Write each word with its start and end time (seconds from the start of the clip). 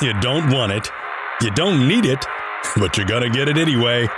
You 0.00 0.18
don't 0.20 0.50
want 0.50 0.72
it. 0.72 0.88
You 1.42 1.50
don't 1.50 1.86
need 1.86 2.06
it, 2.06 2.24
but 2.76 2.96
you're 2.96 3.06
going 3.06 3.22
to 3.22 3.28
get 3.28 3.48
it 3.48 3.58
anyway. 3.58 4.08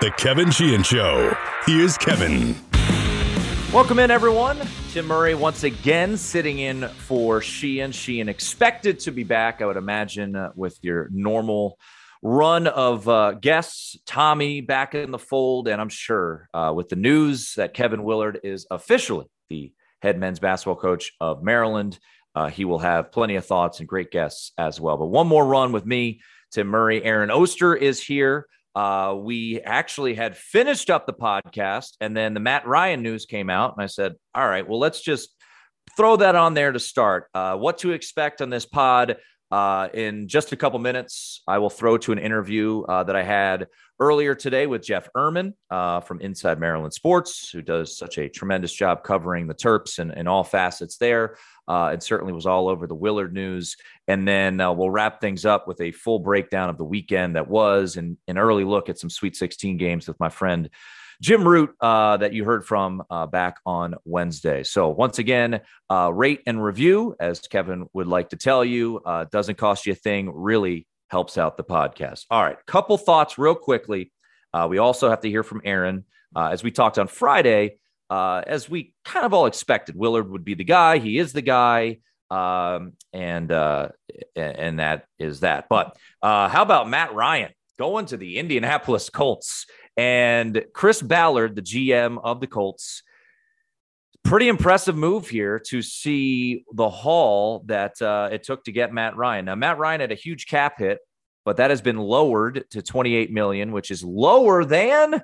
The 0.00 0.12
Kevin 0.12 0.50
Sheehan 0.50 0.84
Show. 0.84 1.36
Here's 1.66 1.96
Kevin. 1.98 2.54
Welcome 3.72 3.98
in, 3.98 4.10
everyone. 4.10 4.60
Tim 4.90 5.06
Murray 5.06 5.34
once 5.34 5.64
again 5.64 6.16
sitting 6.16 6.60
in 6.60 6.86
for 6.88 7.40
Sheehan. 7.40 7.90
Sheehan 7.90 8.28
expected 8.28 9.00
to 9.00 9.10
be 9.10 9.24
back, 9.24 9.62
I 9.62 9.66
would 9.66 9.76
imagine, 9.76 10.36
uh, 10.36 10.52
with 10.54 10.78
your 10.82 11.08
normal 11.10 11.78
run 12.22 12.68
of 12.68 13.08
uh, 13.08 13.32
guests. 13.32 13.98
Tommy 14.06 14.60
back 14.60 14.94
in 14.94 15.10
the 15.10 15.18
fold, 15.18 15.66
and 15.66 15.80
I'm 15.80 15.88
sure 15.88 16.48
uh, 16.54 16.72
with 16.74 16.88
the 16.88 16.96
news 16.96 17.54
that 17.54 17.74
Kevin 17.74 18.04
Willard 18.04 18.38
is 18.44 18.66
officially 18.70 19.26
the 19.50 19.72
head 20.02 20.18
men's 20.18 20.38
basketball 20.38 20.76
coach 20.76 21.12
of 21.20 21.42
Maryland, 21.42 21.98
uh, 22.34 22.48
he 22.48 22.64
will 22.64 22.78
have 22.78 23.12
plenty 23.12 23.36
of 23.36 23.46
thoughts 23.46 23.80
and 23.80 23.88
great 23.88 24.10
guests 24.10 24.52
as 24.58 24.80
well. 24.80 24.96
But 24.96 25.06
one 25.06 25.26
more 25.26 25.46
run 25.46 25.72
with 25.72 25.86
me, 25.86 26.20
Tim 26.52 26.68
Murray. 26.68 27.02
Aaron 27.02 27.30
Oster 27.30 27.74
is 27.74 28.02
here. 28.02 28.46
Uh, 28.74 29.14
we 29.18 29.60
actually 29.60 30.14
had 30.14 30.36
finished 30.36 30.88
up 30.88 31.06
the 31.06 31.12
podcast, 31.12 31.96
and 32.00 32.16
then 32.16 32.34
the 32.34 32.40
Matt 32.40 32.66
Ryan 32.66 33.02
news 33.02 33.26
came 33.26 33.50
out, 33.50 33.74
and 33.76 33.82
I 33.82 33.86
said, 33.86 34.14
"All 34.34 34.48
right, 34.48 34.66
well, 34.68 34.78
let's 34.78 35.00
just." 35.00 35.34
Throw 35.96 36.16
that 36.16 36.36
on 36.36 36.54
there 36.54 36.72
to 36.72 36.78
start. 36.78 37.26
Uh, 37.34 37.56
what 37.56 37.78
to 37.78 37.90
expect 37.90 38.40
on 38.40 38.48
this 38.48 38.64
pod? 38.64 39.16
Uh, 39.50 39.88
in 39.92 40.26
just 40.26 40.52
a 40.52 40.56
couple 40.56 40.78
minutes, 40.78 41.42
I 41.46 41.58
will 41.58 41.68
throw 41.68 41.98
to 41.98 42.12
an 42.12 42.18
interview 42.18 42.82
uh, 42.84 43.02
that 43.02 43.14
I 43.14 43.22
had 43.22 43.66
earlier 44.00 44.34
today 44.34 44.66
with 44.66 44.82
Jeff 44.82 45.10
Ermann 45.14 45.52
uh, 45.70 46.00
from 46.00 46.22
Inside 46.22 46.58
Maryland 46.58 46.94
Sports, 46.94 47.50
who 47.50 47.60
does 47.60 47.98
such 47.98 48.16
a 48.16 48.30
tremendous 48.30 48.72
job 48.72 49.04
covering 49.04 49.46
the 49.46 49.54
Terps 49.54 49.98
and, 49.98 50.10
and 50.10 50.26
all 50.26 50.42
facets 50.42 50.96
there. 50.96 51.36
Uh, 51.68 51.90
and 51.92 52.02
certainly 52.02 52.32
was 52.32 52.46
all 52.46 52.68
over 52.68 52.86
the 52.86 52.94
Willard 52.94 53.32
news. 53.32 53.76
And 54.08 54.26
then 54.26 54.60
uh, 54.60 54.72
we'll 54.72 54.90
wrap 54.90 55.20
things 55.20 55.46
up 55.46 55.68
with 55.68 55.80
a 55.80 55.92
full 55.92 56.18
breakdown 56.18 56.68
of 56.68 56.76
the 56.76 56.84
weekend 56.84 57.36
that 57.36 57.48
was 57.48 57.96
and 57.96 58.16
an 58.26 58.36
early 58.36 58.64
look 58.64 58.88
at 58.88 58.98
some 58.98 59.10
Sweet 59.10 59.36
16 59.36 59.76
games 59.76 60.08
with 60.08 60.18
my 60.18 60.28
friend 60.28 60.68
Jim 61.22 61.46
Root 61.46 61.72
uh, 61.80 62.16
that 62.16 62.32
you 62.32 62.44
heard 62.44 62.66
from 62.66 63.04
uh, 63.08 63.26
back 63.26 63.58
on 63.64 63.94
Wednesday. 64.04 64.64
So, 64.64 64.88
once 64.88 65.20
again, 65.20 65.60
uh, 65.88 66.12
rate 66.12 66.40
and 66.48 66.62
review, 66.62 67.14
as 67.20 67.38
Kevin 67.40 67.86
would 67.92 68.08
like 68.08 68.30
to 68.30 68.36
tell 68.36 68.64
you, 68.64 69.00
uh, 69.06 69.26
doesn't 69.30 69.56
cost 69.56 69.86
you 69.86 69.92
a 69.92 69.94
thing, 69.94 70.32
really 70.34 70.84
helps 71.10 71.38
out 71.38 71.56
the 71.56 71.62
podcast. 71.62 72.24
All 72.28 72.42
right, 72.42 72.56
couple 72.66 72.98
thoughts 72.98 73.38
real 73.38 73.54
quickly. 73.54 74.10
We 74.68 74.78
also 74.78 75.08
have 75.08 75.20
to 75.20 75.30
hear 75.30 75.44
from 75.44 75.62
Aaron. 75.64 76.04
As 76.36 76.64
we 76.64 76.72
talked 76.72 76.98
on 76.98 77.06
Friday, 77.06 77.78
as 78.10 78.68
we 78.68 78.94
kind 79.04 79.26
of 79.26 79.34
all 79.34 79.46
expected, 79.46 79.96
Willard 79.96 80.30
would 80.30 80.44
be 80.44 80.54
the 80.54 80.64
guy. 80.64 80.98
He 80.98 81.18
is 81.18 81.32
the 81.32 81.42
guy. 81.42 81.98
Um, 82.30 82.94
and 83.12 83.52
and 83.52 84.78
that 84.78 85.04
is 85.18 85.40
that. 85.40 85.66
But 85.68 85.96
how 86.22 86.62
about 86.62 86.88
Matt 86.88 87.14
Ryan 87.14 87.52
going 87.78 88.06
to 88.06 88.16
the 88.16 88.38
Indianapolis 88.38 89.10
Colts? 89.10 89.66
And 89.96 90.64
Chris 90.72 91.02
Ballard, 91.02 91.54
the 91.54 91.62
GM 91.62 92.18
of 92.22 92.40
the 92.40 92.46
Colts, 92.46 93.02
pretty 94.24 94.48
impressive 94.48 94.96
move 94.96 95.28
here 95.28 95.58
to 95.58 95.82
see 95.82 96.64
the 96.72 96.88
haul 96.88 97.62
that 97.66 98.00
uh, 98.00 98.28
it 98.32 98.44
took 98.44 98.64
to 98.64 98.72
get 98.72 98.92
Matt 98.92 99.16
Ryan. 99.16 99.46
Now, 99.46 99.54
Matt 99.54 99.78
Ryan 99.78 100.00
had 100.00 100.12
a 100.12 100.16
huge 100.16 100.46
cap 100.46 100.78
hit, 100.78 100.98
but 101.44 101.56
that 101.56 101.70
has 101.70 101.82
been 101.82 101.98
lowered 101.98 102.64
to 102.70 102.82
28 102.82 103.30
million, 103.32 103.72
which 103.72 103.90
is 103.90 104.04
lower 104.04 104.64
than 104.64 105.22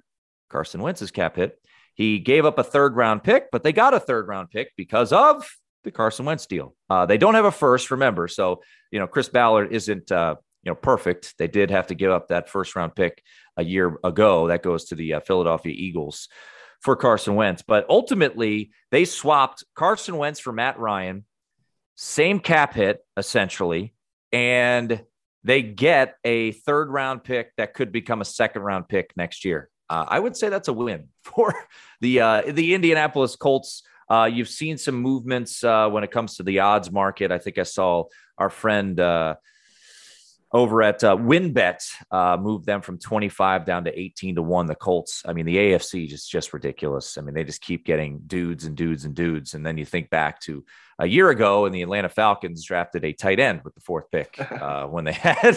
Carson 0.50 0.82
Wentz's 0.82 1.10
cap 1.10 1.36
hit. 1.36 1.58
He 1.98 2.20
gave 2.20 2.46
up 2.46 2.60
a 2.60 2.64
third 2.64 2.94
round 2.94 3.24
pick, 3.24 3.50
but 3.50 3.64
they 3.64 3.72
got 3.72 3.92
a 3.92 3.98
third 3.98 4.28
round 4.28 4.50
pick 4.50 4.72
because 4.76 5.12
of 5.12 5.44
the 5.82 5.90
Carson 5.90 6.24
Wentz 6.24 6.46
deal. 6.46 6.76
Uh, 6.88 7.06
they 7.06 7.18
don't 7.18 7.34
have 7.34 7.44
a 7.44 7.50
first, 7.50 7.90
remember. 7.90 8.28
So, 8.28 8.62
you 8.92 9.00
know, 9.00 9.08
Chris 9.08 9.28
Ballard 9.28 9.72
isn't, 9.72 10.12
uh, 10.12 10.36
you 10.62 10.70
know, 10.70 10.76
perfect. 10.76 11.34
They 11.38 11.48
did 11.48 11.70
have 11.72 11.88
to 11.88 11.96
give 11.96 12.12
up 12.12 12.28
that 12.28 12.48
first 12.48 12.76
round 12.76 12.94
pick 12.94 13.20
a 13.56 13.64
year 13.64 13.98
ago. 14.04 14.46
That 14.46 14.62
goes 14.62 14.86
to 14.86 14.94
the 14.94 15.14
uh, 15.14 15.20
Philadelphia 15.20 15.74
Eagles 15.76 16.28
for 16.80 16.94
Carson 16.94 17.34
Wentz. 17.34 17.62
But 17.66 17.84
ultimately, 17.88 18.70
they 18.92 19.04
swapped 19.04 19.64
Carson 19.74 20.16
Wentz 20.16 20.38
for 20.38 20.52
Matt 20.52 20.78
Ryan, 20.78 21.24
same 21.96 22.38
cap 22.38 22.74
hit 22.74 23.00
essentially, 23.16 23.92
and 24.30 25.04
they 25.42 25.62
get 25.62 26.14
a 26.22 26.52
third 26.52 26.90
round 26.90 27.24
pick 27.24 27.50
that 27.56 27.74
could 27.74 27.90
become 27.90 28.20
a 28.20 28.24
second 28.24 28.62
round 28.62 28.88
pick 28.88 29.10
next 29.16 29.44
year. 29.44 29.68
Uh, 29.90 30.04
I 30.06 30.18
would 30.18 30.36
say 30.36 30.48
that's 30.48 30.68
a 30.68 30.72
win 30.72 31.08
for 31.22 31.54
the 32.00 32.20
uh, 32.20 32.42
the 32.46 32.74
Indianapolis 32.74 33.36
Colts. 33.36 33.82
Uh, 34.10 34.24
you've 34.24 34.48
seen 34.48 34.78
some 34.78 34.94
movements 34.94 35.62
uh, 35.62 35.88
when 35.88 36.02
it 36.02 36.10
comes 36.10 36.36
to 36.36 36.42
the 36.42 36.60
odds 36.60 36.90
market. 36.90 37.30
I 37.30 37.38
think 37.38 37.58
I 37.58 37.64
saw 37.64 38.04
our 38.38 38.48
friend 38.48 38.98
uh, 38.98 39.34
over 40.52 40.82
at 40.82 41.04
uh, 41.04 41.16
WynnBET 41.16 41.78
uh, 42.10 42.36
moved 42.40 42.66
them 42.66 42.80
from 42.80 42.98
25 42.98 43.64
down 43.64 43.84
to 43.84 43.98
18 43.98 44.36
to 44.36 44.42
1 44.42 44.66
the 44.66 44.74
colts 44.74 45.22
i 45.26 45.32
mean 45.32 45.46
the 45.46 45.56
afc 45.56 46.12
is 46.12 46.26
just 46.26 46.52
ridiculous. 46.52 47.18
I 47.18 47.22
mean 47.22 47.34
they 47.34 47.44
just 47.44 47.60
keep 47.60 47.84
getting 47.84 48.20
dudes 48.26 48.64
and 48.64 48.76
dudes 48.76 49.04
and 49.04 49.14
dudes. 49.14 49.54
And 49.54 49.64
then 49.64 49.78
you 49.78 49.84
think 49.84 50.10
back 50.10 50.40
to 50.42 50.64
a 50.98 51.06
year 51.06 51.30
ago 51.30 51.66
and 51.66 51.74
the 51.74 51.82
atlanta 51.82 52.08
falcons 52.08 52.64
drafted 52.64 53.04
a 53.04 53.12
tight 53.12 53.40
end 53.40 53.62
with 53.64 53.74
the 53.74 53.80
fourth 53.80 54.10
pick 54.10 54.38
uh, 54.62 54.86
when 54.86 55.04
they 55.04 55.12
had 55.12 55.56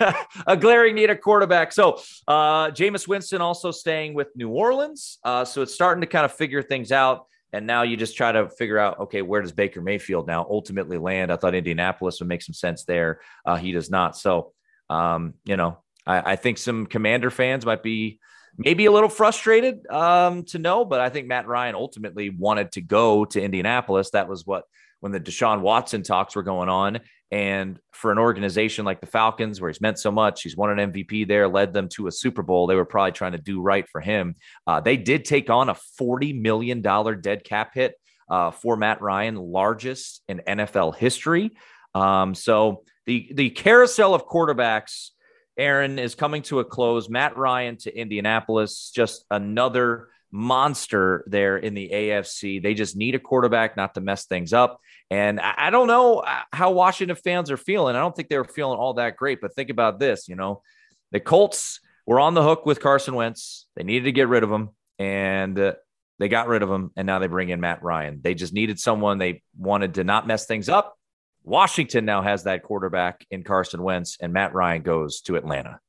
a 0.46 0.56
glaring 0.56 0.94
need 0.94 1.10
a 1.10 1.16
quarterback. 1.16 1.72
So 1.72 2.00
uh, 2.28 2.70
Jameis 2.70 3.08
winston 3.08 3.40
also 3.40 3.70
staying 3.70 4.14
with 4.14 4.28
new 4.36 4.50
orleans. 4.50 5.18
Uh, 5.24 5.44
so 5.44 5.62
it's 5.62 5.74
starting 5.74 6.00
to 6.02 6.06
kind 6.06 6.24
of 6.24 6.32
figure 6.32 6.62
things 6.62 6.92
out 6.92 7.26
and 7.52 7.66
now 7.66 7.82
you 7.82 7.96
just 7.96 8.16
try 8.16 8.32
to 8.32 8.48
figure 8.48 8.78
out, 8.78 9.00
okay, 9.00 9.22
where 9.22 9.42
does 9.42 9.52
Baker 9.52 9.80
Mayfield 9.80 10.26
now 10.26 10.46
ultimately 10.48 10.98
land? 10.98 11.30
I 11.30 11.36
thought 11.36 11.54
Indianapolis 11.54 12.20
would 12.20 12.28
make 12.28 12.42
some 12.42 12.54
sense 12.54 12.84
there. 12.84 13.20
Uh, 13.44 13.56
he 13.56 13.72
does 13.72 13.90
not. 13.90 14.16
So, 14.16 14.52
um, 14.88 15.34
you 15.44 15.56
know, 15.56 15.78
I, 16.06 16.32
I, 16.32 16.36
think 16.36 16.58
some 16.58 16.86
Commander 16.86 17.30
fans 17.30 17.66
might 17.66 17.82
be 17.82 18.20
maybe 18.56 18.86
a 18.86 18.92
little 18.92 19.08
frustrated 19.08 19.86
um, 19.88 20.44
to 20.46 20.58
know, 20.58 20.84
but 20.84 21.00
I 21.00 21.08
think 21.08 21.28
Matt 21.28 21.46
Ryan 21.46 21.74
ultimately 21.74 22.30
wanted 22.30 22.72
to 22.72 22.80
go 22.80 23.24
to 23.26 23.42
Indianapolis. 23.42 24.10
That 24.10 24.28
was 24.28 24.46
what 24.46 24.64
when 25.00 25.12
the 25.12 25.20
Deshaun 25.20 25.60
Watson 25.60 26.02
talks 26.02 26.36
were 26.36 26.42
going 26.42 26.68
on. 26.68 27.00
And 27.32 27.78
for 27.92 28.12
an 28.12 28.18
organization 28.18 28.84
like 28.84 29.00
the 29.00 29.06
Falcons, 29.06 29.58
where 29.58 29.70
he's 29.70 29.80
meant 29.80 29.98
so 29.98 30.12
much, 30.12 30.42
he's 30.42 30.54
won 30.54 30.78
an 30.78 30.92
MVP 30.92 31.26
there, 31.26 31.48
led 31.48 31.72
them 31.72 31.88
to 31.94 32.06
a 32.06 32.12
Super 32.12 32.42
Bowl. 32.42 32.66
They 32.66 32.74
were 32.74 32.84
probably 32.84 33.12
trying 33.12 33.32
to 33.32 33.38
do 33.38 33.62
right 33.62 33.88
for 33.88 34.02
him. 34.02 34.34
Uh, 34.66 34.80
they 34.80 34.98
did 34.98 35.24
take 35.24 35.48
on 35.48 35.70
a 35.70 35.76
$40 35.98 36.38
million 36.38 36.82
dead 36.82 37.42
cap 37.42 37.72
hit 37.72 37.94
uh, 38.28 38.50
for 38.50 38.76
Matt 38.76 39.00
Ryan, 39.00 39.36
largest 39.36 40.22
in 40.28 40.42
NFL 40.46 40.94
history. 40.94 41.52
Um, 41.94 42.34
so 42.34 42.84
the, 43.06 43.30
the 43.32 43.48
carousel 43.48 44.14
of 44.14 44.28
quarterbacks, 44.28 45.08
Aaron, 45.56 45.98
is 45.98 46.14
coming 46.14 46.42
to 46.42 46.60
a 46.60 46.66
close. 46.66 47.08
Matt 47.08 47.38
Ryan 47.38 47.78
to 47.78 47.98
Indianapolis, 47.98 48.92
just 48.94 49.24
another 49.30 50.08
monster 50.32 51.24
there 51.26 51.56
in 51.56 51.74
the 51.74 51.90
AFC. 51.92 52.62
They 52.62 52.74
just 52.74 52.96
need 52.96 53.14
a 53.14 53.18
quarterback 53.18 53.76
not 53.76 53.94
to 53.94 54.00
mess 54.00 54.24
things 54.24 54.52
up. 54.52 54.80
And 55.10 55.38
I 55.38 55.70
don't 55.70 55.86
know 55.86 56.20
uh, 56.20 56.40
how 56.52 56.72
Washington 56.72 57.16
fans 57.16 57.50
are 57.50 57.56
feeling. 57.56 57.94
I 57.94 58.00
don't 58.00 58.16
think 58.16 58.28
they 58.28 58.38
were 58.38 58.44
feeling 58.44 58.78
all 58.78 58.94
that 58.94 59.16
great, 59.16 59.40
but 59.40 59.54
think 59.54 59.70
about 59.70 60.00
this, 60.00 60.28
you 60.28 60.36
know, 60.36 60.62
the 61.10 61.20
Colts 61.20 61.80
were 62.06 62.18
on 62.18 62.34
the 62.34 62.42
hook 62.42 62.66
with 62.66 62.80
Carson 62.80 63.14
Wentz. 63.14 63.66
They 63.76 63.84
needed 63.84 64.04
to 64.04 64.12
get 64.12 64.28
rid 64.28 64.42
of 64.42 64.50
him 64.50 64.70
and 64.98 65.58
uh, 65.58 65.74
they 66.18 66.28
got 66.28 66.48
rid 66.48 66.62
of 66.62 66.70
him 66.70 66.90
and 66.96 67.06
now 67.06 67.18
they 67.18 67.26
bring 67.26 67.50
in 67.50 67.60
Matt 67.60 67.82
Ryan. 67.82 68.20
They 68.22 68.34
just 68.34 68.54
needed 68.54 68.80
someone 68.80 69.18
they 69.18 69.42
wanted 69.56 69.94
to 69.94 70.04
not 70.04 70.26
mess 70.26 70.46
things 70.46 70.68
up 70.68 70.96
Washington 71.44 72.04
now 72.04 72.22
has 72.22 72.44
that 72.44 72.62
quarterback 72.62 73.26
in 73.30 73.42
Carson 73.42 73.82
Wentz, 73.82 74.16
and 74.20 74.32
Matt 74.32 74.54
Ryan 74.54 74.82
goes 74.82 75.22
to 75.22 75.36
Atlanta. 75.36 75.80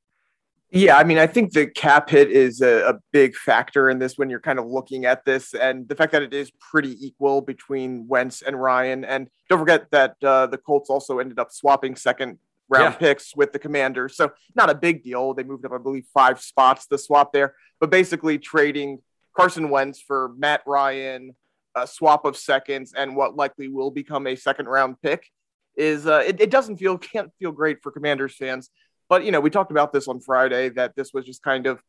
Yeah, 0.76 0.98
I 0.98 1.04
mean, 1.04 1.20
I 1.20 1.28
think 1.28 1.54
the 1.54 1.68
cap 1.68 2.10
hit 2.10 2.32
is 2.32 2.62
a, 2.62 2.90
a, 2.90 3.00
big 3.12 3.36
factor 3.36 3.92
in 3.92 4.00
this 4.00 4.18
when 4.18 4.32
you're 4.32 4.40
kind 4.40 4.58
of 4.58 4.66
looking 4.66 5.06
at 5.06 5.24
this, 5.24 5.54
and 5.54 5.88
the 5.88 5.94
fact 5.96 6.12
that 6.14 6.24
it 6.24 6.34
is 6.34 6.50
pretty 6.60 6.98
equal 7.06 7.42
between 7.42 8.08
Wentz 8.08 8.42
and 8.42 8.60
Ryan. 8.60 9.06
And 9.06 9.30
don't 9.50 9.60
forget 9.60 9.92
that 9.92 10.16
uh, 10.24 10.48
the 10.48 10.58
Colts 10.58 10.90
also 10.90 11.20
ended 11.20 11.38
up 11.38 11.52
swapping 11.52 11.96
second 11.96 12.40
round 12.70 12.96
yeah. 12.96 12.98
picks 12.98 13.36
with 13.36 13.54
the 13.54 13.60
Commanders, 13.60 14.18
so 14.18 14.32
not 14.56 14.72
a 14.72 14.74
big 14.74 15.04
deal. 15.04 15.36
They 15.36 15.44
moved 15.44 15.64
up, 15.64 15.74
I 15.74 15.78
believe, 15.78 16.06
five 16.12 16.42
spots 16.42 16.88
to 16.88 16.98
swap 16.98 17.34
there, 17.34 17.54
but 17.80 17.92
basically 17.92 18.40
trading 18.40 18.98
Carson 19.38 19.70
Wentz 19.70 20.02
for 20.02 20.34
Matt 20.40 20.62
Ryan, 20.66 21.36
a 21.76 21.86
swap 21.86 22.26
of 22.26 22.36
seconds, 22.36 22.96
and 22.98 23.16
what 23.16 23.36
likely 23.36 23.68
will 23.68 23.92
become 23.92 24.26
a 24.26 24.36
second 24.36 24.66
round 24.66 25.00
pick 25.04 25.28
is 25.76 26.08
uh, 26.08 26.24
it, 26.26 26.40
it 26.42 26.50
doesn't 26.50 26.78
feel 26.78 26.98
can't 26.98 27.32
feel 27.38 27.52
great 27.52 27.82
for 27.84 27.92
Commanders 27.92 28.36
fans. 28.36 28.72
But 29.10 29.26
you 29.26 29.32
know, 29.32 29.40
we 29.40 29.50
talked 29.50 29.72
about 29.72 29.94
this 29.94 30.08
on 30.08 30.20
Friday 30.20 30.70
that 30.70 30.96
this 30.96 31.14
was 31.14 31.26
just 31.26 31.44
kind 31.44 31.68
of 31.68 31.82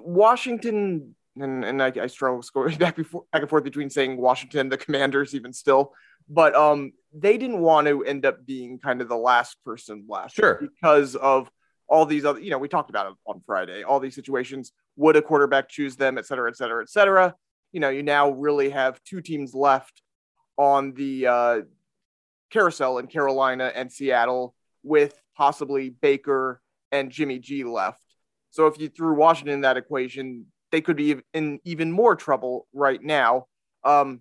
Washington, 0.00 1.14
and 1.38 1.64
and 1.64 1.82
I, 1.82 1.92
I 2.00 2.06
struggle 2.06 2.42
going 2.52 2.76
back 2.78 2.96
before 2.96 3.24
back 3.32 3.42
and 3.42 3.50
forth 3.50 3.64
between 3.64 3.90
saying 3.90 4.16
Washington, 4.16 4.68
the 4.68 4.78
Commanders, 4.78 5.34
even 5.34 5.52
still, 5.52 5.92
but 6.28 6.54
um, 6.54 6.92
they 7.12 7.38
didn't 7.38 7.60
want 7.60 7.86
to 7.86 8.04
end 8.04 8.26
up 8.26 8.44
being 8.44 8.78
kind 8.78 9.00
of 9.00 9.08
the 9.08 9.16
last 9.16 9.56
person 9.64 10.04
left, 10.08 10.34
sure, 10.34 10.60
because 10.60 11.14
of 11.16 11.50
all 11.88 12.04
these 12.04 12.24
other, 12.24 12.40
you 12.40 12.50
know, 12.50 12.58
we 12.58 12.68
talked 12.68 12.90
about 12.90 13.06
it 13.06 13.14
on 13.26 13.40
Friday, 13.46 13.82
all 13.82 14.00
these 14.00 14.14
situations. 14.14 14.72
Would 14.96 15.16
a 15.16 15.22
quarterback 15.22 15.68
choose 15.68 15.96
them, 15.96 16.18
et 16.18 16.26
cetera, 16.26 16.50
et 16.50 16.56
cetera, 16.56 16.82
et 16.82 16.88
cetera? 16.88 17.34
You 17.72 17.80
know, 17.80 17.90
you 17.90 18.02
now 18.02 18.30
really 18.30 18.70
have 18.70 19.02
two 19.04 19.20
teams 19.20 19.54
left 19.54 20.02
on 20.56 20.94
the 20.94 21.26
uh, 21.26 21.60
carousel 22.50 22.98
in 22.98 23.06
Carolina 23.06 23.70
and 23.74 23.92
Seattle 23.92 24.54
with 24.82 25.20
possibly 25.36 25.90
Baker 25.90 26.60
and 26.92 27.10
Jimmy 27.10 27.38
G 27.38 27.64
left. 27.64 28.00
So 28.50 28.66
if 28.66 28.78
you 28.80 28.88
threw 28.88 29.14
Washington 29.14 29.54
in 29.54 29.60
that 29.62 29.76
equation, 29.76 30.46
they 30.72 30.80
could 30.80 30.96
be 30.96 31.16
in 31.34 31.60
even 31.64 31.92
more 31.92 32.16
trouble 32.16 32.66
right 32.72 33.02
now. 33.02 33.46
Um, 33.84 34.20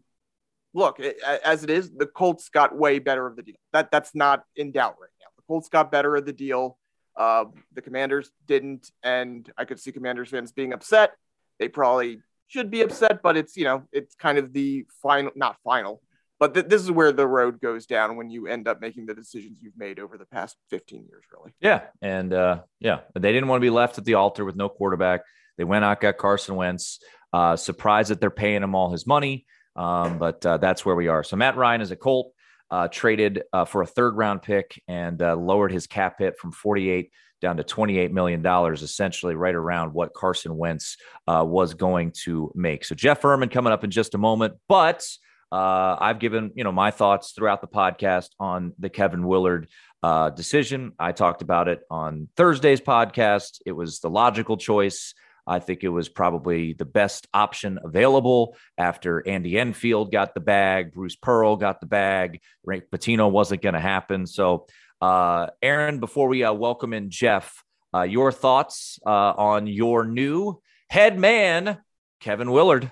look, 0.73 0.99
as 0.99 1.63
it 1.63 1.69
is, 1.69 1.91
the 1.91 2.05
Colts 2.05 2.49
got 2.49 2.75
way 2.75 2.99
better 2.99 3.25
of 3.25 3.35
the 3.35 3.43
deal. 3.43 3.55
That 3.73 3.91
that's 3.91 4.13
not 4.13 4.43
in 4.55 4.71
doubt 4.71 4.95
right 5.01 5.09
now. 5.19 5.27
The 5.37 5.43
Colts 5.47 5.69
got 5.69 5.91
better 5.91 6.15
of 6.15 6.25
the 6.25 6.33
deal. 6.33 6.77
Uh, 7.15 7.45
the 7.73 7.81
Commanders 7.81 8.29
didn't, 8.45 8.91
and 9.01 9.49
I 9.57 9.65
could 9.65 9.79
see 9.79 9.91
Commanders 9.91 10.29
fans 10.29 10.51
being 10.51 10.73
upset. 10.73 11.13
They 11.59 11.69
probably 11.69 12.21
should 12.47 12.69
be 12.69 12.81
upset, 12.81 13.21
but 13.23 13.37
it's 13.37 13.55
you 13.55 13.63
know 13.63 13.83
it's 13.91 14.15
kind 14.15 14.37
of 14.37 14.53
the 14.53 14.85
final, 15.01 15.31
not 15.35 15.57
final, 15.63 16.01
but 16.39 16.53
th- 16.53 16.67
this 16.67 16.81
is 16.81 16.91
where 16.91 17.11
the 17.11 17.27
road 17.27 17.61
goes 17.61 17.85
down 17.85 18.17
when 18.17 18.29
you 18.29 18.47
end 18.47 18.67
up 18.67 18.81
making 18.81 19.05
the 19.05 19.13
decisions 19.13 19.59
you've 19.61 19.77
made 19.77 19.99
over 19.99 20.17
the 20.17 20.25
past 20.25 20.57
15 20.69 21.05
years, 21.07 21.23
really. 21.33 21.53
Yeah. 21.61 21.83
And 22.01 22.33
uh, 22.33 22.61
yeah, 22.79 23.01
they 23.13 23.31
didn't 23.31 23.47
want 23.47 23.61
to 23.61 23.65
be 23.65 23.69
left 23.69 23.97
at 23.97 24.05
the 24.05 24.15
altar 24.15 24.43
with 24.43 24.55
no 24.55 24.67
quarterback. 24.67 25.21
They 25.57 25.63
went 25.63 25.85
out, 25.85 26.01
got 26.01 26.17
Carson 26.17 26.55
Wentz. 26.55 26.99
Uh, 27.31 27.55
surprised 27.55 28.11
that 28.11 28.21
they're 28.21 28.29
paying 28.29 28.63
him 28.63 28.75
all 28.75 28.91
his 28.91 29.07
money. 29.07 29.45
Um, 29.75 30.17
but 30.17 30.45
uh, 30.45 30.57
that's 30.57 30.85
where 30.85 30.95
we 30.95 31.07
are. 31.07 31.23
So 31.23 31.35
Matt 31.35 31.57
Ryan 31.57 31.81
is 31.81 31.91
a 31.91 31.95
Colt, 31.95 32.31
uh, 32.71 32.87
traded 32.87 33.43
uh, 33.51 33.65
for 33.65 33.81
a 33.81 33.85
third 33.85 34.15
round 34.15 34.41
pick 34.41 34.81
and 34.87 35.21
uh, 35.21 35.35
lowered 35.35 35.71
his 35.71 35.85
cap 35.85 36.15
hit 36.19 36.37
from 36.37 36.51
48 36.51 37.11
down 37.41 37.57
to 37.57 37.63
$28 37.63 38.11
million, 38.11 38.45
essentially 38.45 39.35
right 39.35 39.53
around 39.53 39.93
what 39.93 40.13
Carson 40.13 40.55
Wentz 40.55 40.97
was 41.27 41.73
going 41.73 42.11
to 42.23 42.51
make. 42.55 42.85
So 42.85 42.95
Jeff 42.95 43.21
Ermann 43.21 43.51
coming 43.51 43.73
up 43.73 43.83
in 43.83 43.91
just 43.91 44.15
a 44.15 44.17
moment. 44.17 44.55
But 44.69 45.05
uh, 45.51 45.97
I've 45.99 46.19
given 46.19 46.51
you 46.55 46.63
know 46.63 46.71
my 46.71 46.91
thoughts 46.91 47.31
throughout 47.31 47.61
the 47.61 47.67
podcast 47.67 48.29
on 48.39 48.73
the 48.79 48.89
Kevin 48.89 49.25
Willard 49.25 49.67
uh, 50.03 50.29
decision. 50.29 50.93
I 50.99 51.11
talked 51.11 51.41
about 51.41 51.67
it 51.67 51.81
on 51.89 52.29
Thursday's 52.35 52.81
podcast. 52.81 53.61
It 53.65 53.71
was 53.71 53.99
the 53.99 54.09
logical 54.09 54.57
choice. 54.57 55.13
I 55.47 55.59
think 55.59 55.83
it 55.83 55.89
was 55.89 56.09
probably 56.09 56.73
the 56.73 56.85
best 56.85 57.27
option 57.33 57.79
available 57.83 58.57
after 58.77 59.25
Andy 59.27 59.57
Enfield 59.57 60.11
got 60.11 60.33
the 60.33 60.39
bag, 60.39 60.91
Bruce 60.91 61.15
Pearl 61.15 61.55
got 61.55 61.79
the 61.79 61.85
bag, 61.85 62.41
Rick 62.65 62.89
Pitino 62.89 63.29
wasn't 63.29 63.61
going 63.61 63.75
to 63.75 63.79
happen. 63.79 64.25
So, 64.25 64.65
uh, 65.01 65.47
Aaron, 65.61 65.99
before 65.99 66.27
we 66.27 66.43
uh, 66.43 66.53
welcome 66.53 66.93
in 66.93 67.11
Jeff, 67.11 67.63
uh, 67.93 68.01
your 68.01 68.31
thoughts 68.31 68.99
uh, 69.05 69.09
on 69.09 69.67
your 69.67 70.03
new 70.03 70.61
head 70.89 71.19
man, 71.19 71.77
Kevin 72.19 72.51
Willard 72.51 72.91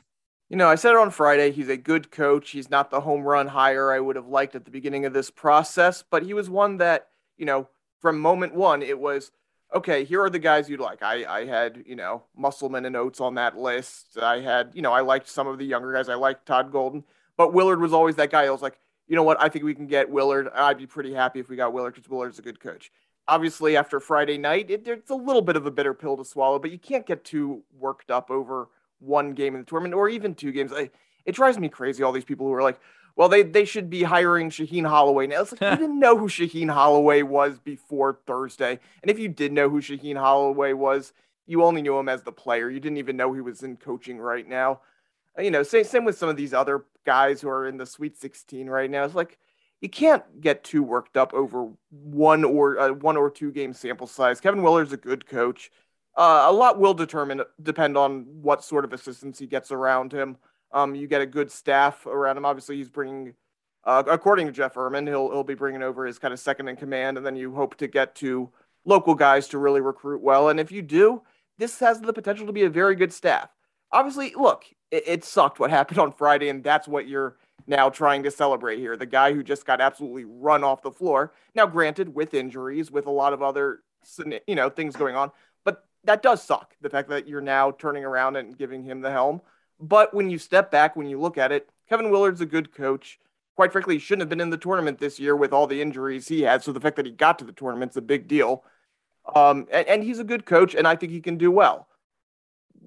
you 0.54 0.58
know, 0.58 0.70
I 0.70 0.76
said 0.76 0.92
it 0.92 0.98
on 0.98 1.10
Friday. 1.10 1.52
He's 1.52 1.68
a 1.68 1.78
good 1.78 2.12
coach. 2.12 2.52
He's 2.52 2.70
not 2.70 2.92
the 2.92 3.02
home 3.02 3.24
run 3.24 3.48
hire 3.48 3.92
I 3.92 4.00
would 4.00 4.16
have 4.16 4.28
liked 4.28 4.54
at 4.54 4.66
the 4.66 4.70
beginning 4.70 5.04
of 5.04 5.12
this 5.12 5.32
process, 5.32 6.04
but 6.08 6.22
he 6.22 6.36
was 6.36 6.48
one 6.48 6.78
that, 6.78 7.08
you 7.38 7.46
know, 7.48 7.68
from 8.00 8.20
moment 8.20 8.54
one, 8.54 8.84
it 8.84 9.00
was 9.00 9.32
okay, 9.74 10.04
here 10.04 10.22
are 10.22 10.30
the 10.30 10.38
guys 10.38 10.70
you'd 10.70 10.80
like. 10.80 11.02
I, 11.02 11.26
I 11.26 11.46
had, 11.48 11.84
you 11.88 11.96
know, 11.96 12.22
Musselman 12.38 12.86
and 12.86 12.96
Oats 12.96 13.20
on 13.20 13.34
that 13.34 13.58
list. 13.58 14.20
I 14.22 14.42
had, 14.42 14.70
you 14.76 14.84
know, 14.84 14.94
I 14.94 15.02
liked 15.02 15.28
some 15.28 15.48
of 15.48 15.58
the 15.58 15.66
younger 15.66 15.92
guys. 15.92 16.08
I 16.08 16.14
liked 16.14 16.46
Todd 16.46 16.72
Golden, 16.72 17.04
but 17.36 17.52
Willard 17.52 17.82
was 17.82 17.92
always 17.92 18.16
that 18.18 18.30
guy. 18.30 18.44
I 18.44 18.52
was 18.52 18.62
like, 18.62 18.78
you 19.08 19.16
know 19.16 19.24
what? 19.24 19.42
I 19.42 19.50
think 19.50 19.66
we 19.66 19.74
can 19.74 19.88
get 19.88 20.12
Willard. 20.12 20.50
I'd 20.54 20.78
be 20.78 20.86
pretty 20.86 21.16
happy 21.16 21.40
if 21.40 21.50
we 21.50 21.56
got 21.56 21.74
Willard 21.74 21.96
because 21.96 22.08
Willard's 22.08 22.38
a 22.38 22.44
good 22.44 22.60
coach. 22.60 22.92
Obviously, 23.28 23.76
after 23.76 24.00
Friday 24.00 24.38
night, 24.38 24.70
it, 24.70 24.88
it's 24.88 25.10
a 25.10 25.16
little 25.16 25.42
bit 25.42 25.56
of 25.56 25.66
a 25.66 25.72
bitter 25.72 25.96
pill 25.96 26.16
to 26.18 26.24
swallow, 26.24 26.60
but 26.60 26.70
you 26.70 26.78
can't 26.78 27.08
get 27.08 27.26
too 27.26 27.64
worked 27.80 28.12
up 28.12 28.30
over– 28.30 28.70
one 29.04 29.34
game 29.34 29.56
in 29.56 29.62
the 29.62 29.66
tournament 29.66 29.94
or 29.94 30.10
even 30.10 30.36
two 30.36 30.52
games. 30.52 30.72
I, 30.74 30.90
it 31.26 31.36
drives 31.36 31.58
me 31.58 31.70
crazy. 31.70 32.04
All 32.04 32.12
these 32.12 32.24
people 32.24 32.48
who 32.48 32.54
are 32.54 32.64
like, 32.64 32.80
well, 33.16 33.30
they, 33.30 33.44
they 33.44 33.66
should 33.66 33.90
be 33.90 34.04
hiring 34.04 34.50
Shaheen 34.50 34.88
Holloway 34.88 35.28
now. 35.28 35.42
It's 35.42 35.52
like 35.52 35.62
you 35.62 35.78
didn't 35.78 36.00
know 36.00 36.18
who 36.18 36.28
Shaheen 36.28 36.72
Holloway 36.72 37.22
was 37.22 37.60
before 37.60 38.20
Thursday, 38.26 38.80
and 39.02 39.12
if 39.12 39.20
you 39.20 39.28
did 39.28 39.52
know 39.52 39.70
who 39.70 39.82
Shaheen 39.82 40.18
Holloway 40.18 40.74
was, 40.74 41.14
you 41.46 41.64
only 41.64 41.82
knew 41.82 41.98
him 41.98 42.10
as 42.10 42.24
the 42.24 42.32
player. 42.32 42.70
You 42.70 42.80
didn't 42.80 42.98
even 42.98 43.18
know 43.18 43.34
he 43.34 43.42
was 43.42 43.64
in 43.64 43.78
coaching 43.78 44.18
right 44.18 44.48
now. 44.48 44.82
You 45.38 45.52
know, 45.52 45.64
same 45.64 45.84
same 45.84 46.06
with 46.06 46.18
some 46.18 46.30
of 46.30 46.38
these 46.38 46.54
other 46.54 46.86
guys 47.06 47.42
who 47.42 47.50
are 47.50 47.68
in 47.68 47.78
the 47.78 47.86
Sweet 47.86 48.18
16 48.18 48.70
right 48.70 48.90
now. 48.90 49.04
It's 49.04 49.16
like 49.16 49.38
you 49.82 49.90
can't 49.90 50.42
get 50.42 50.64
too 50.64 50.82
worked 50.82 51.18
up 51.18 51.34
over 51.34 51.70
one 51.92 52.44
or 52.44 52.80
uh, 52.80 52.94
one 52.94 53.18
or 53.18 53.30
two 53.30 53.52
game 53.52 53.74
sample 53.74 54.08
size. 54.08 54.40
Kevin 54.40 54.64
Willard's 54.64 54.94
a 54.94 54.98
good 54.98 55.26
coach. 55.26 55.72
Uh, 56.16 56.46
a 56.48 56.52
lot 56.52 56.80
will 56.80 56.94
determine 56.94 57.42
depend 57.62 57.98
on 57.98 58.26
what 58.42 58.64
sort 58.64 58.86
of 58.86 58.94
assistance 58.94 59.40
he 59.40 59.48
gets 59.48 59.72
around 59.72 60.12
him. 60.12 60.38
Um, 60.72 60.96
you 60.96 61.08
get 61.08 61.22
a 61.22 61.26
good 61.26 61.52
staff 61.52 62.06
around 62.06 62.38
him. 62.38 62.46
Obviously, 62.46 62.78
he's 62.78 62.90
bringing, 62.90 63.34
uh, 63.84 64.04
according 64.08 64.48
to 64.48 64.52
Jeff 64.52 64.76
Ermann, 64.76 65.08
he'll 65.08 65.30
he'll 65.32 65.44
be 65.44 65.56
bringing 65.56 65.84
over 65.84 66.06
his 66.06 66.20
kind 66.20 66.34
of 66.34 66.40
second 66.40 66.68
in 66.68 66.76
command, 66.76 67.18
and 67.18 67.26
then 67.26 67.36
you 67.36 67.54
hope 67.54 67.76
to 67.78 67.88
get 67.88 68.16
to 68.16 68.50
local 68.86 69.16
guys 69.16 69.48
to 69.50 69.58
really 69.58 69.82
recruit 69.82 70.22
well. 70.22 70.50
And 70.50 70.60
if 70.60 70.72
you 70.72 70.82
do, 70.82 71.22
this 71.58 71.80
has 71.80 72.02
the 72.02 72.14
potential 72.14 72.46
to 72.48 72.54
be 72.54 72.64
a 72.64 72.70
very 72.70 72.96
good 72.96 73.14
staff. 73.14 73.50
Obviously, 73.92 74.34
look, 74.36 74.66
it, 74.92 75.04
it 75.06 75.24
sucked 75.24 75.60
what 75.60 75.70
happened 75.70 76.00
on 76.00 76.12
Friday, 76.12 76.50
and 76.50 76.64
that's 76.64 76.88
what 76.88 77.08
you're 77.08 77.38
now 77.68 77.90
trying 77.90 78.24
to 78.24 78.32
celebrate 78.32 78.80
here. 78.80 78.98
The 78.98 79.06
guy 79.06 79.34
who 79.34 79.44
just 79.44 79.66
got 79.66 79.82
absolutely 79.82 80.26
run 80.26 80.64
off 80.64 80.82
the 80.82 80.92
floor. 80.92 81.34
Now, 81.56 81.66
granted, 81.66 82.14
with 82.14 82.34
injuries, 82.34 82.92
with 82.92 83.06
a 83.06 83.12
lot 83.12 83.34
of 83.34 83.42
other 83.42 83.80
you 84.48 84.56
know 84.56 84.70
things 84.70 84.96
going 84.96 85.16
on, 85.16 85.32
that 86.06 86.22
does 86.22 86.44
suck. 86.44 86.76
The 86.82 86.90
fact 86.90 87.10
that 87.10 87.28
you're 87.28 87.42
now 87.42 87.72
turning 87.72 88.04
around 88.04 88.36
and 88.36 88.58
giving 88.58 88.84
him 88.84 89.02
the 89.02 89.12
helm. 89.12 89.42
But 89.80 90.14
when 90.14 90.30
you 90.30 90.38
step 90.38 90.72
back, 90.72 90.96
when 90.96 91.08
you 91.08 91.20
look 91.20 91.38
at 91.38 91.52
it, 91.52 91.70
Kevin 91.90 92.10
Willard's 92.10 92.42
a 92.42 92.46
good 92.46 92.74
coach. 92.74 93.20
Quite 93.56 93.72
frankly, 93.72 93.96
he 93.96 94.00
shouldn't 94.00 94.22
have 94.22 94.30
been 94.30 94.42
in 94.42 94.50
the 94.50 94.58
tournament 94.58 95.00
this 95.00 95.20
year 95.20 95.36
with 95.36 95.54
all 95.54 95.68
the 95.68 95.82
injuries 95.82 96.28
he 96.28 96.42
had. 96.42 96.64
So 96.64 96.72
the 96.72 96.80
fact 96.80 96.96
that 96.96 97.06
he 97.06 97.12
got 97.12 97.38
to 97.40 97.46
the 97.46 97.52
tournament's 97.52 97.98
a 97.98 98.02
big 98.02 98.28
deal. 98.28 98.64
Um, 99.36 99.68
and, 99.72 99.88
and 99.88 100.04
he's 100.04 100.20
a 100.20 100.24
good 100.24 100.46
coach, 100.46 100.76
and 100.76 100.88
I 100.88 100.96
think 100.96 101.12
he 101.12 101.22
can 101.22 101.38
do 101.38 101.52
well. 101.52 101.88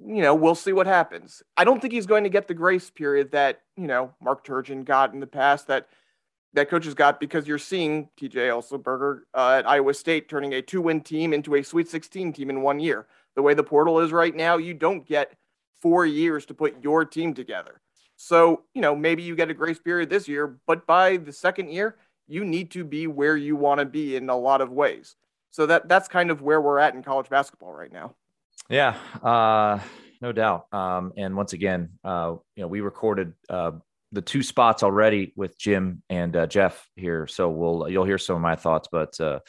You 0.07 0.23
know, 0.23 0.35
we'll 0.35 0.55
see 0.55 0.73
what 0.73 0.87
happens. 0.87 1.43
I 1.57 1.65
don't 1.65 1.81
think 1.81 1.93
he's 1.93 2.07
going 2.07 2.25
to 2.25 2.31
get 2.31 2.49
the 2.49 2.55
grace 2.55 2.91
period 2.91 3.33
that, 3.33 3.63
you 3.77 3.87
know, 3.87 4.13
Mark 4.21 4.45
Turgeon 4.45 4.85
got 4.85 5.15
in 5.15 5.21
the 5.21 5.27
past 5.27 5.69
that 5.69 5.89
that 6.57 6.71
coaches 6.71 6.95
got 6.95 7.21
because 7.21 7.47
you're 7.47 7.59
seeing 7.59 8.09
TJ 8.19 8.35
Otzelberger 8.35 9.21
uh, 9.35 9.59
at 9.59 9.69
Iowa 9.69 9.93
State 9.93 10.29
turning 10.29 10.55
a 10.55 10.63
two 10.63 10.81
win 10.81 11.03
team 11.03 11.33
into 11.33 11.55
a 11.55 11.63
Sweet 11.63 11.89
16 11.89 12.33
team 12.33 12.51
in 12.51 12.63
one 12.63 12.81
year. 12.81 13.07
The 13.37 13.43
way 13.43 13.53
the 13.53 13.63
portal 13.63 14.01
is 14.01 14.11
right 14.11 14.35
now, 14.35 14.57
you 14.57 14.73
don't 14.73 15.07
get 15.07 15.37
four 15.83 16.07
years 16.07 16.47
to 16.47 16.55
put 16.55 16.83
your 16.83 17.05
team 17.05 17.35
together. 17.35 17.83
So, 18.17 18.63
you 18.73 18.81
know, 18.81 18.97
maybe 18.97 19.23
you 19.23 19.37
get 19.37 19.51
a 19.51 19.55
grace 19.55 19.79
period 19.79 20.09
this 20.09 20.27
year, 20.27 20.59
but 20.67 20.87
by 20.87 21.19
the 21.19 21.33
second 21.33 21.71
year, 21.71 21.97
you 22.27 22.43
need 22.43 22.71
to 22.71 22.85
be 22.85 23.07
where 23.07 23.37
you 23.37 23.55
want 23.55 23.81
to 23.81 23.85
be 23.85 24.17
in 24.17 24.31
a 24.31 24.37
lot 24.37 24.63
of 24.63 24.73
ways. 24.73 25.15
So 25.51 25.67
that 25.67 25.89
that's 25.89 26.09
kind 26.09 26.31
of 26.31 26.41
where 26.41 26.61
we're 26.61 26.79
at 26.79 26.95
in 26.95 27.03
college 27.03 27.29
basketball 27.29 27.75
right 27.75 27.93
now. 27.93 28.15
Yeah, 28.71 28.97
uh, 29.23 29.79
no 30.23 30.33
doubt. 30.33 30.73
Um, 30.73 31.13
and 31.19 31.37
once 31.37 31.53
again, 31.53 31.91
uh, 32.03 32.37
you 32.57 32.63
know, 32.63 32.69
we 32.69 32.81
recorded 32.81 33.35
uh, 33.51 33.73
the 34.13 34.23
two 34.23 34.43
spots 34.43 34.83
already 34.83 35.33
with 35.37 35.59
Jim 35.59 36.03
and 36.09 36.35
uh, 36.37 36.47
Jeff 36.47 36.89
here, 36.97 37.27
so 37.27 37.51
we'll 37.51 37.89
you'll 37.89 38.05
hear 38.05 38.19
some 38.19 38.37
of 38.37 38.43
my 38.43 38.57
thoughts. 38.57 38.89
But 38.91 39.19
uh, 39.21 39.41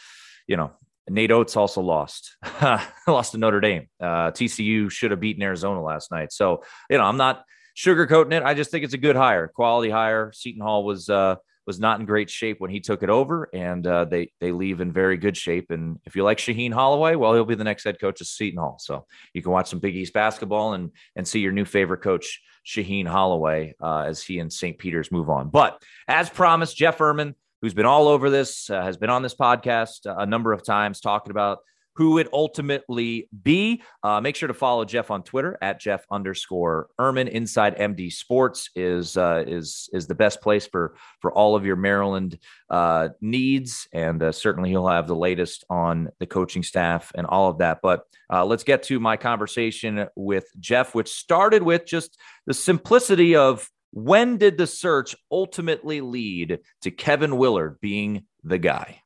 you 0.47 0.57
know, 0.57 0.71
Nate 1.09 1.31
Oats 1.31 1.55
also 1.55 1.81
lost, 1.81 2.35
lost 3.07 3.31
to 3.33 3.37
Notre 3.37 3.61
Dame. 3.61 3.87
Uh, 3.99 4.31
TCU 4.31 4.89
should 4.91 5.11
have 5.11 5.19
beaten 5.19 5.43
Arizona 5.43 5.81
last 5.81 6.11
night. 6.11 6.31
So 6.31 6.63
you 6.89 6.97
know, 6.97 7.03
I'm 7.03 7.17
not 7.17 7.43
sugarcoating 7.77 8.33
it. 8.33 8.43
I 8.43 8.53
just 8.53 8.71
think 8.71 8.83
it's 8.83 8.93
a 8.93 8.99
good 8.99 9.15
hire, 9.15 9.47
quality 9.47 9.89
hire. 9.89 10.31
Seton 10.33 10.61
Hall 10.61 10.83
was 10.83 11.09
uh, 11.09 11.35
was 11.67 11.79
not 11.79 11.99
in 11.99 12.05
great 12.05 12.29
shape 12.29 12.59
when 12.59 12.71
he 12.71 12.79
took 12.79 13.03
it 13.03 13.09
over, 13.09 13.49
and 13.53 13.85
uh, 13.85 14.05
they 14.05 14.31
they 14.39 14.51
leave 14.51 14.79
in 14.81 14.91
very 14.91 15.17
good 15.17 15.35
shape. 15.35 15.69
And 15.69 15.99
if 16.05 16.15
you 16.15 16.23
like 16.23 16.37
Shaheen 16.37 16.73
Holloway, 16.73 17.15
well, 17.15 17.33
he'll 17.33 17.45
be 17.45 17.55
the 17.55 17.63
next 17.65 17.83
head 17.83 17.99
coach 17.99 18.21
of 18.21 18.27
Seton 18.27 18.59
Hall. 18.59 18.77
So 18.79 19.05
you 19.33 19.41
can 19.41 19.51
watch 19.51 19.69
some 19.69 19.79
Big 19.79 19.95
East 19.95 20.13
basketball 20.13 20.73
and 20.73 20.91
and 21.15 21.27
see 21.27 21.41
your 21.41 21.51
new 21.51 21.65
favorite 21.65 22.01
coach 22.01 22.41
Shaheen 22.65 23.05
Holloway 23.05 23.75
uh, 23.81 23.99
as 23.99 24.23
he 24.23 24.39
and 24.39 24.51
St. 24.51 24.77
Peter's 24.77 25.11
move 25.11 25.29
on. 25.29 25.49
But 25.49 25.81
as 26.07 26.29
promised, 26.29 26.77
Jeff 26.77 26.97
Ermann, 26.97 27.35
who's 27.61 27.73
been 27.73 27.85
all 27.85 28.07
over 28.07 28.29
this, 28.29 28.69
uh, 28.69 28.81
has 28.81 28.97
been 28.97 29.09
on 29.09 29.21
this 29.21 29.35
podcast 29.35 29.99
a 30.05 30.25
number 30.25 30.53
of 30.53 30.65
times 30.65 31.01
talking 31.01 31.31
about 31.31 31.59
who 31.97 32.19
it 32.19 32.29
ultimately 32.31 33.27
be. 33.41 33.81
Uh, 34.03 34.21
make 34.21 34.35
sure 34.35 34.45
to 34.45 34.53
follow 34.53 34.85
Jeff 34.85 35.09
on 35.09 35.23
Twitter 35.23 35.57
at 35.63 35.79
Jeff 35.79 36.05
underscore 36.11 36.89
Ermann. 36.99 37.27
Inside 37.27 37.75
MD 37.77 38.13
Sports 38.13 38.69
is 38.75 39.17
uh, 39.17 39.43
is 39.47 39.89
is 39.91 40.05
the 40.05 40.13
best 40.13 40.39
place 40.39 40.67
for 40.67 40.95
for 41.21 41.33
all 41.33 41.55
of 41.55 41.65
your 41.65 41.75
Maryland 41.75 42.37
uh, 42.69 43.09
needs, 43.19 43.87
and 43.91 44.21
uh, 44.21 44.31
certainly 44.31 44.69
he'll 44.69 44.87
have 44.87 45.07
the 45.07 45.15
latest 45.15 45.65
on 45.71 46.09
the 46.19 46.27
coaching 46.27 46.61
staff 46.61 47.11
and 47.15 47.25
all 47.25 47.49
of 47.49 47.57
that. 47.57 47.79
But 47.81 48.03
uh, 48.31 48.45
let's 48.45 48.63
get 48.63 48.83
to 48.83 48.99
my 48.99 49.17
conversation 49.17 50.07
with 50.15 50.45
Jeff, 50.59 50.93
which 50.93 51.09
started 51.09 51.63
with 51.63 51.87
just 51.87 52.15
the 52.45 52.53
simplicity 52.53 53.35
of 53.35 53.67
when 53.89 54.37
did 54.37 54.59
the 54.59 54.67
search 54.67 55.15
ultimately 55.31 56.01
lead 56.01 56.59
to 56.83 56.91
Kevin 56.91 57.37
Willard 57.37 57.79
being 57.81 58.25
the 58.43 58.59
guy. 58.59 59.01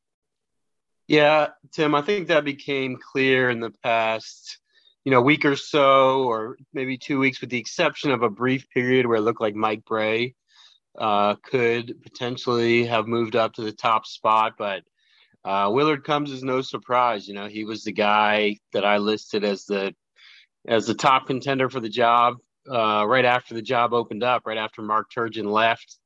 Yeah, 1.11 1.49
Tim, 1.73 1.93
I 1.93 2.01
think 2.03 2.29
that 2.29 2.45
became 2.45 2.95
clear 2.95 3.49
in 3.49 3.59
the 3.59 3.73
past, 3.83 4.59
you 5.03 5.11
know, 5.11 5.19
week 5.19 5.43
or 5.43 5.57
so, 5.57 6.23
or 6.23 6.55
maybe 6.73 6.97
two 6.97 7.19
weeks, 7.19 7.41
with 7.41 7.49
the 7.49 7.57
exception 7.57 8.11
of 8.11 8.23
a 8.23 8.29
brief 8.29 8.69
period 8.69 9.05
where 9.05 9.17
it 9.17 9.21
looked 9.21 9.41
like 9.41 9.53
Mike 9.53 9.83
Brey 9.83 10.35
uh, 10.97 11.35
could 11.43 12.01
potentially 12.01 12.85
have 12.85 13.07
moved 13.07 13.35
up 13.35 13.51
to 13.55 13.61
the 13.61 13.73
top 13.73 14.05
spot. 14.05 14.53
But 14.57 14.83
uh, 15.43 15.69
Willard 15.73 16.05
comes 16.05 16.31
as 16.31 16.45
no 16.45 16.61
surprise. 16.61 17.27
You 17.27 17.33
know, 17.33 17.47
he 17.49 17.65
was 17.65 17.83
the 17.83 17.91
guy 17.91 18.55
that 18.71 18.85
I 18.85 18.99
listed 18.99 19.43
as 19.43 19.65
the 19.65 19.93
as 20.65 20.87
the 20.87 20.95
top 20.95 21.27
contender 21.27 21.69
for 21.69 21.81
the 21.81 21.89
job 21.89 22.37
uh, 22.71 23.03
right 23.05 23.25
after 23.25 23.53
the 23.53 23.61
job 23.61 23.91
opened 23.91 24.23
up, 24.23 24.43
right 24.45 24.57
after 24.57 24.81
Mark 24.81 25.07
Turgeon 25.13 25.51
left. 25.51 25.97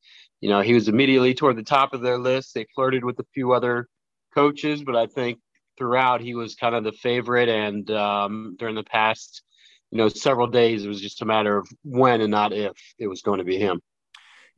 You 0.42 0.50
know, 0.50 0.62
he 0.62 0.74
was 0.74 0.88
immediately 0.88 1.36
toward 1.36 1.58
the 1.58 1.64
top 1.64 1.94
of 1.94 2.02
their 2.02 2.18
list. 2.18 2.56
They 2.56 2.66
flirted 2.74 3.06
with 3.06 3.20
a 3.20 3.26
few 3.32 3.54
other 3.54 3.88
coaches, 4.36 4.84
but 4.84 4.96
I 4.96 5.08
think 5.08 5.40
throughout 5.78 6.22
he 6.22 6.36
was 6.36 6.56
kind 6.56 6.76
of 6.76 6.84
the 6.84 6.92
favorite. 6.92 7.50
And 7.50 7.90
um, 7.92 8.56
during 8.60 8.76
the 8.76 8.84
past, 8.84 9.42
you 9.92 9.98
know, 9.98 10.10
several 10.10 10.48
days, 10.48 10.86
it 10.86 10.88
was 10.88 11.02
just 11.02 11.22
a 11.22 11.26
matter 11.26 11.58
of 11.58 11.68
when 11.84 12.22
and 12.22 12.32
not 12.32 12.54
if 12.54 12.74
it 13.00 13.08
was 13.08 13.22
going 13.22 13.40
to 13.40 13.46
be 13.46 13.58
him. 13.58 13.82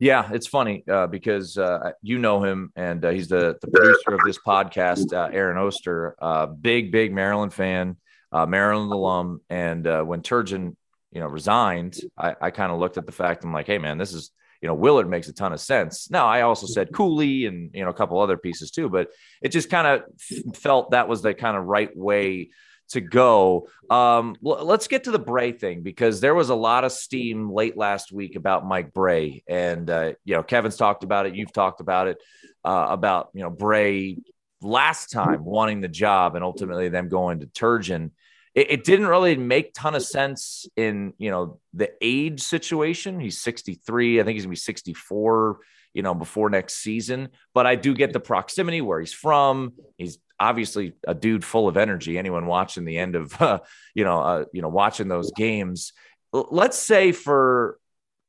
Yeah, 0.00 0.28
it's 0.32 0.46
funny 0.46 0.84
uh, 0.88 1.08
because 1.08 1.58
uh, 1.58 1.90
you 2.02 2.18
know 2.18 2.44
him, 2.44 2.70
and 2.76 3.04
uh, 3.04 3.10
he's 3.10 3.26
the, 3.28 3.56
the 3.60 3.66
producer 3.66 4.14
of 4.14 4.20
this 4.24 4.38
podcast, 4.38 5.12
uh, 5.12 5.28
Aaron 5.32 5.58
Oster. 5.58 6.14
Uh, 6.22 6.46
big, 6.46 6.92
big 6.92 7.12
Maryland 7.12 7.52
fan, 7.52 7.96
uh, 8.30 8.46
Maryland 8.46 8.92
alum. 8.92 9.40
And 9.50 9.84
when 10.06 10.22
Turgeon, 10.22 10.76
you 11.10 11.20
know, 11.20 11.26
resigned, 11.26 11.98
I, 12.16 12.36
I 12.40 12.50
kind 12.52 12.70
of 12.70 12.78
looked 12.78 12.96
at 12.96 13.06
the 13.06 13.12
fact. 13.12 13.42
I'm 13.42 13.52
like, 13.52 13.66
hey, 13.66 13.78
man, 13.78 13.98
this 13.98 14.12
is 14.12 14.30
you 14.60 14.66
know, 14.68 14.74
Willard 14.74 15.08
makes 15.08 15.28
a 15.28 15.32
ton 15.32 15.52
of 15.52 15.60
sense. 15.60 16.10
Now, 16.10 16.26
I 16.26 16.42
also 16.42 16.66
said 16.66 16.92
Cooley 16.92 17.46
and, 17.46 17.70
you 17.72 17.84
know, 17.84 17.90
a 17.90 17.94
couple 17.94 18.20
other 18.20 18.36
pieces 18.36 18.70
too, 18.70 18.88
but 18.88 19.08
it 19.40 19.50
just 19.50 19.70
kind 19.70 19.86
of 19.86 20.56
felt 20.56 20.90
that 20.90 21.08
was 21.08 21.22
the 21.22 21.34
kind 21.34 21.56
of 21.56 21.64
right 21.64 21.96
way 21.96 22.50
to 22.90 23.00
go. 23.00 23.68
Um, 23.90 24.36
l- 24.44 24.64
let's 24.64 24.88
get 24.88 25.04
to 25.04 25.10
the 25.10 25.18
Brey 25.18 25.52
thing 25.52 25.82
because 25.82 26.20
there 26.20 26.34
was 26.34 26.48
a 26.48 26.54
lot 26.54 26.84
of 26.84 26.92
steam 26.92 27.50
late 27.50 27.76
last 27.76 28.12
week 28.12 28.34
about 28.34 28.66
Mike 28.66 28.92
Brey. 28.92 29.44
And, 29.46 29.88
uh, 29.88 30.12
you 30.24 30.34
know, 30.34 30.42
Kevin's 30.42 30.76
talked 30.76 31.04
about 31.04 31.26
it. 31.26 31.34
You've 31.34 31.52
talked 31.52 31.80
about 31.80 32.08
it, 32.08 32.18
uh, 32.64 32.86
about, 32.90 33.30
you 33.34 33.42
know, 33.42 33.50
Brey 33.50 34.18
last 34.60 35.10
time 35.10 35.44
wanting 35.44 35.80
the 35.80 35.88
job 35.88 36.34
and 36.34 36.42
ultimately 36.42 36.88
them 36.88 37.08
going 37.08 37.40
to 37.40 37.46
Turgeon 37.46 38.10
it, 38.58 38.70
it 38.70 38.84
didn't 38.84 39.06
really 39.06 39.36
make 39.36 39.72
ton 39.72 39.94
of 39.94 40.02
sense 40.02 40.66
in 40.76 41.14
you 41.18 41.30
know 41.30 41.60
the 41.74 41.90
age 42.00 42.40
situation. 42.42 43.20
He's 43.20 43.40
63. 43.40 44.20
I 44.20 44.24
think 44.24 44.34
he's 44.34 44.44
gonna 44.44 44.50
be 44.50 44.56
64 44.56 45.60
you 45.94 46.02
know, 46.02 46.14
before 46.14 46.50
next 46.50 46.74
season. 46.74 47.28
But 47.54 47.66
I 47.66 47.74
do 47.74 47.94
get 47.94 48.12
the 48.12 48.20
proximity 48.20 48.80
where 48.80 49.00
he's 49.00 49.12
from. 49.12 49.72
He's 49.96 50.18
obviously 50.38 50.92
a 51.06 51.14
dude 51.14 51.44
full 51.44 51.66
of 51.66 51.76
energy. 51.76 52.18
Anyone 52.18 52.46
watching 52.46 52.84
the 52.84 52.98
end 52.98 53.16
of, 53.16 53.34
uh, 53.42 53.60
you 53.94 54.04
know, 54.04 54.20
uh, 54.20 54.44
you 54.52 54.62
know, 54.62 54.68
watching 54.68 55.08
those 55.08 55.32
games. 55.32 55.92
Let's 56.32 56.78
say 56.78 57.12
for 57.12 57.78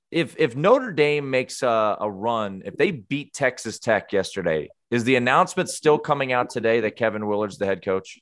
if 0.10 0.36
if 0.40 0.56
Notre 0.56 0.92
Dame 0.94 1.30
makes 1.30 1.62
a, 1.62 1.98
a 2.00 2.10
run, 2.10 2.64
if 2.66 2.76
they 2.78 2.92
beat 2.92 3.34
Texas 3.34 3.78
Tech 3.78 4.14
yesterday, 4.14 4.70
is 4.90 5.04
the 5.04 5.18
announcement 5.18 5.70
still 5.70 6.00
coming 6.00 6.32
out 6.32 6.50
today 6.50 6.80
that 6.80 6.96
Kevin 6.96 7.28
Willard's 7.28 7.58
the 7.58 7.66
head 7.66 7.84
coach? 7.84 8.20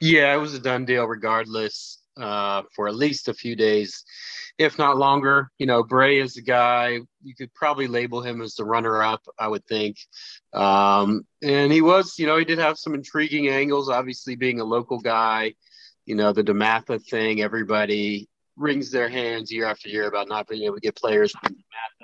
Yeah, 0.00 0.34
it 0.34 0.38
was 0.38 0.54
a 0.54 0.58
done 0.58 0.86
deal 0.86 1.04
regardless 1.04 2.00
uh, 2.16 2.62
for 2.74 2.88
at 2.88 2.94
least 2.94 3.28
a 3.28 3.34
few 3.34 3.56
days, 3.56 4.04
if 4.58 4.78
not 4.78 4.96
longer. 4.96 5.50
You 5.58 5.66
know, 5.66 5.82
Brey 5.82 6.18
is 6.18 6.34
the 6.34 6.42
guy, 6.42 7.00
you 7.22 7.34
could 7.34 7.52
probably 7.54 7.86
label 7.86 8.22
him 8.22 8.40
as 8.40 8.54
the 8.54 8.64
runner 8.64 9.02
up, 9.02 9.22
I 9.38 9.48
would 9.48 9.66
think. 9.66 9.96
Um, 10.52 11.26
and 11.42 11.72
he 11.72 11.82
was, 11.82 12.18
you 12.18 12.26
know, 12.26 12.36
he 12.36 12.44
did 12.44 12.58
have 12.58 12.78
some 12.78 12.94
intriguing 12.94 13.48
angles, 13.48 13.88
obviously 13.88 14.36
being 14.36 14.60
a 14.60 14.64
local 14.64 14.98
guy. 14.98 15.54
You 16.06 16.14
know, 16.14 16.32
the 16.32 16.44
DeMatha 16.44 17.02
thing, 17.06 17.42
everybody 17.42 18.28
wrings 18.56 18.90
their 18.90 19.08
hands 19.08 19.52
year 19.52 19.66
after 19.66 19.88
year 19.88 20.08
about 20.08 20.28
not 20.28 20.48
being 20.48 20.64
able 20.64 20.76
to 20.76 20.80
get 20.80 20.96
players 20.96 21.32
from 21.32 21.54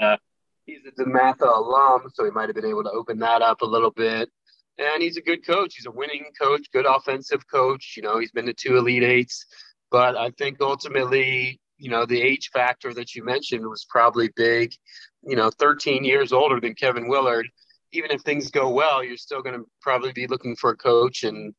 DeMatha. 0.01 0.19
He's 0.67 0.81
a 0.87 1.03
DeMatha 1.03 1.47
alum, 1.47 2.11
so 2.13 2.25
he 2.25 2.31
might 2.31 2.49
have 2.49 2.57
been 2.57 2.67
able 2.67 2.85
to 2.85 2.91
open 2.91 3.19
that 3.21 3.41
up 3.41 3.63
a 3.63 3.67
little 3.67 3.91
bit 3.91 4.31
and 4.79 5.03
he's 5.03 5.17
a 5.17 5.23
good 5.23 5.47
coach. 5.47 5.75
He's 5.77 5.87
a 5.87 5.91
winning 5.91 6.27
coach, 6.41 6.67
good 6.73 6.87
offensive 6.87 7.49
coach. 7.49 7.95
You 7.97 8.03
know, 8.03 8.19
he's 8.19 8.33
been 8.33 8.47
to 8.47 8.55
two 8.55 8.77
Elite 8.77 9.03
Eights, 9.03 9.47
but 9.91 10.17
I 10.17 10.31
think 10.31 10.59
ultimately, 10.61 11.61
you 11.79 11.91
know, 11.91 12.07
the 12.07 12.21
age 12.21 12.51
factor 12.53 12.93
that 12.95 13.15
you 13.15 13.25
mentioned 13.25 13.67
was 13.67 13.87
probably 13.89 14.31
big. 14.37 14.73
You 15.23 15.37
know, 15.37 15.51
13 15.51 16.05
years 16.05 16.33
older 16.33 16.61
than 16.61 16.75
Kevin 16.75 17.09
Willard. 17.09 17.49
Even 17.93 18.11
if 18.11 18.23
things 18.23 18.51
go 18.51 18.69
well, 18.71 19.03
you're 19.03 19.17
still 19.17 19.43
going 19.43 19.59
to 19.59 19.65
probably 19.81 20.13
be 20.13 20.27
looking 20.27 20.57
for 20.57 20.71
a 20.71 20.77
coach 20.77 21.25
in, 21.25 21.55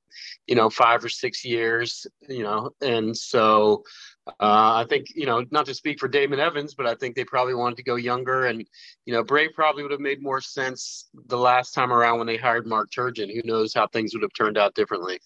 you 0.46 0.56
know, 0.56 0.70
five 0.70 1.04
or 1.04 1.10
six 1.10 1.46
years. 1.46 2.06
You 2.28 2.44
know, 2.44 2.72
and 2.82 3.16
so 3.16 3.84
uh, 4.28 4.84
I 4.84 4.86
think, 4.90 5.08
you 5.16 5.26
know, 5.26 5.46
not 5.52 5.66
to 5.68 5.74
speak 5.74 6.00
for 6.00 6.08
Damon 6.08 6.40
Evans, 6.40 6.76
but 6.76 6.86
I 6.86 6.96
think 6.96 7.16
they 7.16 7.24
probably 7.24 7.54
wanted 7.54 7.78
to 7.78 7.84
go 7.84 7.96
younger. 7.96 8.46
And, 8.46 8.66
you 9.06 9.14
know, 9.14 9.24
Brey 9.24 9.50
probably 9.50 9.84
would 9.84 9.92
have 9.92 10.02
made 10.02 10.22
more 10.22 10.42
sense 10.42 11.08
the 11.28 11.38
last 11.38 11.72
time 11.72 11.94
around 11.94 12.18
when 12.18 12.28
they 12.28 12.38
hired 12.38 12.68
Mark 12.68 12.92
Turgeon. 12.92 13.34
Who 13.34 13.42
knows 13.46 13.74
how 13.74 13.88
things 13.88 14.14
would 14.14 14.24
have 14.24 14.34
turned 14.38 14.58
out 14.58 14.76
differently. 14.76 15.20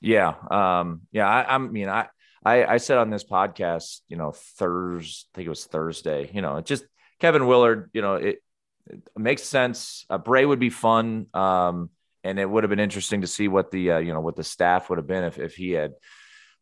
Yeah. 0.00 0.34
Um, 0.50 1.02
yeah. 1.10 1.26
I, 1.26 1.54
I 1.54 1.58
mean, 1.58 1.88
I, 1.88 2.08
I, 2.44 2.74
I 2.74 2.76
said 2.76 2.98
on 2.98 3.08
this 3.08 3.24
podcast, 3.24 4.02
you 4.08 4.18
know, 4.18 4.32
Thursday, 4.32 5.26
I 5.32 5.36
think 5.36 5.46
it 5.46 5.48
was 5.48 5.64
Thursday, 5.64 6.30
you 6.34 6.42
know, 6.42 6.60
just 6.60 6.84
Kevin 7.20 7.46
Willard, 7.46 7.88
you 7.94 8.02
know, 8.02 8.16
it, 8.16 8.42
it 8.86 9.02
makes 9.16 9.42
sense. 9.42 10.04
Uh, 10.10 10.18
Brey 10.18 10.44
would 10.44 10.60
be 10.60 10.70
fun. 10.70 11.26
Um, 11.34 11.90
and 12.24 12.38
it 12.38 12.48
would 12.48 12.64
have 12.64 12.70
been 12.70 12.80
interesting 12.80 13.20
to 13.20 13.26
see 13.26 13.48
what 13.48 13.70
the, 13.70 13.92
uh, 13.92 13.98
you 13.98 14.12
know, 14.12 14.20
what 14.20 14.34
the 14.34 14.44
staff 14.44 14.88
would 14.88 14.98
have 14.98 15.06
been 15.06 15.24
if, 15.24 15.38
if 15.38 15.54
he 15.54 15.72
had, 15.72 15.92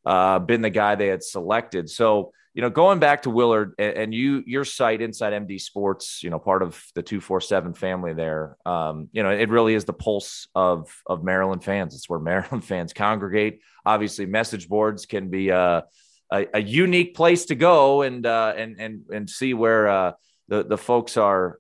uh, 0.05 0.41
been 0.41 0.61
the 0.61 0.71
guy 0.71 0.97
they 0.97 1.07
had 1.07 1.23
selected. 1.23 1.89
So, 1.89 2.33
you 2.55 2.61
know, 2.61 2.69
going 2.69 2.99
back 2.99 3.23
to 3.23 3.31
Willard 3.31 3.75
and, 3.79 3.97
and, 3.97 4.15
you, 4.15 4.43
your 4.47 4.65
site 4.65 5.01
inside 5.01 5.33
MD 5.33 5.61
Sports, 5.61 6.23
you 6.23 6.31
know, 6.31 6.39
part 6.39 6.63
of 6.63 6.83
the 6.95 7.03
two 7.03 7.21
four 7.21 7.41
seven 7.41 7.73
family 7.73 8.13
there. 8.13 8.57
Um, 8.67 9.09
you 9.13 9.23
know, 9.23 9.31
it 9.31 9.49
really 9.49 9.75
is 9.75 9.85
the 9.85 9.95
pulse 9.95 10.49
of 10.55 10.95
of 11.07 11.25
Maryland 11.25 11.65
fans. 11.65 11.95
It's 11.95 12.11
where 12.11 12.19
Maryland 12.21 12.65
fans 12.65 12.93
congregate. 12.93 13.61
Obviously, 13.87 14.27
message 14.27 14.69
boards 14.69 15.07
can 15.07 15.31
be 15.31 15.49
a, 15.49 15.85
a, 16.31 16.47
a 16.55 16.61
unique 16.61 17.15
place 17.15 17.47
to 17.47 17.55
go 17.55 18.03
and 18.03 18.27
uh, 18.27 18.53
and 18.55 18.77
and 18.79 19.05
and 19.11 19.31
see 19.31 19.55
where 19.55 19.89
uh, 19.89 20.13
the 20.49 20.63
the 20.65 20.79
folks 20.79 21.17
are. 21.17 21.59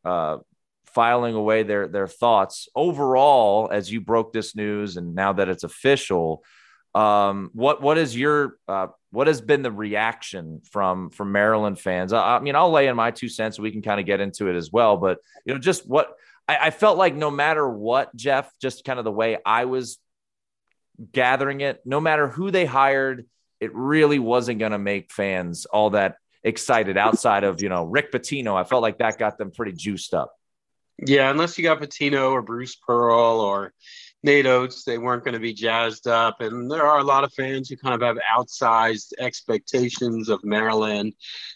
Filing 0.95 1.35
away 1.35 1.63
their 1.63 1.89
their 1.89 2.07
thoughts 2.07 2.69
overall 2.75 3.69
as 3.73 3.91
you 3.91 4.01
broke 4.01 4.33
this 4.33 4.55
news 4.55 4.97
and 4.97 5.15
now 5.15 5.33
that 5.33 5.49
it's 5.49 5.65
official 5.65 6.45
um, 6.95 7.51
what 7.55 7.81
what 7.81 7.97
is 7.97 8.17
your 8.17 8.59
uh, 8.69 8.89
what 9.11 9.27
has 9.27 9.41
been 9.41 9.63
the 9.63 9.73
reaction 9.73 10.61
from 10.71 11.11
from 11.11 11.33
Maryland 11.33 11.79
fans? 11.79 12.13
I, 12.13 12.37
I 12.37 12.41
mean, 12.41 12.55
I'll 12.55 12.71
lay 12.71 12.87
in 12.87 12.97
my 12.97 13.11
two 13.11 13.29
cents. 13.29 13.57
So 13.57 13.63
we 13.63 13.71
can 13.71 13.83
kind 13.83 13.99
of 13.99 14.07
get 14.07 14.21
into 14.21 14.49
it 14.49 14.57
as 14.57 14.71
well, 14.71 14.97
but 14.97 15.19
you 15.45 15.55
know, 15.55 15.61
just 15.61 15.89
what 15.89 16.15
I, 16.47 16.59
I 16.67 16.71
felt 16.71 16.99
like, 16.99 17.15
no 17.15 17.31
matter 17.31 17.69
what, 17.69 18.15
Jeff, 18.15 18.53
just 18.61 18.85
kind 18.85 18.99
of 18.99 19.05
the 19.05 19.13
way 19.13 19.39
I 19.45 19.65
was 19.65 19.99
gathering 21.13 21.63
it, 21.63 21.81
no 21.87 22.01
matter 22.01 22.29
who 22.29 22.51
they 22.51 22.67
hired, 22.67 23.27
it 23.59 23.75
really 23.75 24.19
wasn't 24.19 24.59
going 24.59 24.73
to 24.73 24.79
make 24.79 25.11
fans 25.13 25.65
all 25.65 25.91
that 25.91 26.17
excited. 26.45 26.99
Outside 26.99 27.45
of 27.45 27.63
you 27.63 27.71
know 27.71 27.85
Rick 27.85 28.13
Pitino, 28.13 28.55
I 28.55 28.65
felt 28.65 28.83
like 28.83 28.99
that 28.99 29.19
got 29.19 29.39
them 29.39 29.51
pretty 29.51 29.73
juiced 29.73 30.13
up. 30.13 30.35
Yeah, 30.99 31.31
unless 31.31 31.59
you 31.59 31.65
got 31.65 31.81
Pitino 31.81 32.31
or 32.31 32.43
Bruce 32.43 32.77
Pearl 32.77 33.41
or 33.41 33.73
Nate 34.23 34.47
Oats, 34.47 34.85
they 34.85 34.99
weren't 34.99 35.25
going 35.25 35.35
to 35.35 35.41
be 35.41 35.53
jazzed 35.53 36.07
up. 36.07 36.41
And 36.41 36.71
there 36.71 36.87
are 36.87 36.99
a 36.99 37.05
lot 37.05 37.25
of 37.25 37.33
fans 37.33 37.69
who 37.69 37.77
kind 37.77 37.95
of 37.95 38.03
have 38.03 38.19
outsized 38.39 39.13
expectations 39.19 40.29
of 40.29 40.45
Maryland. 40.45 41.15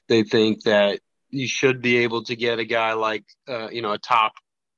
They 0.09 0.25
think 0.25 0.65
that 0.65 1.01
you 1.31 1.47
should 1.47 1.81
be 1.81 1.99
able 1.99 2.25
to 2.25 2.35
get 2.35 2.59
a 2.59 2.65
guy 2.65 2.95
like, 2.95 3.25
uh, 3.49 3.69
you 3.71 3.83
know, 3.83 3.93
a 3.93 3.99
top 3.99 4.33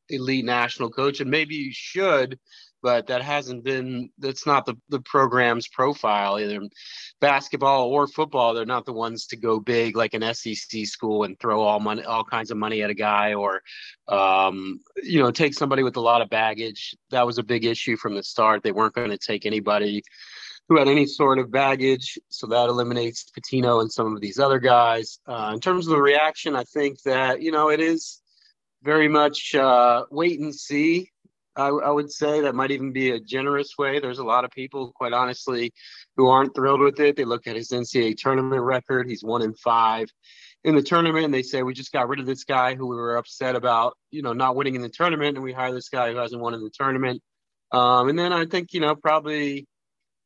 elite 0.08 0.44
national 0.44 0.90
coach, 0.90 1.20
and 1.20 1.30
maybe 1.30 1.54
you 1.54 1.70
should, 1.72 2.38
but 2.88 3.08
that 3.08 3.20
hasn't 3.20 3.62
been 3.64 4.08
that's 4.16 4.46
not 4.46 4.64
the, 4.64 4.74
the 4.88 5.00
program's 5.00 5.68
profile 5.68 6.40
either. 6.40 6.66
Basketball 7.20 7.88
or 7.88 8.06
football 8.06 8.54
they're 8.54 8.64
not 8.64 8.86
the 8.86 8.94
ones 8.94 9.26
to 9.26 9.36
go 9.36 9.60
big 9.60 9.94
like 9.94 10.14
an 10.14 10.22
sec 10.34 10.86
school 10.86 11.24
and 11.24 11.38
throw 11.38 11.60
all 11.60 11.80
money 11.80 12.02
all 12.04 12.24
kinds 12.24 12.50
of 12.50 12.56
money 12.56 12.82
at 12.82 12.88
a 12.88 12.94
guy 12.94 13.34
or 13.34 13.60
um, 14.08 14.80
you 15.02 15.20
know 15.20 15.30
take 15.30 15.52
somebody 15.52 15.82
with 15.82 15.98
a 15.98 16.00
lot 16.00 16.22
of 16.22 16.30
baggage. 16.30 16.96
That 17.10 17.26
was 17.26 17.36
a 17.36 17.42
big 17.42 17.66
issue 17.66 17.98
from 17.98 18.14
the 18.14 18.22
start. 18.22 18.62
They 18.62 18.72
weren't 18.72 18.94
going 18.94 19.10
to 19.10 19.18
take 19.18 19.44
anybody 19.44 20.02
who 20.70 20.78
had 20.78 20.88
any 20.88 21.04
sort 21.04 21.38
of 21.38 21.50
baggage. 21.50 22.18
So 22.30 22.46
that 22.46 22.70
eliminates 22.70 23.30
pitino 23.38 23.82
and 23.82 23.92
some 23.92 24.14
of 24.14 24.22
these 24.22 24.38
other 24.38 24.60
guys. 24.60 25.18
Uh, 25.26 25.50
in 25.52 25.60
terms 25.60 25.86
of 25.86 25.90
the 25.90 26.00
reaction 26.00 26.56
i 26.56 26.64
think 26.64 27.02
that 27.02 27.42
you 27.42 27.52
know 27.52 27.68
it 27.68 27.80
is 27.80 28.22
very 28.82 29.08
much 29.08 29.54
uh, 29.54 30.04
wait 30.10 30.40
and 30.40 30.54
see 30.54 31.10
I, 31.58 31.68
I, 31.68 31.90
would 31.90 32.10
say 32.10 32.42
that 32.42 32.54
might 32.54 32.70
even 32.70 32.92
be 32.92 33.10
a 33.10 33.20
generous 33.20 33.76
way. 33.76 33.98
There's 33.98 34.20
a 34.20 34.24
lot 34.24 34.44
of 34.44 34.50
people, 34.50 34.92
quite 34.94 35.12
honestly, 35.12 35.72
who 36.16 36.28
aren't 36.28 36.54
thrilled 36.54 36.80
with 36.80 37.00
it. 37.00 37.16
They 37.16 37.24
look 37.24 37.46
at 37.46 37.56
his 37.56 37.70
NCAA 37.70 38.16
tournament 38.16 38.62
record. 38.62 39.08
He's 39.08 39.24
one 39.24 39.42
in 39.42 39.54
five 39.54 40.08
in 40.64 40.74
the 40.74 40.82
tournament, 40.82 41.24
and 41.24 41.34
they 41.34 41.42
say 41.42 41.62
we 41.62 41.74
just 41.74 41.92
got 41.92 42.08
rid 42.08 42.20
of 42.20 42.26
this 42.26 42.44
guy 42.44 42.74
who 42.74 42.86
we 42.86 42.96
were 42.96 43.16
upset 43.16 43.56
about, 43.56 43.96
you 44.10 44.22
know, 44.22 44.32
not 44.32 44.56
winning 44.56 44.74
in 44.74 44.82
the 44.82 44.88
tournament, 44.88 45.36
and 45.36 45.44
we 45.44 45.52
hire 45.52 45.72
this 45.72 45.88
guy 45.88 46.10
who 46.10 46.16
hasn't 46.16 46.40
won 46.40 46.54
in 46.54 46.62
the 46.62 46.70
tournament. 46.70 47.22
Um, 47.72 48.08
and 48.08 48.18
then 48.18 48.32
I 48.32 48.46
think 48.46 48.72
you 48.72 48.80
know 48.80 48.94
probably 48.94 49.66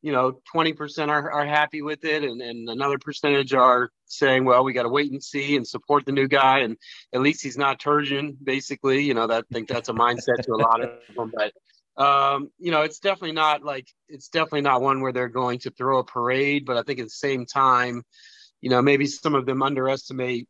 you 0.03 0.11
know, 0.11 0.41
20% 0.55 1.09
are, 1.09 1.31
are 1.31 1.47
happy 1.47 1.81
with 1.81 2.05
it, 2.05 2.25
and, 2.25 2.43
and 2.43 2.69
another 2.69 2.99
percentage 2.99 3.55
are 3.55 3.91
saying, 4.07 4.45
well, 4.45 4.65
we 4.65 4.73
got 4.73 4.83
to 4.83 4.89
wait 4.89 5.13
and 5.13 5.23
see 5.23 5.57
and 5.57 5.67
support 5.67 6.05
the 6.05 6.13
new 6.13 6.27
guy. 6.27 6.59
And 6.59 6.77
at 7.15 7.21
least 7.21 7.43
he's 7.43 7.57
not 7.57 7.81
Turgeon, 7.81 8.37
basically. 8.43 9.03
You 9.05 9.15
know, 9.15 9.29
that 9.29 9.45
I 9.51 9.55
think 9.55 9.69
that's 9.69 9.89
a 9.89 9.93
mindset 9.93 10.43
to 10.43 10.53
a 10.53 10.57
lot 10.57 10.83
of 10.83 10.91
them. 11.17 11.33
But, 11.33 12.03
um, 12.03 12.51
you 12.59 12.73
know, 12.73 12.83
it's 12.83 12.99
definitely 12.99 13.33
not 13.33 13.63
like, 13.63 13.87
it's 14.09 14.29
definitely 14.29 14.63
not 14.63 14.83
one 14.83 15.01
where 15.01 15.13
they're 15.13 15.29
going 15.29 15.61
to 15.61 15.71
throw 15.71 16.01
a 16.01 16.05
parade. 16.05 16.67
But 16.67 16.77
I 16.77 16.83
think 16.83 16.99
at 16.99 17.07
the 17.07 17.11
same 17.11 17.47
time, 17.47 18.03
you 18.61 18.71
know, 18.71 18.83
maybe 18.83 19.07
some 19.07 19.37
of 19.37 19.47
them 19.47 19.63
underestimate 19.63 20.49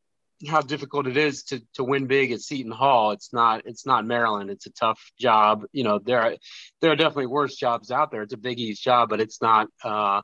how 0.49 0.61
difficult 0.61 1.07
it 1.07 1.17
is 1.17 1.45
to 1.45 1.63
to 1.75 1.85
win 1.85 2.07
big 2.07 2.33
at 2.33 2.41
Seton 2.41 2.73
Hall. 2.73 3.13
It's 3.13 3.33
not 3.33 3.63
it's 3.67 3.87
not 3.87 4.07
Maryland. 4.07 4.51
It's 4.51 4.67
a 4.67 4.73
tough 4.73 5.01
job. 5.19 5.65
You 5.73 5.85
know, 5.85 5.99
there 5.99 6.21
are 6.21 6.37
there 6.81 6.91
are 6.91 6.97
definitely 6.97 7.27
worse 7.27 7.57
jobs 7.57 7.91
out 7.91 8.11
there. 8.11 8.23
It's 8.23 8.35
a 8.35 8.39
Big 8.39 8.59
East 8.59 8.83
job, 8.83 9.09
but 9.09 9.21
it's 9.21 9.41
not. 9.41 9.69
Uh, 9.83 10.23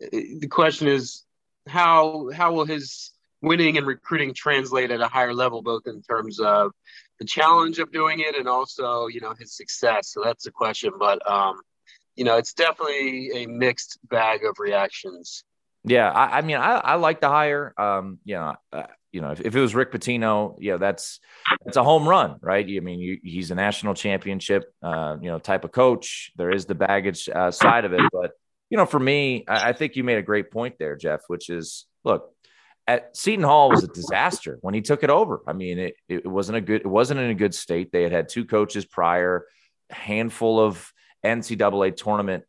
the 0.00 0.48
question 0.50 0.88
is 0.88 1.24
how 1.68 2.30
how 2.34 2.52
will 2.52 2.64
his 2.64 3.12
winning 3.42 3.78
and 3.78 3.86
recruiting 3.86 4.34
translate 4.34 4.90
at 4.90 5.00
a 5.00 5.08
higher 5.08 5.34
level, 5.34 5.62
both 5.62 5.86
in 5.86 6.02
terms 6.02 6.40
of 6.40 6.72
the 7.18 7.24
challenge 7.24 7.78
of 7.78 7.92
doing 7.92 8.20
it 8.20 8.34
and 8.34 8.48
also 8.48 9.06
you 9.06 9.20
know 9.20 9.34
his 9.38 9.56
success. 9.56 10.12
So 10.12 10.22
that's 10.24 10.44
the 10.44 10.50
question. 10.50 10.92
But 10.98 11.28
um, 11.30 11.60
you 12.16 12.24
know, 12.24 12.36
it's 12.36 12.54
definitely 12.54 13.30
a 13.34 13.46
mixed 13.46 13.98
bag 14.08 14.44
of 14.44 14.58
reactions. 14.58 15.44
Yeah, 15.84 16.10
I, 16.10 16.38
I 16.38 16.40
mean, 16.42 16.56
I, 16.56 16.74
I 16.74 16.94
like 16.96 17.20
the 17.20 17.28
hire. 17.28 17.72
Um, 17.78 18.18
you 18.24 18.34
know, 18.34 18.54
uh, 18.72 18.82
you 19.12 19.20
know, 19.20 19.30
if, 19.30 19.40
if 19.40 19.56
it 19.56 19.60
was 19.60 19.74
Rick 19.74 19.92
Pitino, 19.92 20.56
yeah, 20.58 20.76
that's 20.76 21.20
that's 21.64 21.76
a 21.76 21.82
home 21.82 22.08
run, 22.08 22.36
right? 22.42 22.64
I 22.64 22.80
mean, 22.80 23.00
you, 23.00 23.18
he's 23.22 23.50
a 23.50 23.54
national 23.54 23.94
championship, 23.94 24.72
uh, 24.82 25.16
you 25.20 25.30
know, 25.30 25.38
type 25.38 25.64
of 25.64 25.72
coach. 25.72 26.32
There 26.36 26.50
is 26.50 26.66
the 26.66 26.74
baggage 26.74 27.28
uh, 27.28 27.50
side 27.50 27.84
of 27.84 27.92
it, 27.92 28.02
but 28.12 28.32
you 28.68 28.76
know, 28.76 28.86
for 28.86 29.00
me, 29.00 29.44
I, 29.48 29.70
I 29.70 29.72
think 29.72 29.96
you 29.96 30.04
made 30.04 30.18
a 30.18 30.22
great 30.22 30.50
point 30.50 30.76
there, 30.78 30.96
Jeff. 30.96 31.22
Which 31.28 31.48
is, 31.48 31.86
look, 32.04 32.30
at 32.86 33.16
Seton 33.16 33.44
Hall 33.44 33.70
was 33.70 33.82
a 33.82 33.88
disaster 33.88 34.58
when 34.60 34.74
he 34.74 34.82
took 34.82 35.02
it 35.02 35.10
over. 35.10 35.42
I 35.46 35.54
mean, 35.54 35.78
it, 35.78 35.94
it 36.08 36.26
wasn't 36.26 36.58
a 36.58 36.60
good, 36.60 36.82
it 36.82 36.86
wasn't 36.86 37.20
in 37.20 37.30
a 37.30 37.34
good 37.34 37.54
state. 37.54 37.90
They 37.92 38.02
had 38.02 38.12
had 38.12 38.28
two 38.28 38.44
coaches 38.44 38.84
prior, 38.84 39.46
handful 39.90 40.60
of 40.60 40.92
NCAA 41.24 41.96
tournament 41.96 42.44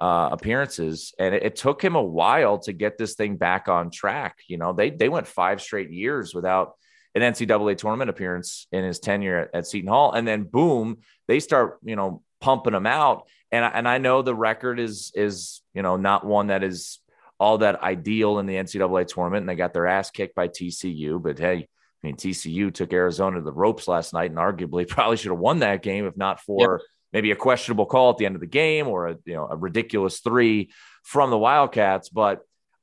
uh, 0.00 0.28
appearances, 0.32 1.14
and 1.18 1.34
it, 1.34 1.42
it, 1.44 1.56
took 1.56 1.82
him 1.82 1.94
a 1.94 2.02
while 2.02 2.58
to 2.58 2.72
get 2.72 2.98
this 2.98 3.14
thing 3.14 3.36
back 3.36 3.68
on 3.68 3.90
track. 3.90 4.38
You 4.48 4.58
know, 4.58 4.72
they 4.72 4.90
they 4.90 5.08
went 5.08 5.26
five 5.26 5.60
straight 5.60 5.90
years 5.90 6.34
without 6.34 6.74
an 7.14 7.22
NCAA 7.22 7.78
tournament 7.78 8.10
appearance 8.10 8.66
in 8.72 8.84
his 8.84 8.98
tenure 8.98 9.38
at, 9.38 9.54
at 9.54 9.66
Seton 9.66 9.88
Hall, 9.88 10.12
and 10.12 10.26
then 10.26 10.44
boom, 10.44 10.98
they 11.28 11.38
start 11.40 11.78
you 11.84 11.96
know 11.96 12.22
pumping 12.40 12.74
him 12.74 12.86
out. 12.86 13.28
And 13.52 13.64
and 13.64 13.88
I 13.88 13.98
know 13.98 14.22
the 14.22 14.34
record 14.34 14.80
is 14.80 15.12
is 15.14 15.62
you 15.74 15.82
know 15.82 15.96
not 15.96 16.26
one 16.26 16.48
that 16.48 16.64
is 16.64 16.98
all 17.38 17.58
that 17.58 17.82
ideal 17.82 18.38
in 18.40 18.46
the 18.46 18.54
NCAA 18.56 19.06
tournament, 19.06 19.42
and 19.42 19.48
they 19.48 19.54
got 19.54 19.72
their 19.72 19.86
ass 19.86 20.10
kicked 20.10 20.34
by 20.34 20.48
TCU. 20.48 21.22
But 21.22 21.38
hey, 21.38 21.56
I 21.56 21.66
mean 22.02 22.16
TCU 22.16 22.74
took 22.74 22.92
Arizona 22.92 23.36
to 23.36 23.44
the 23.44 23.52
ropes 23.52 23.86
last 23.86 24.12
night, 24.12 24.30
and 24.30 24.38
arguably 24.40 24.88
probably 24.88 25.18
should 25.18 25.30
have 25.30 25.38
won 25.38 25.60
that 25.60 25.82
game 25.82 26.04
if 26.06 26.16
not 26.16 26.40
for. 26.40 26.80
Yep 26.80 26.88
maybe 27.14 27.30
a 27.30 27.36
questionable 27.36 27.86
call 27.86 28.10
at 28.10 28.18
the 28.18 28.26
end 28.26 28.34
of 28.34 28.40
the 28.40 28.46
game 28.46 28.88
or 28.88 29.06
a 29.06 29.16
you 29.24 29.34
know 29.34 29.46
a 29.50 29.56
ridiculous 29.56 30.20
three 30.20 30.70
from 31.04 31.30
the 31.30 31.38
Wildcats. 31.38 32.10
But 32.10 32.40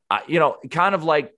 uh, 0.10 0.20
you 0.28 0.40
know, 0.40 0.58
kind 0.72 0.96
of 0.96 1.04
like 1.04 1.32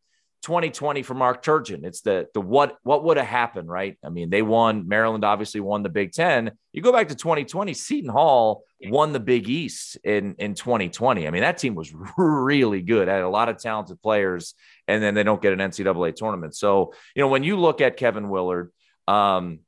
2020 0.43 1.03
for 1.03 1.13
Mark 1.15 1.43
Turgeon. 1.43 1.83
It's 1.83 2.01
the 2.01 2.27
the 2.33 2.39
what 2.41 2.77
what 2.83 3.03
would 3.03 3.17
have 3.17 3.25
happened, 3.25 3.67
right? 3.67 3.97
I 4.05 4.09
mean, 4.09 4.29
they 4.29 4.43
won. 4.43 4.87
Maryland 4.87 5.25
obviously 5.25 5.59
won 5.59 5.83
the 5.83 5.89
Big 5.89 6.11
Ten. 6.11 6.51
You 6.71 6.81
go 6.81 6.93
back 6.93 7.07
to 7.09 7.15
2020, 7.15 7.73
Seton 7.73 8.09
Hall 8.09 8.63
won 8.85 9.11
the 9.11 9.19
Big 9.19 9.49
East 9.49 9.97
in 10.03 10.35
in 10.37 10.53
2020. 10.53 11.27
I 11.27 11.31
mean, 11.31 11.41
that 11.41 11.57
team 11.57 11.75
was 11.75 11.93
really 12.17 12.81
good. 12.81 13.07
Had 13.07 13.21
a 13.21 13.29
lot 13.29 13.49
of 13.49 13.57
talented 13.57 14.01
players, 14.01 14.53
and 14.87 15.01
then 15.01 15.15
they 15.15 15.23
don't 15.23 15.41
get 15.41 15.53
an 15.53 15.59
NCAA 15.59 16.15
tournament. 16.15 16.55
So 16.55 16.93
you 17.15 17.21
know, 17.21 17.27
when 17.27 17.43
you 17.43 17.57
look 17.57 17.81
at 17.81 17.97
Kevin 17.97 18.29
Willard. 18.29 18.71
Um, 19.05 19.59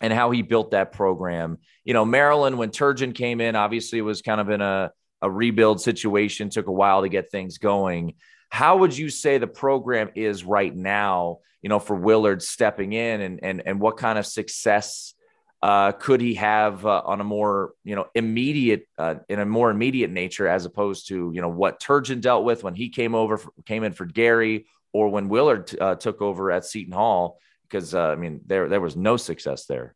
and 0.00 0.12
how 0.12 0.30
he 0.30 0.42
built 0.42 0.72
that 0.72 0.92
program. 0.92 1.58
You 1.84 1.94
know, 1.94 2.04
Maryland, 2.04 2.58
when 2.58 2.70
Turgeon 2.70 3.14
came 3.14 3.40
in, 3.40 3.56
obviously 3.56 4.00
was 4.00 4.22
kind 4.22 4.40
of 4.40 4.48
in 4.50 4.60
a, 4.60 4.92
a 5.20 5.30
rebuild 5.30 5.80
situation, 5.80 6.50
took 6.50 6.66
a 6.66 6.72
while 6.72 7.02
to 7.02 7.08
get 7.08 7.30
things 7.30 7.58
going. 7.58 8.14
How 8.50 8.78
would 8.78 8.96
you 8.96 9.08
say 9.08 9.38
the 9.38 9.46
program 9.46 10.10
is 10.14 10.44
right 10.44 10.74
now, 10.74 11.38
you 11.62 11.68
know, 11.68 11.78
for 11.78 11.94
Willard 11.96 12.42
stepping 12.42 12.92
in 12.92 13.20
and, 13.20 13.40
and, 13.42 13.62
and 13.64 13.80
what 13.80 13.96
kind 13.96 14.18
of 14.18 14.26
success 14.26 15.14
uh, 15.62 15.92
could 15.92 16.20
he 16.20 16.34
have 16.34 16.84
uh, 16.84 17.02
on 17.04 17.20
a 17.20 17.24
more, 17.24 17.72
you 17.84 17.94
know, 17.94 18.06
immediate, 18.14 18.88
uh, 18.98 19.14
in 19.28 19.38
a 19.38 19.46
more 19.46 19.70
immediate 19.70 20.10
nature, 20.10 20.48
as 20.48 20.64
opposed 20.64 21.06
to, 21.08 21.30
you 21.32 21.40
know, 21.40 21.48
what 21.48 21.80
Turgeon 21.80 22.20
dealt 22.20 22.44
with 22.44 22.64
when 22.64 22.74
he 22.74 22.88
came 22.88 23.14
over, 23.14 23.40
came 23.64 23.84
in 23.84 23.92
for 23.92 24.04
Gary 24.04 24.66
or 24.92 25.08
when 25.08 25.28
Willard 25.28 25.70
uh, 25.80 25.94
took 25.94 26.20
over 26.20 26.50
at 26.50 26.64
Seton 26.64 26.92
Hall? 26.92 27.38
Because 27.72 27.94
uh, 27.94 28.08
I 28.08 28.16
mean 28.16 28.40
there 28.46 28.68
there 28.68 28.80
was 28.80 28.96
no 28.96 29.16
success 29.16 29.64
there. 29.66 29.94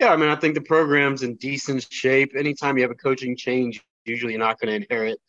Yeah, 0.00 0.12
I 0.12 0.16
mean 0.16 0.28
I 0.28 0.36
think 0.36 0.54
the 0.54 0.60
program's 0.60 1.22
in 1.22 1.36
decent 1.36 1.86
shape. 1.90 2.32
Anytime 2.36 2.76
you 2.76 2.82
have 2.82 2.90
a 2.90 2.96
coaching 2.96 3.36
change, 3.36 3.82
usually 4.04 4.32
you're 4.32 4.40
not 4.40 4.58
going 4.58 4.68
to 4.68 4.84
inherit 4.84 5.20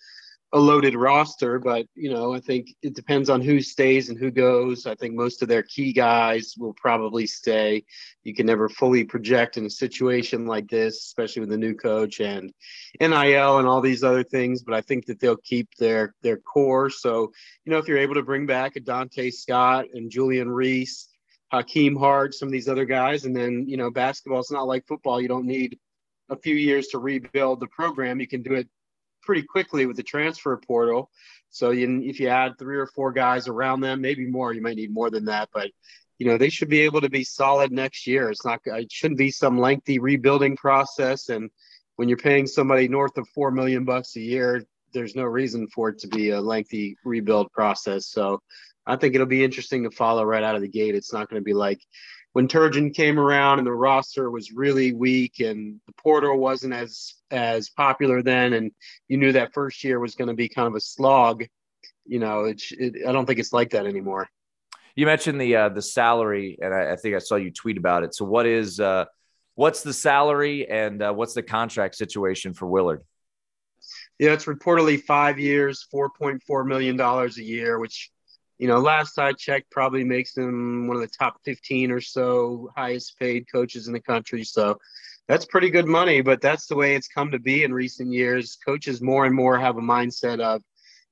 a 0.54 0.60
loaded 0.60 0.96
roster, 0.96 1.60
but 1.60 1.86
you 1.94 2.10
know 2.10 2.34
I 2.34 2.40
think 2.40 2.70
it 2.82 2.96
depends 2.96 3.30
on 3.30 3.42
who 3.42 3.62
stays 3.62 4.10
and 4.10 4.18
who 4.18 4.32
goes. 4.32 4.88
I 4.88 4.96
think 4.96 5.14
most 5.14 5.44
of 5.44 5.48
their 5.48 5.62
key 5.62 5.94
guys 5.94 6.56
will 6.58 6.74
probably 6.74 7.28
stay. 7.28 7.84
You 8.24 8.34
can 8.34 8.48
never 8.48 8.68
fully 8.68 9.04
project 9.04 9.58
in 9.58 9.66
a 9.66 9.70
situation 9.70 10.48
like 10.48 10.68
this, 10.68 10.98
especially 10.98 11.42
with 11.42 11.50
the 11.50 11.58
new 11.58 11.76
coach 11.76 12.22
and 12.22 12.52
NIL 13.00 13.60
and 13.60 13.68
all 13.68 13.82
these 13.82 14.04
other 14.04 14.24
things. 14.24 14.64
But 14.64 14.74
I 14.74 14.82
think 14.82 15.06
that 15.06 15.20
they'll 15.20 15.38
keep 15.38 15.70
their 15.78 16.16
their 16.24 16.38
core. 16.38 16.90
So 16.90 17.32
you 17.66 17.72
know 17.72 17.78
if 17.78 17.88
you're 17.88 18.00
able 18.00 18.16
to 18.16 18.24
bring 18.24 18.48
back 18.48 18.78
a 18.78 18.80
Donta 18.80 19.32
Scott 19.32 19.86
and 19.94 20.10
Julian 20.10 20.50
Reese 20.50 21.10
Hakim 21.52 21.96
Hart, 21.96 22.34
some 22.34 22.48
of 22.48 22.52
these 22.52 22.68
other 22.68 22.86
guys. 22.86 23.26
And 23.26 23.36
then, 23.36 23.66
you 23.68 23.78
know, 23.78 23.92
basketball, 23.92 24.40
it's 24.40 24.52
not 24.52 24.68
like 24.68 24.88
football. 24.88 25.22
You 25.22 25.28
don't 25.28 25.46
need 25.46 25.78
a 26.30 26.36
few 26.36 26.56
years 26.56 26.88
to 26.88 27.00
rebuild 27.00 27.60
the 27.60 27.68
program. 27.68 28.20
You 28.20 28.28
can 28.28 28.42
do 28.42 28.54
it 28.54 28.68
pretty 29.22 29.44
quickly 29.44 29.86
with 29.86 29.98
the 29.98 30.04
transfer 30.04 30.56
portal. 30.58 31.10
So 31.50 31.72
you, 31.72 32.02
if 32.04 32.20
you 32.20 32.28
add 32.28 32.58
three 32.58 32.78
or 32.78 32.88
four 32.88 33.12
guys 33.12 33.48
around 33.48 33.82
them, 33.82 34.02
maybe 34.02 34.26
more, 34.26 34.54
you 34.54 34.62
might 34.62 34.76
need 34.76 34.94
more 34.94 35.10
than 35.10 35.26
that. 35.26 35.50
But, 35.54 35.72
you 36.18 36.28
know, 36.28 36.38
they 36.38 36.50
should 36.50 36.70
be 36.70 36.82
able 36.82 37.02
to 37.02 37.10
be 37.10 37.24
solid 37.24 37.72
next 37.72 38.08
year. 38.08 38.30
It's 38.30 38.46
not, 38.46 38.62
it 38.66 38.92
shouldn't 38.92 39.18
be 39.18 39.32
some 39.32 39.60
lengthy 39.60 40.00
rebuilding 40.00 40.58
process. 40.58 41.30
And 41.30 41.50
when 41.96 42.10
you're 42.10 42.18
paying 42.18 42.48
somebody 42.48 42.88
north 42.88 43.18
of 43.18 43.28
4 43.30 43.52
million 43.52 43.86
bucks 43.86 44.16
a 44.16 44.22
year, 44.22 44.66
there's 44.94 45.16
no 45.16 45.24
reason 45.24 45.68
for 45.68 45.90
it 45.90 46.00
to 46.00 46.08
be 46.08 46.32
a 46.32 46.42
lengthy 46.42 46.98
rebuild 47.04 47.52
process. 47.52 48.08
So 48.08 48.42
I 48.88 48.96
think 48.96 49.16
it'll 49.16 49.28
be 49.28 49.44
interesting 49.44 49.84
to 49.84 49.92
follow 49.92 50.24
right 50.24 50.44
out 50.44 50.56
of 50.56 50.62
the 50.62 50.68
gate. 50.68 50.96
It's 50.96 51.14
not 51.14 51.30
going 51.30 51.42
to 51.42 51.44
be 51.44 51.54
like 51.54 51.82
when 52.36 52.50
Turgeon 52.50 52.94
came 52.94 53.18
around 53.18 53.60
and 53.60 53.66
the 53.66 53.72
roster 53.72 54.30
was 54.30 54.52
really 54.52 54.92
weak 54.94 55.40
and 55.40 55.80
the 55.88 55.94
portal 55.94 56.38
wasn't 56.38 56.74
as 56.74 57.14
as 57.32 57.70
popular 57.70 58.22
then, 58.22 58.52
and 58.54 58.72
you 59.08 59.18
knew 59.18 59.32
that 59.32 59.54
first 59.54 59.84
year 59.86 60.00
was 60.00 60.16
going 60.16 60.28
to 60.28 60.34
be 60.34 60.50
kind 60.50 60.68
of 60.68 60.76
a 60.76 60.82
slog. 60.82 61.46
You 62.06 62.20
know, 62.20 62.44
it, 62.44 62.62
it, 62.72 63.08
I 63.08 63.14
don't 63.14 63.26
think 63.26 63.40
it's 63.40 63.54
like 63.54 63.72
that 63.72 63.86
anymore. 63.86 64.28
You 64.96 65.06
mentioned 65.06 65.40
the 65.40 65.56
uh, 65.56 65.70
the 65.70 65.82
salary, 65.82 66.58
and 66.62 66.74
I, 66.74 66.92
I, 66.92 66.96
think 66.98 67.16
I 67.16 67.20
saw 67.20 67.36
you 67.36 67.52
tweet 67.52 67.78
about 67.78 68.04
it. 68.04 68.14
So, 68.14 68.26
what 68.26 68.46
is 68.46 68.82
uh, 68.82 69.06
what's 69.56 69.82
the 69.82 69.94
salary 69.94 70.70
and 70.70 71.02
uh, 71.02 71.14
what's 71.14 71.36
the 71.36 71.44
contract 71.44 71.96
situation 71.96 72.54
for 72.54 72.66
Willard? 72.66 73.02
Yeah, 74.20 74.32
it's 74.32 74.46
reportedly 74.46 75.02
five 75.02 75.40
years, 75.40 75.88
four 75.90 76.10
point 76.10 76.44
four 76.44 76.66
million 76.66 76.98
dollars 76.98 77.38
a 77.38 77.44
year, 77.44 77.80
which 77.80 78.12
you 78.58 78.68
know, 78.68 78.80
last 78.80 79.20
I 79.20 79.34
checked, 79.34 79.70
probably 79.72 80.04
makes 80.04 80.36
him 80.36 80.88
one 80.88 80.96
of 80.96 81.02
the 81.02 81.16
top 81.20 81.38
15 81.44 81.92
or 81.92 82.02
so 82.02 82.70
highest 82.76 83.18
paid 83.20 83.46
coaches 83.52 83.88
in 83.88 83.94
the 83.94 84.00
country. 84.00 84.44
So 84.44 84.78
that's 85.28 85.46
pretty 85.46 85.70
good 85.70 85.88
money, 85.88 86.22
but 86.22 86.42
that's 86.42 86.68
the 86.68 86.76
way 86.76 86.96
it's 86.96 87.08
come 87.08 87.32
to 87.32 87.40
be 87.40 87.64
in 87.64 87.74
recent 87.74 88.12
years. 88.12 88.58
Coaches 88.64 89.02
more 89.02 89.26
and 89.26 89.36
more 89.36 89.58
have 89.58 89.78
a 89.78 89.82
mindset 89.82 90.40
of 90.40 90.62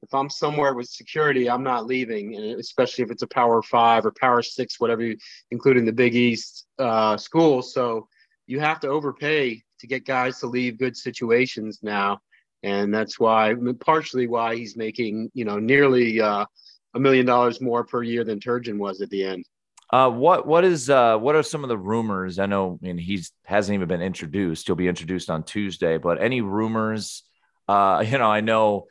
if 0.04 0.14
I'm 0.14 0.30
somewhere 0.30 0.74
with 0.74 0.88
security, 0.88 1.50
I'm 1.50 1.64
not 1.64 1.86
leaving, 1.86 2.36
and 2.36 2.60
especially 2.60 3.06
if 3.06 3.12
it's 3.12 3.24
a 3.24 3.28
Power 3.28 3.62
Five 3.62 4.06
or 4.06 4.12
Power 4.12 4.42
Six, 4.42 4.80
whatever, 4.80 5.02
you, 5.02 5.18
including 5.50 5.86
the 5.86 5.94
Big 5.94 6.14
East 6.14 6.68
uh, 6.78 7.16
schools. 7.16 7.74
So 7.74 8.08
you 8.46 8.60
have 8.60 8.82
to 8.82 8.90
overpay 8.90 9.64
to 9.80 9.88
get 9.88 10.06
guys 10.06 10.40
to 10.40 10.48
leave 10.48 10.78
good 10.78 10.98
situations 10.98 11.80
now, 11.82 12.20
and 12.64 12.94
that's 12.94 13.18
why, 13.18 13.56
partially, 13.80 14.28
why 14.28 14.56
he's 14.58 14.76
making 14.76 15.32
you 15.34 15.46
know 15.46 15.58
nearly 15.58 16.20
uh, 16.20 16.46
a 16.94 17.00
million 17.00 17.26
dollars 17.26 17.62
more 17.62 17.84
per 17.84 18.04
year 18.04 18.24
than 18.24 18.40
Turgeon 18.40 18.78
was 18.78 19.02
at 19.02 19.10
the 19.10 19.24
end. 19.24 19.46
Uh, 19.90 20.10
what 20.10 20.48
what 20.48 20.66
is 20.66 20.90
uh, 20.90 21.18
what 21.18 21.36
are 21.36 21.44
some 21.44 21.64
of 21.64 21.70
the 21.70 21.78
rumors? 21.78 22.40
I 22.40 22.46
know, 22.46 22.80
I 22.82 22.86
mean, 22.86 22.98
he's 22.98 23.32
hasn't 23.46 23.76
even 23.76 23.88
been 23.88 24.02
introduced. 24.02 24.66
He'll 24.66 24.76
be 24.76 24.88
introduced 24.88 25.30
on 25.30 25.44
Tuesday. 25.44 25.98
But 25.98 26.22
any 26.22 26.42
rumors? 26.42 27.24
Uh, 27.68 28.04
you 28.10 28.18
know, 28.18 28.32
I 28.32 28.42
know. 28.42 28.88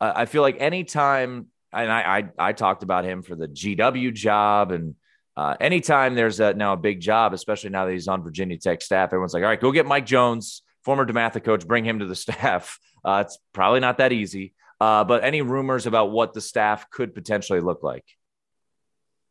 I 0.00 0.26
feel 0.26 0.42
like 0.42 0.60
anytime, 0.60 1.46
and 1.72 1.90
I, 1.90 2.18
I 2.18 2.48
I 2.50 2.52
talked 2.52 2.82
about 2.82 3.04
him 3.04 3.22
for 3.22 3.34
the 3.34 3.48
GW 3.48 4.12
job, 4.12 4.70
and 4.70 4.96
uh, 5.36 5.56
anytime 5.60 6.14
there's 6.14 6.40
a, 6.40 6.54
now 6.54 6.74
a 6.74 6.76
big 6.76 7.00
job, 7.00 7.32
especially 7.32 7.70
now 7.70 7.86
that 7.86 7.92
he's 7.92 8.08
on 8.08 8.22
Virginia 8.22 8.58
Tech 8.58 8.82
staff, 8.82 9.08
everyone's 9.08 9.34
like, 9.34 9.42
all 9.42 9.48
right, 9.48 9.60
go 9.60 9.72
get 9.72 9.86
Mike 9.86 10.06
Jones, 10.06 10.62
former 10.84 11.04
DeMatha 11.06 11.42
coach, 11.42 11.66
bring 11.66 11.84
him 11.84 11.98
to 12.00 12.06
the 12.06 12.14
staff. 12.16 12.78
Uh, 13.04 13.24
it's 13.26 13.38
probably 13.52 13.80
not 13.80 13.98
that 13.98 14.12
easy. 14.12 14.54
Uh, 14.84 15.02
but 15.02 15.24
any 15.24 15.40
rumors 15.40 15.86
about 15.86 16.10
what 16.10 16.34
the 16.34 16.42
staff 16.42 16.90
could 16.90 17.14
potentially 17.14 17.60
look 17.60 17.82
like? 17.82 18.04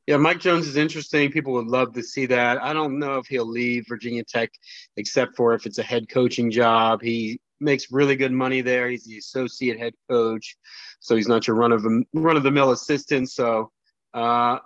Yeah, 0.08 0.18
Mike 0.18 0.40
Jones 0.40 0.68
is 0.68 0.78
interesting. 0.78 1.32
People 1.32 1.54
would 1.54 1.68
love 1.68 1.94
to 1.94 2.02
see 2.02 2.26
that. 2.26 2.60
I 2.60 2.74
don't 2.74 2.98
know 2.98 3.20
if 3.20 3.28
he'll 3.28 3.46
leave 3.46 3.86
Virginia 3.88 4.24
Tech, 4.24 4.50
except 4.98 5.36
for 5.36 5.54
if 5.54 5.68
it's 5.68 5.78
a 5.78 5.84
head 5.84 6.10
coaching 6.10 6.50
job. 6.50 7.04
He 7.04 7.40
makes 7.60 7.92
really 7.92 8.16
good 8.16 8.32
money 8.32 8.62
there. 8.62 8.90
He's 8.90 9.06
the 9.06 9.20
associate 9.20 9.78
head 9.78 9.94
coach, 10.10 10.58
so 11.00 11.16
he's 11.16 11.28
not 11.28 11.46
your 11.46 11.56
run 11.56 11.72
of 11.72 11.86
run 12.16 12.36
of 12.36 12.42
the 12.42 12.50
mill 12.50 12.72
assistant. 12.72 13.30
So 13.30 13.72
uh, 14.16 14.58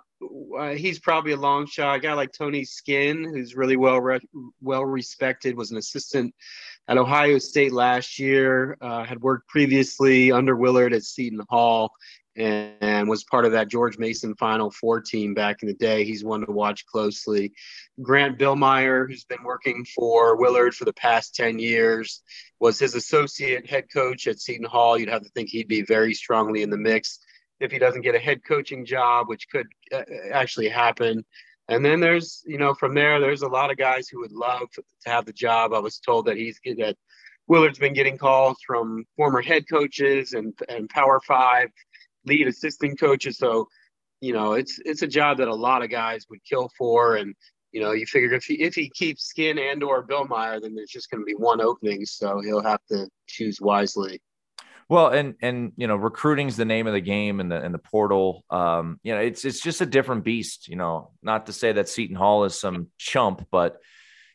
he's 0.74 0.98
probably 1.00 1.32
a 1.32 1.36
long 1.36 1.66
shot. 1.66 1.96
A 1.96 2.00
guy 2.00 2.14
like 2.14 2.32
Tony 2.32 2.64
Skinn, 2.64 3.24
who's 3.24 3.54
really 3.54 3.76
well 3.76 4.00
re- 4.00 4.28
well 4.62 4.86
respected, 4.86 5.54
was 5.54 5.70
an 5.70 5.76
assistant 5.76 6.34
at 6.88 6.98
Ohio 6.98 7.38
State 7.38 7.72
last 7.72 8.18
year. 8.18 8.76
Uh, 8.80 9.04
had 9.04 9.20
worked 9.20 9.48
previously 9.48 10.32
under 10.32 10.56
Willard 10.56 10.92
at 10.92 11.04
Seton 11.04 11.42
Hall 11.48 11.92
and, 12.36 12.72
and, 12.80 13.08
was 13.08 13.24
part 13.24 13.44
of 13.44 13.52
that 13.52 13.68
George 13.68 13.98
Mason 13.98 14.34
Final 14.36 14.70
Four 14.70 15.00
team 15.00 15.34
back 15.34 15.62
in 15.62 15.68
the 15.68 15.74
day. 15.74 16.04
He's 16.04 16.24
one 16.24 16.44
to 16.46 16.52
watch 16.52 16.86
closely. 16.86 17.52
Grant 18.00 18.38
Billmeier, 18.38 19.08
who's 19.08 19.24
been 19.24 19.42
working 19.44 19.84
for 19.84 20.36
Willard 20.36 20.74
for 20.74 20.84
the 20.84 20.92
past 20.92 21.34
10 21.34 21.58
years, 21.58 22.22
was 22.60 22.78
his 22.78 22.94
associate 22.94 23.68
head 23.68 23.84
coach 23.92 24.26
at 24.26 24.40
Seton 24.40 24.66
Hall. 24.66 24.98
You'd 24.98 25.08
have 25.08 25.22
to 25.22 25.30
think 25.30 25.48
he'd 25.50 25.68
be 25.68 25.82
very 25.82 26.14
strongly 26.14 26.62
in 26.62 26.70
the 26.70 26.78
mix 26.78 27.18
if 27.60 27.72
he 27.72 27.78
doesn't 27.78 28.02
get 28.02 28.14
a 28.14 28.20
head 28.20 28.44
coaching 28.46 28.86
job, 28.86 29.28
which 29.28 29.48
could 29.50 29.66
uh, 29.92 30.02
actually 30.32 30.68
happen. 30.68 31.24
And 31.68 31.84
then 31.84 32.00
there's, 32.00 32.42
you 32.46 32.58
know, 32.58 32.74
from 32.74 32.94
there, 32.94 33.20
there's 33.20 33.42
a 33.42 33.48
lot 33.48 33.70
of 33.70 33.76
guys 33.76 34.08
who 34.08 34.20
would 34.20 34.32
love 34.32 34.70
to 34.72 34.82
have 35.06 35.26
the 35.26 35.32
job. 35.32 35.74
I 35.74 35.80
was 35.80 35.98
told 35.98 36.26
that 36.26 36.36
he's 36.36 36.58
that 36.64 36.96
Willard's 37.46 37.78
been 37.78 37.94
getting 37.94 38.16
calls 38.16 38.56
from 38.66 39.04
former 39.16 39.42
head 39.42 39.64
coaches 39.70 40.32
and 40.32 40.58
and 40.68 40.88
Power 40.88 41.20
Five 41.26 41.68
lead 42.24 42.48
assistant 42.48 42.98
coaches. 42.98 43.36
So, 43.38 43.68
you 44.20 44.32
know, 44.32 44.54
it's 44.54 44.78
it's 44.84 45.02
a 45.02 45.06
job 45.06 45.38
that 45.38 45.48
a 45.48 45.54
lot 45.54 45.82
of 45.82 45.90
guys 45.90 46.26
would 46.30 46.42
kill 46.44 46.70
for. 46.78 47.16
And 47.16 47.34
you 47.72 47.82
know, 47.82 47.92
you 47.92 48.06
figure 48.06 48.32
if 48.32 48.44
he 48.44 48.54
if 48.62 48.74
he 48.74 48.88
keeps 48.88 49.24
Skinn 49.24 49.58
and 49.58 49.82
or 49.82 50.06
Billmeier, 50.06 50.62
then 50.62 50.74
there's 50.74 50.90
just 50.90 51.10
going 51.10 51.20
to 51.20 51.26
be 51.26 51.34
one 51.34 51.60
opening. 51.60 52.06
So 52.06 52.40
he'll 52.40 52.62
have 52.62 52.84
to 52.90 53.08
choose 53.26 53.60
wisely. 53.60 54.20
Well, 54.88 55.08
and 55.08 55.34
and 55.42 55.72
you 55.76 55.86
know, 55.86 55.96
recruiting's 55.96 56.56
the 56.56 56.64
name 56.64 56.86
of 56.86 56.94
the 56.94 57.00
game 57.00 57.40
and 57.40 57.52
the 57.52 57.60
and 57.60 57.74
the 57.74 57.78
portal. 57.78 58.44
Um, 58.48 58.98
you 59.02 59.14
know, 59.14 59.20
it's 59.20 59.44
it's 59.44 59.60
just 59.60 59.82
a 59.82 59.86
different 59.86 60.24
beast. 60.24 60.68
You 60.68 60.76
know, 60.76 61.10
not 61.22 61.46
to 61.46 61.52
say 61.52 61.72
that 61.72 61.88
Seton 61.88 62.16
Hall 62.16 62.44
is 62.44 62.58
some 62.58 62.88
chump, 62.96 63.46
but 63.50 63.78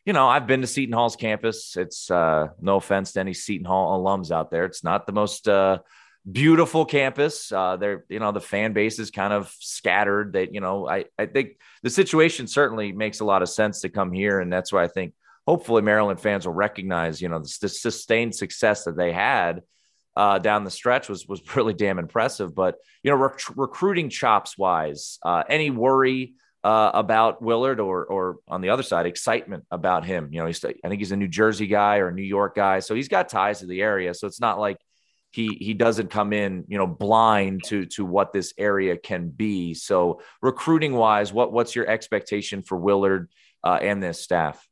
you 0.04 0.12
know, 0.12 0.28
I've 0.28 0.46
been 0.46 0.60
to 0.60 0.66
Seton 0.66 0.92
Hall's 0.92 1.16
campus. 1.16 1.76
It's 1.76 2.08
uh, 2.10 2.48
no 2.60 2.76
offense 2.76 3.12
to 3.12 3.20
any 3.20 3.34
Seton 3.34 3.64
Hall 3.64 4.00
alums 4.00 4.30
out 4.30 4.50
there. 4.50 4.64
It's 4.64 4.84
not 4.84 5.06
the 5.06 5.12
most 5.12 5.48
uh, 5.48 5.78
beautiful 6.30 6.84
campus. 6.84 7.50
Uh, 7.50 7.76
there, 7.76 8.04
you 8.08 8.20
know, 8.20 8.30
the 8.30 8.40
fan 8.40 8.74
base 8.74 9.00
is 9.00 9.10
kind 9.10 9.32
of 9.32 9.52
scattered. 9.58 10.34
That 10.34 10.54
you 10.54 10.60
know, 10.60 10.88
I 10.88 11.06
I 11.18 11.26
think 11.26 11.58
the 11.82 11.90
situation 11.90 12.46
certainly 12.46 12.92
makes 12.92 13.18
a 13.18 13.24
lot 13.24 13.42
of 13.42 13.48
sense 13.48 13.80
to 13.80 13.88
come 13.88 14.12
here, 14.12 14.38
and 14.38 14.52
that's 14.52 14.72
why 14.72 14.84
I 14.84 14.88
think 14.88 15.14
hopefully 15.48 15.82
Maryland 15.82 16.20
fans 16.20 16.46
will 16.46 16.54
recognize, 16.54 17.20
you 17.20 17.28
know, 17.28 17.40
the, 17.40 17.58
the 17.62 17.68
sustained 17.68 18.36
success 18.36 18.84
that 18.84 18.96
they 18.96 19.12
had 19.12 19.62
uh, 20.16 20.38
down 20.38 20.64
the 20.64 20.70
stretch 20.70 21.08
was 21.08 21.26
was 21.26 21.42
really 21.56 21.74
damn 21.74 21.98
impressive. 21.98 22.54
But 22.54 22.76
you 23.02 23.10
know, 23.10 23.16
rec- 23.16 23.56
recruiting 23.56 24.08
chops 24.08 24.56
wise, 24.56 25.18
uh, 25.22 25.44
any 25.48 25.70
worry 25.70 26.34
uh, 26.62 26.90
about 26.94 27.42
Willard 27.42 27.80
or 27.80 28.04
or 28.04 28.38
on 28.48 28.60
the 28.60 28.70
other 28.70 28.82
side, 28.82 29.06
excitement 29.06 29.64
about 29.70 30.04
him? 30.04 30.28
You 30.32 30.40
know, 30.40 30.46
he's 30.46 30.64
I 30.64 30.88
think 30.88 31.00
he's 31.00 31.12
a 31.12 31.16
New 31.16 31.28
Jersey 31.28 31.66
guy 31.66 31.98
or 31.98 32.08
a 32.08 32.14
New 32.14 32.22
York 32.22 32.54
guy, 32.54 32.80
so 32.80 32.94
he's 32.94 33.08
got 33.08 33.28
ties 33.28 33.60
to 33.60 33.66
the 33.66 33.82
area. 33.82 34.14
So 34.14 34.26
it's 34.26 34.40
not 34.40 34.58
like 34.58 34.78
he 35.30 35.56
he 35.60 35.74
doesn't 35.74 36.10
come 36.10 36.32
in 36.32 36.64
you 36.68 36.78
know 36.78 36.86
blind 36.86 37.64
to 37.64 37.86
to 37.86 38.04
what 38.04 38.32
this 38.32 38.54
area 38.56 38.96
can 38.96 39.28
be. 39.28 39.74
So 39.74 40.20
recruiting 40.40 40.94
wise, 40.94 41.32
what 41.32 41.52
what's 41.52 41.74
your 41.74 41.88
expectation 41.88 42.62
for 42.62 42.78
Willard 42.78 43.30
uh, 43.64 43.78
and 43.82 44.02
this 44.02 44.20
staff? 44.20 44.64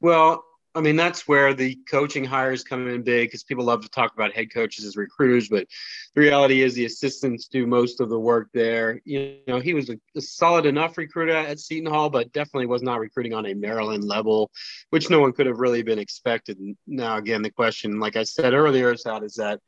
Well, 0.00 0.44
I 0.76 0.80
mean, 0.80 0.96
that's 0.96 1.28
where 1.28 1.54
the 1.54 1.76
coaching 1.88 2.24
hires 2.24 2.64
come 2.64 2.88
in 2.88 3.02
big 3.02 3.28
because 3.28 3.44
people 3.44 3.64
love 3.64 3.82
to 3.82 3.88
talk 3.88 4.12
about 4.12 4.32
head 4.32 4.52
coaches 4.52 4.84
as 4.84 4.96
recruiters, 4.96 5.48
but 5.48 5.68
the 6.14 6.20
reality 6.20 6.62
is 6.62 6.74
the 6.74 6.84
assistants 6.84 7.46
do 7.46 7.64
most 7.64 8.00
of 8.00 8.08
the 8.08 8.18
work 8.18 8.48
there. 8.52 9.00
You 9.04 9.38
know, 9.46 9.60
he 9.60 9.72
was 9.72 9.88
a, 9.88 10.00
a, 10.16 10.20
solid 10.20 10.66
enough 10.66 10.98
recruiter 10.98 11.32
at 11.32 11.60
Seton 11.60 11.92
Hall, 11.92 12.10
but 12.10 12.32
definitely 12.32 12.66
was 12.66 12.82
not 12.82 12.98
recruiting 12.98 13.34
on 13.34 13.46
a 13.46 13.54
Maryland 13.54 14.02
level, 14.02 14.50
which 14.90 15.10
no 15.10 15.20
one 15.20 15.32
could 15.32 15.46
have 15.46 15.60
really 15.60 15.84
been 15.84 16.00
expected. 16.00 16.58
Now, 16.88 17.18
again, 17.18 17.42
the 17.42 17.50
question, 17.50 18.00
like 18.00 18.16
I 18.16 18.24
said 18.24 18.52
earlier, 18.52 18.92
is 18.92 19.04
how 19.04 19.20
does 19.20 19.34
that 19.34 19.60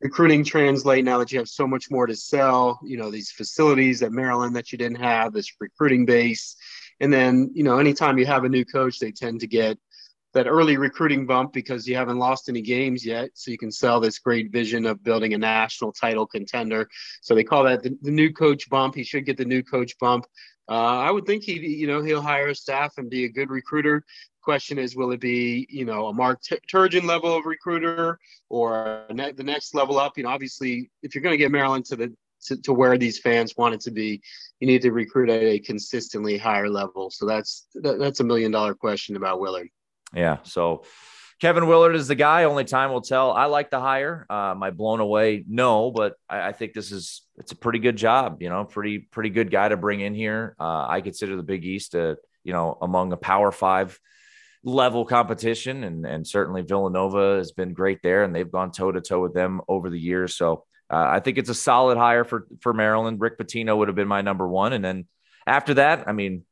recruiting 0.00 0.44
translate 0.44 1.04
now 1.04 1.18
that 1.18 1.30
you 1.30 1.38
have 1.40 1.48
so 1.48 1.66
much 1.66 1.90
more 1.90 2.06
to 2.06 2.16
sell? 2.16 2.80
You 2.82 2.96
know, 2.96 3.10
these 3.10 3.30
facilities 3.30 4.02
at 4.02 4.12
Maryland 4.12 4.56
that 4.56 4.72
you 4.72 4.78
didn't 4.78 5.02
have, 5.02 5.34
this 5.34 5.52
recruiting 5.60 6.06
base. 6.06 6.56
And 7.00 7.12
then, 7.12 7.50
you 7.54 7.64
know, 7.64 7.78
anytime 7.78 8.16
you 8.16 8.24
have 8.24 8.44
a 8.44 8.48
new 8.48 8.64
coach, 8.64 8.98
they 8.98 9.12
tend 9.12 9.40
to 9.40 9.46
get 9.46 9.78
that 10.34 10.46
early 10.46 10.76
recruiting 10.76 11.26
bump 11.26 11.52
because 11.52 11.86
you 11.86 11.96
haven't 11.96 12.18
lost 12.18 12.48
any 12.48 12.60
games 12.60 13.06
yet. 13.06 13.30
So 13.34 13.50
you 13.50 13.58
can 13.58 13.70
sell 13.70 14.00
this 14.00 14.18
great 14.18 14.50
vision 14.50 14.84
of 14.84 15.02
building 15.02 15.32
a 15.32 15.38
national 15.38 15.92
title 15.92 16.26
contender. 16.26 16.88
So 17.22 17.34
they 17.34 17.44
call 17.44 17.64
that 17.64 17.82
the, 17.82 17.96
the 18.02 18.10
new 18.10 18.32
coach 18.32 18.68
bump. 18.68 18.94
He 18.94 19.04
should 19.04 19.24
get 19.24 19.36
the 19.36 19.44
new 19.44 19.62
coach 19.62 19.96
bump. 19.98 20.26
Uh, 20.68 20.98
I 20.98 21.10
would 21.10 21.26
think 21.26 21.44
he, 21.44 21.54
you 21.58 21.86
know, 21.86 22.02
he'll 22.02 22.22
hire 22.22 22.48
a 22.48 22.54
staff 22.54 22.94
and 22.96 23.08
be 23.08 23.24
a 23.24 23.28
good 23.28 23.50
recruiter. 23.50 24.04
Question 24.42 24.78
is, 24.78 24.96
will 24.96 25.12
it 25.12 25.20
be, 25.20 25.66
you 25.70 25.84
know, 25.84 26.06
a 26.06 26.12
Mark 26.12 26.40
Turgeon 26.70 27.04
level 27.04 27.34
of 27.36 27.46
recruiter 27.46 28.18
or 28.50 29.06
ne- 29.10 29.32
the 29.32 29.42
next 29.42 29.74
level 29.74 29.98
up? 29.98 30.16
You 30.16 30.24
know, 30.24 30.30
obviously, 30.30 30.90
if 31.02 31.14
you're 31.14 31.22
going 31.22 31.32
to 31.34 31.38
get 31.38 31.50
Maryland 31.50 31.84
to 31.86 31.96
the 31.96 32.14
to, 32.46 32.60
to, 32.62 32.74
where 32.74 32.98
these 32.98 33.18
fans 33.18 33.56
want 33.56 33.74
it 33.74 33.80
to 33.80 33.90
be, 33.90 34.20
you 34.60 34.66
need 34.66 34.82
to 34.82 34.92
recruit 34.92 35.30
at 35.30 35.42
a 35.42 35.58
consistently 35.58 36.36
higher 36.36 36.68
level. 36.68 37.10
So 37.10 37.24
that's 37.24 37.66
that, 37.76 37.98
that's 37.98 38.20
a 38.20 38.24
million 38.24 38.50
dollar 38.50 38.74
question 38.74 39.16
about 39.16 39.40
Willard. 39.40 39.68
Yeah. 40.12 40.38
So 40.42 40.84
Kevin 41.40 41.66
Willard 41.66 41.94
is 41.94 42.08
the 42.08 42.14
guy. 42.14 42.44
Only 42.44 42.64
time 42.64 42.92
will 42.92 43.00
tell. 43.00 43.32
I 43.32 43.46
like 43.46 43.70
the 43.70 43.80
hire. 43.80 44.26
Uh, 44.30 44.52
am 44.52 44.62
I 44.62 44.70
blown 44.70 45.00
away? 45.00 45.44
No, 45.48 45.90
but 45.90 46.14
I, 46.28 46.48
I, 46.48 46.52
think 46.52 46.72
this 46.72 46.92
is 46.92 47.22
it's 47.36 47.52
a 47.52 47.56
pretty 47.56 47.80
good 47.80 47.96
job. 47.96 48.40
You 48.40 48.48
know, 48.48 48.64
pretty 48.64 48.98
pretty 48.98 49.30
good 49.30 49.50
guy 49.50 49.68
to 49.68 49.76
bring 49.76 50.00
in 50.00 50.14
here. 50.14 50.54
Uh, 50.58 50.86
I 50.88 51.00
consider 51.00 51.36
the 51.36 51.42
Big 51.42 51.64
East 51.64 51.94
a 51.94 52.16
you 52.44 52.52
know 52.52 52.78
among 52.80 53.12
a 53.12 53.16
Power 53.16 53.50
Five 53.50 53.98
level 54.62 55.04
competition, 55.04 55.84
and 55.84 56.06
and 56.06 56.26
certainly 56.26 56.62
Villanova 56.62 57.36
has 57.36 57.52
been 57.52 57.74
great 57.74 58.00
there, 58.02 58.22
and 58.24 58.34
they've 58.34 58.50
gone 58.50 58.70
toe 58.70 58.92
to 58.92 59.00
toe 59.00 59.20
with 59.20 59.34
them 59.34 59.60
over 59.68 59.90
the 59.90 60.00
years. 60.00 60.36
So 60.36 60.64
uh, 60.90 61.06
I 61.08 61.20
think 61.20 61.38
it's 61.38 61.50
a 61.50 61.54
solid 61.54 61.98
hire 61.98 62.24
for 62.24 62.46
for 62.60 62.72
Maryland. 62.72 63.20
Rick 63.20 63.38
Pitino 63.38 63.76
would 63.76 63.88
have 63.88 63.96
been 63.96 64.08
my 64.08 64.22
number 64.22 64.46
one, 64.46 64.72
and 64.72 64.84
then 64.84 65.06
after 65.46 65.74
that, 65.74 66.08
I 66.08 66.12
mean, 66.12 66.44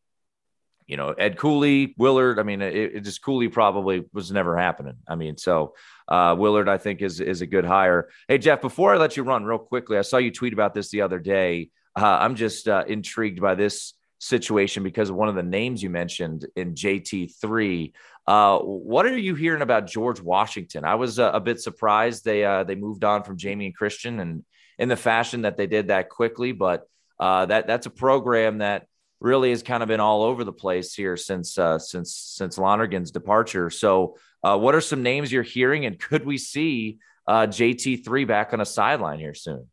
you 0.87 0.97
know, 0.97 1.11
Ed 1.11 1.39
Cooley, 1.39 1.95
Willard. 1.97 2.39
I 2.39 2.43
mean, 2.43 2.63
it, 2.63 2.75
it, 2.75 3.01
just 3.01 3.23
Cooley 3.23 3.49
probably 3.49 4.05
was 4.13 4.31
never 4.31 4.57
happening. 4.57 4.97
I 5.09 5.15
mean, 5.15 5.37
so 5.37 5.75
uh, 6.09 6.35
Willard, 6.39 6.69
I 6.69 6.79
think, 6.79 7.03
is 7.03 7.21
is 7.21 7.41
a 7.41 7.47
good 7.47 7.65
hire. 7.65 8.09
Hey, 8.29 8.39
Jeff, 8.39 8.61
before 8.61 8.95
I 8.95 8.99
let 8.99 9.17
you 9.17 9.23
run 9.23 9.45
real 9.45 9.59
quickly, 9.59 9.99
I 9.99 10.03
saw 10.03 10.19
you 10.19 10.31
tweet 10.31 10.53
about 10.53 10.75
this 10.75 10.91
the 10.91 11.03
other 11.03 11.19
day. 11.19 11.71
Uh, 11.95 12.19
I'm 12.21 12.37
just 12.37 12.69
uh, 12.69 12.85
intrigued 12.87 13.41
by 13.41 13.55
this 13.55 13.95
situation 14.19 14.85
because 14.85 15.11
of 15.11 15.17
one 15.17 15.29
of 15.29 15.35
the 15.35 15.43
names 15.43 15.83
you 15.83 15.91
mentioned 15.91 16.47
in 16.55 16.75
JT3. 16.75 17.93
Uh, 18.27 18.59
what 18.59 19.05
are 19.05 19.19
you 19.19 19.35
hearing 19.35 19.63
about 19.63 19.89
George 19.89 20.21
Washington? 20.21 20.85
I 20.85 20.95
was 20.95 21.19
uh, 21.19 21.33
a 21.35 21.41
bit 21.41 21.61
surprised 21.61 22.25
they 22.25 22.45
uh, 22.45 22.65
they 22.65 22.77
moved 22.77 23.05
on 23.05 23.25
from 23.25 23.37
Jamion 23.37 23.75
Christian, 23.75 24.21
and 24.21 24.45
in 24.79 24.89
the 24.89 24.97
fashion 24.97 25.43
that 25.43 25.57
they 25.57 25.67
did 25.67 25.89
that 25.89 26.09
quickly, 26.09 26.53
but 26.53 26.87
uh, 27.19 27.47
that 27.47 27.67
that's 27.67 27.87
a 27.87 27.91
program 27.91 28.59
that 28.59 28.87
really 29.23 29.51
has 29.51 29.63
kind 29.63 29.83
of 29.83 29.89
been 29.89 30.01
all 30.01 30.23
over 30.23 30.45
the 30.45 30.53
place 30.53 30.95
here 30.95 31.17
since 31.17 31.59
uh, 31.59 31.79
since 31.79 32.15
since 32.15 32.59
Lonergan's 32.59 33.11
departure. 33.11 33.71
So, 33.71 34.17
uh, 34.43 34.59
what 34.59 34.75
are 34.75 34.81
some 34.81 35.03
names 35.03 35.33
you're 35.33 35.43
hearing, 35.43 35.87
and 35.87 35.99
could 35.99 36.27
we 36.27 36.39
see 36.39 36.99
uh, 37.27 37.47
JT 37.47 38.05
three 38.05 38.25
back 38.25 38.53
on 38.53 38.61
a 38.61 38.67
sideline 38.67 39.19
here 39.19 39.35
soon? 39.35 39.69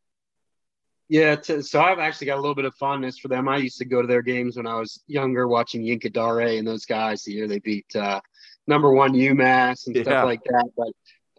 Yeah, 1.10 1.36
t- 1.36 1.64
so 1.64 1.82
I've 1.82 1.98
actually 1.98 2.28
got 2.28 2.38
a 2.38 2.42
little 2.42 2.56
bit 2.56 2.66
of 2.66 2.76
fondness 2.76 3.18
for 3.18 3.30
them. 3.30 3.50
I 3.50 3.58
used 3.58 3.80
to 3.80 3.86
go 3.86 4.02
to 4.02 4.08
their 4.08 4.22
games 4.22 4.58
when 4.58 4.68
I 4.68 4.76
was 4.76 5.04
younger, 5.08 5.48
watching 5.48 5.82
Yinka 5.82 6.14
Dare 6.14 6.58
and 6.58 6.68
those 6.68 6.86
guys. 6.86 7.24
The 7.24 7.34
year 7.34 7.48
they 7.48 7.60
beat 7.60 7.88
uh, 7.96 8.22
number 8.68 8.94
one 8.94 9.14
UMass 9.14 9.88
and 9.88 9.96
stuff 9.96 10.08
yeah. 10.08 10.24
like 10.24 10.44
that. 10.44 10.70
But 10.78 10.90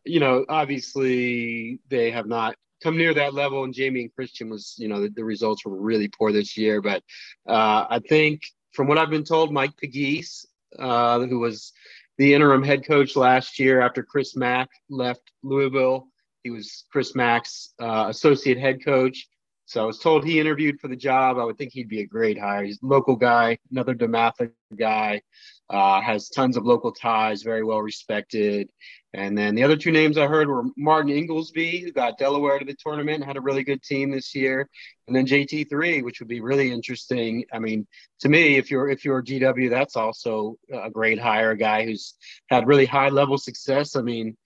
you 0.05 0.18
know, 0.18 0.44
obviously 0.49 1.79
they 1.88 2.11
have 2.11 2.27
not 2.27 2.57
come 2.83 2.97
near 2.97 3.14
that 3.14 3.35
level. 3.35 3.64
And 3.64 3.75
Jamion 3.75 4.12
Christian 4.14 4.51
was, 4.51 4.75
you 4.79 4.88
know, 4.88 5.01
the, 5.01 5.09
the 5.09 5.25
results 5.25 5.64
were 5.64 5.77
really 5.77 6.09
poor 6.09 6.33
this 6.33 6.57
year. 6.57 6.81
But 6.81 7.03
uh, 7.49 7.87
I 7.88 8.01
think 8.09 8.43
from 8.73 8.87
what 8.87 8.99
I've 8.99 9.11
been 9.11 9.25
told, 9.25 9.53
Mike 9.53 9.77
Pegues, 9.83 10.47
uh, 10.79 11.21
who 11.21 11.38
was 11.40 11.73
the 12.19 12.35
interim 12.35 12.62
head 12.62 12.87
coach 12.87 13.16
last 13.16 13.59
year 13.59 13.81
after 13.81 14.03
Chris 14.03 14.37
Mack 14.37 14.69
left 14.88 15.23
Louisville, 15.43 16.09
he 16.45 16.51
was 16.51 16.85
Chris 16.90 17.14
Mack's 17.14 17.73
uh, 17.81 18.07
associate 18.09 18.59
head 18.59 18.85
coach. 18.85 19.27
So 19.66 19.83
I 19.83 19.87
was 19.87 19.99
told 19.99 20.25
he 20.25 20.40
interviewed 20.40 20.81
for 20.81 20.88
the 20.88 20.97
job. 20.97 21.38
I 21.38 21.45
would 21.45 21.57
think 21.57 21.73
he'd 21.73 21.88
be 21.88 22.01
a 22.01 22.07
great 22.07 22.38
hire. 22.38 22.64
He's 22.64 22.83
a 22.83 22.87
local 22.87 23.14
guy, 23.14 23.59
another 23.71 23.95
DeMatha 23.95 24.51
guy, 24.77 25.23
uh, 25.70 26.00
has 26.00 26.28
tons 26.28 26.56
of 26.56 26.66
local 26.66 26.92
ties, 26.92 27.42
very 27.42 27.62
well 27.62 27.80
respected. 27.80 28.68
And 29.12 29.37
then 29.37 29.54
the 29.54 29.62
other 29.62 29.76
two 29.76 29.90
names 29.90 30.18
I 30.18 30.26
heard 30.26 30.48
were 30.48 30.64
Martin 30.76 31.11
Inglesby, 31.11 31.78
who 31.78 31.92
got 31.92 32.18
Delaware 32.18 32.59
to 32.59 32.64
the 32.64 32.76
tournament, 32.78 33.24
had 33.24 33.37
a 33.37 33.40
really 33.40 33.64
good 33.64 33.83
team 33.83 34.11
this 34.11 34.35
year, 34.35 34.68
and 35.06 35.16
then 35.16 35.26
JT3, 35.26 36.04
which 36.04 36.20
would 36.20 36.28
be 36.28 36.40
really 36.40 36.70
interesting. 36.70 37.44
I 37.52 37.59
mean, 37.59 37.87
to 38.20 38.28
me, 38.28 38.56
if 38.56 38.70
you're 38.70 38.88
if 38.88 39.04
you're 39.04 39.22
GW, 39.22 39.70
that's 39.70 39.96
also 39.96 40.56
a 40.72 40.90
great 40.90 41.18
hire, 41.18 41.52
a 41.52 41.56
guy 41.56 41.85
who's 41.85 42.14
had 42.48 42.68
really 42.68 42.87
high 42.87 43.09
level 43.09 43.38
success. 43.38 43.96
I 43.96 44.02
mean, 44.02 44.37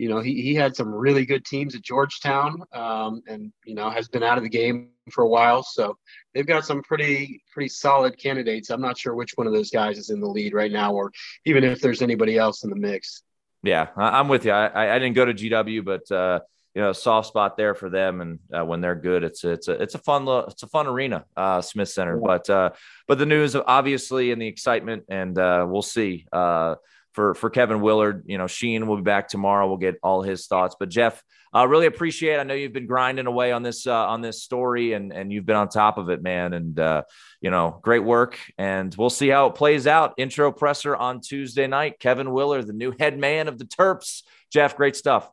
you 0.00 0.08
know, 0.08 0.20
he, 0.20 0.40
he 0.40 0.54
had 0.54 0.74
some 0.74 0.88
really 0.88 1.26
good 1.26 1.44
teams 1.44 1.74
at 1.74 1.82
Georgetown 1.82 2.62
um, 2.72 3.22
and, 3.26 3.52
you 3.66 3.74
know, 3.74 3.90
has 3.90 4.08
been 4.08 4.22
out 4.22 4.38
of 4.38 4.44
the 4.44 4.48
game 4.48 4.88
for 5.10 5.22
a 5.22 5.28
while. 5.28 5.62
So 5.62 5.96
they've 6.34 6.46
got 6.46 6.64
some 6.64 6.82
pretty, 6.82 7.42
pretty 7.52 7.68
solid 7.68 8.18
candidates. 8.18 8.70
I'm 8.70 8.80
not 8.80 8.98
sure 8.98 9.14
which 9.14 9.32
one 9.34 9.46
of 9.46 9.52
those 9.52 9.70
guys 9.70 9.98
is 9.98 10.10
in 10.10 10.20
the 10.20 10.26
lead 10.28 10.54
right 10.54 10.72
now, 10.72 10.92
or 10.92 11.12
even 11.44 11.64
if 11.64 11.80
there's 11.80 12.02
anybody 12.02 12.38
else 12.38 12.64
in 12.64 12.70
the 12.70 12.76
mix. 12.76 13.22
Yeah, 13.62 13.88
I'm 13.96 14.28
with 14.28 14.44
you. 14.44 14.52
I, 14.52 14.94
I 14.94 14.98
didn't 14.98 15.14
go 15.14 15.24
to 15.26 15.34
GW, 15.34 15.84
but, 15.84 16.10
uh, 16.10 16.40
you 16.74 16.80
know, 16.80 16.92
soft 16.92 17.28
spot 17.28 17.56
there 17.56 17.74
for 17.74 17.90
them. 17.90 18.20
And 18.20 18.38
uh, 18.56 18.64
when 18.64 18.80
they're 18.80 18.94
good, 18.94 19.22
it's 19.22 19.44
a, 19.44 19.50
it's 19.50 19.68
a, 19.68 19.72
it's 19.72 19.94
a 19.94 19.98
fun, 19.98 20.26
it's 20.48 20.62
a 20.62 20.68
fun 20.68 20.86
arena, 20.86 21.24
uh, 21.36 21.60
Smith 21.60 21.88
Center. 21.88 22.18
Yeah. 22.18 22.26
But, 22.26 22.50
uh, 22.50 22.70
but 23.06 23.18
the 23.18 23.26
news 23.26 23.54
obviously 23.54 24.32
and 24.32 24.40
the 24.40 24.46
excitement, 24.46 25.04
and 25.08 25.36
uh, 25.36 25.66
we'll 25.68 25.82
see. 25.82 26.26
Uh, 26.32 26.76
for 27.12 27.34
for 27.34 27.50
Kevin 27.50 27.80
Willard. 27.80 28.24
You 28.26 28.38
know, 28.38 28.46
Sheen 28.46 28.86
will 28.86 28.96
be 28.96 29.02
back 29.02 29.28
tomorrow. 29.28 29.68
We'll 29.68 29.78
get 29.78 29.96
all 30.02 30.22
his 30.22 30.46
thoughts. 30.46 30.76
But 30.78 30.88
Jeff, 30.88 31.22
uh, 31.54 31.66
really 31.66 31.86
appreciate. 31.86 32.34
It. 32.34 32.38
I 32.38 32.42
know 32.44 32.54
you've 32.54 32.72
been 32.72 32.86
grinding 32.86 33.26
away 33.26 33.52
on 33.52 33.62
this 33.62 33.86
uh, 33.86 34.06
on 34.06 34.20
this 34.20 34.42
story, 34.42 34.92
and 34.92 35.12
and 35.12 35.32
you've 35.32 35.46
been 35.46 35.56
on 35.56 35.68
top 35.68 35.98
of 35.98 36.10
it, 36.10 36.22
man. 36.22 36.52
And 36.52 36.78
uh, 36.78 37.02
you 37.40 37.50
know, 37.50 37.78
great 37.82 38.04
work. 38.04 38.38
And 38.58 38.94
we'll 38.96 39.10
see 39.10 39.28
how 39.28 39.46
it 39.46 39.54
plays 39.54 39.86
out. 39.86 40.14
Intro 40.16 40.52
presser 40.52 40.94
on 40.94 41.20
Tuesday 41.20 41.66
night. 41.66 41.98
Kevin 41.98 42.30
Willer, 42.30 42.62
the 42.62 42.72
new 42.72 42.94
head 42.98 43.18
man 43.18 43.48
of 43.48 43.58
the 43.58 43.64
Terps. 43.64 44.22
Jeff, 44.52 44.76
great 44.76 44.96
stuff. 44.96 45.30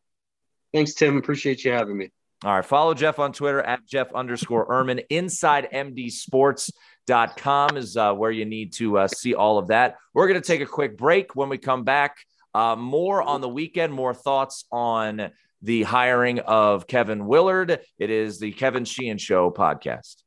Thanks, 0.74 0.94
Tim. 0.94 1.18
Appreciate 1.18 1.64
you 1.64 1.72
having 1.72 1.98
me. 1.98 2.12
All 2.44 2.56
right. 2.56 2.66
Follow 2.66 2.94
Jeff 2.94 3.20
on 3.20 3.34
Twitter 3.34 3.62
at 3.62 3.86
Jeff 3.88 4.14
underscore 4.14 4.68
Ermann. 4.68 5.04
Inside 5.10 5.70
MD 5.74 6.12
Sports 6.12 6.72
com 7.38 7.78
is 7.78 7.96
uh, 7.96 8.14
where 8.14 8.32
you 8.32 8.46
need 8.46 8.74
to 8.74 8.98
uh, 8.98 9.08
see 9.08 9.34
all 9.34 9.58
of 9.58 9.68
that. 9.68 9.96
We're 10.14 10.28
going 10.28 10.42
to 10.42 10.46
take 10.46 10.62
a 10.62 10.66
quick 10.66 10.98
break. 10.98 11.36
When 11.36 11.50
we 11.50 11.58
come 11.58 11.84
back, 11.84 12.18
uh, 12.54 12.76
more 12.76 13.22
on 13.22 13.42
the 13.42 13.50
weekend, 13.50 13.94
more 13.94 14.14
thoughts 14.14 14.66
on 14.72 15.32
the 15.62 15.84
hiring 15.84 16.40
of 16.40 16.88
Kevin 16.88 17.26
Willard. 17.26 17.80
It 18.00 18.10
is 18.10 18.40
the 18.40 18.52
Kevin 18.52 18.86
Sheehan 18.86 19.18
Show 19.18 19.52
podcast. 19.52 20.24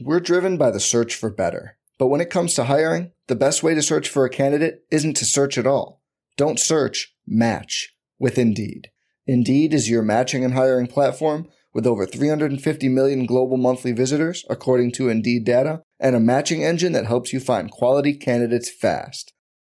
We're 0.00 0.20
driven 0.20 0.56
by 0.56 0.70
the 0.70 0.80
search 0.80 1.14
for 1.14 1.30
better. 1.30 1.78
But 1.98 2.08
when 2.08 2.20
it 2.20 2.30
comes 2.30 2.54
to 2.54 2.64
hiring, 2.64 3.12
the 3.28 3.36
best 3.36 3.62
way 3.62 3.74
to 3.74 3.82
search 3.82 4.08
for 4.08 4.24
a 4.24 4.30
candidate 4.30 4.84
isn't 4.90 5.14
to 5.18 5.24
search 5.24 5.56
at 5.56 5.66
all. 5.66 6.02
Don't 6.36 6.58
search, 6.58 7.14
match 7.26 7.94
with 8.18 8.38
Indeed. 8.38 8.90
Indeed 9.26 9.72
is 9.72 9.88
your 9.88 10.02
matching 10.02 10.44
and 10.44 10.54
hiring 10.54 10.88
platform 10.88 11.48
with 11.72 11.86
over 11.86 12.04
350 12.04 12.88
million 12.88 13.26
global 13.26 13.56
monthly 13.56 13.92
visitors, 13.92 14.44
according 14.50 14.92
to 14.92 15.08
Indeed 15.08 15.44
data, 15.44 15.82
and 16.00 16.16
a 16.16 16.20
matching 16.20 16.64
engine 16.64 16.92
that 16.92 17.06
helps 17.06 17.32
you 17.32 17.40
find 17.40 17.70
quality 17.70 18.14
candidates 18.14 18.70
fast. 18.70 19.31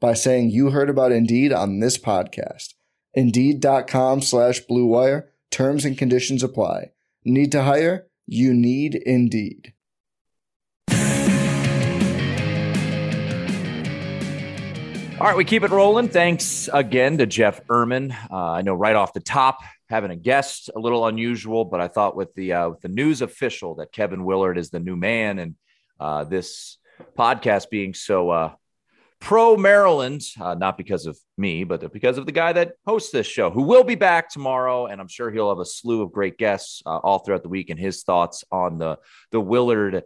by 0.00 0.14
saying 0.14 0.50
you 0.50 0.70
heard 0.70 0.90
about 0.90 1.12
Indeed 1.12 1.52
on 1.52 1.80
this 1.80 1.98
podcast. 1.98 2.74
Indeed.com 3.14 4.22
slash 4.22 4.60
Blue 4.60 4.86
Wire. 4.86 5.30
Terms 5.50 5.84
and 5.84 5.98
conditions 5.98 6.42
apply. 6.42 6.92
Need 7.24 7.52
to 7.52 7.62
hire? 7.64 8.06
You 8.26 8.54
need 8.54 8.94
Indeed. 8.94 9.74
All 15.20 15.26
right, 15.26 15.36
we 15.36 15.44
keep 15.44 15.64
it 15.64 15.70
rolling. 15.70 16.08
Thanks 16.08 16.70
again 16.72 17.18
to 17.18 17.26
Jeff 17.26 17.62
Ermann. 17.66 18.16
Uh, 18.30 18.52
I 18.52 18.62
know 18.62 18.72
right 18.72 18.96
off 18.96 19.12
the 19.12 19.20
top, 19.20 19.58
having 19.90 20.10
a 20.10 20.16
guest 20.16 20.70
a 20.74 20.78
little 20.78 21.06
unusual, 21.06 21.66
but 21.66 21.78
I 21.78 21.88
thought 21.88 22.16
with 22.16 22.32
the 22.34 22.54
uh, 22.54 22.70
with 22.70 22.80
the 22.80 22.88
news 22.88 23.20
official 23.20 23.74
that 23.74 23.92
Kevin 23.92 24.24
Willard 24.24 24.56
is 24.56 24.70
the 24.70 24.80
new 24.80 24.96
man, 24.96 25.38
and 25.38 25.56
uh, 25.98 26.24
this 26.24 26.78
podcast 27.18 27.68
being 27.68 27.92
so 27.92 28.30
uh, 28.30 28.52
pro 29.20 29.56
Maryland, 29.56 30.22
uh, 30.40 30.54
not 30.54 30.76
because 30.76 31.06
of 31.06 31.18
me, 31.36 31.64
but 31.64 31.92
because 31.92 32.18
of 32.18 32.26
the 32.26 32.32
guy 32.32 32.52
that 32.52 32.72
hosts 32.86 33.10
this 33.10 33.26
show, 33.26 33.50
who 33.50 33.62
will 33.62 33.84
be 33.84 33.94
back 33.94 34.30
tomorrow, 34.30 34.86
and 34.86 35.00
I'm 35.00 35.08
sure 35.08 35.30
he'll 35.30 35.50
have 35.50 35.58
a 35.58 35.64
slew 35.64 36.02
of 36.02 36.12
great 36.12 36.38
guests 36.38 36.82
uh, 36.86 36.98
all 36.98 37.18
throughout 37.18 37.42
the 37.42 37.48
week 37.48 37.70
and 37.70 37.78
his 37.78 38.02
thoughts 38.02 38.44
on 38.50 38.78
the 38.78 38.98
the 39.30 39.40
Willard 39.40 40.04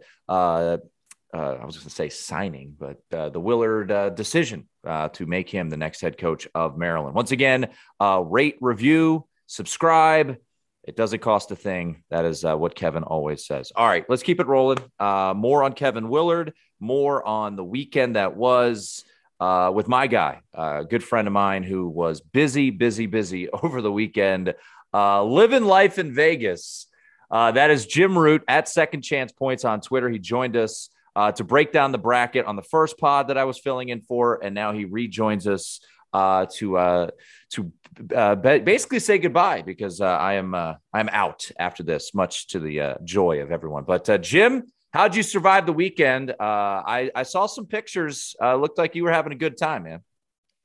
uh, 1.35 1.57
I 1.61 1.65
was 1.65 1.75
going 1.75 1.89
to 1.89 1.89
say 1.89 2.09
signing, 2.09 2.75
but 2.79 3.01
uh, 3.11 3.29
the 3.29 3.39
Willard 3.41 3.91
uh, 3.91 4.09
decision 4.09 4.69
uh, 4.87 5.09
to 5.09 5.25
make 5.25 5.49
him 5.49 5.69
the 5.69 5.77
next 5.77 5.99
head 5.99 6.17
coach 6.17 6.47
of 6.55 6.77
Maryland. 6.77 7.13
Once 7.13 7.31
again, 7.31 7.67
uh, 7.99 8.23
rate, 8.25 8.55
review, 8.61 9.27
subscribe. 9.45 10.37
It 10.83 10.95
doesn't 10.95 11.19
cost 11.19 11.51
a 11.51 11.55
thing. 11.55 12.03
That 12.09 12.25
is 12.25 12.45
uh, 12.45 12.55
what 12.55 12.75
Kevin 12.75 13.03
always 13.03 13.45
says. 13.45 13.71
All 13.75 13.87
right, 13.87 14.05
let's 14.07 14.23
keep 14.23 14.39
it 14.39 14.47
rolling. 14.47 14.77
more 14.99 15.63
on 15.63 15.73
Kevin 15.73 16.09
Willard, 16.09 16.53
more 16.79 17.25
on 17.25 17.55
the 17.55 17.63
weekend 17.63 18.15
that 18.15 18.35
was 18.35 19.03
with 19.39 19.87
my 19.87 20.07
guy, 20.07 20.41
a 20.53 20.83
good 20.83 21.03
friend 21.03 21.27
of 21.27 21.33
mine 21.33 21.63
who 21.63 21.87
was 21.87 22.21
busy, 22.21 22.69
busy, 22.69 23.05
busy 23.05 23.49
over 23.63 23.81
the 23.81 23.91
weekend, 23.91 24.53
living 24.93 25.65
life 25.65 25.97
in 25.99 26.13
Vegas. 26.13 26.87
that 27.31 27.71
is 27.71 27.85
Jim 27.85 28.17
Root 28.17 28.43
at 28.47 28.67
Second 28.67 29.01
Chance 29.01 29.31
Points 29.31 29.65
on 29.65 29.81
Twitter. 29.81 30.09
He 30.09 30.19
joined 30.19 30.55
us 30.55 30.89
uh, 31.15 31.31
to 31.31 31.43
break 31.43 31.71
down 31.71 31.91
the 31.91 31.97
bracket 31.97 32.45
on 32.45 32.55
the 32.55 32.61
first 32.61 32.97
pod 32.97 33.29
that 33.29 33.37
I 33.37 33.45
was 33.45 33.57
filling 33.57 33.89
in 33.89 34.01
for, 34.01 34.43
and 34.43 34.53
now 34.53 34.73
he 34.73 34.85
rejoins 34.85 35.47
us 35.47 35.79
uh, 36.13 36.45
to 36.55 36.77
uh, 36.77 37.07
to 37.51 37.71
uh, 38.13 38.35
basically 38.35 38.99
say 38.99 39.17
goodbye 39.17 39.61
because 39.61 40.01
uh, 40.01 40.05
I 40.05 40.33
am 40.33 40.53
uh, 40.53 40.75
I'm 40.93 41.09
out 41.09 41.49
after 41.57 41.83
this, 41.83 42.13
much 42.13 42.47
to 42.47 42.59
the 42.59 42.81
uh, 42.81 42.95
joy 43.03 43.41
of 43.41 43.51
everyone. 43.51 43.83
But 43.85 44.09
uh, 44.09 44.17
Jim, 44.17 44.63
how'd 44.95 45.15
you 45.15 45.23
survive 45.23 45.65
the 45.65 45.73
weekend? 45.73 46.31
Uh, 46.31 46.33
I 46.39 47.11
I 47.13 47.23
saw 47.23 47.45
some 47.45 47.65
pictures. 47.65 48.35
Uh, 48.41 48.55
looked 48.55 48.77
like 48.77 48.95
you 48.95 49.03
were 49.03 49.11
having 49.11 49.33
a 49.33 49.35
good 49.35 49.57
time, 49.57 49.83
man. 49.83 49.99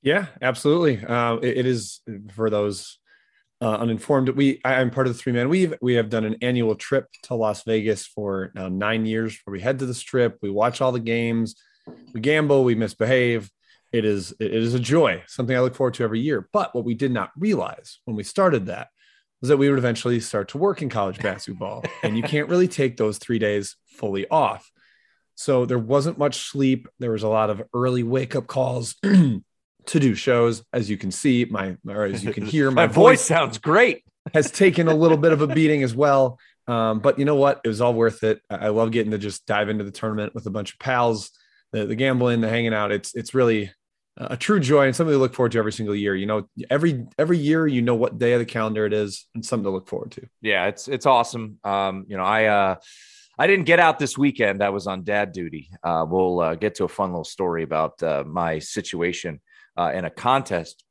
Yeah, 0.02 0.26
absolutely. 0.40 1.04
Uh, 1.04 1.36
it, 1.36 1.58
it 1.58 1.66
is 1.66 2.00
for 2.32 2.48
those 2.48 2.98
uh, 3.60 3.76
uninformed. 3.76 4.30
We 4.30 4.60
I, 4.64 4.80
am 4.80 4.90
part 4.90 5.06
of 5.06 5.12
the 5.12 5.18
three 5.18 5.32
man. 5.32 5.48
We 5.48 5.72
we 5.82 5.94
have 5.94 6.08
done 6.08 6.24
an 6.24 6.36
annual 6.40 6.76
trip 6.76 7.06
to 7.24 7.34
Las 7.34 7.64
Vegas 7.64 8.06
for 8.06 8.52
now 8.54 8.68
nine 8.68 9.04
years, 9.04 9.38
where 9.44 9.52
we 9.52 9.60
head 9.60 9.80
to 9.80 9.86
the 9.86 9.94
Strip, 9.94 10.38
we 10.40 10.50
watch 10.50 10.80
all 10.80 10.92
the 10.92 11.00
games, 11.00 11.56
we 12.14 12.20
gamble, 12.20 12.64
we 12.64 12.74
misbehave. 12.74 13.50
It 13.92 14.04
is 14.04 14.32
it 14.38 14.54
is 14.54 14.74
a 14.74 14.80
joy, 14.80 15.24
something 15.26 15.56
I 15.56 15.60
look 15.60 15.74
forward 15.74 15.94
to 15.94 16.04
every 16.04 16.20
year. 16.20 16.48
But 16.52 16.74
what 16.74 16.84
we 16.84 16.94
did 16.94 17.10
not 17.10 17.30
realize 17.36 17.98
when 18.04 18.16
we 18.16 18.22
started 18.22 18.66
that 18.66 18.88
was 19.40 19.48
that 19.48 19.56
we 19.56 19.68
would 19.68 19.78
eventually 19.78 20.20
start 20.20 20.48
to 20.50 20.58
work 20.58 20.80
in 20.82 20.88
college 20.88 21.18
basketball. 21.18 21.84
and 22.02 22.16
you 22.16 22.22
can't 22.22 22.48
really 22.48 22.68
take 22.68 22.96
those 22.96 23.18
three 23.18 23.38
days 23.38 23.74
fully 24.00 24.26
off. 24.28 24.70
So 25.36 25.64
there 25.64 25.78
wasn't 25.78 26.18
much 26.18 26.50
sleep. 26.50 26.88
There 26.98 27.12
was 27.12 27.22
a 27.22 27.28
lot 27.28 27.50
of 27.50 27.62
early 27.72 28.02
wake 28.02 28.34
up 28.34 28.46
calls 28.46 28.96
to 29.02 29.42
do 29.86 30.14
shows. 30.14 30.64
As 30.72 30.90
you 30.90 30.96
can 30.96 31.12
see, 31.12 31.46
my 31.48 31.76
or 31.86 32.04
as 32.04 32.24
you 32.24 32.32
can 32.32 32.44
hear, 32.44 32.70
my, 32.72 32.86
my 32.86 32.92
voice 32.92 33.22
sounds 33.22 33.58
great. 33.58 34.04
has 34.34 34.50
taken 34.50 34.88
a 34.88 34.94
little 34.94 35.16
bit 35.16 35.32
of 35.32 35.40
a 35.40 35.46
beating 35.46 35.82
as 35.82 35.94
well. 35.94 36.38
Um, 36.66 37.00
but 37.00 37.18
you 37.18 37.24
know 37.24 37.36
what? 37.36 37.60
It 37.64 37.68
was 37.68 37.80
all 37.80 37.94
worth 37.94 38.22
it. 38.22 38.40
I 38.50 38.68
love 38.68 38.90
getting 38.90 39.12
to 39.12 39.18
just 39.18 39.46
dive 39.46 39.68
into 39.68 39.84
the 39.84 39.90
tournament 39.90 40.34
with 40.34 40.46
a 40.46 40.50
bunch 40.50 40.72
of 40.72 40.78
pals, 40.78 41.30
the, 41.72 41.86
the 41.86 41.96
gambling, 41.96 42.40
the 42.40 42.48
hanging 42.48 42.74
out. 42.74 42.92
It's 42.92 43.14
it's 43.14 43.34
really 43.34 43.72
a 44.16 44.36
true 44.36 44.60
joy 44.60 44.86
and 44.86 44.94
something 44.94 45.14
to 45.14 45.18
look 45.18 45.34
forward 45.34 45.52
to 45.52 45.58
every 45.58 45.72
single 45.72 45.94
year. 45.94 46.14
You 46.14 46.26
know, 46.26 46.48
every 46.68 47.06
every 47.18 47.38
year 47.38 47.66
you 47.66 47.82
know 47.82 47.94
what 47.94 48.18
day 48.18 48.34
of 48.34 48.40
the 48.40 48.44
calendar 48.44 48.84
it 48.84 48.92
is 48.92 49.26
and 49.34 49.44
something 49.44 49.64
to 49.64 49.70
look 49.70 49.88
forward 49.88 50.12
to. 50.12 50.28
Yeah, 50.42 50.66
it's 50.66 50.86
it's 50.86 51.06
awesome. 51.06 51.58
Um, 51.64 52.04
you 52.08 52.16
know, 52.16 52.24
I 52.24 52.44
uh 52.44 52.76
I 53.40 53.46
didn't 53.46 53.64
get 53.64 53.80
out 53.80 53.98
this 53.98 54.18
weekend. 54.18 54.62
I 54.62 54.68
was 54.68 54.86
on 54.86 55.02
dad 55.02 55.32
duty. 55.32 55.70
Uh, 55.82 56.04
we'll 56.06 56.40
uh, 56.40 56.54
get 56.56 56.74
to 56.74 56.84
a 56.84 56.88
fun 56.88 57.08
little 57.08 57.24
story 57.24 57.62
about 57.62 58.02
uh, 58.02 58.22
my 58.26 58.58
situation 58.58 59.40
uh, 59.78 59.92
in 59.94 60.04
a 60.04 60.10
contest 60.10 60.84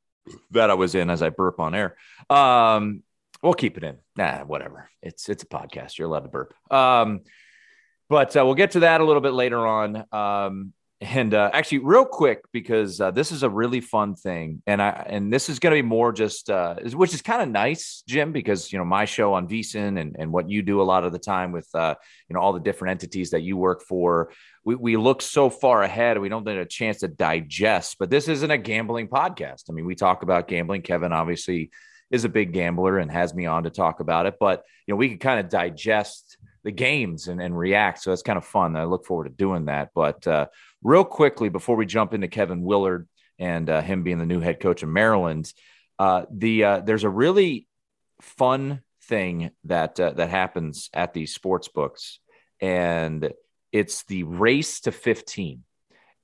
that 0.50 0.68
I 0.68 0.74
was 0.74 0.96
in 0.96 1.10
as 1.10 1.22
I 1.22 1.28
burp 1.28 1.60
on 1.60 1.76
air. 1.76 1.96
Um, 2.28 3.04
we'll 3.40 3.54
keep 3.54 3.76
it 3.76 3.84
in. 3.84 3.98
Nah, 4.16 4.42
whatever. 4.42 4.90
It's 5.00 5.28
it's 5.28 5.44
a 5.44 5.46
podcast. 5.46 5.96
You're 5.96 6.08
allowed 6.08 6.24
to 6.24 6.28
burp. 6.28 6.52
Um, 6.72 7.20
but 8.08 8.36
uh, 8.36 8.44
we'll 8.44 8.56
get 8.56 8.72
to 8.72 8.80
that 8.80 9.00
a 9.00 9.04
little 9.04 9.22
bit 9.22 9.32
later 9.32 9.64
on. 9.64 10.04
Um, 10.10 10.72
and 11.02 11.32
uh, 11.32 11.48
actually, 11.54 11.78
real 11.78 12.04
quick, 12.04 12.42
because 12.52 13.00
uh, 13.00 13.10
this 13.10 13.32
is 13.32 13.42
a 13.42 13.48
really 13.48 13.80
fun 13.80 14.14
thing, 14.14 14.62
and 14.66 14.82
I 14.82 15.06
and 15.08 15.32
this 15.32 15.48
is 15.48 15.58
going 15.58 15.74
to 15.74 15.82
be 15.82 15.86
more 15.86 16.12
just, 16.12 16.50
uh, 16.50 16.74
which 16.92 17.14
is 17.14 17.22
kind 17.22 17.40
of 17.40 17.48
nice, 17.48 18.02
Jim, 18.06 18.32
because 18.32 18.70
you 18.70 18.78
know 18.78 18.84
my 18.84 19.06
show 19.06 19.32
on 19.32 19.48
VSiN 19.48 19.98
and 19.98 20.14
and 20.18 20.30
what 20.30 20.50
you 20.50 20.60
do 20.60 20.82
a 20.82 20.84
lot 20.84 21.04
of 21.04 21.12
the 21.12 21.18
time 21.18 21.52
with 21.52 21.66
uh, 21.74 21.94
you 22.28 22.34
know 22.34 22.40
all 22.40 22.52
the 22.52 22.60
different 22.60 22.90
entities 22.90 23.30
that 23.30 23.40
you 23.40 23.56
work 23.56 23.82
for, 23.82 24.30
we 24.62 24.74
we 24.74 24.96
look 24.98 25.22
so 25.22 25.48
far 25.48 25.82
ahead, 25.82 26.18
we 26.18 26.28
don't 26.28 26.44
get 26.44 26.58
a 26.58 26.66
chance 26.66 26.98
to 26.98 27.08
digest. 27.08 27.96
But 27.98 28.10
this 28.10 28.28
isn't 28.28 28.50
a 28.50 28.58
gambling 28.58 29.08
podcast. 29.08 29.70
I 29.70 29.72
mean, 29.72 29.86
we 29.86 29.94
talk 29.94 30.22
about 30.22 30.48
gambling. 30.48 30.82
Kevin 30.82 31.14
obviously 31.14 31.70
is 32.10 32.24
a 32.26 32.28
big 32.28 32.52
gambler 32.52 32.98
and 32.98 33.10
has 33.10 33.32
me 33.32 33.46
on 33.46 33.62
to 33.62 33.70
talk 33.70 34.00
about 34.00 34.26
it, 34.26 34.34
but 34.38 34.64
you 34.86 34.92
know 34.92 34.98
we 34.98 35.08
can 35.08 35.18
kind 35.18 35.40
of 35.40 35.48
digest 35.48 36.36
the 36.62 36.70
games 36.70 37.28
and, 37.28 37.40
and 37.40 37.56
react. 37.56 38.02
So 38.02 38.12
it's 38.12 38.22
kind 38.22 38.36
of 38.36 38.44
fun. 38.44 38.76
I 38.76 38.84
look 38.84 39.06
forward 39.06 39.24
to 39.24 39.30
doing 39.30 39.66
that. 39.66 39.90
But 39.94 40.26
uh, 40.26 40.46
real 40.82 41.04
quickly, 41.04 41.48
before 41.48 41.76
we 41.76 41.86
jump 41.86 42.14
into 42.14 42.28
Kevin 42.28 42.62
Willard 42.62 43.08
and 43.38 43.68
uh, 43.68 43.80
him 43.80 44.02
being 44.02 44.18
the 44.18 44.26
new 44.26 44.40
head 44.40 44.60
coach 44.60 44.82
of 44.82 44.88
Maryland, 44.88 45.52
uh, 45.98 46.24
the 46.30 46.64
uh, 46.64 46.80
there's 46.80 47.04
a 47.04 47.10
really 47.10 47.66
fun 48.20 48.80
thing 49.04 49.50
that 49.64 49.98
uh, 49.98 50.12
that 50.12 50.30
happens 50.30 50.90
at 50.92 51.14
these 51.14 51.34
sports 51.34 51.68
books, 51.68 52.20
and 52.60 53.32
it's 53.72 54.04
the 54.04 54.22
race 54.24 54.80
to 54.80 54.92
15. 54.92 55.64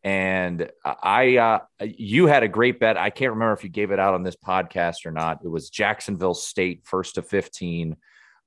And 0.03 0.70
I, 0.85 1.37
uh, 1.37 1.59
you 1.81 2.27
had 2.27 2.44
a 2.44 2.49
great 2.49 2.79
bet. 2.79 2.96
I 2.96 3.11
can't 3.11 3.33
remember 3.33 3.55
if 3.55 3.64
you 3.64 3.70
gave 3.70 3.90
it 3.90 3.99
out 3.99 4.14
on 4.14 4.22
this 4.22 4.37
podcast 4.37 5.05
or 5.05 5.11
not. 5.11 5.40
It 5.44 5.49
was 5.49 5.68
Jacksonville 5.68 6.35
State 6.35 6.83
first 6.85 7.16
to 7.16 7.22
15 7.22 7.96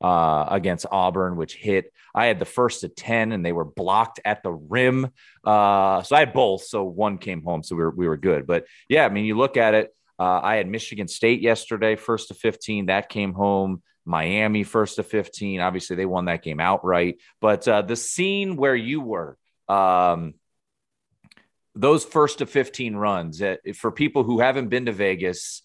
uh, 0.01 0.45
against 0.49 0.85
Auburn, 0.91 1.35
which 1.35 1.55
hit. 1.55 1.91
I 2.15 2.25
had 2.25 2.39
the 2.39 2.45
first 2.45 2.81
to 2.81 2.89
10 2.89 3.31
and 3.31 3.45
they 3.45 3.51
were 3.51 3.65
blocked 3.65 4.19
at 4.25 4.43
the 4.43 4.51
rim. 4.51 5.09
Uh, 5.43 6.01
so 6.01 6.15
I 6.15 6.19
had 6.19 6.33
both. 6.33 6.63
So 6.63 6.83
one 6.83 7.17
came 7.17 7.43
home. 7.43 7.63
So 7.63 7.75
we 7.75 7.83
were, 7.83 7.91
we 7.91 8.07
were 8.07 8.17
good. 8.17 8.47
But 8.47 8.65
yeah, 8.87 9.05
I 9.05 9.09
mean, 9.09 9.25
you 9.25 9.37
look 9.37 9.57
at 9.57 9.73
it. 9.73 9.93
Uh, 10.17 10.39
I 10.43 10.55
had 10.55 10.67
Michigan 10.67 11.07
State 11.07 11.41
yesterday, 11.41 11.95
first 11.95 12.27
to 12.27 12.33
15. 12.33 12.87
That 12.87 13.09
came 13.09 13.33
home. 13.33 13.81
Miami, 14.05 14.63
first 14.63 14.95
to 14.95 15.03
15. 15.03 15.59
Obviously, 15.59 15.95
they 15.95 16.05
won 16.05 16.25
that 16.25 16.43
game 16.43 16.59
outright. 16.59 17.19
But 17.39 17.67
uh, 17.67 17.83
the 17.83 17.95
scene 17.95 18.55
where 18.55 18.75
you 18.75 19.01
were, 19.01 19.37
um, 19.67 20.33
those 21.75 22.03
first 22.03 22.39
to 22.39 22.47
15 22.47 22.95
runs, 22.95 23.41
uh, 23.41 23.57
for 23.75 23.91
people 23.91 24.23
who 24.23 24.39
haven't 24.39 24.69
been 24.69 24.87
to 24.87 24.91
Vegas, 24.91 25.61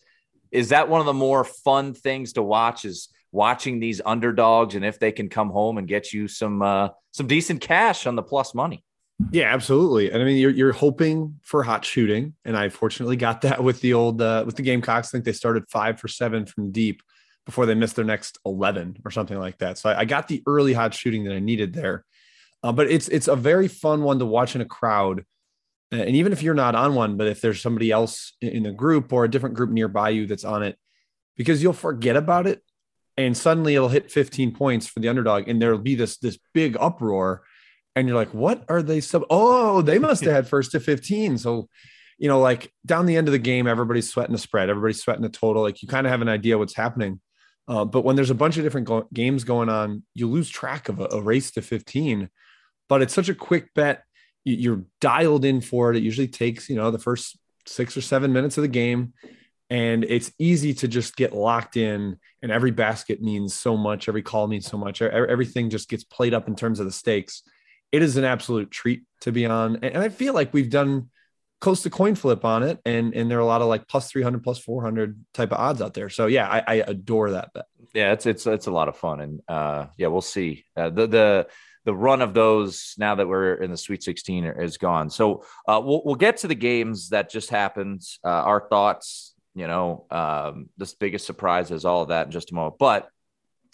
is 0.53 0.68
that 0.68 0.88
one 0.88 1.01
of 1.01 1.07
the 1.07 1.14
more 1.14 1.42
fun 1.42 1.94
things 1.94 2.35
to 2.35 2.42
watch? 2.42 2.85
Is 2.85 3.09
watching 3.35 3.81
these 3.81 4.01
underdogs 4.07 4.77
and 4.77 4.85
if 4.85 5.01
they 5.01 5.11
can 5.11 5.29
come 5.29 5.51
home 5.51 5.77
and 5.77 5.88
get 5.88 6.12
you 6.12 6.29
some 6.29 6.62
uh, 6.62 6.88
some 7.11 7.27
decent 7.27 7.61
cash 7.61 8.07
on 8.07 8.14
the 8.14 8.23
plus 8.23 8.55
money. 8.55 8.85
Yeah, 9.31 9.53
absolutely. 9.53 10.11
And 10.11 10.23
I 10.23 10.25
mean, 10.25 10.38
you're 10.38 10.51
you're 10.51 10.73
hoping 10.73 11.38
for 11.42 11.62
hot 11.62 11.85
shooting, 11.85 12.35
and 12.44 12.57
I 12.57 12.68
fortunately 12.68 13.16
got 13.16 13.42
that 13.42 13.62
with 13.62 13.81
the 13.81 13.94
old 13.94 14.23
uh, 14.23 14.44
with 14.47 14.57
the 14.57 14.62
Gamecocks. 14.62 15.09
I 15.09 15.11
think 15.12 15.25
they 15.25 15.33
started 15.33 15.68
five 15.68 16.01
for 16.01 16.09
seven 16.09 16.47
from 16.47 16.73
deep 16.73 17.03
before 17.44 17.66
they 17.66 17.75
missed 17.75 17.97
their 17.97 18.05
next 18.05 18.38
eleven 18.47 18.97
or 19.05 19.11
something 19.11 19.38
like 19.38 19.59
that. 19.59 19.79
So 19.79 19.90
I, 19.90 20.01
I 20.01 20.05
got 20.05 20.29
the 20.29 20.42
early 20.47 20.73
hot 20.73 20.94
shooting 20.94 21.25
that 21.25 21.35
I 21.35 21.40
needed 21.40 21.75
there. 21.75 22.05
Uh, 22.62 22.73
but 22.73 22.90
it's 22.90 23.09
it's 23.09 23.29
a 23.29 23.37
very 23.37 23.68
fun 23.68 24.03
one 24.03 24.18
to 24.18 24.27
watch 24.27 24.55
in 24.55 24.62
a 24.62 24.66
crowd, 24.66 25.25
and 25.92 26.16
even 26.16 26.33
if 26.33 26.42
you're 26.42 26.55
not 26.55 26.75
on 26.75 26.94
one, 26.94 27.16
but 27.16 27.27
if 27.27 27.40
there's 27.40 27.61
somebody 27.61 27.90
else 27.90 28.33
in 28.40 28.62
the 28.62 28.73
group 28.73 29.12
or 29.12 29.25
a 29.25 29.31
different 29.31 29.55
group 29.55 29.70
nearby 29.70 30.09
you 30.09 30.27
that's 30.27 30.44
on 30.44 30.62
it, 30.62 30.77
because 31.37 31.62
you'll 31.62 31.73
forget 31.73 32.16
about 32.16 32.47
it 32.47 32.62
and 33.16 33.37
suddenly 33.37 33.74
it'll 33.74 33.88
hit 33.88 34.11
15 34.11 34.53
points 34.53 34.87
for 34.87 35.00
the 35.00 35.09
underdog 35.09 35.48
and 35.48 35.61
there'll 35.61 35.79
be 35.79 35.94
this 35.94 36.16
this 36.18 36.38
big 36.53 36.77
uproar. 36.79 37.42
And 37.96 38.09
you're 38.09 38.16
like 38.16 38.35
what 38.35 38.64
are 38.68 38.83
they 38.83 39.00
sub 39.00 39.24
oh 39.31 39.81
they 39.81 39.98
must 39.98 40.24
have 40.24 40.33
had 40.33 40.48
first 40.48 40.72
to 40.72 40.81
15 40.81 41.38
so 41.38 41.68
you 42.18 42.29
know 42.29 42.40
like 42.40 42.72
down 42.85 43.07
the 43.07 43.16
end 43.16 43.29
of 43.29 43.33
the 43.33 43.38
game 43.38 43.68
everybody's 43.68 44.11
sweating 44.11 44.33
the 44.33 44.38
spread 44.38 44.68
everybody's 44.68 45.00
sweating 45.00 45.22
the 45.22 45.29
total. 45.29 45.62
Like 45.62 45.81
you 45.81 45.88
kind 45.88 46.07
of 46.07 46.11
have 46.11 46.22
an 46.22 46.29
idea 46.29 46.59
what's 46.59 46.77
happening. 46.77 47.20
Uh, 47.66 47.85
but 47.85 48.05
when 48.05 48.14
there's 48.14 48.31
a 48.31 48.35
bunch 48.35 48.59
of 48.59 48.62
different 48.64 48.87
go- 48.87 49.09
games 49.12 49.44
going 49.44 49.68
on 49.68 50.03
you 50.14 50.29
lose 50.29 50.50
track 50.50 50.88
of 50.88 51.00
a, 51.00 51.09
a, 51.12 51.22
race 51.22 51.50
to 51.53 51.62
15 51.62 52.29
but 52.88 53.00
it's 53.00 53.14
such 53.14 53.29
a 53.29 53.35
quick 53.35 53.72
bet. 53.74 54.03
You're 54.44 54.85
dialed 55.00 55.46
in 55.46 55.62
for 55.62 55.90
it. 55.90 55.96
It 55.96 56.03
usually 56.03 56.29
takes 56.29 56.68
you 56.68 56.77
know 56.77 56.90
the 56.90 56.98
first 56.98 57.38
six 57.66 57.96
or 57.96 58.03
seven 58.03 58.33
minutes 58.33 58.59
of 58.59 58.62
the 58.62 58.68
game 58.68 59.14
and 59.70 60.05
it's 60.05 60.31
easy 60.38 60.74
to 60.74 60.88
just 60.88 61.16
get 61.16 61.33
locked 61.33 61.77
in 61.77 62.18
and 62.42 62.53
every 62.53 62.70
basket 62.70 63.22
means 63.22 63.55
so 63.55 63.77
much 63.77 64.09
every 64.09 64.22
call 64.22 64.46
means 64.46 64.66
so 64.66 64.77
much 64.77 65.00
everything 65.00 65.70
just 65.70 65.88
gets 65.88 66.05
played 66.05 66.35
up 66.35 66.48
in 66.48 66.55
terms 66.57 66.81
of 66.81 66.87
the 66.87 66.92
stakes 66.92 67.42
it 67.92 68.03
is 68.03 68.16
an 68.16 68.24
absolute 68.24 68.70
treat 68.70 69.05
to 69.20 69.33
be 69.33 69.46
on 69.46 69.77
and 69.77 69.98
i 69.98 70.09
feel 70.09 70.35
like 70.35 70.53
we've 70.53 70.70
done 70.70 71.09
close 71.61 71.83
to 71.83 71.90
coin 71.90 72.14
flip 72.14 72.44
on 72.44 72.62
it 72.62 72.79
and 72.85 73.14
and 73.14 73.31
there 73.31 73.38
are 73.38 73.42
a 73.42 73.46
lot 73.46 73.62
of 73.62 73.68
like 73.68 73.88
plus 73.88 74.11
300 74.11 74.42
plus 74.42 74.59
400 74.59 75.18
type 75.33 75.53
of 75.53 75.59
odds 75.59 75.81
out 75.81 75.94
there 75.94 76.11
so 76.11 76.27
yeah 76.27 76.48
i, 76.48 76.62
I 76.66 76.74
adore 76.87 77.31
that 77.31 77.53
bet 77.55 77.64
yeah 77.94 78.12
it's 78.12 78.27
it's 78.27 78.46
it's 78.46 78.66
a 78.66 78.72
lot 78.72 78.88
of 78.88 78.96
fun 78.96 79.20
and 79.20 79.40
uh 79.48 79.87
yeah 79.96 80.09
we'll 80.09 80.20
see 80.20 80.64
uh, 80.77 80.90
the 80.90 81.07
the 81.07 81.46
the 81.85 81.94
run 81.94 82.22
of 82.22 82.35
those 82.35 82.94
now 82.98 83.14
that 83.14 83.29
we're 83.29 83.55
in 83.55 83.70
the 83.70 83.77
Sweet 83.77 84.03
16 84.03 84.46
is 84.46 84.79
gone. 84.79 85.11
So 85.11 85.44
uh, 85.68 85.81
we'll 85.85 86.03
we'll 86.05 86.14
get 86.14 86.38
to 86.38 86.48
the 86.48 86.55
games 86.55 87.11
that 87.11 87.31
just 87.31 87.50
happened. 87.50 88.03
Uh, 88.24 88.29
our 88.29 88.66
thoughts, 88.68 89.34
you 89.54 89.66
know, 89.66 90.06
um, 90.10 90.68
the 90.76 90.92
biggest 90.98 91.26
surprise 91.26 91.70
is 91.70 91.84
all 91.84 92.02
of 92.02 92.08
that 92.08 92.26
in 92.26 92.32
just 92.32 92.50
a 92.50 92.54
moment. 92.54 92.76
But 92.78 93.08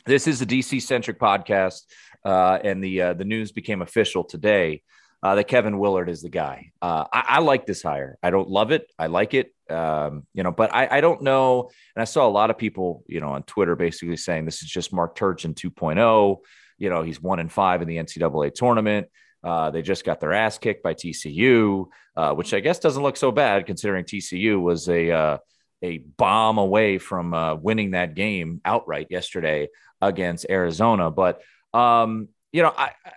this 0.06 0.26
is 0.26 0.40
a 0.42 0.46
DC 0.46 0.82
centric 0.82 1.18
podcast, 1.18 1.82
uh, 2.24 2.58
and 2.62 2.82
the 2.82 3.02
uh, 3.02 3.14
the 3.14 3.24
news 3.24 3.52
became 3.52 3.82
official 3.82 4.24
today 4.24 4.82
uh, 5.22 5.34
that 5.34 5.44
Kevin 5.44 5.78
Willard 5.78 6.08
is 6.08 6.22
the 6.22 6.28
guy. 6.28 6.72
Uh, 6.80 7.04
I, 7.12 7.24
I, 7.28 7.38
like 7.40 7.66
this 7.66 7.82
hire. 7.82 8.16
I 8.22 8.30
don't 8.30 8.48
love 8.48 8.70
it. 8.70 8.90
I 8.98 9.08
like 9.08 9.34
it. 9.34 9.54
Um, 9.68 10.26
you 10.32 10.42
know, 10.42 10.50
but 10.50 10.74
I, 10.74 10.88
I, 10.90 11.00
don't 11.00 11.22
know. 11.22 11.70
And 11.94 12.00
I 12.00 12.04
saw 12.04 12.26
a 12.26 12.30
lot 12.30 12.50
of 12.50 12.58
people, 12.58 13.04
you 13.06 13.20
know, 13.20 13.32
on 13.32 13.42
Twitter 13.42 13.76
basically 13.76 14.16
saying 14.16 14.44
this 14.44 14.62
is 14.62 14.68
just 14.68 14.92
Mark 14.92 15.16
Turgeon 15.16 15.54
2.0. 15.54 16.38
You 16.78 16.90
know, 16.90 17.02
he's 17.02 17.20
one 17.20 17.38
in 17.38 17.48
five 17.48 17.82
in 17.82 17.88
the 17.88 17.98
NCAA 17.98 18.54
tournament. 18.54 19.08
Uh, 19.44 19.70
they 19.70 19.82
just 19.82 20.04
got 20.04 20.20
their 20.20 20.32
ass 20.32 20.58
kicked 20.58 20.82
by 20.82 20.94
TCU, 20.94 21.86
uh, 22.16 22.34
which 22.34 22.52
I 22.54 22.60
guess 22.60 22.78
doesn't 22.78 23.02
look 23.02 23.16
so 23.16 23.30
bad 23.30 23.66
considering 23.66 24.04
TCU 24.04 24.60
was 24.60 24.88
a 24.88 25.10
uh, 25.10 25.38
a 25.82 25.98
bomb 25.98 26.58
away 26.58 26.98
from 26.98 27.34
uh, 27.34 27.54
winning 27.54 27.92
that 27.92 28.14
game 28.14 28.60
outright 28.64 29.08
yesterday 29.10 29.68
against 30.00 30.46
Arizona. 30.48 31.10
But 31.10 31.40
um, 31.72 32.28
you 32.52 32.62
know, 32.62 32.72
I, 32.76 32.92
I, 33.04 33.12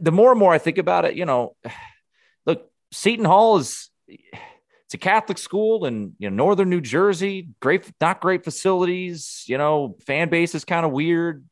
the 0.00 0.12
more 0.12 0.30
and 0.30 0.38
more 0.38 0.52
I 0.52 0.58
think 0.58 0.78
about 0.78 1.04
it, 1.04 1.14
you 1.14 1.24
know, 1.24 1.56
look, 2.46 2.70
Seton 2.92 3.24
Hall 3.24 3.58
is 3.58 3.90
it's 4.08 4.94
a 4.94 4.98
Catholic 4.98 5.38
school 5.38 5.84
in 5.84 6.14
you 6.18 6.30
know 6.30 6.36
northern 6.36 6.70
New 6.70 6.80
Jersey. 6.80 7.48
Great, 7.60 7.90
not 8.00 8.20
great 8.20 8.44
facilities. 8.44 9.44
You 9.46 9.58
know, 9.58 9.96
fan 10.06 10.28
base 10.28 10.54
is 10.54 10.64
kind 10.64 10.86
of 10.86 10.92
weird. 10.92 11.44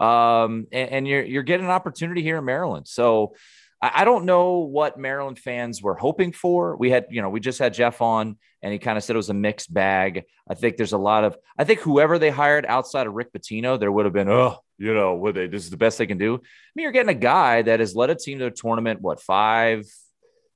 Um, 0.00 0.66
and, 0.72 0.90
and 0.90 1.08
you're 1.08 1.22
you're 1.22 1.42
getting 1.42 1.66
an 1.66 1.72
opportunity 1.72 2.22
here 2.22 2.38
in 2.38 2.44
Maryland. 2.44 2.88
So 2.88 3.34
I, 3.82 4.04
don't 4.04 4.26
know 4.26 4.58
what 4.58 4.98
Maryland 4.98 5.38
fans 5.38 5.82
were 5.82 5.94
hoping 5.94 6.32
for. 6.32 6.76
We 6.76 6.90
had, 6.90 7.06
you 7.10 7.22
know, 7.22 7.30
we 7.30 7.40
just 7.40 7.58
had 7.58 7.72
Jeff 7.72 8.02
on 8.02 8.36
and 8.62 8.72
he 8.72 8.78
kind 8.78 8.98
of 8.98 9.04
said 9.04 9.16
it 9.16 9.16
was 9.16 9.30
a 9.30 9.34
mixed 9.34 9.72
bag. 9.72 10.24
I 10.48 10.54
think 10.54 10.76
there's 10.76 10.92
a 10.92 10.98
lot 10.98 11.24
of, 11.24 11.38
I 11.58 11.64
think 11.64 11.80
whoever 11.80 12.18
they 12.18 12.30
hired 12.30 12.66
outside 12.66 13.06
of 13.06 13.14
Rick 13.14 13.32
Pitino, 13.32 13.80
there 13.80 13.90
would 13.90 14.04
have 14.04 14.12
been, 14.12 14.28
oh, 14.28 14.58
you 14.76 14.92
know, 14.92 15.14
would 15.14 15.34
they, 15.34 15.46
this 15.46 15.64
is 15.64 15.70
the 15.70 15.78
best 15.78 15.96
they 15.96 16.06
can 16.06 16.18
do. 16.18 16.34
I 16.34 16.38
mean, 16.74 16.82
you're 16.82 16.92
getting 16.92 17.08
a 17.08 17.14
guy 17.14 17.62
that 17.62 17.80
has 17.80 17.96
led 17.96 18.10
a 18.10 18.14
team 18.14 18.38
to 18.40 18.46
a 18.46 18.50
tournament, 18.50 19.00
what, 19.00 19.22
five 19.22 19.86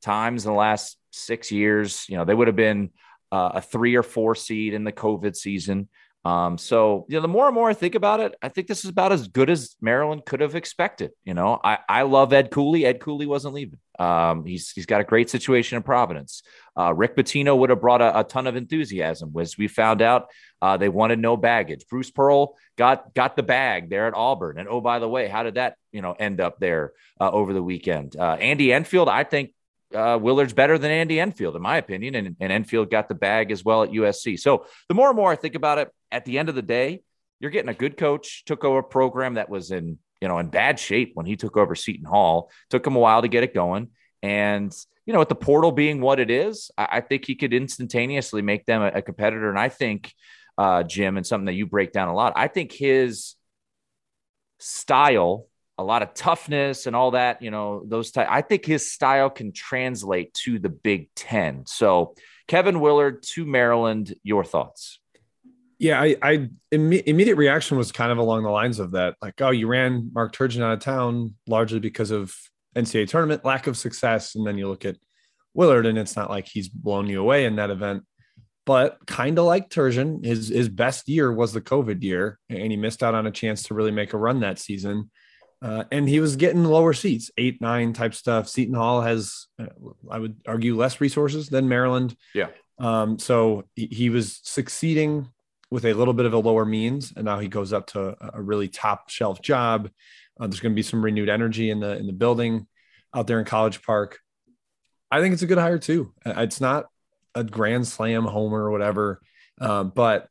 times 0.03 0.45
in 0.45 0.53
the 0.53 0.59
last 0.59 0.99
six 1.11 1.51
years. 1.51 2.05
You 2.09 2.19
know, 2.19 2.25
they 2.25 2.35
would 2.35 2.49
have 2.49 2.57
been 2.57 2.91
uh, 3.33 3.53
a 3.55 3.61
three 3.63 3.95
or 3.97 4.03
four 4.03 4.35
seed 4.35 4.75
in 4.75 4.85
the 4.85 4.93
COVID 4.93 5.35
season. 5.35 5.89
Um, 6.25 6.57
so 6.57 7.05
you 7.09 7.17
know, 7.17 7.21
the 7.21 7.29
more 7.29 7.47
and 7.47 7.55
more 7.55 7.69
I 7.69 7.75
think 7.75 7.95
about 7.95 8.21
it, 8.21 8.35
I 8.41 8.49
think 8.49 8.67
this 8.67 8.85
is 8.85 8.91
about 8.91 9.13
as 9.13 9.29
good 9.29 9.51
as 9.51 9.77
Maryland 9.81 10.25
could 10.25 10.41
have 10.41 10.55
expected. 10.55 11.11
You 11.23 11.35
know, 11.35 11.61
I, 11.63 11.79
I 11.87 12.03
love 12.03 12.33
Ed 12.33 12.51
Cooley. 12.51 12.87
Ed 12.87 13.01
Cooley 13.01 13.27
wasn't 13.27 13.55
leaving. 13.55 13.79
Um, 13.99 14.47
he's 14.47 14.71
he's 14.71 14.87
got 14.87 15.03
a 15.03 15.05
great 15.05 15.29
situation 15.29 15.77
in 15.77 15.83
Providence. 15.83 16.43
Uh, 16.77 16.95
Rick 16.95 17.17
Pitino 17.17 17.57
would 17.59 17.71
have 17.71 17.81
brought 17.81 18.01
a, 18.01 18.21
a, 18.21 18.25
ton 18.25 18.47
of 18.47 18.57
enthusiasm. 18.57 19.33
As 19.39 19.57
we 19.57 19.69
found 19.69 20.03
out, 20.03 20.31
uh, 20.63 20.77
they 20.77 20.89
wanted 20.89 21.19
no 21.19 21.37
baggage. 21.37 21.85
Bruce 21.89 22.11
Pearl 22.11 22.57
got 22.77 23.15
got 23.15 23.37
the 23.37 23.43
bag 23.43 23.91
there 23.91 24.07
at 24.07 24.15
Auburn, 24.15 24.59
and 24.59 24.69
oh 24.69 24.81
by 24.81 25.01
the 25.01 25.09
way, 25.09 25.29
how 25.29 25.43
did 25.43 25.55
that 25.55 25.77
you 25.93 26.01
know 26.01 26.13
end 26.19 26.41
up 26.41 26.59
there 26.59 26.95
uh, 27.21 27.31
over 27.31 27.53
the 27.53 27.63
weekend? 27.63 28.17
Uh, 28.17 28.37
Andy 28.41 28.73
Enfield, 28.73 29.11
I 29.11 29.25
think 29.25 29.53
uh, 29.95 30.19
Willard's 30.21 30.53
better 30.53 30.79
than 30.79 30.91
Andy 30.91 31.21
Enfield, 31.21 31.57
in 31.57 31.63
my 31.63 31.77
opinion, 31.77 32.15
and, 32.15 32.37
and 32.41 32.53
Enfield 32.53 32.91
got 32.91 33.09
the 33.09 33.15
bag 33.15 33.51
as 33.51 33.65
well 33.65 33.83
at 33.83 33.91
USC. 33.91 34.39
So 34.39 34.67
the 34.89 34.95
more 34.95 35.09
and 35.09 35.17
more 35.17 35.31
I 35.31 35.37
think 35.37 35.55
about 35.55 35.79
it, 35.79 35.91
at 36.15 36.25
the 36.25 36.39
end 36.39 36.49
of 36.49 36.55
the 36.55 36.63
day, 36.63 37.03
you're 37.41 37.51
getting 37.51 37.69
a 37.69 37.75
good 37.75 37.97
coach. 37.97 38.45
Took 38.45 38.65
over 38.65 38.79
a 38.79 38.83
program 38.83 39.35
that 39.35 39.51
was 39.51 39.71
in 39.71 39.99
you 40.21 40.29
know 40.29 40.39
in 40.39 40.49
bad 40.49 40.79
shape 40.79 41.13
when 41.15 41.27
he 41.27 41.37
took 41.37 41.57
over 41.57 41.75
Seton 41.75 42.07
Hall. 42.07 42.51
Took 42.71 42.87
him 42.87 42.97
a 42.97 43.01
while 43.01 43.23
to 43.23 43.29
get 43.29 43.43
it 43.43 43.53
going, 43.53 43.89
and 44.23 44.75
you 45.05 45.13
know 45.13 45.19
with 45.19 45.29
the 45.29 45.35
portal 45.35 45.73
being 45.73 46.01
what 46.01 46.21
it 46.21 46.31
is, 46.31 46.71
I, 46.79 46.89
I 46.93 47.01
think 47.01 47.27
he 47.27 47.35
could 47.35 47.53
instantaneously 47.53 48.43
make 48.43 48.65
them 48.65 48.83
a, 48.83 48.99
a 48.99 49.03
competitor. 49.03 49.51
And 49.51 49.59
I 49.59 49.69
think 49.69 50.15
uh, 50.57 50.85
Jim, 50.85 51.17
and 51.17 51.27
something 51.27 51.47
that 51.47 51.55
you 51.55 51.67
break 51.67 51.93
down 51.93 52.09
a 52.09 52.15
lot, 52.15 52.33
I 52.37 52.49
think 52.49 52.73
his 52.73 53.35
style 54.61 55.49
a 55.77 55.83
lot 55.83 56.03
of 56.03 56.15
toughness 56.15 56.87
and 56.87 56.95
all 56.95 57.13
that, 57.13 57.43
you 57.43 57.51
know, 57.51 57.83
those 57.85 58.13
type. 58.13 58.29
I 58.31 58.43
think 58.43 58.65
his 58.65 58.93
style 58.93 59.29
can 59.29 59.53
translate 59.53 60.33
to 60.45 60.59
the 60.59 60.69
Big 60.69 61.13
Ten. 61.17 61.65
So, 61.67 62.15
Kevin 62.47 62.81
Willard 62.81 63.23
to 63.31 63.45
Maryland, 63.45 64.15
your 64.23 64.45
thoughts? 64.45 65.01
Yeah, 65.85 66.01
I, 66.01 66.17
I 66.23 66.49
Im- 66.71 66.93
immediate 66.93 67.37
reaction 67.37 67.77
was 67.77 67.93
kind 67.93 68.11
of 68.11 68.17
along 68.17 68.43
the 68.43 68.49
lines 68.49 68.79
of 68.79 68.93
that, 68.93 69.17
like, 69.21 69.39
oh, 69.43 69.51
you 69.51 69.67
ran 69.67 70.11
Mark 70.15 70.35
Turgeon 70.35 70.63
out 70.63 70.73
of 70.73 70.81
town 70.81 71.35
largely 71.47 71.79
because 71.79 72.11
of 72.11 72.35
NCAA 72.75 73.07
tournament 73.07 73.45
lack 73.45 73.67
of 73.67 73.77
success, 73.77 74.35
and 74.35 74.47
then 74.47 74.57
you 74.57 74.67
look 74.67 74.87
at 74.87 74.97
Willard, 75.53 75.85
and 75.85 75.99
it's 75.99 76.17
not 76.17 76.31
like 76.31 76.49
he's 76.49 76.71
blown 76.71 77.07
you 77.07 77.21
away 77.21 77.45
in 77.45 77.57
that 77.57 77.69
event. 77.69 78.05
But 78.65 78.97
kind 79.07 79.39
of 79.39 79.45
like 79.45 79.69
Turgeon, 79.69 80.25
his 80.25 80.49
his 80.49 80.71
best 80.71 81.07
year 81.07 81.31
was 81.31 81.53
the 81.53 81.61
COVID 81.61 82.03
year, 82.03 82.39
and 82.49 82.71
he 82.73 82.79
missed 82.79 83.03
out 83.03 83.15
on 83.15 83.27
a 83.27 83.31
chance 83.31 83.65
to 83.65 83.75
really 83.75 83.91
make 83.91 84.15
a 84.15 84.17
run 84.17 84.41
that 84.41 84.59
season. 84.59 85.11
Uh, 85.61 85.85
and 85.93 86.09
he 86.09 86.19
was 86.19 86.37
getting 86.37 86.65
lower 86.65 86.95
seats, 86.95 87.31
eight, 87.37 87.61
nine 87.61 87.93
type 87.93 88.15
stuff. 88.15 88.49
Seton 88.49 88.75
Hall 88.75 89.03
has, 89.03 89.49
uh, 89.59 89.67
I 90.11 90.19
would 90.19 90.37
argue, 90.47 90.77
less 90.77 90.99
resources 90.99 91.51
than 91.51 91.69
Maryland. 91.69 92.17
Yeah. 92.35 92.49
Um, 92.79 93.19
so 93.19 93.65
he, 93.75 93.87
he, 93.87 94.11
was 94.11 94.41
succeeding 94.43 95.29
with 95.71 95.85
a 95.85 95.95
little 95.95 96.15
bit 96.15 96.27
of 96.27 96.33
a 96.33 96.39
lower 96.39 96.65
means, 96.65 97.13
and 97.17 97.25
now 97.25 97.39
he 97.39 97.49
goes 97.49 97.73
up 97.73 97.87
to 97.89 98.17
a 98.35 98.41
really 98.41 98.69
top 98.69 99.11
shelf 99.11 99.41
job. 99.43 99.91
Uh, 100.39 100.47
there's 100.47 100.61
going 100.61 100.73
to 100.73 100.77
be 100.77 100.83
some 100.83 101.05
renewed 101.05 101.29
energy 101.29 101.71
in 101.71 101.81
the 101.81 101.97
in 101.97 102.07
the 102.07 102.13
building 102.13 102.67
out 103.15 103.27
there 103.27 103.39
in 103.39 103.45
College 103.45 103.83
Park. 103.83 104.19
I 105.11 105.21
think 105.21 105.33
it's 105.33 105.43
a 105.43 105.47
good 105.47 105.59
hire 105.59 105.79
too. 105.79 106.13
Uh, 106.25 106.35
it's 106.39 106.61
not 106.61 106.87
a 107.35 107.45
grand 107.45 107.87
slam 107.87 108.25
homer 108.25 108.65
or 108.65 108.71
whatever, 108.71 109.21
uh, 109.61 109.85
but 109.85 110.29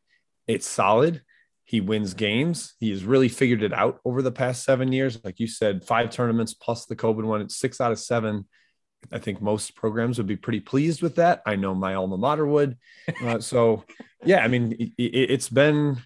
it's 0.48 0.68
solid. 0.68 1.22
He 1.64 1.82
wins 1.82 2.14
games. 2.14 2.74
He 2.80 2.90
has 2.92 3.06
really 3.06 3.30
figured 3.30 3.64
it 3.64 3.74
out 3.74 4.00
over 4.04 4.22
the 4.22 4.32
past 4.32 4.64
seven 4.64 4.92
years. 4.92 5.24
Like 5.24 5.40
you 5.40 5.48
said, 5.48 5.86
five 5.86 6.10
tournaments 6.12 6.54
plus 6.54 6.86
the 6.86 6.96
COVID 6.96 7.24
one. 7.24 7.42
It's 7.42 7.56
six 7.56 7.80
out 7.80 7.92
of 7.92 8.00
seven. 8.00 8.46
I 9.12 9.20
think 9.20 9.42
most 9.42 9.76
programs 9.76 10.18
would 10.18 10.28
be 10.28 10.36
pretty 10.36 10.60
pleased 10.60 11.02
with 11.02 11.16
that. 11.16 11.42
I 11.46 11.56
know 11.56 11.74
my 11.74 11.96
alma 11.96 12.18
mater 12.18 12.46
would. 12.46 12.78
Uh, 13.24 13.40
so, 13.40 13.84
yeah, 14.26 14.44
I 14.44 14.48
mean, 14.48 14.94
it, 14.98 15.30
has 15.30 15.50
been, 15.50 15.98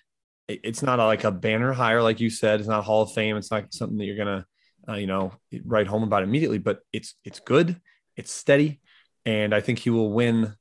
it's 0.48 0.82
not 0.82 1.00
like 1.00 1.24
a 1.24 1.32
banner 1.32 1.74
hire, 1.74 2.02
like 2.02 2.20
you 2.20 2.30
said. 2.30 2.60
It's 2.60 2.70
not 2.70 2.84
Hall 2.84 3.04
of 3.04 3.12
Fame. 3.12 3.38
It's 3.38 3.52
not 3.52 3.74
something 3.74 3.98
that 3.98 4.06
you're 4.06 4.18
gonna, 4.18 4.46
uh, 4.88 4.94
you 4.94 5.08
know, 5.08 5.34
write 5.66 5.88
home 5.88 6.04
about 6.04 6.24
immediately. 6.24 6.58
But 6.58 6.80
it's 6.94 7.16
it's 7.26 7.40
good. 7.40 7.80
It's 8.16 8.32
steady, 8.32 8.80
and 9.26 9.54
I 9.54 9.62
think 9.62 9.80
he 9.80 9.90
will 9.90 10.12
win 10.12 10.56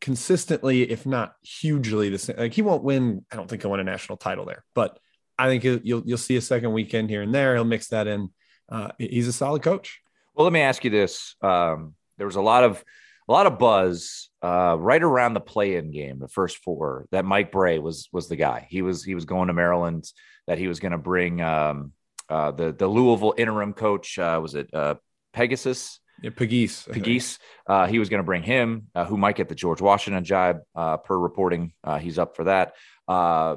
consistently, 0.00 0.82
if 0.82 1.06
not 1.06 1.34
hugely, 1.42 2.16
same. 2.18 2.36
Like 2.36 2.52
he 2.52 2.62
won't 2.62 2.84
win. 2.84 3.24
I 3.30 3.36
don't 3.36 3.48
think 3.48 3.62
he'll 3.62 3.70
win 3.70 3.80
a 3.80 3.84
national 3.84 4.18
title 4.18 4.44
there, 4.44 4.64
but 4.74 4.98
I 5.38 5.48
think 5.48 5.64
you'll 5.64 6.02
you'll 6.04 6.18
see 6.18 6.36
a 6.36 6.40
second 6.40 6.72
weekend 6.72 7.10
here 7.10 7.22
and 7.22 7.34
there. 7.34 7.54
He'll 7.54 7.64
mix 7.64 7.88
that 7.88 8.06
in. 8.06 8.30
Uh, 8.68 8.88
he's 8.98 9.28
a 9.28 9.32
solid 9.32 9.62
coach. 9.62 10.00
Well, 10.34 10.44
let 10.44 10.52
me 10.52 10.60
ask 10.60 10.84
you 10.84 10.90
this: 10.90 11.34
um, 11.42 11.94
there 12.18 12.26
was 12.26 12.36
a 12.36 12.42
lot 12.42 12.64
of 12.64 12.82
a 13.28 13.32
lot 13.32 13.46
of 13.46 13.58
buzz 13.58 14.30
uh, 14.42 14.76
right 14.78 15.02
around 15.02 15.34
the 15.34 15.40
play-in 15.40 15.90
game, 15.90 16.18
the 16.18 16.28
first 16.28 16.58
four, 16.58 17.06
that 17.10 17.24
Mike 17.24 17.50
Brey 17.50 17.78
was 17.78 18.08
was 18.12 18.28
the 18.28 18.36
guy. 18.36 18.66
He 18.70 18.82
was 18.82 19.04
he 19.04 19.14
was 19.14 19.24
going 19.24 19.48
to 19.48 19.54
Maryland. 19.54 20.10
That 20.46 20.58
he 20.58 20.68
was 20.68 20.78
going 20.78 20.92
to 20.92 20.98
bring 20.98 21.40
um, 21.40 21.92
uh, 22.28 22.52
the 22.52 22.72
the 22.72 22.86
Louisville 22.86 23.34
interim 23.36 23.72
coach. 23.72 24.18
Uh, 24.18 24.38
was 24.40 24.54
it 24.54 24.72
uh, 24.72 24.94
Pegasus? 25.32 25.98
Yeah, 26.22 26.30
Pegues. 26.30 26.88
Pegues. 26.90 27.38
Uh, 27.66 27.86
he 27.86 27.98
was 27.98 28.08
going 28.08 28.20
to 28.20 28.24
bring 28.24 28.42
him, 28.42 28.88
uh, 28.94 29.04
who 29.04 29.18
might 29.18 29.36
get 29.36 29.48
the 29.48 29.54
George 29.54 29.82
Washington 29.82 30.24
job 30.24 30.60
uh, 30.74 30.96
per 30.96 31.18
reporting. 31.18 31.72
Uh, 31.84 31.98
he's 31.98 32.18
up 32.18 32.36
for 32.36 32.44
that. 32.44 32.74
Uh, 33.06 33.56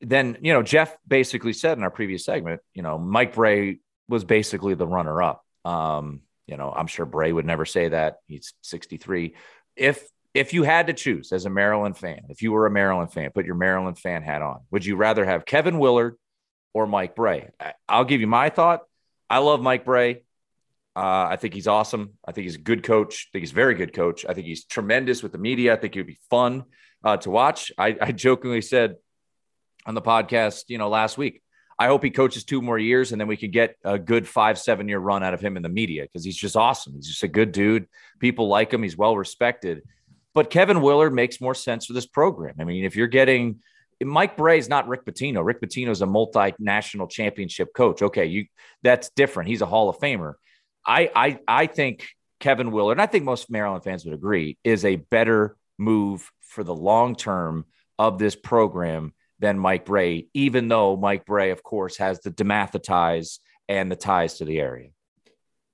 then, 0.00 0.38
you 0.40 0.52
know, 0.52 0.62
Jeff 0.62 0.96
basically 1.06 1.52
said 1.52 1.76
in 1.76 1.84
our 1.84 1.90
previous 1.90 2.24
segment, 2.24 2.60
you 2.74 2.82
know, 2.82 2.96
Mike 2.96 3.34
Brey 3.34 3.80
was 4.08 4.24
basically 4.24 4.74
the 4.74 4.86
runner 4.86 5.20
up. 5.20 5.44
Um, 5.64 6.22
you 6.46 6.56
know, 6.56 6.72
I'm 6.74 6.86
sure 6.86 7.06
Brey 7.06 7.32
would 7.32 7.46
never 7.46 7.64
say 7.64 7.88
that. 7.88 8.16
He's 8.26 8.54
63. 8.62 9.34
If 9.74 10.06
if 10.34 10.52
you 10.52 10.64
had 10.64 10.88
to 10.88 10.92
choose 10.92 11.32
as 11.32 11.46
a 11.46 11.50
Maryland 11.50 11.96
fan, 11.96 12.26
if 12.28 12.42
you 12.42 12.52
were 12.52 12.66
a 12.66 12.70
Maryland 12.70 13.12
fan, 13.12 13.30
put 13.30 13.46
your 13.46 13.54
Maryland 13.54 13.98
fan 13.98 14.22
hat 14.22 14.42
on, 14.42 14.60
would 14.70 14.84
you 14.84 14.96
rather 14.96 15.24
have 15.24 15.46
Kevin 15.46 15.78
Willard 15.78 16.16
or 16.74 16.86
Mike 16.86 17.16
Brey? 17.16 17.48
I'll 17.88 18.04
give 18.04 18.20
you 18.20 18.26
my 18.26 18.50
thought. 18.50 18.82
I 19.30 19.38
love 19.38 19.62
Mike 19.62 19.86
Brey. 19.86 20.22
Uh, 20.94 21.28
I 21.30 21.36
think 21.36 21.54
he's 21.54 21.66
awesome. 21.66 22.12
I 22.26 22.32
think 22.32 22.44
he's 22.44 22.56
a 22.56 22.60
good 22.60 22.82
coach. 22.82 23.28
I 23.28 23.32
think 23.32 23.42
he's 23.42 23.52
a 23.52 23.54
very 23.54 23.74
good 23.74 23.94
coach. 23.94 24.26
I 24.26 24.34
think 24.34 24.46
he's 24.46 24.64
tremendous 24.64 25.22
with 25.22 25.32
the 25.32 25.38
media. 25.38 25.72
I 25.72 25.76
think 25.76 25.94
he 25.94 26.00
would 26.00 26.06
be 26.06 26.18
fun 26.30 26.64
uh, 27.02 27.16
to 27.18 27.30
watch. 27.30 27.72
I, 27.78 27.96
I 28.00 28.12
jokingly 28.12 28.62
said 28.62 28.96
on 29.86 29.94
the 29.94 30.02
podcast, 30.02 30.64
you 30.68 30.78
know, 30.78 30.88
last 30.88 31.16
week, 31.16 31.42
I 31.78 31.88
hope 31.88 32.02
he 32.02 32.10
coaches 32.10 32.44
two 32.44 32.62
more 32.62 32.78
years 32.78 33.12
and 33.12 33.20
then 33.20 33.28
we 33.28 33.36
can 33.36 33.50
get 33.50 33.76
a 33.84 33.98
good 33.98 34.26
five, 34.26 34.58
seven 34.58 34.88
year 34.88 34.98
run 34.98 35.22
out 35.22 35.34
of 35.34 35.40
him 35.40 35.56
in 35.56 35.62
the 35.62 35.68
media 35.68 36.02
because 36.02 36.24
he's 36.24 36.36
just 36.36 36.56
awesome. 36.56 36.94
He's 36.94 37.08
just 37.08 37.22
a 37.22 37.28
good 37.28 37.52
dude. 37.52 37.86
People 38.18 38.48
like 38.48 38.72
him. 38.72 38.82
He's 38.82 38.96
well 38.96 39.16
respected. 39.16 39.82
But 40.34 40.50
Kevin 40.50 40.80
Willard 40.80 41.14
makes 41.14 41.40
more 41.40 41.54
sense 41.54 41.86
for 41.86 41.92
this 41.92 42.06
program. 42.06 42.56
I 42.58 42.64
mean, 42.64 42.84
if 42.84 42.96
you're 42.96 43.06
getting 43.06 43.60
Mike 44.04 44.36
Brey 44.36 44.58
is 44.58 44.68
not 44.68 44.88
Rick 44.88 45.06
Pitino. 45.06 45.44
Rick 45.44 45.60
Pitino 45.62 45.88
is 45.88 46.02
a 46.02 46.06
multinational 46.06 47.10
championship 47.10 47.72
coach. 47.74 48.02
Okay, 48.02 48.26
you 48.26 48.46
that's 48.82 49.10
different. 49.10 49.48
He's 49.48 49.62
a 49.62 49.66
Hall 49.66 49.88
of 49.88 49.98
Famer. 49.98 50.34
I, 50.84 51.10
I, 51.14 51.38
I 51.48 51.66
think 51.66 52.06
Kevin 52.38 52.70
Willard, 52.70 52.98
and 52.98 53.02
I 53.02 53.06
think 53.06 53.24
most 53.24 53.50
Maryland 53.50 53.84
fans 53.84 54.04
would 54.04 54.14
agree, 54.14 54.58
is 54.62 54.84
a 54.84 54.96
better 54.96 55.56
move 55.78 56.30
for 56.40 56.62
the 56.62 56.74
long 56.74 57.16
term 57.16 57.64
of 57.98 58.18
this 58.18 58.36
program 58.36 59.14
than 59.38 59.58
Mike 59.58 59.84
Brey, 59.84 60.28
even 60.34 60.68
though 60.68 60.96
Mike 60.96 61.26
Brey, 61.26 61.50
of 61.50 61.62
course, 61.62 61.98
has 61.98 62.20
the 62.20 62.30
DeMatha 62.30 62.82
ties 62.82 63.40
and 63.68 63.90
the 63.90 63.96
ties 63.96 64.38
to 64.38 64.44
the 64.44 64.58
area. 64.58 64.88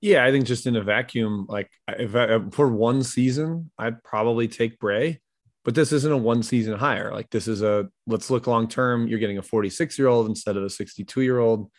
Yeah, 0.01 0.25
I 0.25 0.31
think 0.31 0.45
just 0.45 0.67
in 0.67 0.75
a 0.75 0.83
vacuum, 0.83 1.45
like 1.47 1.69
if 1.87 2.13
I, 2.15 2.39
for 2.51 2.67
one 2.67 3.03
season, 3.03 3.71
I'd 3.77 4.03
probably 4.03 4.49
take 4.49 4.77
Brey, 4.77 5.21
but 5.63 5.75
this 5.75 5.93
isn't 5.93 6.11
a 6.11 6.17
one 6.17 6.43
season 6.43 6.77
hire. 6.77 7.13
Like 7.13 7.29
this 7.29 7.47
is 7.47 7.61
a 7.61 7.87
let's 8.05 8.29
look 8.29 8.45
long 8.45 8.67
term. 8.67 9.07
You're 9.07 9.19
getting 9.19 9.37
a 9.37 9.43
46 9.43 9.97
year 9.97 10.09
old 10.09 10.27
instead 10.27 10.57
of 10.57 10.63
a 10.63 10.69
62 10.69 11.21
year 11.21 11.39
old. 11.39 11.71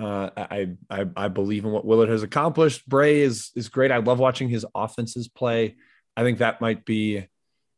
Uh, 0.00 0.30
I, 0.36 0.70
I, 0.88 1.06
I 1.14 1.28
believe 1.28 1.64
in 1.64 1.70
what 1.70 1.84
Willard 1.84 2.08
has 2.08 2.22
accomplished. 2.22 2.88
Brey 2.88 3.20
is 3.20 3.50
is 3.54 3.68
great. 3.68 3.92
I 3.92 3.98
love 3.98 4.18
watching 4.18 4.48
his 4.48 4.66
offenses 4.74 5.28
play. 5.28 5.76
I 6.16 6.22
think 6.22 6.38
that 6.38 6.60
might 6.60 6.84
be, 6.84 7.28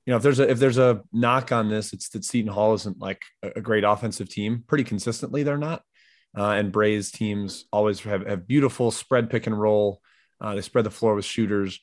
you 0.06 0.10
know, 0.10 0.16
if 0.16 0.22
there's 0.22 0.40
a 0.40 0.50
if 0.50 0.58
there's 0.58 0.78
a 0.78 1.02
knock 1.12 1.52
on 1.52 1.68
this, 1.68 1.92
it's 1.92 2.08
that 2.10 2.24
Seton 2.24 2.52
Hall 2.52 2.74
isn't 2.74 2.98
like 2.98 3.22
a, 3.42 3.60
great 3.60 3.84
offensive 3.84 4.28
team. 4.28 4.64
Pretty 4.66 4.84
consistently, 4.84 5.42
they're 5.42 5.58
not. 5.58 5.82
Uh, 6.36 6.50
and 6.50 6.72
Brey's 6.72 7.10
teams 7.10 7.66
always 7.72 8.00
have, 8.00 8.26
have 8.26 8.48
beautiful 8.48 8.90
spread 8.90 9.30
pick 9.30 9.46
and 9.46 9.58
roll. 9.58 10.00
Uh, 10.40 10.54
they 10.54 10.60
spread 10.62 10.84
the 10.84 10.90
floor 10.90 11.14
with 11.14 11.24
shooters, 11.24 11.78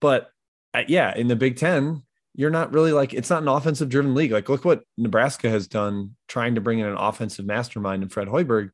but 0.00 0.30
uh, 0.72 0.82
yeah, 0.88 1.14
in 1.14 1.28
the 1.28 1.36
Big 1.36 1.56
Ten, 1.56 2.02
you're 2.34 2.50
not 2.50 2.72
really 2.72 2.92
like 2.92 3.12
it's 3.12 3.28
not 3.28 3.42
an 3.42 3.48
offensive 3.48 3.88
driven 3.88 4.14
league. 4.14 4.32
Like 4.32 4.48
look 4.48 4.64
what 4.64 4.84
Nebraska 4.96 5.50
has 5.50 5.66
done 5.66 6.16
trying 6.28 6.54
to 6.54 6.60
bring 6.60 6.78
in 6.78 6.86
an 6.86 6.96
offensive 6.96 7.44
mastermind 7.44 8.02
in 8.02 8.08
Fred 8.08 8.28
Hoiberg 8.28 8.70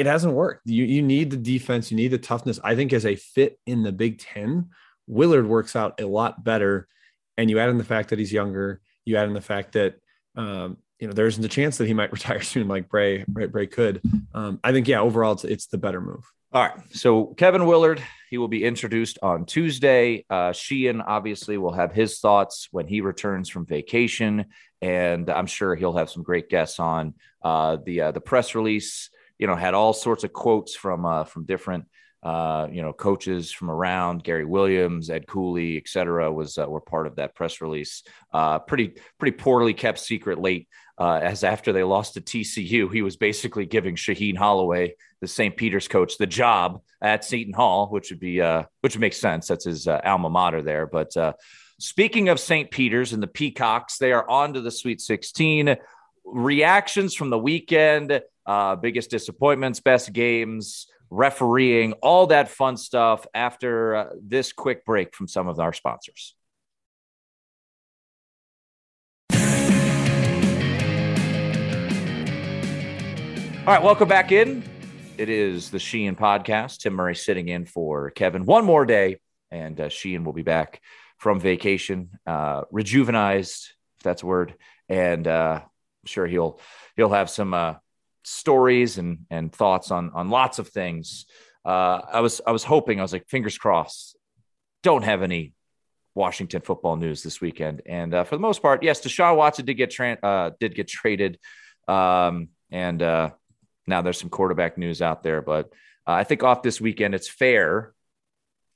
it 0.00 0.06
hasn't 0.06 0.32
worked. 0.32 0.66
You 0.66 0.84
you 0.84 1.02
need 1.02 1.30
the 1.30 1.36
defense, 1.36 1.90
you 1.90 1.96
need 1.96 2.08
the 2.08 2.16
toughness. 2.18 2.58
I 2.64 2.74
think 2.74 2.94
as 2.94 3.04
a 3.04 3.16
fit 3.16 3.58
in 3.66 3.82
the 3.82 3.92
Big 3.92 4.18
Ten, 4.18 4.70
Willard 5.06 5.46
works 5.46 5.76
out 5.76 6.00
a 6.00 6.06
lot 6.06 6.42
better. 6.42 6.88
And 7.36 7.48
you 7.48 7.58
add 7.58 7.70
in 7.70 7.78
the 7.78 7.84
fact 7.84 8.10
that 8.10 8.18
he's 8.18 8.32
younger, 8.32 8.80
you 9.04 9.16
add 9.16 9.28
in 9.28 9.34
the 9.34 9.40
fact 9.40 9.72
that 9.72 9.94
um, 10.36 10.76
you 10.98 11.06
know 11.06 11.12
there 11.12 11.26
isn't 11.26 11.44
a 11.44 11.48
chance 11.48 11.78
that 11.78 11.86
he 11.86 11.94
might 11.94 12.12
retire 12.18 12.42
soon, 12.42 12.68
like 12.68 12.88
Bray 12.88 13.24
Brey, 13.26 13.46
Brey 13.46 13.66
could. 13.66 14.02
Um, 14.34 14.60
I 14.62 14.72
think 14.72 14.88
yeah, 14.88 15.00
overall 15.00 15.32
it's 15.32 15.44
it's 15.44 15.66
the 15.66 15.78
better 15.78 16.00
move. 16.00 16.24
All 16.52 16.62
right. 16.62 16.80
So 16.90 17.26
Kevin 17.26 17.64
Willard, 17.64 18.02
he 18.28 18.36
will 18.36 18.48
be 18.48 18.64
introduced 18.64 19.18
on 19.22 19.46
Tuesday. 19.46 20.24
Uh, 20.28 20.52
Sheehan 20.52 21.00
obviously 21.00 21.58
will 21.58 21.72
have 21.72 21.92
his 21.92 22.18
thoughts 22.18 22.66
when 22.72 22.88
he 22.88 23.02
returns 23.02 23.48
from 23.48 23.66
vacation, 23.66 24.46
and 24.82 25.30
I'm 25.30 25.46
sure 25.46 25.76
he'll 25.76 25.96
have 25.96 26.10
some 26.10 26.24
great 26.24 26.48
guests 26.48 26.80
on. 26.80 27.14
Uh, 27.42 27.78
the 27.84 28.00
uh, 28.00 28.10
the 28.12 28.20
press 28.20 28.56
release, 28.56 29.10
you 29.38 29.46
know, 29.46 29.54
had 29.54 29.74
all 29.74 29.92
sorts 29.92 30.24
of 30.24 30.32
quotes 30.32 30.74
from 30.74 31.06
uh, 31.06 31.24
from 31.24 31.44
different 31.44 31.86
uh, 32.22 32.68
you 32.70 32.82
know, 32.82 32.92
coaches 32.92 33.50
from 33.50 33.70
around 33.70 34.22
Gary 34.22 34.44
Williams, 34.44 35.08
Ed 35.08 35.26
Cooley, 35.26 35.78
et 35.78 35.88
cetera, 35.88 36.30
was 36.30 36.58
uh, 36.58 36.66
were 36.68 36.80
part 36.80 37.06
of 37.06 37.16
that 37.16 37.34
press 37.34 37.62
release. 37.62 38.02
Uh, 38.32 38.58
pretty 38.58 38.94
pretty 39.18 39.36
poorly 39.36 39.72
kept 39.72 39.98
secret 39.98 40.38
late, 40.38 40.68
uh, 40.98 41.14
as 41.22 41.44
after 41.44 41.72
they 41.72 41.82
lost 41.82 42.14
to 42.14 42.20
TCU, 42.20 42.92
he 42.92 43.00
was 43.00 43.16
basically 43.16 43.64
giving 43.64 43.96
Shaheen 43.96 44.36
Holloway, 44.36 44.94
the 45.22 45.28
St. 45.28 45.56
Peter's 45.56 45.88
coach, 45.88 46.18
the 46.18 46.26
job 46.26 46.82
at 47.00 47.24
Seton 47.24 47.54
Hall, 47.54 47.88
which 47.88 48.10
would 48.10 48.20
be 48.20 48.42
uh, 48.42 48.64
which 48.82 48.94
would 48.94 49.00
make 49.00 49.14
sense. 49.14 49.48
That's 49.48 49.64
his 49.64 49.88
uh, 49.88 50.00
alma 50.04 50.28
mater 50.28 50.60
there. 50.60 50.86
But 50.86 51.14
speaking 51.78 52.28
of 52.28 52.38
St. 52.38 52.70
Peter's 52.70 53.14
and 53.14 53.22
the 53.22 53.28
Peacocks, 53.28 53.96
they 53.96 54.12
are 54.12 54.28
on 54.28 54.52
to 54.52 54.60
the 54.60 54.70
Sweet 54.70 55.00
16. 55.00 55.76
Reactions 56.26 57.14
from 57.14 57.30
the 57.30 57.38
weekend, 57.38 58.20
biggest 58.82 59.08
disappointments, 59.08 59.80
best 59.80 60.12
games 60.12 60.86
refereeing, 61.10 61.92
all 61.94 62.28
that 62.28 62.48
fun 62.48 62.76
stuff 62.76 63.26
after 63.34 63.96
uh, 63.96 64.06
this 64.22 64.52
quick 64.52 64.84
break 64.84 65.14
from 65.14 65.28
some 65.28 65.48
of 65.48 65.58
our 65.58 65.72
sponsors. 65.72 66.34
All 73.66 73.76
right, 73.76 73.82
welcome 73.82 74.08
back 74.08 74.32
in. 74.32 74.64
It 75.18 75.28
is 75.28 75.70
the 75.70 75.78
Sheehan 75.78 76.16
podcast. 76.16 76.78
Tim 76.78 76.94
Murray 76.94 77.14
sitting 77.14 77.48
in 77.48 77.66
for 77.66 78.10
Kevin 78.10 78.46
one 78.46 78.64
more 78.64 78.86
day, 78.86 79.18
and 79.50 79.78
uh, 79.78 79.88
Sheehan 79.90 80.24
will 80.24 80.32
be 80.32 80.42
back 80.42 80.80
from 81.18 81.38
vacation, 81.38 82.18
uh, 82.26 82.62
rejuvenized, 82.72 83.68
if 83.98 84.02
that's 84.02 84.22
a 84.22 84.26
word, 84.26 84.54
and 84.88 85.28
uh, 85.28 85.60
I'm 85.62 86.06
sure 86.06 86.26
he'll 86.26 86.58
he'll 86.96 87.10
have 87.10 87.28
some 87.28 87.52
uh, 87.52 87.74
stories 88.22 88.98
and 88.98 89.26
and 89.30 89.52
thoughts 89.52 89.90
on 89.90 90.10
on 90.14 90.30
lots 90.30 90.58
of 90.58 90.68
things. 90.68 91.26
Uh, 91.64 92.00
I 92.12 92.20
was 92.20 92.40
I 92.46 92.52
was 92.52 92.64
hoping 92.64 92.98
I 92.98 93.02
was 93.02 93.12
like 93.12 93.28
fingers 93.28 93.58
crossed. 93.58 94.16
Don't 94.82 95.02
have 95.02 95.22
any 95.22 95.54
Washington 96.14 96.62
football 96.62 96.96
news 96.96 97.22
this 97.22 97.40
weekend, 97.40 97.82
and 97.86 98.14
uh, 98.14 98.24
for 98.24 98.36
the 98.36 98.40
most 98.40 98.62
part, 98.62 98.82
yes, 98.82 99.00
Deshaun 99.00 99.36
Watson 99.36 99.64
did 99.64 99.74
get 99.74 99.90
tra- 99.90 100.18
uh, 100.22 100.50
did 100.58 100.74
get 100.74 100.88
traded, 100.88 101.38
um, 101.88 102.48
and 102.70 103.02
uh, 103.02 103.30
now 103.86 104.02
there's 104.02 104.18
some 104.18 104.30
quarterback 104.30 104.78
news 104.78 105.02
out 105.02 105.22
there. 105.22 105.42
But 105.42 105.66
uh, 106.06 106.12
I 106.12 106.24
think 106.24 106.42
off 106.42 106.62
this 106.62 106.80
weekend, 106.80 107.14
it's 107.14 107.28
fair 107.28 107.92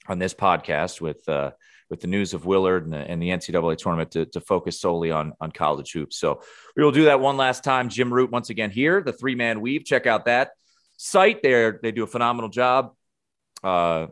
on 0.07 0.19
this 0.19 0.35
podcast 0.35 1.01
with 1.01 1.27
uh, 1.29 1.53
with 1.91 2.01
the 2.01 2.07
news 2.07 2.35
of 2.35 2.47
Willard 2.47 2.85
and 2.85 2.93
the, 2.93 2.99
and 2.99 3.21
the 3.21 3.29
NCAA 3.29 3.77
tournament 3.77 4.11
to, 4.13 4.27
to, 4.27 4.41
focus 4.41 4.81
solely 4.81 5.11
on, 5.11 5.33
on 5.41 5.51
college 5.51 5.93
hoops. 5.93 6.17
So 6.17 6.41
we 6.77 6.83
will 6.83 6.93
do 6.93 7.05
that 7.05 7.21
one 7.21 7.37
last 7.37 7.63
time. 7.63 7.89
Jim 7.89 8.13
Root, 8.13 8.31
once 8.31 8.51
again, 8.51 8.71
here, 8.71 9.03
the 9.03 9.13
three 9.13 9.35
man 9.35 9.61
weave. 9.61 9.85
Check 9.85 10.07
out 10.07 10.25
that 10.25 10.53
site. 10.97 11.43
There, 11.43 11.79
they 11.83 11.93
do 11.93 12.05
a 12.05 12.07
phenomenal 12.07 12.51
job. 12.51 12.95
Uh, 13.63 14.07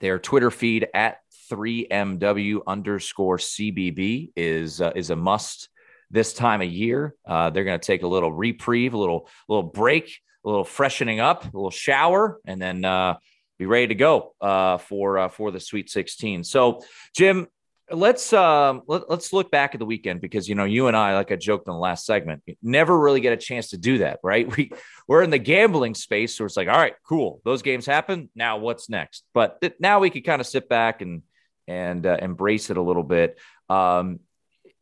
their 0.00 0.18
Twitter 0.18 0.50
feed 0.50 0.88
at 0.92 1.18
3MW 1.50 2.60
underscore 2.66 3.38
CBB 3.38 4.32
is, 4.36 4.80
uh, 4.80 4.92
is 4.96 5.10
a 5.10 5.16
must 5.16 5.68
this 6.10 6.32
time 6.32 6.62
of 6.62 6.68
year. 6.68 7.14
Uh, 7.26 7.50
they're 7.50 7.64
going 7.64 7.78
to 7.78 7.86
take 7.86 8.02
a 8.02 8.08
little 8.08 8.32
reprieve, 8.32 8.94
a 8.94 8.98
little, 8.98 9.28
little 9.48 9.62
break, 9.62 10.20
a 10.44 10.48
little 10.48 10.64
freshening 10.64 11.20
up, 11.20 11.44
a 11.44 11.56
little 11.56 11.70
shower, 11.70 12.40
and 12.46 12.60
then 12.60 12.84
uh, 12.84 13.16
be 13.62 13.66
ready 13.66 13.86
to 13.88 13.94
go 13.94 14.34
uh, 14.40 14.78
for 14.78 15.18
uh, 15.18 15.28
for 15.28 15.52
the 15.52 15.60
Sweet 15.60 15.88
16. 15.88 16.42
So, 16.42 16.82
Jim, 17.14 17.46
let's 17.90 18.32
uh, 18.32 18.80
let, 18.88 19.08
us 19.08 19.32
look 19.32 19.52
back 19.52 19.74
at 19.74 19.78
the 19.78 19.86
weekend 19.86 20.20
because 20.20 20.48
you 20.48 20.56
know 20.56 20.64
you 20.64 20.88
and 20.88 20.96
I, 20.96 21.14
like 21.14 21.30
I 21.30 21.36
joked 21.36 21.68
in 21.68 21.72
the 21.72 21.78
last 21.78 22.04
segment, 22.04 22.42
never 22.60 22.98
really 22.98 23.20
get 23.20 23.32
a 23.32 23.36
chance 23.36 23.70
to 23.70 23.78
do 23.78 23.98
that, 23.98 24.18
right? 24.24 24.48
We 24.56 24.72
we're 25.06 25.22
in 25.22 25.30
the 25.30 25.38
gambling 25.38 25.94
space, 25.94 26.36
so 26.36 26.44
it's 26.44 26.56
like, 26.56 26.68
all 26.68 26.76
right, 26.76 26.94
cool, 27.06 27.40
those 27.44 27.62
games 27.62 27.86
happen. 27.86 28.30
Now 28.34 28.58
what's 28.58 28.88
next? 28.88 29.24
But 29.32 29.60
th- 29.60 29.74
now 29.78 30.00
we 30.00 30.10
could 30.10 30.24
kind 30.24 30.40
of 30.40 30.46
sit 30.46 30.68
back 30.68 31.00
and 31.02 31.22
and 31.68 32.04
uh, 32.04 32.16
embrace 32.20 32.68
it 32.70 32.76
a 32.76 32.82
little 32.82 33.04
bit. 33.04 33.38
Um, 33.68 34.20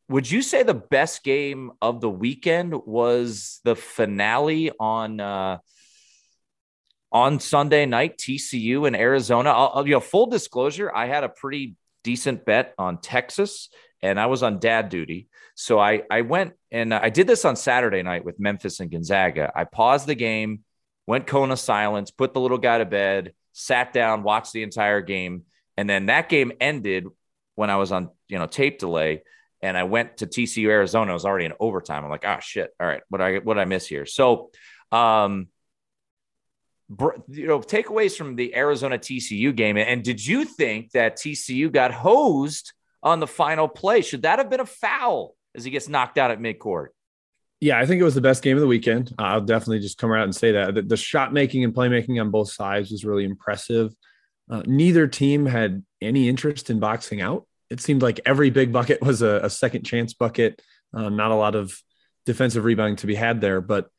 would 0.09 0.28
you 0.28 0.41
say 0.41 0.62
the 0.62 0.74
best 0.74 1.22
game 1.22 1.72
of 1.83 2.01
the 2.01 2.11
weekend 2.11 2.74
was 2.74 3.61
the 3.64 3.76
finale 3.76 4.70
on? 4.81 5.20
Uh, 5.20 5.59
on 7.12 7.40
Sunday 7.40 7.86
night, 7.86 8.18
TCU 8.18 8.86
in 8.86 8.94
Arizona. 8.94 9.50
I'll, 9.50 9.86
you 9.86 9.94
know, 9.94 10.00
full 10.00 10.26
disclosure, 10.26 10.94
I 10.94 11.06
had 11.06 11.24
a 11.24 11.28
pretty 11.28 11.76
decent 12.04 12.44
bet 12.44 12.74
on 12.78 13.00
Texas, 13.00 13.68
and 14.02 14.18
I 14.18 14.26
was 14.26 14.42
on 14.42 14.58
dad 14.58 14.88
duty. 14.88 15.28
So 15.54 15.78
I 15.78 16.02
I 16.11 16.22
went 16.22 16.54
and 16.70 16.94
I 16.94 17.11
did 17.11 17.26
this 17.26 17.44
on 17.44 17.56
Saturday 17.56 18.02
night 18.02 18.24
with 18.24 18.40
Memphis 18.40 18.80
and 18.80 18.90
Gonzaga. 18.90 19.52
I 19.54 19.64
paused 19.64 20.06
the 20.06 20.14
game, 20.14 20.61
went 21.06 21.26
Kona 21.26 21.56
silence, 21.56 22.11
put 22.11 22.32
the 22.32 22.40
little 22.40 22.58
guy 22.58 22.78
to 22.78 22.86
bed, 22.86 23.34
sat 23.52 23.92
down, 23.92 24.22
watched 24.22 24.52
the 24.52 24.62
entire 24.62 25.02
game, 25.02 25.42
and 25.76 25.88
then 25.88 26.06
that 26.06 26.28
game 26.28 26.52
ended 26.61 27.06
when 27.56 27.70
I 27.70 27.76
was 27.76 27.92
on 27.92 28.11
you 28.28 28.38
know 28.38 28.46
tape 28.46 28.78
delay. 28.78 29.22
And 29.62 29.76
I 29.76 29.82
went 29.82 30.16
to 30.18 30.26
TCU 30.26 30.68
Arizona. 30.68 31.11
It 31.11 31.14
was 31.14 31.26
already 31.26 31.44
in 31.44 31.52
overtime. 31.61 32.02
I'm 32.02 32.08
like, 32.08 32.24
ah, 32.24 32.36
oh, 32.38 32.40
shit. 32.40 32.70
All 32.80 32.86
right, 32.86 33.02
what 33.11 33.20
I 33.20 33.38
what 33.40 33.58
I 33.58 33.66
miss 33.66 33.86
here? 33.86 34.06
So, 34.06 34.52
um, 34.90 35.48
you 37.28 37.47
know 37.47 37.61
takeaways 37.61 38.16
from 38.16 38.36
the 38.36 38.55
Arizona 38.55 38.99
TCU 38.99 39.55
game. 39.55 39.76
And 39.76 40.03
did 40.03 40.24
you 40.24 40.45
think 40.45 40.91
that 40.93 41.16
TCU 41.16 41.72
got 41.72 41.93
hosed 41.93 42.72
on 43.03 43.20
the 43.20 43.26
final 43.26 43.68
play? 43.68 44.03
Should 44.03 44.22
that 44.22 44.38
have 44.38 44.51
been 44.51 44.61
a 44.61 44.66
foul 44.66 45.34
as 45.55 45.64
he 45.64 45.70
gets 45.70 45.88
knocked 45.88 46.18
out 46.18 46.30
at 46.30 46.41
midcourt? 46.41 46.88
Yeah, 47.61 47.78
I 47.78 47.86
think 47.86 48.01
it 48.01 48.05
was 48.05 48.14
the 48.14 48.22
best 48.22 48.43
game 48.43 48.57
of 48.57 48.62
the 48.62 48.66
weekend. 48.66 49.14
I'll 49.18 49.43
definitely 49.43 49.80
just 49.80 49.99
come 49.99 50.12
out 50.12 50.24
and 50.24 50.34
say 50.34 50.53
that 50.53 50.74
the, 50.74 50.82
the 50.82 50.97
shot 50.97 51.32
making 51.32 51.62
and 51.62 51.74
playmaking 51.74 52.20
on 52.20 52.30
both 52.30 52.51
sides 52.51 52.91
was 52.91 53.05
really 53.05 53.24
impressive. 53.24 53.95
Uh, 54.51 54.62
neither 54.66 55.07
team 55.07 55.47
had 55.47 55.84
any 56.01 56.28
interest 56.28 56.70
in 56.70 56.80
boxing 56.80 57.20
out. 57.20 57.47
It 57.68 57.80
seemed 57.80 58.03
like 58.03 58.20
every 58.24 58.51
big 58.51 58.72
bucket 58.72 59.01
was 59.03 59.22
a, 59.22 59.41
a 59.45 59.51
second 59.51 59.84
chance 59.84 60.14
bucket. 60.14 60.61
Uh, 60.93 61.11
not 61.11 61.30
a 61.30 61.36
lot 61.36 61.55
of 61.55 61.80
defensive 62.26 62.64
rebounding 62.64 62.97
to 62.97 63.07
be 63.07 63.14
had 63.14 63.41
there, 63.41 63.61
but 63.61 63.91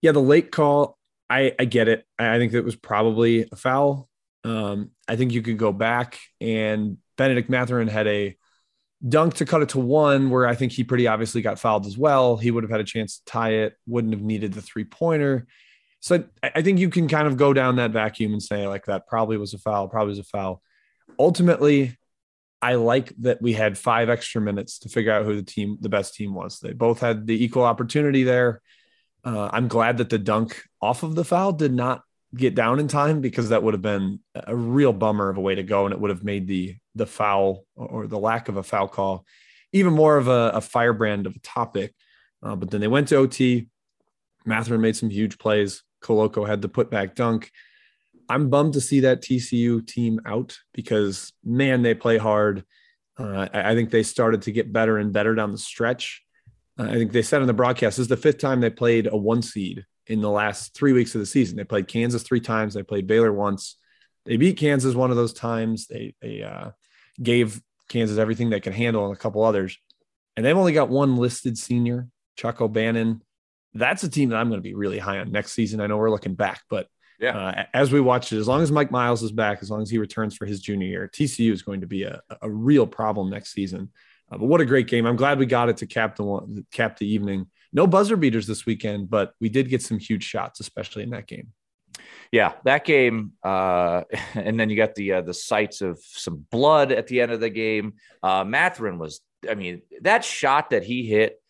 yeah, 0.00 0.12
the 0.12 0.20
late 0.20 0.50
call 0.50 0.96
I, 1.32 1.54
I 1.58 1.64
get 1.64 1.88
it. 1.88 2.04
I 2.18 2.38
think 2.38 2.52
it 2.52 2.60
was 2.60 2.76
probably 2.76 3.48
a 3.50 3.56
foul. 3.56 4.08
Um, 4.44 4.90
I 5.08 5.16
think 5.16 5.32
you 5.32 5.40
could 5.40 5.56
go 5.56 5.72
back 5.72 6.18
and 6.40 6.98
Bennedict 7.16 7.48
Mathurin 7.48 7.88
had 7.88 8.06
a 8.06 8.36
dunk 9.08 9.34
to 9.34 9.46
cut 9.46 9.62
it 9.62 9.70
to 9.70 9.80
one, 9.80 10.30
where 10.30 10.46
I 10.46 10.54
think 10.54 10.72
he 10.72 10.84
pretty 10.84 11.06
obviously 11.06 11.40
got 11.40 11.58
fouled 11.58 11.86
as 11.86 11.96
well. 11.96 12.36
He 12.36 12.50
would 12.50 12.64
have 12.64 12.70
had 12.70 12.80
a 12.80 12.84
chance 12.84 13.16
to 13.16 13.24
tie 13.24 13.52
it, 13.64 13.76
wouldn't 13.86 14.12
have 14.12 14.22
needed 14.22 14.52
the 14.52 14.62
three 14.62 14.84
pointer. 14.84 15.46
So 16.00 16.24
I 16.42 16.62
think 16.62 16.78
you 16.80 16.90
can 16.90 17.08
kind 17.08 17.26
of 17.26 17.36
go 17.36 17.52
down 17.52 17.76
that 17.76 17.92
vacuum 17.92 18.32
and 18.32 18.42
say, 18.42 18.66
like, 18.66 18.86
that 18.86 19.06
probably 19.06 19.36
was 19.38 19.54
a 19.54 19.58
foul, 19.58 19.88
probably 19.88 20.10
was 20.10 20.18
a 20.18 20.24
foul. 20.24 20.60
Ultimately, 21.18 21.96
I 22.60 22.74
like 22.74 23.12
that 23.20 23.40
we 23.40 23.52
had 23.52 23.78
five 23.78 24.08
extra 24.08 24.40
minutes 24.40 24.80
to 24.80 24.88
figure 24.88 25.12
out 25.12 25.24
who 25.24 25.36
the 25.36 25.42
team, 25.42 25.78
the 25.80 25.88
best 25.88 26.14
team 26.14 26.34
was. 26.34 26.60
They 26.60 26.72
both 26.72 27.00
had 27.00 27.26
the 27.26 27.44
equal 27.44 27.64
opportunity 27.64 28.22
there. 28.22 28.60
Uh, 29.24 29.48
I'm 29.52 29.68
glad 29.68 29.98
that 29.98 30.10
the 30.10 30.18
dunk 30.18 30.62
off 30.80 31.02
of 31.02 31.14
the 31.14 31.24
foul 31.24 31.52
did 31.52 31.72
not 31.72 32.02
get 32.34 32.54
down 32.54 32.80
in 32.80 32.88
time 32.88 33.20
because 33.20 33.50
that 33.50 33.62
would 33.62 33.74
have 33.74 33.82
been 33.82 34.20
a 34.34 34.56
real 34.56 34.92
bummer 34.92 35.28
of 35.28 35.36
a 35.36 35.40
way 35.40 35.54
to 35.54 35.62
go, 35.62 35.84
and 35.84 35.92
it 35.92 36.00
would 36.00 36.10
have 36.10 36.24
made 36.24 36.46
the 36.46 36.76
the 36.94 37.06
foul 37.06 37.64
or 37.74 38.06
the 38.06 38.18
lack 38.18 38.48
of 38.48 38.56
a 38.56 38.62
foul 38.62 38.88
call 38.88 39.24
even 39.72 39.92
more 39.92 40.16
of 40.16 40.28
a, 40.28 40.52
a 40.54 40.60
firebrand 40.60 41.26
of 41.26 41.34
a 41.34 41.40
topic. 41.40 41.94
Uh, 42.42 42.56
but 42.56 42.70
then 42.70 42.80
they 42.80 42.88
went 42.88 43.08
to 43.08 43.16
OT. 43.16 43.68
Mathurin 44.44 44.80
made 44.80 44.96
some 44.96 45.10
huge 45.10 45.38
plays. 45.38 45.82
Koloko 46.02 46.46
had 46.46 46.62
the 46.62 46.68
putback 46.68 47.14
dunk. 47.14 47.50
I'm 48.28 48.50
bummed 48.50 48.74
to 48.74 48.80
see 48.80 49.00
that 49.00 49.22
TCU 49.22 49.86
team 49.86 50.20
out 50.26 50.58
because 50.72 51.32
man, 51.44 51.82
they 51.82 51.94
play 51.94 52.18
hard. 52.18 52.64
Uh, 53.18 53.48
I, 53.52 53.72
I 53.72 53.74
think 53.74 53.90
they 53.90 54.02
started 54.02 54.42
to 54.42 54.52
get 54.52 54.72
better 54.72 54.98
and 54.98 55.12
better 55.12 55.34
down 55.34 55.52
the 55.52 55.58
stretch. 55.58 56.22
I 56.78 56.94
think 56.94 57.12
they 57.12 57.22
said 57.22 57.40
on 57.40 57.46
the 57.46 57.52
broadcast 57.52 57.96
this 57.96 58.04
is 58.04 58.08
the 58.08 58.16
fifth 58.16 58.38
time 58.38 58.60
they 58.60 58.70
played 58.70 59.06
a 59.06 59.16
one 59.16 59.42
seed 59.42 59.84
in 60.06 60.20
the 60.20 60.30
last 60.30 60.74
three 60.74 60.92
weeks 60.92 61.14
of 61.14 61.20
the 61.20 61.26
season. 61.26 61.56
They 61.56 61.64
played 61.64 61.88
Kansas 61.88 62.22
three 62.22 62.40
times. 62.40 62.74
They 62.74 62.82
played 62.82 63.06
Baylor 63.06 63.32
once. 63.32 63.76
They 64.24 64.36
beat 64.36 64.56
Kansas 64.56 64.94
one 64.94 65.10
of 65.10 65.16
those 65.16 65.32
times. 65.32 65.86
They 65.86 66.14
they 66.22 66.42
uh, 66.42 66.70
gave 67.22 67.60
Kansas 67.88 68.18
everything 68.18 68.50
they 68.50 68.60
could 68.60 68.74
handle 68.74 69.04
and 69.06 69.14
a 69.14 69.18
couple 69.18 69.44
others, 69.44 69.78
and 70.36 70.46
they've 70.46 70.56
only 70.56 70.72
got 70.72 70.88
one 70.88 71.16
listed 71.16 71.58
senior, 71.58 72.08
Chuck 72.36 72.60
O'Bannon. 72.60 73.22
That's 73.74 74.02
a 74.02 74.08
team 74.08 74.30
that 74.30 74.36
I'm 74.36 74.48
going 74.48 74.60
to 74.60 74.68
be 74.68 74.74
really 74.74 74.98
high 74.98 75.18
on 75.18 75.32
next 75.32 75.52
season. 75.52 75.80
I 75.80 75.86
know 75.86 75.96
we're 75.96 76.10
looking 76.10 76.34
back, 76.34 76.62
but 76.68 76.88
yeah, 77.18 77.36
uh, 77.36 77.64
as 77.72 77.92
we 77.92 78.00
watch 78.00 78.32
it, 78.32 78.38
as 78.38 78.48
long 78.48 78.62
as 78.62 78.72
Mike 78.72 78.90
Miles 78.90 79.22
is 79.22 79.32
back, 79.32 79.58
as 79.62 79.70
long 79.70 79.82
as 79.82 79.90
he 79.90 79.98
returns 79.98 80.36
for 80.36 80.46
his 80.46 80.60
junior 80.60 80.88
year, 80.88 81.10
TCU 81.12 81.52
is 81.52 81.62
going 81.62 81.80
to 81.80 81.86
be 81.86 82.02
a, 82.02 82.20
a 82.40 82.50
real 82.50 82.86
problem 82.86 83.30
next 83.30 83.52
season. 83.52 83.90
Uh, 84.32 84.38
but 84.38 84.46
what 84.46 84.60
a 84.60 84.64
great 84.64 84.86
game! 84.86 85.04
I'm 85.06 85.16
glad 85.16 85.38
we 85.38 85.46
got 85.46 85.68
it 85.68 85.78
to 85.78 85.86
cap 85.86 86.16
the 86.16 86.64
cap 86.72 86.98
the 86.98 87.06
evening. 87.06 87.48
No 87.72 87.86
buzzer 87.86 88.16
beaters 88.16 88.46
this 88.46 88.64
weekend, 88.64 89.10
but 89.10 89.34
we 89.40 89.48
did 89.48 89.68
get 89.68 89.82
some 89.82 89.98
huge 89.98 90.24
shots, 90.24 90.60
especially 90.60 91.02
in 91.02 91.10
that 91.10 91.26
game. 91.26 91.48
Yeah, 92.30 92.52
that 92.64 92.84
game, 92.84 93.32
uh, 93.42 94.04
and 94.34 94.58
then 94.58 94.70
you 94.70 94.76
got 94.76 94.94
the 94.94 95.12
uh, 95.14 95.20
the 95.20 95.34
sights 95.34 95.82
of 95.82 96.00
some 96.02 96.46
blood 96.50 96.92
at 96.92 97.06
the 97.06 97.20
end 97.20 97.32
of 97.32 97.40
the 97.40 97.50
game. 97.50 97.94
Uh, 98.22 98.44
Mathurin 98.44 98.98
was, 98.98 99.20
I 99.48 99.54
mean, 99.54 99.82
that 100.00 100.24
shot 100.24 100.70
that 100.70 100.82
he 100.82 101.06
hit, 101.06 101.40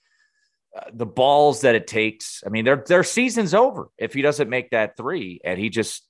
uh, 0.76 0.90
the 0.92 1.06
balls 1.06 1.60
that 1.60 1.74
it 1.74 1.86
takes. 1.86 2.42
I 2.44 2.48
mean, 2.48 2.64
their 2.64 2.82
their 2.86 3.04
season's 3.04 3.54
over 3.54 3.90
if 3.96 4.12
he 4.12 4.22
doesn't 4.22 4.50
make 4.50 4.70
that 4.70 4.96
three, 4.96 5.40
and 5.44 5.58
he 5.58 5.70
just 5.70 6.04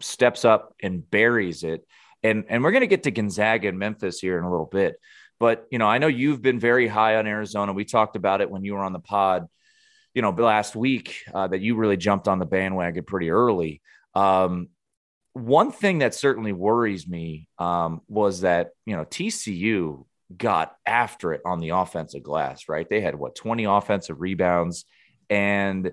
steps 0.00 0.44
up 0.44 0.74
and 0.82 1.08
buries 1.08 1.62
it. 1.62 1.86
And 2.22 2.46
and 2.48 2.64
we're 2.64 2.72
gonna 2.72 2.86
get 2.86 3.04
to 3.04 3.10
Gonzaga 3.12 3.68
and 3.68 3.78
Memphis 3.78 4.18
here 4.18 4.38
in 4.38 4.44
a 4.44 4.50
little 4.50 4.66
bit, 4.66 4.96
but 5.38 5.66
you 5.70 5.78
know, 5.78 5.86
I 5.86 5.98
know 5.98 6.06
you've 6.06 6.42
been 6.42 6.60
very 6.60 6.88
high 6.88 7.16
on 7.16 7.26
Arizona. 7.26 7.72
We 7.72 7.84
talked 7.84 8.16
about 8.16 8.40
it 8.40 8.50
when 8.50 8.64
you 8.64 8.74
were 8.74 8.84
on 8.84 8.92
the 8.92 9.00
pod 9.00 9.46
you 10.16 10.22
know, 10.22 10.30
last 10.30 10.74
week 10.74 11.24
uh, 11.34 11.46
that 11.46 11.60
you 11.60 11.76
really 11.76 11.98
jumped 11.98 12.26
on 12.26 12.38
the 12.38 12.46
bandwagon 12.46 13.04
pretty 13.04 13.30
early. 13.30 13.82
Um, 14.14 14.68
one 15.34 15.70
thing 15.70 15.98
that 15.98 16.14
certainly 16.14 16.52
worries 16.52 17.06
me 17.06 17.48
um, 17.58 18.00
was 18.08 18.40
that, 18.40 18.70
you 18.86 18.96
know, 18.96 19.04
TCU 19.04 20.06
got 20.34 20.74
after 20.86 21.34
it 21.34 21.42
on 21.44 21.60
the 21.60 21.68
offensive 21.68 22.22
glass, 22.22 22.66
right? 22.66 22.88
They 22.88 23.02
had 23.02 23.14
what, 23.14 23.34
20 23.34 23.64
offensive 23.64 24.18
rebounds. 24.18 24.86
And 25.28 25.92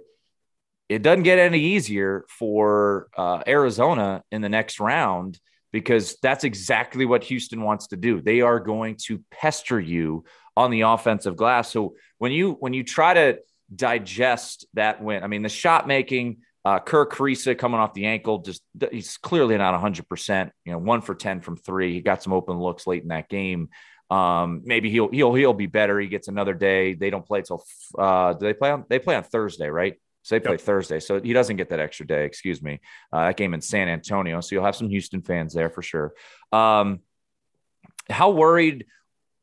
it 0.88 1.02
doesn't 1.02 1.24
get 1.24 1.38
any 1.38 1.60
easier 1.60 2.24
for 2.30 3.10
uh, 3.18 3.44
Arizona 3.46 4.24
in 4.32 4.42
the 4.42 4.48
next 4.48 4.80
round 4.80 5.38
because 5.74 6.16
that's 6.22 6.46
exactly 6.46 7.06
what 7.06 7.26
Houston 7.26 7.62
wants 7.62 7.88
to 7.88 7.98
do. 7.98 8.22
They 8.22 8.40
are 8.40 8.62
going 8.62 8.96
to 9.08 9.22
pester 9.32 9.80
you 9.80 10.24
on 10.56 10.72
the 10.72 10.82
offensive 10.82 11.36
glass. 11.36 11.70
So 11.70 11.96
when 12.20 12.32
you 12.32 12.54
when 12.54 12.74
you 12.74 12.86
try 12.86 13.14
to 13.16 13.40
digest 13.76 14.66
that 14.74 15.02
win. 15.02 15.24
I 15.24 15.28
mean, 15.28 15.42
the 15.42 15.50
shot 15.50 15.88
making, 15.88 16.38
uh, 16.66 16.80
Kerr 16.80 17.06
Kriisa 17.06 17.58
coming 17.58 17.80
off 17.80 17.94
the 17.94 18.06
ankle, 18.06 18.40
just 18.40 18.62
he's 18.92 19.18
clearly 19.18 19.58
not 19.58 19.80
100%. 19.80 20.52
You 20.66 20.72
know, 20.72 20.78
one 20.78 21.02
for 21.02 21.16
10 21.16 21.42
from 21.42 21.58
three. 21.58 21.94
He 21.94 22.02
got 22.02 22.24
some 22.24 22.34
open 22.34 22.58
looks 22.58 22.88
late 22.88 23.02
in 23.02 23.10
that 23.10 23.30
game. 23.30 23.70
Um, 24.10 24.62
maybe 24.64 24.90
he'll 24.90 25.10
he'll 25.10 25.34
he'll 25.34 25.54
be 25.54 25.66
better. 25.66 26.00
He 26.00 26.08
gets 26.08 26.28
another 26.28 26.54
day. 26.54 26.94
They 26.94 27.10
don't 27.10 27.26
play 27.26 27.42
till 27.42 27.64
uh, 27.98 28.34
do 28.34 28.46
they 28.46 28.54
play 28.54 28.70
on? 28.70 28.86
They 28.88 29.00
play 29.00 29.16
on 29.16 29.24
Thursday, 29.24 29.70
right? 29.70 29.96
So 30.24 30.36
they 30.36 30.40
play 30.40 30.54
yep. 30.54 30.62
Thursday, 30.62 31.00
so 31.00 31.22
he 31.22 31.34
doesn't 31.34 31.58
get 31.58 31.70
that 31.70 31.80
extra 31.80 32.08
day. 32.08 32.26
Excuse 32.26 32.62
me. 32.62 32.80
Uh, 33.12 33.28
that 33.28 33.38
game 33.38 33.54
in 33.54 33.62
San 33.62 33.90
Antonio, 33.90 34.40
so 34.42 34.56
you'll 34.56 34.66
have 34.66 34.76
some 34.76 34.90
Houston 34.90 35.22
fans 35.22 35.54
there 35.54 35.70
for 35.70 35.82
sure. 35.82 36.14
Um, 36.52 37.02
how 38.10 38.32
worried 38.32 38.86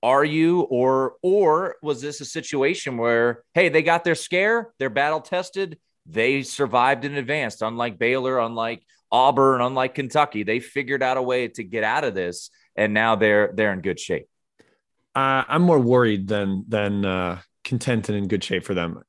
are 0.02 0.24
you 0.24 0.62
or 0.62 1.14
or 1.22 1.76
was 1.82 2.00
this 2.00 2.20
a 2.20 2.24
situation 2.24 2.96
where 2.96 3.42
hey 3.54 3.68
they 3.68 3.82
got 3.82 4.04
their 4.04 4.14
scare 4.14 4.72
they're 4.78 4.90
battle 4.90 5.20
tested 5.20 5.78
they 6.06 6.42
survived 6.42 7.04
and 7.04 7.16
advanced 7.16 7.62
unlike 7.62 7.98
baylor 7.98 8.38
unlike 8.38 8.82
auburn 9.12 9.60
unlike 9.60 9.94
kentucky 9.94 10.42
they 10.42 10.58
figured 10.58 11.02
out 11.02 11.16
a 11.16 11.22
way 11.22 11.48
to 11.48 11.62
get 11.62 11.84
out 11.84 12.04
of 12.04 12.14
this 12.14 12.50
and 12.76 12.94
now 12.94 13.14
they're 13.14 13.52
they're 13.54 13.72
in 13.72 13.80
good 13.80 14.00
shape 14.00 14.26
uh, 15.14 15.44
i'm 15.48 15.62
more 15.62 15.80
worried 15.80 16.26
than 16.28 16.64
than 16.68 17.04
uh, 17.04 17.38
content 17.64 18.08
and 18.08 18.16
in 18.16 18.28
good 18.28 18.42
shape 18.42 18.64
for 18.64 18.74
them 18.74 19.02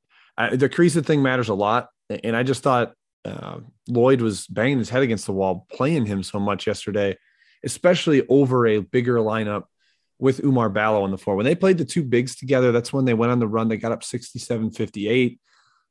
uh, 0.48 0.56
the 0.56 0.68
Kriisa 0.68 1.04
thing 1.04 1.22
matters 1.22 1.48
a 1.48 1.54
lot 1.54 1.88
and 2.08 2.36
i 2.36 2.42
just 2.42 2.62
thought 2.62 2.94
uh, 3.24 3.58
lloyd 3.88 4.20
was 4.20 4.46
banging 4.46 4.78
his 4.78 4.90
head 4.90 5.02
against 5.02 5.26
the 5.26 5.32
wall 5.32 5.66
playing 5.72 6.06
him 6.06 6.22
so 6.22 6.38
much 6.38 6.66
yesterday 6.66 7.16
especially 7.64 8.26
over 8.28 8.66
a 8.66 8.78
bigger 8.78 9.16
lineup 9.16 9.64
with 10.22 10.40
Oumar 10.42 10.72
Ballo 10.72 11.02
on 11.02 11.10
the 11.10 11.18
floor. 11.18 11.34
When 11.34 11.44
they 11.44 11.56
played 11.56 11.78
the 11.78 11.84
two 11.84 12.04
bigs 12.04 12.36
together, 12.36 12.70
that's 12.70 12.92
when 12.92 13.04
they 13.04 13.12
went 13.12 13.32
on 13.32 13.40
the 13.40 13.48
run. 13.48 13.66
They 13.66 13.76
got 13.76 13.90
up 13.90 14.04
67 14.04 14.70
58. 14.70 15.40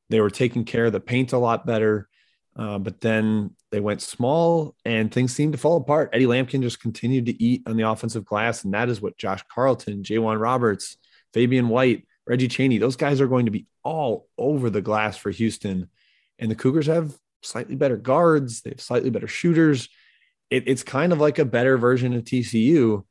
They 0.08 0.20
were 0.20 0.30
taking 0.30 0.64
care 0.64 0.86
of 0.86 0.92
the 0.92 1.00
paint 1.00 1.34
a 1.34 1.38
lot 1.38 1.66
better. 1.66 2.08
Uh, 2.56 2.78
but 2.78 3.00
then 3.02 3.50
they 3.70 3.80
went 3.80 4.00
small 4.00 4.74
and 4.86 5.12
things 5.12 5.34
seemed 5.34 5.52
to 5.52 5.58
fall 5.58 5.76
apart. 5.76 6.10
Eddie 6.14 6.24
Lampkin 6.24 6.62
just 6.62 6.80
continued 6.80 7.26
to 7.26 7.42
eat 7.42 7.62
on 7.66 7.76
the 7.76 7.88
offensive 7.88 8.24
glass. 8.24 8.64
And 8.64 8.72
that 8.72 8.88
is 8.88 9.02
what 9.02 9.18
Josh 9.18 9.42
Carlton, 9.52 10.02
J'Wan 10.02 10.40
Roberts, 10.40 10.96
Fabian 11.34 11.68
White, 11.68 12.06
Reggie 12.26 12.48
Chaney, 12.48 12.78
those 12.78 12.96
guys 12.96 13.20
are 13.20 13.26
going 13.26 13.46
to 13.46 13.52
be 13.52 13.66
all 13.84 14.28
over 14.38 14.70
the 14.70 14.82
glass 14.82 15.16
for 15.16 15.30
Houston. 15.30 15.88
And 16.38 16.50
the 16.50 16.56
Cougars 16.56 16.86
have 16.86 17.14
slightly 17.42 17.74
better 17.74 17.96
guards, 17.96 18.62
they 18.62 18.70
have 18.70 18.80
slightly 18.80 19.10
better 19.10 19.28
shooters. 19.28 19.88
It, 20.50 20.64
it's 20.66 20.82
kind 20.82 21.12
of 21.12 21.20
like 21.20 21.38
a 21.38 21.44
better 21.44 21.78
version 21.78 22.14
of 22.14 22.24
TCU 22.24 23.04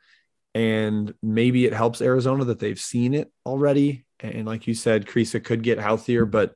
and 0.53 1.13
maybe 1.21 1.65
it 1.65 1.73
helps 1.73 2.01
Arizona 2.01 2.45
that 2.45 2.59
they've 2.59 2.79
seen 2.79 3.13
it 3.13 3.31
already. 3.45 4.05
And 4.19 4.45
like 4.45 4.67
you 4.67 4.73
said, 4.73 5.05
Kriisa 5.05 5.43
could 5.43 5.63
get 5.63 5.79
healthier, 5.79 6.25
but 6.25 6.53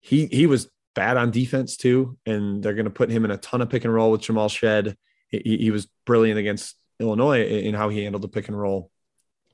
he 0.00 0.26
he 0.26 0.46
was 0.46 0.68
bad 0.94 1.16
on 1.16 1.30
defense 1.30 1.76
too, 1.76 2.16
and 2.26 2.62
they're 2.62 2.74
going 2.74 2.84
to 2.84 2.90
put 2.90 3.10
him 3.10 3.24
in 3.24 3.30
a 3.30 3.36
ton 3.38 3.62
of 3.62 3.70
pick 3.70 3.84
and 3.84 3.92
roll 3.92 4.12
with 4.12 4.22
Jamal 4.22 4.48
Shead. 4.48 4.96
He, 5.28 5.58
he, 5.58 5.70
was 5.72 5.88
brilliant 6.04 6.38
against 6.38 6.76
Illinois 7.00 7.44
in 7.44 7.74
how 7.74 7.88
he 7.88 8.04
handled 8.04 8.22
the 8.22 8.28
pick 8.28 8.46
and 8.46 8.58
roll. 8.58 8.90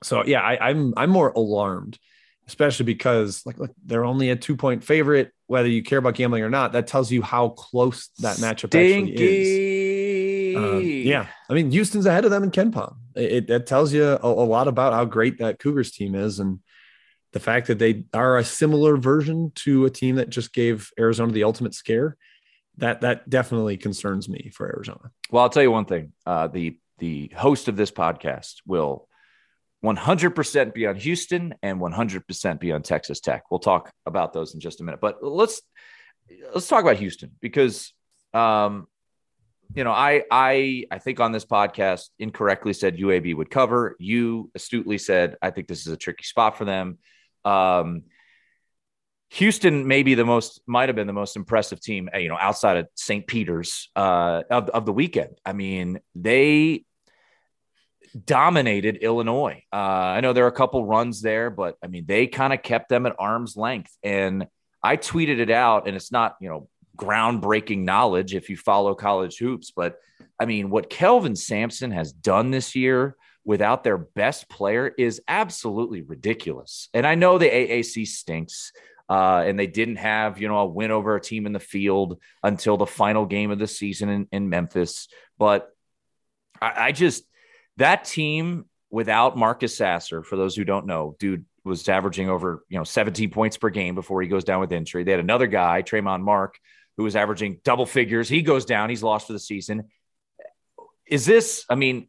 So 0.03 0.24
yeah, 0.26 0.41
I, 0.41 0.68
I'm 0.68 0.93
I'm 0.97 1.11
more 1.11 1.30
alarmed, 1.30 1.99
especially 2.47 2.84
because 2.84 3.45
like 3.47 3.59
look, 3.59 3.70
they're 3.84 4.05
only 4.05 4.30
a 4.30 4.36
two 4.36 4.57
point 4.57 4.84
favorite. 4.84 5.32
Whether 5.47 5.68
you 5.68 5.82
care 5.82 5.99
about 5.99 6.14
gambling 6.14 6.43
or 6.43 6.51
not, 6.51 6.72
that 6.72 6.86
tells 6.86 7.12
you 7.12 7.22
how 7.22 7.51
close 7.51 8.09
that 8.20 8.38
matchup 8.38 8.68
Stinky. 8.68 9.12
actually 9.12 10.55
is. 10.55 10.57
Uh, 10.57 10.78
yeah, 10.78 11.26
I 11.49 11.55
mean 11.55 11.70
Houston's 11.70 12.07
ahead 12.07 12.24
of 12.24 12.30
them 12.30 12.43
in 12.43 12.51
KenPom. 12.51 12.97
It, 13.14 13.51
it 13.51 13.66
tells 13.66 13.93
you 13.93 14.05
a, 14.05 14.18
a, 14.22 14.47
lot 14.47 14.68
about 14.68 14.93
how 14.93 15.05
great 15.05 15.38
that 15.38 15.59
Cougars 15.59 15.93
team 15.93 16.14
is, 16.14 16.38
and 16.40 16.61
the 17.32 17.40
fact 17.40 17.66
that 17.68 17.78
they 17.78 18.05
are 18.14 18.38
a 18.38 18.45
similar 18.45 18.97
version 18.97 19.53
to 19.57 19.84
a 19.84 19.90
team 19.90 20.16
that 20.16 20.30
just 20.30 20.53
gave 20.53 20.90
Arizona 20.99 21.32
the 21.32 21.45
ultimate 21.45 21.74
scare. 21.74 22.16
That 22.78 23.03
that 23.03 23.28
definitely 23.28 23.76
concerns 23.76 24.28
me 24.28 24.51
for 24.55 24.66
Arizona. 24.66 25.11
Well, 25.30 25.43
I'll 25.43 25.51
tell 25.51 25.62
you 25.62 25.70
one 25.70 25.84
thing: 25.84 26.12
uh, 26.26 26.49
the 26.49 26.78
the 26.99 27.32
host 27.36 27.68
of 27.68 27.76
this 27.76 27.90
podcast 27.90 28.57
will 28.66 29.09
100% 29.85 30.74
be 30.74 30.87
on 30.87 30.97
Houston 30.97 31.55
and 31.62 31.80
100% 31.80 32.61
be 32.61 32.72
on 32.72 32.83
Texas 32.83 33.20
Tech. 33.20 33.51
We'll 33.51 33.61
talk 33.61 33.91
about 34.07 34.33
those 34.33 34.55
in 34.55 34.61
just 34.61 34.80
a 34.80 34.85
minute, 34.85 35.01
but 35.01 35.22
let's 35.22 35.61
let's 36.55 36.68
talk 36.68 36.83
about 36.83 36.97
Houston 36.97 37.33
because 37.41 37.93
um, 38.33 38.87
you 39.74 39.85
know, 39.85 39.93
I 39.93 40.22
I 40.30 40.85
I 40.91 40.99
think 40.99 41.20
on 41.20 41.33
this 41.33 41.45
podcast 41.45 42.11
incorrectly 42.18 42.72
said 42.72 42.97
UAB 42.97 43.35
would 43.35 43.51
cover. 43.51 43.97
You 43.99 44.51
astutely 44.55 44.99
said 44.99 45.37
I 45.41 45.51
think 45.51 45.68
this 45.68 45.87
is 45.87 45.93
a 45.93 45.97
tricky 45.97 46.24
spot 46.24 46.59
for 46.59 46.64
them. 46.64 46.99
Um, 47.45 48.03
Houston 49.30 49.87
may 49.87 50.03
be 50.03 50.14
the 50.14 50.26
most 50.26 50.61
might 50.66 50.91
have 50.91 50.97
been 50.97 51.07
the 51.07 51.14
most 51.14 51.37
impressive 51.37 51.80
team, 51.80 52.11
you 52.14 52.28
know, 52.28 52.37
outside 52.39 52.76
of 52.76 52.89
St. 52.97 53.26
Peter's 53.26 53.91
uh, 53.97 54.43
of 54.51 54.68
of 54.70 54.85
the 54.85 54.93
weekend. 54.93 55.39
I 55.45 55.55
mean, 55.55 56.01
they 56.14 56.85
dominated 58.12 58.96
Illinois. 58.98 59.64
Uh, 59.72 59.76
I 59.76 60.20
know 60.20 60.32
there 60.32 60.44
are 60.44 60.48
a 60.48 60.52
couple 60.52 60.84
runs 60.84 61.22
there, 61.22 61.50
but 61.50 61.76
I 61.82 61.86
mean, 61.86 62.04
they 62.06 62.26
kind 62.26 62.52
of 62.52 62.62
kept 62.62 62.88
them 62.88 63.06
at 63.06 63.16
arm's 63.18 63.56
length. 63.56 63.96
And 64.02 64.46
I 64.82 64.96
tweeted 64.96 65.38
it 65.38 65.50
out, 65.50 65.86
and 65.86 65.96
it's 65.96 66.12
not, 66.12 66.36
you 66.40 66.48
know, 66.48 66.68
groundbreaking 66.96 67.84
knowledge 67.84 68.34
if 68.34 68.50
you 68.50 68.56
follow 68.56 68.94
college 68.94 69.38
hoops. 69.38 69.70
But 69.70 69.98
I 70.38 70.44
mean, 70.44 70.70
what 70.70 70.90
Kelvin 70.90 71.36
Sampson 71.36 71.90
has 71.90 72.12
done 72.12 72.50
this 72.50 72.74
year 72.74 73.16
without 73.44 73.82
their 73.82 73.98
best 73.98 74.48
player 74.48 74.92
is 74.96 75.20
absolutely 75.26 76.02
ridiculous. 76.02 76.88
And 76.94 77.06
I 77.06 77.14
know 77.14 77.38
the 77.38 77.48
AAC 77.48 78.06
stinks. 78.06 78.72
Uh, 79.08 79.42
and 79.44 79.58
they 79.58 79.66
didn't 79.66 79.96
have, 79.96 80.40
you 80.40 80.48
know, 80.48 80.58
a 80.58 80.64
win 80.64 80.90
over 80.90 81.14
a 81.14 81.20
team 81.20 81.44
in 81.44 81.52
the 81.52 81.60
field 81.60 82.18
until 82.42 82.78
the 82.78 82.86
final 82.86 83.26
game 83.26 83.50
of 83.50 83.58
the 83.58 83.66
season 83.66 84.08
in, 84.08 84.28
in 84.32 84.48
Memphis. 84.48 85.08
But 85.38 85.68
I, 86.62 86.86
I 86.86 86.92
just, 86.92 87.24
that 87.76 88.04
team 88.04 88.66
without 88.90 89.36
Marcus 89.36 89.76
Sasser, 89.76 90.22
for 90.22 90.36
those 90.36 90.54
who 90.54 90.64
don't 90.64 90.86
know, 90.86 91.16
dude 91.18 91.44
was 91.64 91.88
averaging 91.88 92.28
over, 92.28 92.64
you 92.68 92.78
know, 92.78 92.84
17 92.84 93.30
points 93.30 93.56
per 93.56 93.70
game 93.70 93.94
before 93.94 94.20
he 94.20 94.28
goes 94.28 94.44
down 94.44 94.60
with 94.60 94.72
injury. 94.72 95.04
They 95.04 95.12
had 95.12 95.20
another 95.20 95.46
guy, 95.46 95.82
Tramon 95.82 96.22
Mark, 96.22 96.58
who 96.96 97.04
was 97.04 97.16
averaging 97.16 97.60
double 97.64 97.86
figures. 97.86 98.28
He 98.28 98.42
goes 98.42 98.64
down. 98.64 98.90
He's 98.90 99.02
lost 99.02 99.26
for 99.26 99.32
the 99.32 99.38
season. 99.38 99.84
Is 101.06 101.24
this? 101.24 101.64
I 101.68 101.74
mean, 101.74 102.08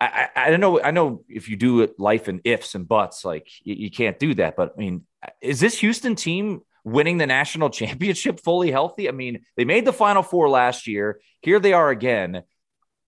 I, 0.00 0.28
I, 0.34 0.46
I 0.46 0.50
don't 0.50 0.60
know. 0.60 0.80
I 0.80 0.90
know 0.90 1.24
if 1.28 1.48
you 1.48 1.56
do 1.56 1.80
it 1.80 1.98
life 1.98 2.28
in 2.28 2.40
ifs 2.44 2.74
and 2.74 2.86
buts, 2.86 3.24
like 3.24 3.48
you, 3.62 3.74
you 3.74 3.90
can't 3.90 4.18
do 4.18 4.34
that. 4.34 4.56
But 4.56 4.72
I 4.76 4.80
mean, 4.80 5.02
is 5.40 5.60
this 5.60 5.78
Houston 5.78 6.14
team 6.14 6.62
winning 6.84 7.18
the 7.18 7.26
national 7.26 7.70
championship 7.70 8.40
fully 8.40 8.70
healthy? 8.70 9.08
I 9.08 9.12
mean, 9.12 9.44
they 9.56 9.64
made 9.64 9.84
the 9.84 9.92
Final 9.92 10.22
Four 10.22 10.48
last 10.48 10.86
year. 10.86 11.20
Here 11.40 11.60
they 11.60 11.72
are 11.72 11.90
again. 11.90 12.42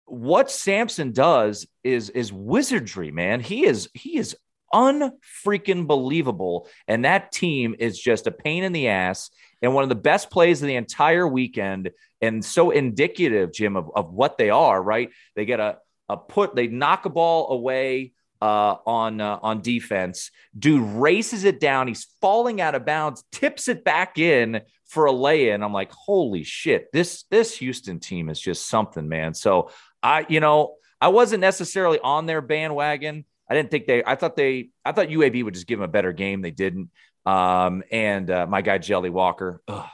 What 0.06 0.50
Sampson 0.50 1.12
does 1.12 1.66
is 1.84 2.10
is 2.10 2.32
wizardry, 2.32 3.10
man. 3.10 3.40
He 3.40 3.66
is 3.66 3.88
he 3.92 4.16
is 4.16 4.36
unfreaking 4.72 5.86
believable, 5.86 6.68
and 6.88 7.04
that 7.04 7.32
team 7.32 7.74
is 7.78 7.98
just 7.98 8.26
a 8.26 8.32
pain 8.32 8.64
in 8.64 8.72
the 8.72 8.88
ass 8.88 9.30
and 9.62 9.74
one 9.74 9.82
of 9.82 9.88
the 9.88 9.94
best 9.94 10.30
plays 10.30 10.62
of 10.62 10.68
the 10.68 10.76
entire 10.76 11.26
weekend 11.26 11.90
and 12.20 12.44
so 12.44 12.70
indicative, 12.70 13.52
Jim, 13.52 13.76
of, 13.76 13.90
of 13.94 14.12
what 14.12 14.38
they 14.38 14.50
are, 14.50 14.82
right? 14.82 15.10
They 15.34 15.44
get 15.44 15.60
a, 15.60 15.78
a 16.08 16.16
put, 16.16 16.54
they 16.54 16.66
knock 16.66 17.04
a 17.04 17.10
ball 17.10 17.50
away 17.50 18.12
uh, 18.40 18.76
on 18.86 19.20
uh, 19.20 19.38
on 19.42 19.62
defense. 19.62 20.30
Dude 20.58 20.82
races 20.82 21.44
it 21.44 21.58
down. 21.58 21.88
He's 21.88 22.06
falling 22.20 22.60
out 22.60 22.74
of 22.74 22.84
bounds, 22.84 23.24
tips 23.32 23.66
it 23.68 23.82
back 23.82 24.18
in 24.18 24.60
for 24.86 25.06
a 25.06 25.12
lay 25.12 25.50
in. 25.50 25.62
I'm 25.62 25.72
like, 25.72 25.90
holy 25.90 26.44
shit! 26.44 26.92
This 26.92 27.24
this 27.30 27.56
Houston 27.58 27.98
team 27.98 28.28
is 28.28 28.38
just 28.38 28.68
something, 28.68 29.08
man. 29.08 29.32
So 29.32 29.70
I, 30.06 30.24
you 30.28 30.38
know, 30.38 30.76
I 31.00 31.08
wasn't 31.08 31.40
necessarily 31.40 31.98
on 31.98 32.26
their 32.26 32.40
bandwagon. 32.40 33.24
I 33.50 33.54
didn't 33.54 33.72
think 33.72 33.86
they. 33.86 34.04
I 34.04 34.14
thought 34.14 34.36
they. 34.36 34.70
I 34.84 34.92
thought 34.92 35.08
UAB 35.08 35.42
would 35.44 35.54
just 35.54 35.66
give 35.66 35.80
them 35.80 35.88
a 35.88 35.92
better 35.92 36.12
game. 36.12 36.42
They 36.42 36.52
didn't. 36.52 36.90
Um, 37.24 37.82
and 37.90 38.30
uh, 38.30 38.46
my 38.46 38.62
guy 38.62 38.78
Jelly 38.78 39.10
Walker 39.10 39.60
ugh, 39.66 39.88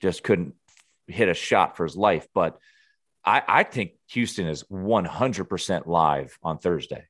just 0.00 0.24
couldn't 0.24 0.54
hit 1.06 1.28
a 1.28 1.34
shot 1.34 1.76
for 1.76 1.84
his 1.84 1.96
life. 1.96 2.26
But 2.34 2.58
I, 3.24 3.42
I 3.46 3.62
think 3.62 3.92
Houston 4.08 4.48
is 4.48 4.64
100% 4.64 5.86
live 5.86 6.36
on 6.42 6.58
Thursday. 6.58 7.04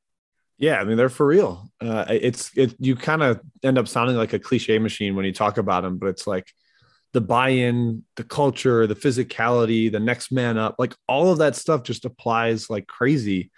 Yeah, 0.59 0.79
I 0.79 0.85
mean 0.85 0.99
they're 0.99 1.09
for 1.09 1.27
real. 1.27 1.71
Uh, 1.81 2.05
it's 2.09 2.51
it. 2.57 2.75
You 2.79 2.97
kind 2.97 3.23
of 3.23 3.41
end 3.63 3.79
up 3.79 3.89
sounding 3.89 4.17
like 4.17 4.35
a 4.35 4.39
cliche 4.39 4.79
machine 4.79 5.17
when 5.17 5.25
you 5.25 5.33
talk 5.33 5.57
about 5.57 5.83
them, 5.83 5.97
but 5.97 6.09
it's 6.09 6.27
like 6.27 6.53
the 7.13 7.21
buy-in, 7.21 8.05
the 8.17 8.25
culture, 8.25 8.87
the 8.87 8.95
physicality, 8.95 9.93
the 9.93 10.01
next 10.01 10.33
man 10.33 10.57
up, 10.57 10.77
like 10.79 10.95
all 11.07 11.31
of 11.31 11.39
that 11.39 11.57
stuff 11.57 11.83
just 11.83 12.05
applies 12.05 12.71
like 12.71 12.87
crazy. 12.87 13.51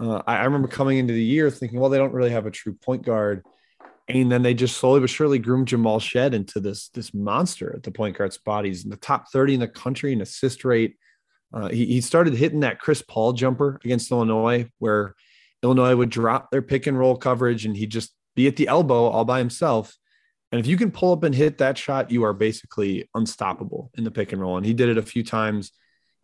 Uh, 0.00 0.22
I, 0.26 0.38
I, 0.38 0.44
remember 0.44 0.68
coming 0.68 0.98
into 0.98 1.14
the 1.14 1.22
year 1.22 1.50
thinking, 1.50 1.78
well, 1.78 1.90
they 1.90 1.98
don't 1.98 2.12
really 2.12 2.30
have 2.30 2.46
a 2.46 2.50
true 2.50 2.74
point 2.74 3.04
guard, 3.04 3.44
and 4.08 4.30
then 4.30 4.42
they 4.42 4.54
just 4.54 4.76
slowly 4.76 5.00
but 5.00 5.10
surely 5.10 5.38
groomed 5.38 5.68
Jamal 5.68 6.00
Shead 6.00 6.34
into 6.34 6.60
this 6.60 6.88
this 6.90 7.12
monster 7.12 7.74
at 7.74 7.82
the 7.82 7.90
point 7.90 8.16
guard 8.16 8.32
spot. 8.32 8.64
He's 8.64 8.84
in 8.84 8.90
the 8.90 8.96
top 8.96 9.30
thirty 9.32 9.54
in 9.54 9.60
the 9.60 9.68
country 9.68 10.12
in 10.12 10.20
assist 10.20 10.64
rate. 10.64 10.96
Uh, 11.52 11.68
he, 11.68 11.86
he 11.86 12.00
started 12.00 12.34
hitting 12.34 12.60
that 12.60 12.78
Chris 12.78 13.02
Paul 13.02 13.32
jumper 13.32 13.80
against 13.84 14.10
Illinois, 14.10 14.70
where 14.78 15.14
Illinois 15.62 15.96
would 15.96 16.10
drop 16.10 16.50
their 16.50 16.62
pick 16.62 16.86
and 16.86 16.98
roll 16.98 17.16
coverage 17.16 17.64
and 17.64 17.76
he'd 17.76 17.90
just 17.90 18.12
be 18.36 18.46
at 18.46 18.56
the 18.56 18.68
elbow 18.68 19.08
all 19.08 19.24
by 19.24 19.38
himself. 19.38 19.96
And 20.50 20.58
if 20.58 20.66
you 20.66 20.76
can 20.76 20.90
pull 20.90 21.12
up 21.12 21.24
and 21.24 21.34
hit 21.34 21.58
that 21.58 21.76
shot, 21.76 22.10
you 22.10 22.24
are 22.24 22.32
basically 22.32 23.08
unstoppable 23.14 23.90
in 23.96 24.04
the 24.04 24.10
pick 24.10 24.32
and 24.32 24.40
roll. 24.40 24.56
And 24.56 24.64
he 24.64 24.74
did 24.74 24.88
it 24.88 24.98
a 24.98 25.02
few 25.02 25.22
times 25.22 25.72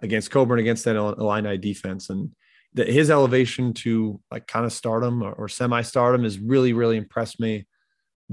against 0.00 0.30
Cockburn, 0.30 0.58
against 0.58 0.84
that 0.84 0.96
Illini 0.96 1.58
defense. 1.58 2.08
And 2.08 2.32
the, 2.72 2.84
his 2.84 3.10
elevation 3.10 3.74
to 3.74 4.20
like 4.30 4.46
kind 4.46 4.64
of 4.64 4.72
stardom 4.72 5.22
or, 5.22 5.32
or 5.32 5.48
semi 5.48 5.82
stardom 5.82 6.24
has 6.24 6.38
really, 6.38 6.72
really 6.72 6.96
impressed 6.96 7.38
me. 7.38 7.66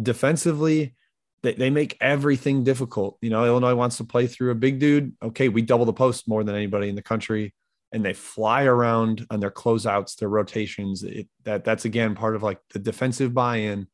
Defensively, 0.01 0.95
they, 1.43 1.53
they 1.53 1.69
make 1.69 1.97
everything 1.99 2.63
difficult. 2.63 3.17
You 3.21 3.29
know, 3.29 3.43
Illinois 3.45 3.75
wants 3.75 3.97
to 3.97 4.05
play 4.05 4.27
through 4.27 4.51
a 4.51 4.55
big 4.55 4.79
dude. 4.79 5.13
Okay, 5.21 5.49
we 5.49 5.61
double 5.61 5.85
the 5.85 5.93
post 5.93 6.27
more 6.27 6.43
than 6.43 6.55
anybody 6.55 6.87
in 6.87 6.95
the 6.95 7.01
country 7.01 7.53
and 7.91 8.05
they 8.05 8.13
fly 8.13 8.63
around 8.63 9.25
on 9.29 9.39
their 9.39 9.51
closeouts, 9.51 10.15
their 10.15 10.29
rotations. 10.29 11.03
It, 11.03 11.27
that 11.43 11.63
that's 11.63 11.85
again 11.85 12.15
part 12.15 12.35
of 12.35 12.43
like 12.43 12.59
the 12.73 12.79
defensive 12.79 13.33
buy-in. 13.33 13.87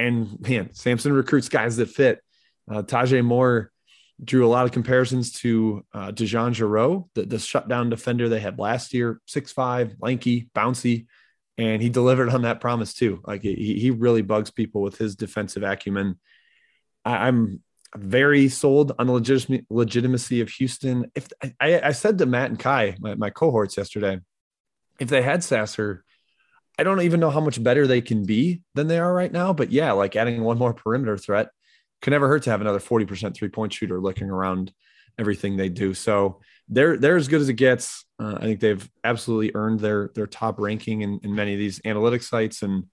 And 0.00 0.40
man, 0.40 0.72
Sampson 0.72 1.12
recruits 1.12 1.48
guys 1.48 1.76
that 1.76 1.90
fit. 1.90 2.20
Uh, 2.70 2.82
Taze 2.82 3.22
Moore 3.24 3.70
drew 4.22 4.46
a 4.46 4.48
lot 4.48 4.64
of 4.64 4.72
comparisons 4.72 5.32
to 5.32 5.84
uh, 5.92 6.12
DeJon 6.12 6.54
Jarreau, 6.54 7.08
the, 7.14 7.24
the 7.24 7.38
shutdown 7.38 7.90
defender 7.90 8.28
they 8.28 8.40
had 8.40 8.58
last 8.58 8.94
year, 8.94 9.20
six 9.26 9.52
five, 9.52 9.94
lanky, 10.00 10.50
bouncy, 10.54 11.06
and 11.58 11.82
he 11.82 11.88
delivered 11.88 12.30
on 12.30 12.42
that 12.42 12.60
promise 12.60 12.94
too. 12.94 13.20
Like 13.26 13.42
he, 13.42 13.78
he 13.78 13.90
really 13.90 14.22
bugs 14.22 14.50
people 14.50 14.82
with 14.82 14.98
his 14.98 15.16
defensive 15.16 15.62
acumen. 15.62 16.18
I, 17.04 17.28
I'm 17.28 17.62
very 17.96 18.48
sold 18.48 18.92
on 18.98 19.06
the 19.06 19.64
legitimacy 19.68 20.40
of 20.40 20.48
Houston. 20.50 21.10
If 21.14 21.28
I, 21.60 21.80
I 21.80 21.92
said 21.92 22.18
to 22.18 22.26
Matt 22.26 22.50
and 22.50 22.58
Ky, 22.58 22.96
my, 23.00 23.14
my, 23.16 23.30
cohorts 23.30 23.76
yesterday, 23.76 24.20
if 24.98 25.08
they 25.08 25.22
had 25.22 25.42
Sasser, 25.42 26.04
I 26.80 26.82
don't 26.82 27.02
even 27.02 27.20
know 27.20 27.28
how 27.28 27.40
much 27.40 27.62
better 27.62 27.86
they 27.86 28.00
can 28.00 28.24
be 28.24 28.62
than 28.74 28.86
they 28.86 28.98
are 28.98 29.12
right 29.12 29.30
now. 29.30 29.52
But 29.52 29.70
yeah, 29.70 29.92
like 29.92 30.16
adding 30.16 30.42
one 30.42 30.56
more 30.56 30.72
perimeter 30.72 31.18
threat 31.18 31.50
could 32.00 32.12
never 32.12 32.26
hurt 32.26 32.44
to 32.44 32.50
have 32.50 32.62
another 32.62 32.78
40% 32.78 33.34
three 33.34 33.50
point 33.50 33.74
shooter 33.74 34.00
looking 34.00 34.30
around 34.30 34.72
everything 35.18 35.58
they 35.58 35.68
do. 35.68 35.92
So 35.92 36.40
they're 36.68 36.96
they're 36.96 37.16
as 37.16 37.28
good 37.28 37.42
as 37.42 37.50
it 37.50 37.54
gets. 37.54 38.06
Uh, 38.18 38.36
I 38.38 38.40
think 38.44 38.60
they've 38.60 38.90
absolutely 39.04 39.52
earned 39.54 39.80
their 39.80 40.10
their 40.14 40.26
top 40.26 40.58
ranking 40.58 41.02
in, 41.02 41.20
in 41.22 41.34
many 41.34 41.52
of 41.52 41.58
these 41.58 41.80
analytics 41.80 42.24
sites. 42.24 42.62
And 42.62 42.86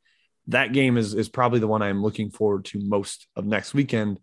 that 0.48 0.74
game 0.74 0.98
is 0.98 1.14
is 1.14 1.30
probably 1.30 1.60
the 1.60 1.68
one 1.68 1.82
I'm 1.82 2.04
looking 2.04 2.30
forward 2.30 2.66
to 2.66 2.82
most 2.82 3.26
of 3.38 3.46
next 3.46 3.74
weekend 3.74 4.20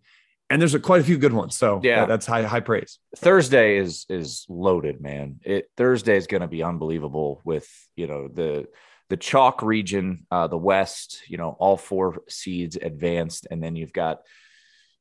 and 0.49 0.61
there's 0.61 0.75
a, 0.75 0.79
quite 0.79 1.01
a 1.01 1.03
few 1.03 1.17
good 1.17 1.33
ones. 1.33 1.57
So 1.57 1.81
yeah, 1.83 2.01
that, 2.01 2.07
that's 2.07 2.25
high 2.27 2.43
high 2.43 2.59
praise. 2.59 2.99
Thursday 3.17 3.77
is 3.77 4.05
is 4.09 4.45
loaded, 4.47 5.01
man. 5.01 5.39
It 5.43 5.71
Thursday 5.75 6.17
is 6.17 6.27
going 6.27 6.41
to 6.41 6.47
be 6.47 6.61
unbelievable 6.61 7.41
with 7.43 7.67
you 7.95 8.05
know 8.07 8.27
the 8.27 8.67
the 9.09 9.17
chalk 9.17 9.61
region, 9.61 10.25
uh, 10.31 10.47
the 10.47 10.57
West. 10.57 11.21
You 11.27 11.37
know, 11.37 11.55
all 11.59 11.77
four 11.77 12.23
seeds 12.29 12.75
advanced, 12.75 13.47
and 13.49 13.61
then 13.61 13.75
you've 13.75 13.93
got 13.93 14.21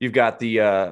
you've 0.01 0.13
got 0.13 0.39
the 0.39 0.61
uh, 0.61 0.91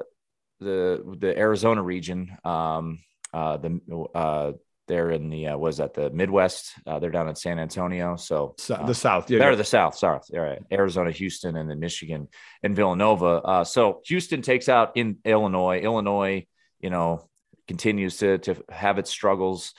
the 0.60 1.16
the 1.18 1.38
Arizona 1.38 1.82
region, 1.82 2.36
um, 2.44 3.00
uh, 3.32 3.56
the 3.56 3.80
uh, 4.14 4.52
they're 4.88 5.10
in 5.10 5.30
the 5.30 5.48
uh, 5.48 5.56
was 5.56 5.78
that 5.78 5.94
the 5.94 6.10
Midwest? 6.10 6.72
Uh, 6.86 6.98
they're 6.98 7.10
down 7.10 7.28
in 7.28 7.34
San 7.34 7.58
Antonio. 7.58 8.16
So, 8.16 8.54
so 8.58 8.74
uh, 8.74 8.86
the 8.86 8.94
South, 8.94 9.30
yeah, 9.30 9.38
they're 9.38 9.50
yeah. 9.50 9.56
the 9.56 9.64
South, 9.64 9.96
South. 9.96 10.28
All 10.34 10.40
right, 10.40 10.62
Arizona, 10.72 11.10
Houston, 11.10 11.56
and 11.56 11.70
then 11.70 11.78
Michigan 11.78 12.28
and 12.62 12.74
Villanova. 12.74 13.26
Uh, 13.26 13.64
so 13.64 14.00
Houston 14.06 14.42
takes 14.42 14.68
out 14.68 14.96
in 14.96 15.18
Illinois. 15.24 15.80
Illinois, 15.80 16.46
you 16.80 16.90
know, 16.90 17.28
continues 17.68 18.18
to 18.18 18.38
to 18.38 18.62
have 18.70 18.98
its 18.98 19.10
struggles. 19.10 19.74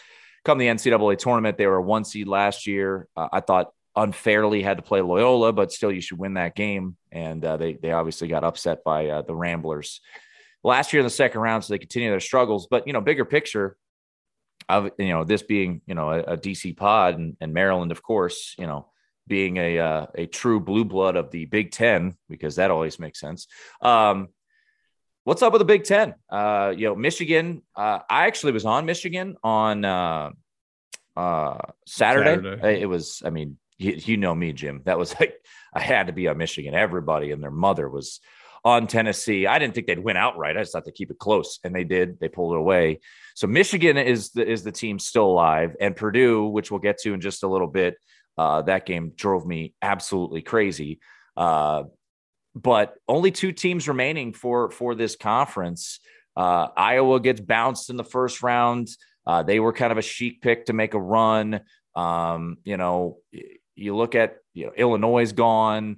Come 0.45 0.57
the 0.57 0.67
NCAA 0.67 1.17
tournament, 1.17 1.57
they 1.57 1.67
were 1.67 1.81
one 1.81 2.03
seed 2.03 2.27
last 2.27 2.67
year. 2.67 3.07
Uh, 3.15 3.29
I 3.31 3.39
thought 3.39 3.71
unfairly 3.95 4.61
had 4.61 4.77
to 4.77 4.83
play 4.83 5.01
Loyola, 5.01 5.53
but 5.53 5.71
still 5.71 5.91
you 5.91 6.01
should 6.01 6.17
win 6.17 6.33
that 6.33 6.55
game. 6.55 6.97
And 7.11 7.43
uh, 7.45 7.57
they 7.57 7.73
they 7.73 7.91
obviously 7.91 8.27
got 8.27 8.43
upset 8.43 8.83
by 8.83 9.21
the 9.25 9.35
Ramblers 9.35 10.01
last 10.63 10.93
year 10.93 11.01
in 11.01 11.05
the 11.05 11.11
second 11.11 11.41
round, 11.41 11.63
so 11.63 11.73
they 11.73 11.79
continue 11.79 12.09
their 12.09 12.19
struggles. 12.19 12.67
But 12.69 12.87
you 12.87 12.93
know, 12.93 13.01
bigger 13.01 13.25
picture 13.25 13.77
of 14.69 14.91
you 14.97 15.09
know 15.09 15.23
this 15.23 15.43
being 15.43 15.81
you 15.85 15.95
know 15.95 16.09
a, 16.09 16.19
a 16.19 16.37
DC 16.37 16.75
pod 16.75 17.17
and, 17.17 17.37
and, 17.41 17.53
Maryland, 17.53 17.91
of 17.91 18.01
course, 18.01 18.55
you 18.57 18.67
know 18.67 18.87
being 19.27 19.57
a 19.57 19.79
uh, 19.79 20.05
a 20.15 20.25
true 20.25 20.59
blue 20.59 20.85
blood 20.85 21.15
of 21.15 21.31
the 21.31 21.45
Big 21.45 21.71
Ten 21.71 22.15
because 22.29 22.55
that 22.55 22.71
always 22.71 22.99
makes 22.99 23.19
sense. 23.19 23.47
Um, 23.81 24.29
what's 25.23 25.41
up 25.41 25.53
with 25.53 25.59
the 25.59 25.65
Big 25.65 25.83
Ten? 25.83 26.15
Uh, 26.29 26.73
you 26.75 26.87
know, 26.87 26.95
Michigan. 26.95 27.61
Uh, 27.75 27.99
I 28.09 28.27
actually 28.27 28.53
was 28.53 28.65
on 28.65 28.85
Michigan 28.85 29.35
on 29.43 29.85
uh, 29.85 30.31
uh, 31.15 31.57
Saturday. 31.85 32.35
Saturday. 32.35 32.81
It 32.81 32.87
was, 32.87 33.21
I 33.25 33.29
mean, 33.29 33.57
you, 33.77 33.93
you 33.97 34.17
know 34.17 34.35
me, 34.35 34.53
Jim. 34.53 34.81
That 34.85 34.97
was 34.97 35.15
like 35.19 35.35
I 35.73 35.79
had 35.79 36.07
to 36.07 36.13
be 36.13 36.27
on 36.27 36.37
Michigan. 36.37 36.73
Everybody 36.73 37.31
and 37.31 37.41
their 37.41 37.51
mother 37.51 37.89
was 37.89 38.19
on 38.65 38.87
Tennessee. 38.87 39.45
I 39.45 39.59
didn't 39.59 39.75
think 39.75 39.87
they'd 39.87 39.99
win 39.99 40.17
outright. 40.17 40.57
I 40.57 40.61
just 40.61 40.71
thought 40.71 40.85
they'd 40.85 40.95
keep 40.95 41.11
it 41.11 41.19
close, 41.19 41.59
and 41.63 41.75
they 41.75 41.83
did. 41.83 42.19
They 42.19 42.29
pulled 42.29 42.53
it 42.53 42.59
away. 42.59 43.01
So 43.35 43.47
Michigan 43.47 43.97
is 43.97 44.31
the 44.31 44.47
is 44.47 44.63
the 44.63 44.71
team 44.71 44.99
still 44.99 45.25
alive, 45.25 45.75
and 45.79 45.95
Purdue, 45.95 46.45
which 46.45 46.71
we'll 46.71 46.79
get 46.79 46.99
to 46.99 47.13
in 47.13 47.21
just 47.21 47.43
a 47.43 47.47
little 47.47 47.67
bit. 47.67 47.97
Uh, 48.37 48.61
that 48.63 48.85
game 48.85 49.11
drove 49.15 49.45
me 49.45 49.73
absolutely 49.81 50.41
crazy. 50.41 50.99
Uh, 51.35 51.83
but 52.55 52.95
only 53.07 53.31
two 53.31 53.51
teams 53.51 53.87
remaining 53.87 54.33
for 54.33 54.69
for 54.71 54.95
this 54.95 55.15
conference. 55.15 55.99
Uh, 56.35 56.67
Iowa 56.75 57.19
gets 57.19 57.39
bounced 57.39 57.89
in 57.89 57.97
the 57.97 58.03
first 58.03 58.43
round. 58.43 58.89
Uh, 59.25 59.43
they 59.43 59.59
were 59.59 59.73
kind 59.73 59.91
of 59.91 59.97
a 59.97 60.01
chic 60.01 60.41
pick 60.41 60.65
to 60.65 60.73
make 60.73 60.93
a 60.93 60.99
run. 60.99 61.61
Um, 61.95 62.57
you 62.63 62.77
know, 62.77 63.17
you 63.75 63.95
look 63.95 64.15
at 64.15 64.37
you 64.53 64.67
know 64.67 64.73
Illinois 64.75 65.23
is 65.23 65.33
gone. 65.33 65.97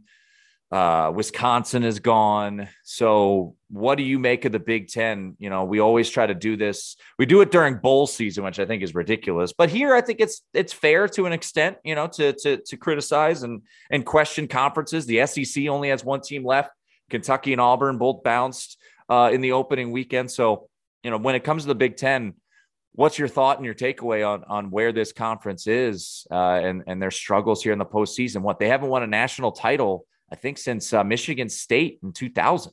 Uh, 0.71 1.11
Wisconsin 1.13 1.83
is 1.83 1.99
gone. 1.99 2.67
So, 2.83 3.55
what 3.69 3.95
do 3.95 4.03
you 4.03 4.17
make 4.17 4.45
of 4.45 4.51
the 4.51 4.59
Big 4.59 4.87
Ten? 4.87 5.35
You 5.37 5.49
know, 5.49 5.63
we 5.63 5.79
always 5.79 6.09
try 6.09 6.25
to 6.25 6.33
do 6.33 6.57
this. 6.57 6.95
We 7.19 7.27
do 7.27 7.41
it 7.41 7.51
during 7.51 7.77
bowl 7.77 8.07
season, 8.07 8.43
which 8.43 8.59
I 8.59 8.65
think 8.65 8.81
is 8.81 8.95
ridiculous. 8.95 9.53
But 9.53 9.69
here, 9.69 9.93
I 9.93 10.01
think 10.01 10.19
it's 10.19 10.41
it's 10.53 10.73
fair 10.73 11.07
to 11.09 11.27
an 11.27 11.33
extent. 11.33 11.77
You 11.83 11.93
know, 11.93 12.07
to 12.07 12.33
to 12.33 12.57
to 12.57 12.77
criticize 12.77 13.43
and 13.43 13.61
and 13.91 14.05
question 14.05 14.47
conferences. 14.47 15.05
The 15.05 15.25
SEC 15.27 15.67
only 15.67 15.89
has 15.89 16.03
one 16.03 16.21
team 16.21 16.43
left. 16.43 16.71
Kentucky 17.11 17.51
and 17.51 17.61
Auburn 17.61 17.99
both 17.99 18.23
bounced 18.23 18.77
uh, 19.07 19.29
in 19.31 19.41
the 19.41 19.51
opening 19.51 19.91
weekend. 19.91 20.31
So, 20.31 20.67
you 21.03 21.11
know, 21.11 21.17
when 21.17 21.35
it 21.35 21.43
comes 21.43 21.63
to 21.63 21.67
the 21.67 21.75
Big 21.75 21.95
Ten, 21.95 22.33
what's 22.93 23.19
your 23.19 23.27
thought 23.27 23.57
and 23.57 23.65
your 23.65 23.75
takeaway 23.75 24.27
on 24.27 24.43
on 24.45 24.71
where 24.71 24.91
this 24.91 25.13
conference 25.13 25.67
is 25.67 26.25
uh, 26.31 26.59
and 26.63 26.83
and 26.87 26.99
their 26.99 27.11
struggles 27.11 27.61
here 27.61 27.71
in 27.71 27.77
the 27.77 27.85
postseason? 27.85 28.41
What 28.41 28.57
they 28.57 28.67
haven't 28.67 28.89
won 28.89 29.03
a 29.03 29.07
national 29.07 29.51
title 29.51 30.07
I 30.31 30.35
think 30.35 30.57
since 30.57 30.93
uh, 30.93 31.03
Michigan 31.03 31.49
State 31.49 31.99
in 32.03 32.11
2000. 32.11 32.71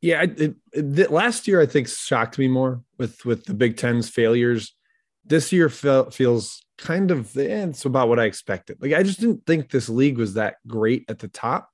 Yeah, 0.00 0.22
it, 0.22 0.56
it, 0.72 1.10
last 1.10 1.46
year 1.46 1.60
I 1.60 1.66
think 1.66 1.88
shocked 1.88 2.38
me 2.38 2.48
more 2.48 2.82
with 2.98 3.24
with 3.24 3.44
the 3.44 3.54
Big 3.54 3.76
Ten's 3.76 4.08
failures. 4.08 4.74
This 5.24 5.52
year 5.52 5.68
feels 5.68 6.64
kind 6.76 7.12
of 7.12 7.36
eh, 7.36 7.66
it's 7.66 7.84
about 7.84 8.08
what 8.08 8.18
I 8.18 8.24
expected. 8.24 8.78
Like 8.80 8.94
I 8.94 9.04
just 9.04 9.20
didn't 9.20 9.46
think 9.46 9.70
this 9.70 9.88
league 9.88 10.18
was 10.18 10.34
that 10.34 10.56
great 10.66 11.04
at 11.08 11.20
the 11.20 11.28
top. 11.28 11.70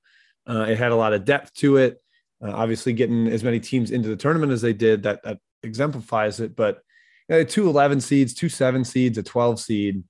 Uh, 0.47 0.67
it 0.69 0.77
had 0.77 0.91
a 0.91 0.95
lot 0.95 1.13
of 1.13 1.25
depth 1.25 1.53
to 1.55 1.77
it. 1.77 2.01
Uh, 2.43 2.51
obviously, 2.51 2.93
getting 2.93 3.27
as 3.27 3.43
many 3.43 3.59
teams 3.59 3.89
into 3.89 4.09
the 4.09 4.15
tournament 4.15 4.51
as 4.51 4.61
they 4.61 4.73
did 4.73 5.03
that 5.03 5.23
that 5.23 5.39
exemplifies 5.63 6.39
it. 6.39 6.55
But 6.55 6.81
you 7.27 7.37
know, 7.37 7.43
two 7.43 7.67
11 7.67 8.01
seeds, 8.01 8.35
two 8.35 8.49
seven 8.49 8.85
seeds, 8.85 9.17
a 9.17 9.23
12 9.23 9.59
seed 9.59 10.03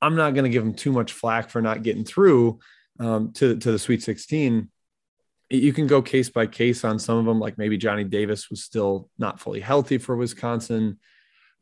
I'm 0.00 0.14
not 0.14 0.34
going 0.34 0.44
to 0.44 0.50
give 0.50 0.64
them 0.64 0.74
too 0.74 0.92
much 0.92 1.12
flack 1.12 1.50
for 1.50 1.60
not 1.60 1.82
getting 1.82 2.04
through 2.04 2.60
um, 2.98 3.32
to 3.34 3.56
to 3.56 3.72
the 3.72 3.78
Sweet 3.78 4.02
16. 4.02 4.70
You 5.50 5.72
can 5.72 5.86
go 5.86 6.02
case 6.02 6.28
by 6.28 6.46
case 6.46 6.84
on 6.84 6.98
some 6.98 7.16
of 7.16 7.24
them, 7.24 7.40
like 7.40 7.56
maybe 7.56 7.78
Johnny 7.78 8.04
Davis 8.04 8.50
was 8.50 8.62
still 8.62 9.08
not 9.18 9.40
fully 9.40 9.60
healthy 9.60 9.96
for 9.96 10.14
Wisconsin. 10.14 10.98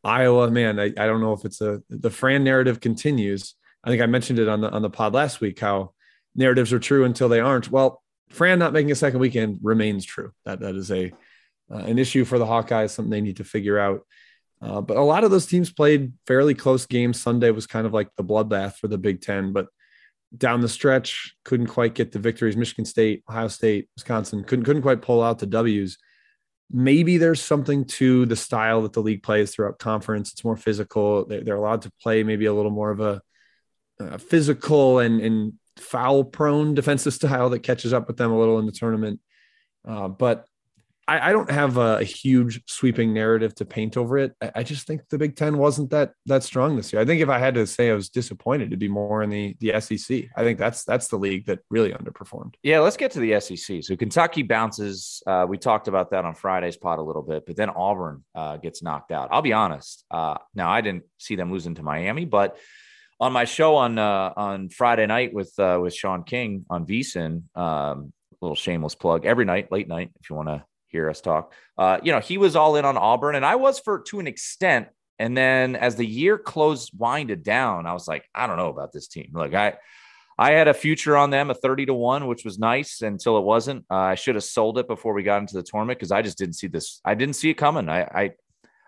Iowa, 0.03 0.51
man, 0.51 0.81
I, 0.81 0.87
I 0.87 1.07
don't 1.07 1.21
know 1.21 1.33
if 1.33 1.45
it's 1.45 1.61
a 1.61 1.83
the 1.89 2.11
Fran 2.11 2.45
narrative 2.45 2.81
continues. 2.81 3.55
I 3.85 3.91
think 3.91 4.03
I 4.03 4.07
mentioned 4.07 4.39
it 4.39 4.49
on 4.49 4.61
the 4.61 4.71
on 4.71 4.83
the 4.83 4.91
pod 4.91 5.15
last 5.15 5.41
week 5.41 5.61
how 5.61 5.93
narratives 6.35 6.73
are 6.73 6.79
true 6.79 7.05
until 7.05 7.29
they 7.29 7.41
aren't. 7.41 7.71
Well, 7.71 8.03
Fran 8.31 8.59
not 8.59 8.73
making 8.73 8.91
a 8.91 8.97
second 8.97 9.21
weekend 9.21 9.61
remains 9.63 10.05
true. 10.05 10.33
That 10.45 10.61
that 10.61 10.75
is 10.75 10.91
a 10.91 11.13
uh, 11.71 11.79
an 11.79 11.99
issue 11.99 12.25
for 12.25 12.39
the 12.39 12.47
Hawkeyes, 12.47 12.91
something 12.91 13.11
they 13.11 13.21
need 13.21 13.39
to 13.39 13.45
figure 13.45 13.79
out. 13.79 14.07
Uh, 14.63 14.81
but 14.81 14.97
a 14.97 15.03
lot 15.03 15.25
of 15.25 15.31
those 15.31 15.47
teams 15.47 15.73
played 15.73 16.13
fairly 16.27 16.55
close 16.55 16.87
games. 16.87 17.21
Sunday 17.21 17.51
was 17.51 17.67
kind 17.67 17.87
of 17.87 17.93
like 17.93 18.09
the 18.17 18.25
bloodbath 18.25 18.77
for 18.77 18.89
the 18.89 18.99
Big 18.99 19.21
Ten, 19.21 19.53
but 19.53 19.67
down 20.37 20.61
the 20.61 20.69
stretch 20.69 21.35
couldn't 21.45 21.69
quite 21.69 21.95
get 21.95 22.13
the 22.13 22.19
victories. 22.19 22.57
Michigan 22.57 22.85
State, 22.85 23.23
Ohio 23.29 23.49
State, 23.49 23.89
Wisconsin 23.97 24.45
couldn't 24.45 24.65
couldn't 24.65 24.83
quite 24.83 25.03
pull 25.03 25.23
out 25.23 25.39
the 25.39 25.47
W's. 25.47 25.99
Maybe 26.71 27.17
there's 27.17 27.41
something 27.41 27.85
to 27.85 28.27
the 28.27 28.35
style 28.35 28.83
that 28.83 28.93
the 28.93 29.03
league 29.03 29.23
plays 29.23 29.55
throughout 29.55 29.79
conference. 29.79 30.33
It's 30.33 30.45
more 30.45 30.57
physical. 30.57 31.25
They're, 31.25 31.55
allowed 31.55 31.83
to 31.83 31.93
play 32.03 32.25
maybe 32.25 32.47
a 32.47 32.53
little 32.53 32.73
more 32.73 32.91
of 32.91 32.99
a, 32.99 33.23
a 34.01 34.19
physical 34.19 34.99
and, 34.99 35.21
and 35.21 35.53
foul 35.77 36.25
prone 36.25 36.75
defensive 36.81 37.15
style 37.15 37.51
that 37.51 37.61
catches 37.61 37.93
up 37.93 38.09
with 38.09 38.17
them 38.17 38.33
a 38.33 38.39
little 38.39 38.59
in 38.59 38.67
the 38.67 38.73
tournament. 38.73 39.21
Uh, 39.87 40.09
but 40.09 40.47
I, 41.09 41.31
I, 41.31 41.33
don't 41.33 41.51
have 41.51 41.77
a, 41.77 42.03
huge 42.03 42.63
sweeping 42.67 43.15
narrative 43.15 43.55
to 43.57 43.65
paint 43.65 43.97
over 43.97 44.19
it. 44.19 44.35
I, 44.43 44.53
I, 44.57 44.63
just 44.63 44.87
think 44.87 45.09
the 45.09 45.19
Big 45.19 45.37
Ten 45.37 45.57
wasn't 45.57 45.91
that 45.91 46.13
that 46.27 46.43
strong 46.43 46.77
this 46.77 46.93
year. 46.93 47.01
I 47.01 47.05
think 47.05 47.23
if 47.23 47.29
I 47.29 47.39
had 47.39 47.55
to 47.55 47.67
say 47.67 47.91
I 47.91 47.95
was 47.95 48.09
disappointed, 48.09 48.71
to 48.71 48.77
be 48.77 48.89
more 48.89 49.23
in 49.23 49.31
the 49.31 49.57
the 49.61 49.81
SEC. 49.81 50.25
I 50.37 50.43
think 50.43 50.59
that's 50.59 50.85
that's 50.85 51.09
the 51.09 51.17
league 51.17 51.47
that 51.47 51.61
really 51.71 51.93
underperformed. 51.93 52.55
Yeah, 52.63 52.81
let's 52.81 52.97
get 52.97 53.13
to 53.13 53.21
the 53.21 53.41
SEC. 53.41 53.85
So 53.85 53.97
Kentucky 53.97 54.43
bounces. 54.43 55.23
Uh, 55.27 55.47
we 55.49 55.59
talked 55.59 55.89
about 55.89 56.11
that 56.11 56.25
on 56.25 56.35
Friday's 56.35 56.77
pod 56.77 56.99
a 56.99 57.03
little 57.03 57.23
bit, 57.23 57.47
but 57.47 57.57
then 57.57 57.71
Auburn 57.71 58.25
uh, 58.35 58.57
gets 58.57 58.83
knocked 58.83 59.13
out. 59.13 59.29
I'll 59.31 59.43
be 59.43 59.53
honest. 59.53 60.05
Uh, 60.11 60.39
now 60.55 60.71
I 60.71 60.81
didn't 60.81 61.05
see 61.19 61.37
them 61.37 61.53
losing 61.53 61.75
to 61.77 61.83
Miami, 61.83 62.25
but 62.25 62.57
on 63.21 63.33
my 63.33 63.45
show 63.45 63.77
on 63.77 63.99
uh, 63.99 64.33
on 64.37 64.69
Friday 64.69 65.07
night 65.07 65.33
with 65.33 65.53
uh, 65.59 65.79
with 65.81 65.95
Sean 65.95 66.25
King 66.25 66.65
on 66.69 66.87
VSiN, 66.87 67.43
um, 67.57 68.13
little 68.41 68.57
shameless 68.57 68.95
plug 68.95 69.25
every 69.25 69.45
night, 69.45 69.71
late 69.71 69.89
night, 69.89 70.11
if 70.21 70.29
you 70.29 70.37
want 70.37 70.49
to 70.49 70.65
hear 70.97 71.11
us 71.11 71.21
talk. 71.21 71.53
Uh, 71.79 71.99
you 72.03 72.13
know, 72.13 72.21
he 72.21 72.39
was 72.39 72.57
all 72.57 72.77
in 72.77 72.85
on 72.85 72.97
Auburn, 72.97 73.35
and 73.35 73.45
I 73.45 73.57
was 73.57 73.79
for 73.79 74.01
to 74.09 74.21
an 74.21 74.27
extent. 74.27 74.89
And 75.19 75.37
then 75.37 75.77
as 75.77 75.97
the 75.97 76.07
year 76.07 76.37
closed, 76.37 76.93
winded 76.97 77.43
down, 77.43 77.87
I 77.87 77.93
was 77.93 78.07
like, 78.07 78.29
I 78.35 78.47
don't 78.47 78.59
know 78.59 78.69
about 78.69 78.93
this 78.93 79.09
team. 79.09 79.31
Look, 79.33 79.55
I, 79.55 79.75
I 80.39 80.51
had 80.53 80.69
a 80.69 80.75
future 80.75 81.17
on 81.17 81.31
them, 81.31 81.51
a 81.51 81.55
thirty 81.55 81.87
to 81.87 81.95
one, 81.95 82.27
which 82.27 82.45
was 82.45 82.59
nice 82.59 83.01
until 83.01 83.39
it 83.39 83.45
wasn't. 83.45 83.87
Uh, 83.91 83.95
I 83.95 84.15
should 84.15 84.35
have 84.35 84.45
sold 84.45 84.79
it 84.79 84.87
before 84.87 85.15
we 85.15 85.23
got 85.23 85.41
into 85.41 85.55
the 85.55 85.63
tournament 85.63 85.99
because 85.99 86.13
I 86.13 86.21
just 86.21 86.37
didn't 86.37 86.57
see 86.57 86.67
this. 86.67 87.01
I 87.05 87.15
didn't 87.15 87.37
see 87.37 87.49
it 87.49 87.55
coming. 87.55 87.89
I, 87.89 88.03
I, 88.03 88.31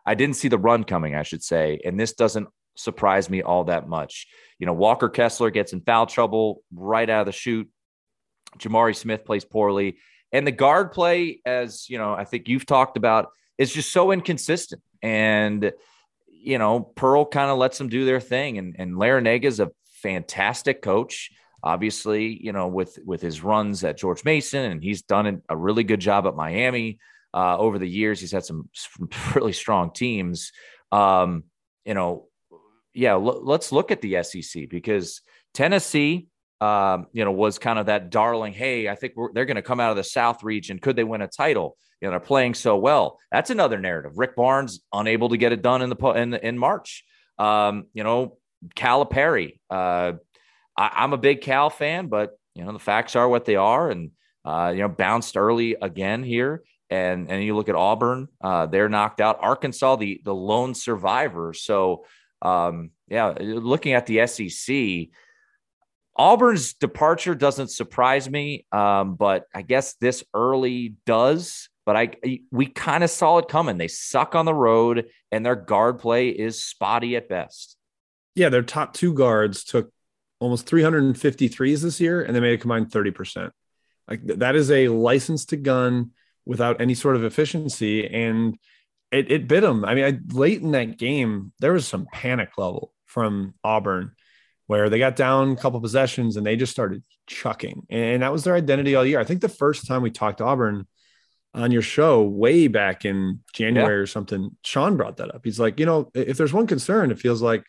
I 0.04 0.14
didn't 0.14 0.36
see 0.36 0.48
the 0.48 0.58
run 0.58 0.84
coming, 0.84 1.14
I 1.14 1.22
should 1.22 1.42
say. 1.42 1.80
And 1.84 1.98
this 1.98 2.12
doesn't 2.12 2.48
surprise 2.76 3.30
me 3.30 3.42
all 3.42 3.64
that 3.64 3.88
much. 3.88 4.26
You 4.58 4.66
know, 4.66 4.74
Walker 4.74 5.08
Kessler 5.08 5.50
gets 5.50 5.72
in 5.72 5.80
foul 5.80 6.06
trouble 6.06 6.62
right 6.72 7.08
out 7.08 7.20
of 7.20 7.26
the 7.26 7.32
shoot. 7.32 7.68
Jabari 8.58 8.94
Smith 8.94 9.24
plays 9.24 9.44
poorly. 9.44 9.96
And 10.32 10.46
the 10.46 10.52
guard 10.52 10.92
play, 10.92 11.40
as 11.44 11.88
you 11.88 11.98
know, 11.98 12.12
I 12.12 12.24
think 12.24 12.48
you've 12.48 12.66
talked 12.66 12.96
about, 12.96 13.28
is 13.56 13.72
just 13.72 13.92
so 13.92 14.12
inconsistent. 14.12 14.82
And, 15.02 15.72
you 16.28 16.58
know, 16.58 16.80
Pearl 16.80 17.24
kind 17.24 17.50
of 17.50 17.58
lets 17.58 17.78
them 17.78 17.88
do 17.88 18.04
their 18.04 18.20
thing. 18.20 18.58
And, 18.58 18.76
and 18.78 18.94
Larrañaga 18.94 19.44
is 19.44 19.60
a 19.60 19.70
fantastic 20.02 20.82
coach. 20.82 21.30
Obviously, 21.62 22.38
you 22.42 22.52
know, 22.52 22.68
with 22.68 22.98
with 23.04 23.20
his 23.20 23.42
runs 23.42 23.82
at 23.82 23.98
George 23.98 24.24
Mason, 24.24 24.64
and 24.64 24.82
he's 24.82 25.02
done 25.02 25.42
a 25.48 25.56
really 25.56 25.82
good 25.82 26.00
job 26.00 26.26
at 26.26 26.36
Miami 26.36 27.00
uh, 27.34 27.58
over 27.58 27.78
the 27.78 27.88
years. 27.88 28.20
He's 28.20 28.32
had 28.32 28.44
some 28.44 28.68
really 29.34 29.52
strong 29.52 29.92
teams. 29.92 30.52
Um, 30.92 31.44
you 31.84 31.94
know, 31.94 32.28
yeah, 32.94 33.12
l- 33.12 33.44
let's 33.44 33.72
look 33.72 33.90
at 33.90 34.00
the 34.00 34.22
SEC 34.22 34.68
because 34.68 35.20
Tennessee, 35.52 36.28
um, 36.60 37.06
you 37.12 37.24
know, 37.24 37.32
was 37.32 37.58
kind 37.58 37.78
of 37.78 37.86
that 37.86 38.10
darling. 38.10 38.52
Hey, 38.52 38.88
I 38.88 38.94
think 38.94 39.14
they're 39.32 39.44
going 39.44 39.56
to 39.56 39.62
come 39.62 39.80
out 39.80 39.90
of 39.90 39.96
the 39.96 40.04
South 40.04 40.42
region. 40.42 40.78
Could 40.78 40.96
they 40.96 41.04
win 41.04 41.22
a 41.22 41.28
title? 41.28 41.76
You 42.00 42.06
know, 42.06 42.12
they're 42.12 42.20
playing 42.20 42.54
so 42.54 42.76
well. 42.76 43.18
That's 43.30 43.50
another 43.50 43.78
narrative. 43.78 44.12
Rick 44.16 44.36
Barnes 44.36 44.80
unable 44.92 45.30
to 45.30 45.36
get 45.36 45.52
it 45.52 45.62
done 45.62 45.82
in 45.82 45.90
the 45.90 46.06
in 46.10 46.34
in 46.34 46.58
March. 46.58 47.04
Um, 47.38 47.86
you 47.92 48.04
know, 48.04 48.38
Calipari. 48.74 49.60
Uh, 49.70 50.14
I, 50.76 51.04
am 51.04 51.12
a 51.12 51.18
big 51.18 51.40
Cal 51.40 51.70
fan, 51.70 52.06
but 52.06 52.38
you 52.54 52.64
know 52.64 52.72
the 52.72 52.78
facts 52.78 53.16
are 53.16 53.28
what 53.28 53.44
they 53.44 53.56
are, 53.56 53.90
and 53.90 54.10
uh, 54.44 54.72
you 54.74 54.82
know 54.82 54.88
bounced 54.88 55.36
early 55.36 55.76
again 55.80 56.22
here. 56.22 56.62
And 56.90 57.30
and 57.30 57.44
you 57.44 57.54
look 57.54 57.68
at 57.68 57.74
Auburn, 57.74 58.28
uh, 58.40 58.66
they're 58.66 58.88
knocked 58.88 59.20
out. 59.20 59.38
Arkansas, 59.40 59.96
the 59.96 60.20
the 60.24 60.34
lone 60.34 60.74
survivor. 60.74 61.52
So 61.52 62.04
um, 62.42 62.90
yeah, 63.08 63.34
looking 63.38 63.92
at 63.92 64.06
the 64.06 64.26
SEC, 64.26 65.08
Auburn's 66.18 66.74
departure 66.74 67.34
doesn't 67.34 67.70
surprise 67.70 68.28
me, 68.28 68.66
um, 68.72 69.14
but 69.14 69.44
I 69.54 69.62
guess 69.62 69.94
this 69.94 70.24
early 70.34 70.96
does. 71.06 71.68
But 71.86 71.96
I 71.96 72.40
we 72.50 72.66
kind 72.66 73.02
of 73.02 73.08
saw 73.08 73.38
it 73.38 73.48
coming. 73.48 73.78
They 73.78 73.88
suck 73.88 74.34
on 74.34 74.44
the 74.44 74.52
road, 74.52 75.06
and 75.32 75.46
their 75.46 75.56
guard 75.56 76.00
play 76.00 76.28
is 76.28 76.62
spotty 76.62 77.16
at 77.16 77.28
best. 77.28 77.76
Yeah, 78.34 78.50
their 78.50 78.62
top 78.62 78.92
two 78.92 79.14
guards 79.14 79.64
took 79.64 79.90
almost 80.38 80.66
353s 80.66 81.82
this 81.82 82.00
year, 82.00 82.22
and 82.22 82.36
they 82.36 82.40
made 82.40 82.54
a 82.54 82.58
combined 82.58 82.90
30%. 82.90 83.50
Like 84.06 84.24
that 84.26 84.54
is 84.54 84.70
a 84.70 84.88
license 84.88 85.46
to 85.46 85.56
gun 85.56 86.12
without 86.46 86.80
any 86.80 86.94
sort 86.94 87.16
of 87.16 87.24
efficiency. 87.24 88.06
And 88.06 88.58
it, 89.10 89.30
it 89.30 89.48
bit 89.48 89.62
them. 89.62 89.84
I 89.84 89.94
mean, 89.94 90.04
I, 90.04 90.34
late 90.34 90.62
in 90.62 90.72
that 90.72 90.98
game, 90.98 91.52
there 91.60 91.72
was 91.72 91.86
some 91.86 92.06
panic 92.12 92.50
level 92.56 92.92
from 93.06 93.54
Auburn 93.64 94.12
where 94.68 94.90
they 94.90 94.98
got 94.98 95.16
down 95.16 95.52
a 95.52 95.56
couple 95.56 95.80
possessions 95.80 96.36
and 96.36 96.46
they 96.46 96.54
just 96.54 96.70
started 96.70 97.02
chucking. 97.26 97.86
And 97.88 98.22
that 98.22 98.32
was 98.32 98.44
their 98.44 98.54
identity 98.54 98.94
all 98.94 99.04
year. 99.04 99.18
I 99.18 99.24
think 99.24 99.40
the 99.40 99.48
first 99.48 99.86
time 99.86 100.02
we 100.02 100.10
talked 100.10 100.38
to 100.38 100.44
Auburn 100.44 100.86
on 101.54 101.72
your 101.72 101.80
show 101.80 102.22
way 102.22 102.68
back 102.68 103.06
in 103.06 103.40
January 103.54 103.96
yeah. 103.96 104.02
or 104.02 104.06
something, 104.06 104.54
Sean 104.62 104.98
brought 104.98 105.16
that 105.16 105.34
up. 105.34 105.40
He's 105.42 105.58
like, 105.58 105.80
you 105.80 105.86
know, 105.86 106.10
if 106.14 106.36
there's 106.36 106.52
one 106.52 106.66
concern, 106.66 107.10
it 107.10 107.18
feels 107.18 107.40
like 107.40 107.64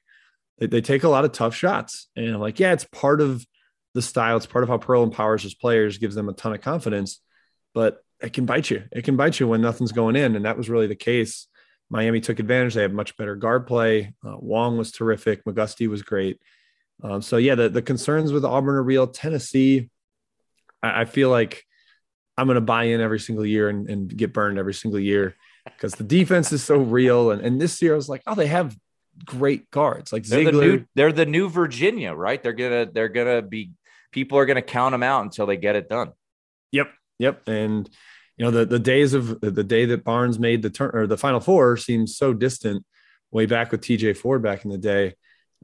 they, 0.57 0.67
they 0.67 0.81
take 0.81 1.03
a 1.03 1.09
lot 1.09 1.23
of 1.23 1.31
tough 1.31 1.55
shots. 1.55 2.09
And 2.17 2.35
I'm 2.35 2.41
like, 2.41 2.59
yeah, 2.59 2.73
it's 2.73 2.85
part 2.91 3.21
of 3.21 3.47
the 3.93 4.01
style. 4.01 4.35
It's 4.35 4.45
part 4.45 4.65
of 4.65 4.69
how 4.69 4.77
Pearl 4.77 5.03
empowers 5.03 5.41
his 5.41 5.55
players, 5.55 5.99
gives 5.99 6.15
them 6.15 6.27
a 6.27 6.33
ton 6.33 6.53
of 6.53 6.59
confidence. 6.59 7.21
But 7.73 8.03
it 8.19 8.33
can 8.33 8.45
bite 8.45 8.69
you. 8.69 8.83
It 8.91 9.05
can 9.05 9.15
bite 9.15 9.39
you 9.39 9.47
when 9.47 9.61
nothing's 9.61 9.93
going 9.93 10.17
in, 10.17 10.35
and 10.35 10.43
that 10.43 10.57
was 10.57 10.69
really 10.69 10.87
the 10.87 10.95
case. 10.95 11.47
Miami 11.89 12.19
took 12.19 12.39
advantage. 12.39 12.73
They 12.73 12.81
had 12.81 12.93
much 12.93 13.15
better 13.15 13.37
guard 13.37 13.67
play. 13.67 14.13
Uh, 14.21 14.35
Wong 14.37 14.77
was 14.77 14.91
terrific. 14.91 15.45
McGusty 15.45 15.87
was 15.87 16.01
great. 16.01 16.41
Um, 17.03 17.21
so 17.21 17.37
yeah, 17.37 17.55
the, 17.55 17.69
the 17.69 17.81
concerns 17.81 18.31
with 18.31 18.45
Auburn 18.45 18.75
are 18.75 18.83
real. 18.83 19.07
Tennessee, 19.07 19.89
I, 20.83 21.01
I 21.01 21.05
feel 21.05 21.29
like 21.29 21.63
I'm 22.37 22.47
going 22.47 22.55
to 22.55 22.61
buy 22.61 22.85
in 22.85 23.01
every 23.01 23.19
single 23.19 23.45
year 23.45 23.69
and, 23.69 23.89
and 23.89 24.15
get 24.15 24.33
burned 24.33 24.57
every 24.57 24.73
single 24.73 24.99
year 24.99 25.35
because 25.65 25.93
the 25.93 26.03
defense 26.03 26.51
is 26.51 26.63
so 26.63 26.77
real. 26.77 27.31
And, 27.31 27.41
and 27.41 27.59
this 27.59 27.81
year 27.81 27.93
I 27.93 27.95
was 27.95 28.09
like, 28.09 28.23
oh, 28.27 28.35
they 28.35 28.47
have 28.47 28.75
great 29.25 29.69
guards 29.69 30.13
like 30.13 30.23
they're 30.23 30.45
Zeigler. 30.45 30.51
The 30.51 30.65
new, 30.65 30.85
they're 30.95 31.11
the 31.11 31.25
new 31.25 31.49
Virginia, 31.49 32.13
right? 32.13 32.41
They're 32.41 32.53
gonna 32.53 32.87
they're 32.89 33.09
gonna 33.09 33.41
be 33.41 33.71
people 34.13 34.37
are 34.37 34.45
gonna 34.45 34.61
count 34.61 34.93
them 34.93 35.03
out 35.03 35.23
until 35.23 35.45
they 35.45 35.57
get 35.57 35.75
it 35.75 35.89
done. 35.89 36.13
Yep, 36.71 36.89
Yep. 37.19 37.47
And 37.47 37.89
you 38.37 38.45
know, 38.45 38.51
the 38.51 38.65
the 38.65 38.79
days 38.79 39.13
of 39.13 39.39
the 39.41 39.63
day 39.63 39.85
that 39.85 40.03
Barnes 40.03 40.39
made 40.39 40.61
the 40.61 40.69
turn 40.69 40.91
or 40.93 41.05
the 41.05 41.17
final 41.17 41.41
four 41.41 41.77
seems 41.77 42.17
so 42.17 42.33
distant 42.33 42.85
way 43.31 43.45
back 43.45 43.71
with 43.71 43.81
TJ 43.81 44.17
Ford 44.17 44.41
back 44.41 44.63
in 44.63 44.71
the 44.71 44.77
day. 44.77 45.15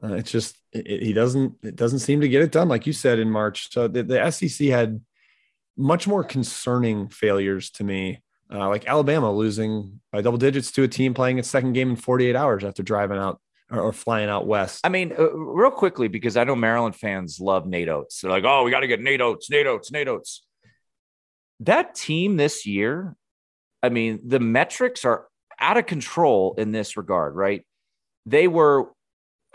Uh, 0.02 0.14
it's 0.14 0.30
just 0.30 0.56
it, 0.72 1.02
he 1.02 1.12
doesn't 1.12 1.54
it 1.62 1.76
doesn't 1.76 2.00
seem 2.00 2.20
to 2.20 2.28
get 2.28 2.42
it 2.42 2.52
done 2.52 2.68
like 2.68 2.86
you 2.86 2.92
said 2.92 3.18
in 3.18 3.30
March. 3.30 3.72
So 3.72 3.88
the, 3.88 4.02
the 4.02 4.30
SEC 4.30 4.68
had 4.68 5.00
much 5.76 6.06
more 6.06 6.24
concerning 6.24 7.08
failures 7.08 7.70
to 7.70 7.84
me. 7.84 8.22
Uh, 8.52 8.68
like 8.68 8.86
Alabama 8.86 9.32
losing 9.32 10.00
by 10.12 10.20
double 10.20 10.38
digits 10.38 10.70
to 10.72 10.84
a 10.84 10.88
team 10.88 11.14
playing 11.14 11.38
its 11.38 11.50
second 11.50 11.72
game 11.72 11.90
in 11.90 11.96
48 11.96 12.36
hours 12.36 12.62
after 12.62 12.82
driving 12.82 13.18
out 13.18 13.40
or, 13.72 13.80
or 13.80 13.92
flying 13.92 14.28
out 14.28 14.46
west. 14.46 14.86
I 14.86 14.88
mean, 14.88 15.12
uh, 15.18 15.32
real 15.32 15.72
quickly, 15.72 16.06
because 16.06 16.36
I 16.36 16.44
know 16.44 16.54
Maryland 16.54 16.94
fans 16.94 17.40
love 17.40 17.66
Nate 17.66 17.88
Oats. 17.88 18.20
They're 18.20 18.30
like, 18.30 18.44
oh, 18.44 18.62
we 18.62 18.70
got 18.70 18.80
to 18.80 18.86
get 18.86 19.00
Nate 19.00 19.20
Oats, 19.20 19.50
Nate 19.50 19.66
Oats, 19.66 19.90
Nate 19.90 20.06
Oats 20.06 20.46
that 21.60 21.94
team 21.94 22.36
this 22.36 22.66
year, 22.66 23.16
I 23.82 23.88
mean, 23.88 24.20
the 24.26 24.40
metrics 24.40 25.04
are 25.04 25.26
out 25.58 25.76
of 25.76 25.86
control 25.86 26.54
in 26.58 26.72
this 26.72 26.96
regard, 26.96 27.34
right? 27.34 27.64
They 28.26 28.48
were, 28.48 28.90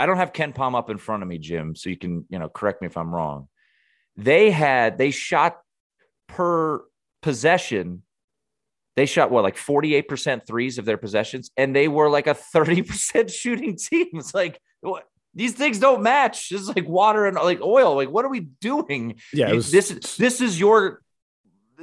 I 0.01 0.05
don't 0.05 0.17
have 0.17 0.33
KenPom 0.33 0.75
up 0.75 0.89
in 0.89 0.97
front 0.97 1.23
of 1.23 1.29
me, 1.29 1.37
Jim, 1.37 1.75
so 1.75 1.89
you 1.89 1.97
can, 1.97 2.25
you 2.29 2.39
know, 2.39 2.49
correct 2.49 2.81
me 2.81 2.87
if 2.87 2.97
I'm 2.97 3.13
wrong. 3.13 3.47
They 4.17 4.49
had, 4.51 4.97
they 4.97 5.11
shot 5.11 5.59
per 6.27 6.83
possession, 7.21 8.03
they 8.95 9.05
shot 9.05 9.29
what, 9.29 9.43
like 9.43 9.57
48% 9.57 10.45
threes 10.47 10.77
of 10.77 10.85
their 10.85 10.97
possessions, 10.97 11.51
and 11.55 11.75
they 11.75 11.87
were 11.87 12.09
like 12.09 12.27
a 12.27 12.33
30% 12.33 13.31
shooting 13.33 13.77
team. 13.77 14.07
It's 14.13 14.33
like, 14.33 14.59
what? 14.81 15.05
these 15.33 15.53
things 15.53 15.79
don't 15.79 16.01
match. 16.01 16.49
This 16.49 16.61
is 16.61 16.67
like 16.67 16.87
water 16.87 17.25
and 17.25 17.35
like 17.35 17.61
oil. 17.61 17.95
Like, 17.95 18.09
what 18.09 18.25
are 18.25 18.29
we 18.29 18.41
doing? 18.41 19.19
Yeah, 19.33 19.53
was, 19.53 19.71
this 19.71 19.89
this 20.17 20.41
is 20.41 20.59
your 20.59 21.01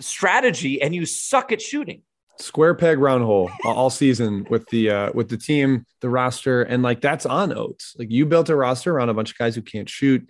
strategy, 0.01 0.83
and 0.83 0.95
you 0.95 1.07
suck 1.07 1.53
at 1.53 1.63
shooting. 1.63 2.03
Square 2.41 2.75
peg 2.75 2.99
round 2.99 3.25
hole 3.25 3.51
all 3.65 3.91
season 3.91 4.47
with 4.49 4.67
the 4.69 4.91
uh, 4.91 5.11
with 5.13 5.29
the 5.29 5.37
team, 5.37 5.85
the 6.01 6.09
roster, 6.09 6.63
and 6.63 6.83
like 6.83 7.01
that's 7.01 7.27
on 7.27 7.53
Oats. 7.53 7.97
Like 7.99 8.11
you 8.11 8.27
built 8.27 8.49
a 8.49 8.57
roster 8.57 8.95
around 8.95 9.09
a 9.09 9.15
bunch 9.15 9.33
of 9.33 9.39
guys 9.39 9.55
who 9.55 9.63
can't 9.63 9.89
shoot. 9.89 10.29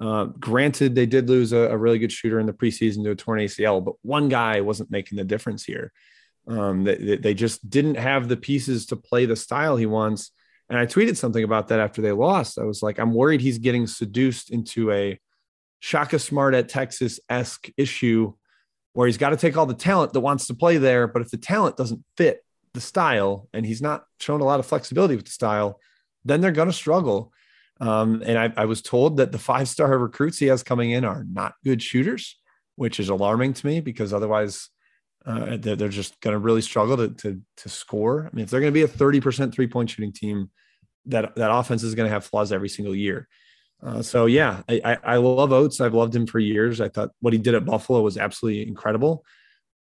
Uh, 0.00 0.24
granted, 0.24 0.94
they 0.94 1.06
did 1.06 1.28
lose 1.28 1.52
a, 1.52 1.70
a, 1.70 1.76
really 1.76 2.00
good 2.00 2.10
shooter 2.10 2.40
in 2.40 2.46
the 2.46 2.52
preseason 2.52 3.04
to 3.04 3.12
a 3.12 3.14
torn 3.14 3.38
ACL, 3.38 3.84
but 3.84 3.94
one 4.02 4.28
guy 4.28 4.60
wasn't 4.60 4.90
making 4.90 5.16
the 5.16 5.22
difference 5.22 5.64
here. 5.64 5.92
Um, 6.48 6.82
they, 6.82 7.16
they 7.16 7.32
just 7.32 7.70
didn't 7.70 7.94
have 7.94 8.26
the 8.26 8.36
pieces 8.36 8.86
to 8.86 8.96
play 8.96 9.24
the 9.24 9.36
style 9.36 9.76
he 9.76 9.86
wants. 9.86 10.32
And 10.68 10.78
I 10.78 10.86
tweeted 10.86 11.16
something 11.16 11.44
about 11.44 11.68
that 11.68 11.78
after 11.78 12.02
they 12.02 12.10
lost. 12.10 12.58
I 12.58 12.64
was 12.64 12.82
like, 12.82 12.98
I'm 12.98 13.14
worried 13.14 13.40
he's 13.40 13.58
getting 13.58 13.86
seduced 13.86 14.50
into 14.50 14.90
a 14.90 15.18
Shaka 15.78 16.18
Smart 16.18 16.54
at 16.54 16.68
Texas 16.68 17.20
esque 17.28 17.68
issue 17.76 18.32
where 18.94 19.06
he's 19.06 19.18
got 19.18 19.30
to 19.30 19.36
take 19.36 19.56
all 19.56 19.66
the 19.66 19.74
talent 19.74 20.12
that 20.12 20.20
wants 20.20 20.46
to 20.46 20.54
play 20.54 20.78
there. 20.78 21.06
But 21.06 21.20
if 21.20 21.30
the 21.30 21.36
talent 21.36 21.76
doesn't 21.76 22.02
fit 22.16 22.44
the 22.72 22.80
style 22.80 23.48
and 23.52 23.66
he's 23.66 23.82
not 23.82 24.04
shown 24.20 24.40
a 24.40 24.44
lot 24.44 24.60
of 24.60 24.66
flexibility 24.66 25.16
with 25.16 25.26
the 25.26 25.32
style, 25.32 25.80
then 26.24 26.40
they're 26.40 26.52
going 26.52 26.68
to 26.68 26.72
struggle. 26.72 27.32
Um, 27.80 28.22
and 28.24 28.38
I, 28.38 28.52
I 28.56 28.64
was 28.64 28.80
told 28.80 29.16
that 29.16 29.32
the 29.32 29.38
five 29.38 29.68
star 29.68 29.98
recruits 29.98 30.38
he 30.38 30.46
has 30.46 30.62
coming 30.62 30.92
in 30.92 31.04
are 31.04 31.24
not 31.30 31.54
good 31.64 31.82
shooters, 31.82 32.38
which 32.76 33.00
is 33.00 33.08
alarming 33.08 33.54
to 33.54 33.66
me 33.66 33.80
because 33.80 34.12
otherwise 34.12 34.70
uh, 35.26 35.56
they're, 35.58 35.76
they're, 35.76 35.88
just 35.88 36.20
going 36.20 36.32
to 36.32 36.38
really 36.38 36.60
struggle 36.60 36.96
to, 36.96 37.08
to, 37.08 37.40
to 37.56 37.68
score. 37.68 38.30
I 38.30 38.36
mean, 38.36 38.44
if 38.44 38.50
they're 38.50 38.60
going 38.60 38.72
to 38.72 38.74
be 38.74 38.82
a 38.82 38.88
30% 38.88 39.52
three 39.52 39.66
point 39.66 39.90
shooting 39.90 40.12
team, 40.12 40.50
that, 41.06 41.34
that 41.34 41.52
offense 41.52 41.82
is 41.82 41.94
going 41.94 42.08
to 42.08 42.12
have 42.12 42.24
flaws 42.24 42.52
every 42.52 42.68
single 42.68 42.94
year. 42.94 43.28
Uh, 43.84 44.00
so 44.00 44.24
yeah, 44.24 44.62
I, 44.66 44.96
I, 45.04 45.16
love 45.16 45.52
Oats. 45.52 45.80
I've 45.80 45.92
loved 45.92 46.16
him 46.16 46.26
for 46.26 46.38
years. 46.38 46.80
I 46.80 46.88
thought 46.88 47.10
what 47.20 47.34
he 47.34 47.38
did 47.38 47.54
at 47.54 47.66
Buffalo 47.66 48.00
was 48.00 48.16
absolutely 48.16 48.66
incredible. 48.66 49.24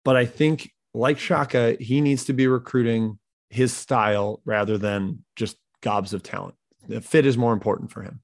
But 0.03 0.17
I 0.17 0.25
think 0.25 0.69
like 0.93 1.17
Shaka, 1.17 1.77
he 1.79 2.01
needs 2.01 2.25
to 2.25 2.33
be 2.33 2.47
recruiting 2.47 3.17
his 3.49 3.73
style 3.73 4.41
rather 4.43 4.77
than 4.77 5.23
just 5.37 5.55
gobs 5.81 6.13
of 6.13 6.21
talent. 6.21 6.55
The 6.87 6.99
fit 6.99 7.25
is 7.25 7.37
more 7.37 7.53
important 7.53 7.91
for 7.91 8.01
him. 8.01 8.19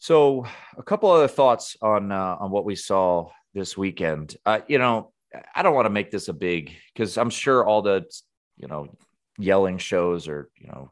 So, 0.00 0.46
a 0.76 0.82
couple 0.82 1.10
other 1.10 1.28
thoughts 1.28 1.76
on 1.80 2.10
uh, 2.10 2.36
on 2.40 2.50
what 2.50 2.64
we 2.64 2.74
saw 2.74 3.30
this 3.54 3.76
weekend. 3.76 4.36
Uh, 4.44 4.60
you 4.66 4.78
know, 4.78 5.12
I 5.54 5.62
don't 5.62 5.74
want 5.74 5.86
to 5.86 5.90
make 5.90 6.10
this 6.10 6.28
a 6.28 6.32
big 6.32 6.72
because 6.92 7.16
I'm 7.16 7.30
sure 7.30 7.64
all 7.64 7.82
the 7.82 8.04
you 8.56 8.66
know 8.66 8.88
yelling 9.38 9.78
shows 9.78 10.26
or 10.26 10.50
you 10.56 10.68
know 10.68 10.90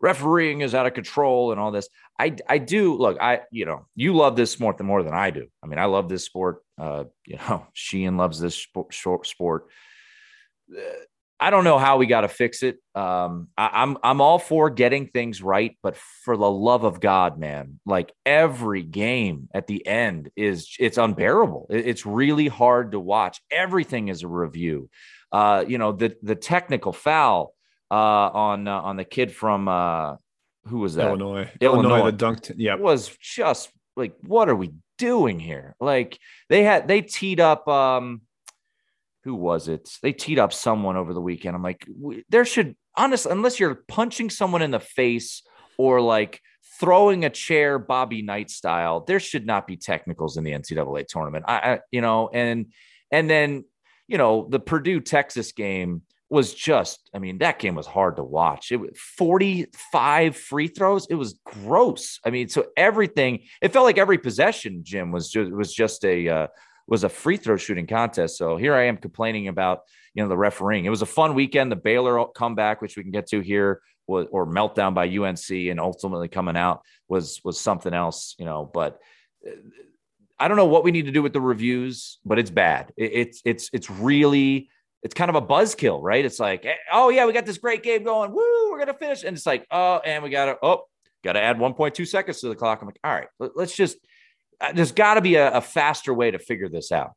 refereeing 0.00 0.60
is 0.62 0.74
out 0.74 0.86
of 0.86 0.94
control 0.94 1.52
and 1.52 1.60
all 1.60 1.70
this. 1.70 1.88
I 2.18 2.36
I 2.48 2.58
do 2.58 2.96
look. 2.96 3.18
I 3.20 3.40
you 3.50 3.66
know 3.66 3.86
you 3.94 4.14
love 4.14 4.36
this 4.36 4.50
sport 4.50 4.80
more 4.80 5.02
than 5.02 5.14
I 5.14 5.30
do. 5.30 5.46
I 5.62 5.66
mean, 5.66 5.78
I 5.78 5.86
love 5.86 6.08
this 6.08 6.24
sport. 6.24 6.62
Uh, 6.78 7.04
you 7.26 7.36
know, 7.36 7.66
Sheehan 7.72 8.16
loves 8.16 8.40
this 8.40 8.54
sport. 8.54 9.26
sport. 9.26 9.66
I 11.42 11.48
don't 11.48 11.64
know 11.64 11.78
how 11.78 11.96
we 11.96 12.06
got 12.06 12.20
to 12.20 12.28
fix 12.28 12.62
it. 12.62 12.76
Um, 12.94 13.48
I, 13.56 13.70
I'm 13.72 13.96
I'm 14.02 14.20
all 14.20 14.38
for 14.38 14.68
getting 14.68 15.06
things 15.06 15.42
right, 15.42 15.76
but 15.82 15.96
for 15.96 16.36
the 16.36 16.50
love 16.50 16.84
of 16.84 17.00
God, 17.00 17.38
man, 17.38 17.80
like 17.86 18.12
every 18.26 18.82
game 18.82 19.48
at 19.54 19.66
the 19.66 19.86
end 19.86 20.30
is 20.36 20.76
it's 20.78 20.98
unbearable. 20.98 21.68
It, 21.70 21.86
it's 21.88 22.04
really 22.04 22.48
hard 22.48 22.92
to 22.92 23.00
watch. 23.00 23.40
Everything 23.50 24.08
is 24.08 24.22
a 24.22 24.28
review. 24.28 24.90
Uh, 25.32 25.64
you 25.66 25.78
know 25.78 25.92
the 25.92 26.14
the 26.22 26.34
technical 26.34 26.92
foul 26.92 27.54
uh, 27.90 27.94
on 27.94 28.68
uh, 28.68 28.80
on 28.80 28.96
the 28.96 29.04
kid 29.04 29.34
from 29.34 29.68
uh, 29.68 30.16
who 30.66 30.78
was 30.78 30.94
that? 30.94 31.08
Illinois. 31.08 31.50
Illinois, 31.60 31.88
Illinois 31.90 32.10
the 32.10 32.16
dunked. 32.16 32.54
Yeah, 32.56 32.74
It 32.74 32.80
was 32.80 33.16
just 33.20 33.70
like, 33.96 34.14
what 34.22 34.48
are 34.48 34.56
we 34.56 34.72
doing 34.98 35.40
here? 35.40 35.74
Like 35.80 36.18
they 36.48 36.62
had 36.62 36.88
they 36.88 37.02
teed 37.02 37.40
up. 37.40 37.66
um 37.68 38.22
who 39.24 39.34
was 39.34 39.68
it? 39.68 39.98
They 40.02 40.12
teed 40.12 40.38
up 40.38 40.52
someone 40.52 40.96
over 40.96 41.12
the 41.12 41.20
weekend. 41.20 41.54
I'm 41.54 41.62
like, 41.62 41.86
there 42.30 42.44
should 42.44 42.76
honestly, 42.96 43.32
unless 43.32 43.60
you're 43.60 43.74
punching 43.74 44.30
someone 44.30 44.62
in 44.62 44.70
the 44.70 44.80
face 44.80 45.42
or 45.78 46.00
like 46.00 46.40
throwing 46.78 47.24
a 47.24 47.30
chair 47.30 47.78
Bobby 47.78 48.22
Knight 48.22 48.50
style, 48.50 49.00
there 49.00 49.20
should 49.20 49.46
not 49.46 49.66
be 49.66 49.76
technicals 49.76 50.36
in 50.36 50.44
the 50.44 50.52
NCAA 50.52 51.06
tournament. 51.06 51.44
I, 51.46 51.54
I 51.54 51.80
you 51.90 52.00
know, 52.00 52.30
and 52.32 52.72
and 53.10 53.28
then 53.28 53.64
you 54.08 54.18
know 54.18 54.46
the 54.48 54.60
Purdue 54.60 55.00
Texas 55.00 55.52
game 55.52 56.02
was 56.30 56.54
just, 56.54 57.10
I 57.12 57.18
mean, 57.18 57.38
that 57.38 57.58
game 57.58 57.74
was 57.74 57.88
hard 57.88 58.16
to 58.16 58.24
watch. 58.24 58.70
It 58.70 58.76
was 58.76 58.90
45 59.16 60.36
free 60.36 60.68
throws. 60.68 61.08
It 61.10 61.16
was 61.16 61.40
gross. 61.44 62.20
I 62.24 62.30
mean, 62.30 62.48
so 62.48 62.66
everything, 62.76 63.40
it 63.60 63.72
felt 63.72 63.84
like 63.84 63.98
every 63.98 64.16
possession, 64.16 64.82
Jim, 64.84 65.10
was 65.10 65.28
just 65.28 65.50
was 65.50 65.74
just 65.74 66.04
a 66.04 66.28
uh, 66.28 66.46
was 66.86 67.02
a 67.02 67.08
free 67.08 67.36
throw 67.36 67.56
shooting 67.56 67.88
contest. 67.88 68.38
So 68.38 68.56
here 68.56 68.74
I 68.74 68.84
am 68.84 68.96
complaining 68.96 69.48
about 69.48 69.80
you 70.14 70.22
know 70.22 70.28
the 70.28 70.36
refereeing. 70.36 70.84
It 70.84 70.90
was 70.90 71.02
a 71.02 71.06
fun 71.06 71.34
weekend. 71.34 71.72
The 71.72 71.76
Baylor 71.76 72.24
comeback, 72.26 72.80
which 72.80 72.96
we 72.96 73.02
can 73.02 73.12
get 73.12 73.26
to 73.28 73.40
here, 73.40 73.80
was 74.06 74.26
or 74.30 74.46
meltdown 74.46 74.94
by 74.94 75.08
UNC, 75.08 75.50
and 75.50 75.80
ultimately 75.80 76.28
coming 76.28 76.56
out 76.56 76.82
was 77.08 77.40
was 77.42 77.60
something 77.60 77.92
else. 77.92 78.36
You 78.38 78.44
know, 78.44 78.70
but. 78.72 79.00
Uh, 79.46 79.52
I 80.42 80.48
don't 80.48 80.56
know 80.56 80.64
what 80.64 80.84
we 80.84 80.90
need 80.90 81.04
to 81.04 81.12
do 81.12 81.22
with 81.22 81.34
the 81.34 81.40
reviews, 81.40 82.18
but 82.24 82.38
it's 82.38 82.48
bad. 82.48 82.94
It, 82.96 83.12
it's 83.12 83.42
it's 83.44 83.70
it's 83.74 83.90
really 83.90 84.70
it's 85.02 85.14
kind 85.14 85.30
of 85.30 85.34
a 85.34 85.42
buzzkill, 85.42 86.00
right? 86.02 86.24
It's 86.24 86.38
like, 86.38 86.66
eh, 86.66 86.74
oh 86.92 87.08
yeah, 87.08 87.26
we 87.26 87.32
got 87.32 87.46
this 87.46 87.58
great 87.58 87.82
game 87.82 88.04
going. 88.04 88.32
Woo, 88.32 88.70
we're 88.70 88.78
gonna 88.78 88.94
finish, 88.94 89.24
and 89.24 89.36
it's 89.36 89.46
like, 89.46 89.66
oh, 89.70 89.98
and 90.04 90.22
we 90.22 90.30
gotta 90.30 90.56
oh, 90.62 90.84
gotta 91.24 91.40
add 91.40 91.58
1.2 91.58 92.06
seconds 92.06 92.40
to 92.40 92.48
the 92.48 92.54
clock. 92.54 92.80
I'm 92.80 92.88
like, 92.88 92.98
all 93.02 93.12
right, 93.12 93.28
let, 93.38 93.56
us 93.56 93.74
just 93.74 93.96
uh, 94.60 94.72
there's 94.72 94.92
got 94.92 95.14
to 95.14 95.20
be 95.20 95.36
a, 95.36 95.52
a, 95.52 95.60
faster 95.60 96.12
way 96.12 96.30
to 96.30 96.38
figure 96.38 96.68
this 96.68 96.92
out. 96.92 97.12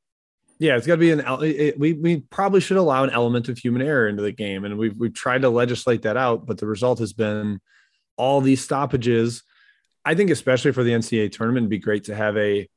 Yeah, 0.59 0.77
it's 0.77 0.88
got 0.88 0.95
to 0.95 0.99
be 0.99 1.11
an. 1.11 1.23
It, 1.41 1.77
we 1.77 1.93
we 1.93 2.21
probably 2.21 2.61
should 2.61 2.77
allow 2.77 3.03
an 3.03 3.09
element 3.09 3.49
of 3.49 3.57
human 3.57 3.81
error 3.81 4.07
into 4.07 4.21
the 4.21 4.31
game, 4.31 4.63
and 4.63 4.77
we've 4.77 4.95
we've 4.97 5.13
tried 5.13 5.41
to 5.41 5.49
legislate 5.49 6.03
that 6.03 6.15
out, 6.15 6.45
but 6.45 6.57
the 6.57 6.67
result 6.67 6.99
has 6.99 7.11
been 7.11 7.59
all 8.17 8.39
these 8.39 8.63
stoppages. 8.63 9.43
I 10.05 10.15
think, 10.15 10.29
especially 10.29 10.71
for 10.71 10.84
the 10.84 10.91
NCAA 10.91 11.31
tournament, 11.31 11.63
it'd 11.63 11.69
be 11.69 11.79
great 11.79 12.05
to 12.05 12.15
have 12.15 12.38
a, 12.38 12.69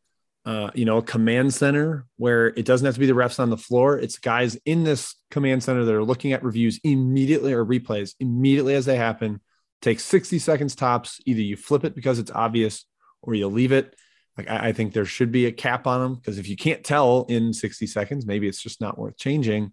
uh, 0.46 0.70
you 0.74 0.84
know, 0.84 0.98
a 0.98 1.02
command 1.02 1.52
center 1.52 2.06
where 2.16 2.48
it 2.48 2.64
doesn't 2.64 2.86
have 2.86 2.94
to 2.94 3.00
be 3.00 3.06
the 3.06 3.12
refs 3.12 3.40
on 3.40 3.50
the 3.50 3.56
floor. 3.56 3.98
It's 3.98 4.18
guys 4.18 4.56
in 4.64 4.84
this 4.84 5.16
command 5.30 5.62
center 5.62 5.84
that 5.84 5.94
are 5.94 6.04
looking 6.04 6.32
at 6.32 6.42
reviews 6.42 6.80
immediately 6.84 7.52
or 7.52 7.64
replays 7.64 8.14
immediately 8.20 8.74
as 8.74 8.86
they 8.86 8.96
happen. 8.96 9.40
Take 9.82 10.00
60 10.00 10.38
seconds 10.38 10.74
tops. 10.74 11.20
Either 11.26 11.42
you 11.42 11.56
flip 11.56 11.84
it 11.84 11.94
because 11.94 12.18
it's 12.18 12.30
obvious, 12.30 12.86
or 13.22 13.34
you 13.34 13.48
leave 13.48 13.72
it 13.72 13.94
like 14.36 14.48
I, 14.48 14.68
I 14.68 14.72
think 14.72 14.92
there 14.92 15.04
should 15.04 15.32
be 15.32 15.46
a 15.46 15.52
cap 15.52 15.86
on 15.86 16.00
them 16.00 16.14
because 16.14 16.38
if 16.38 16.48
you 16.48 16.56
can't 16.56 16.84
tell 16.84 17.26
in 17.28 17.52
60 17.52 17.86
seconds, 17.86 18.26
maybe 18.26 18.48
it's 18.48 18.62
just 18.62 18.80
not 18.80 18.98
worth 18.98 19.16
changing. 19.16 19.72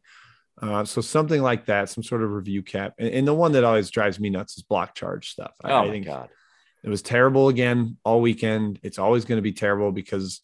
Uh, 0.61 0.85
so 0.85 1.01
something 1.01 1.41
like 1.41 1.65
that, 1.65 1.89
some 1.89 2.03
sort 2.03 2.23
of 2.23 2.31
review 2.31 2.61
cap. 2.61 2.93
And, 2.99 3.09
and, 3.09 3.27
the 3.27 3.33
one 3.33 3.53
that 3.53 3.63
always 3.63 3.89
drives 3.89 4.19
me 4.19 4.29
nuts 4.29 4.55
is 4.55 4.63
block 4.63 4.93
charge 4.93 5.31
stuff. 5.31 5.51
I, 5.63 5.71
oh 5.71 5.83
I 5.83 5.89
think 5.89 6.05
God. 6.05 6.29
it 6.83 6.89
was 6.89 7.01
terrible 7.01 7.49
again 7.49 7.97
all 8.05 8.21
weekend. 8.21 8.79
It's 8.83 8.99
always 8.99 9.25
going 9.25 9.39
to 9.39 9.43
be 9.43 9.51
terrible 9.51 9.91
because 9.91 10.41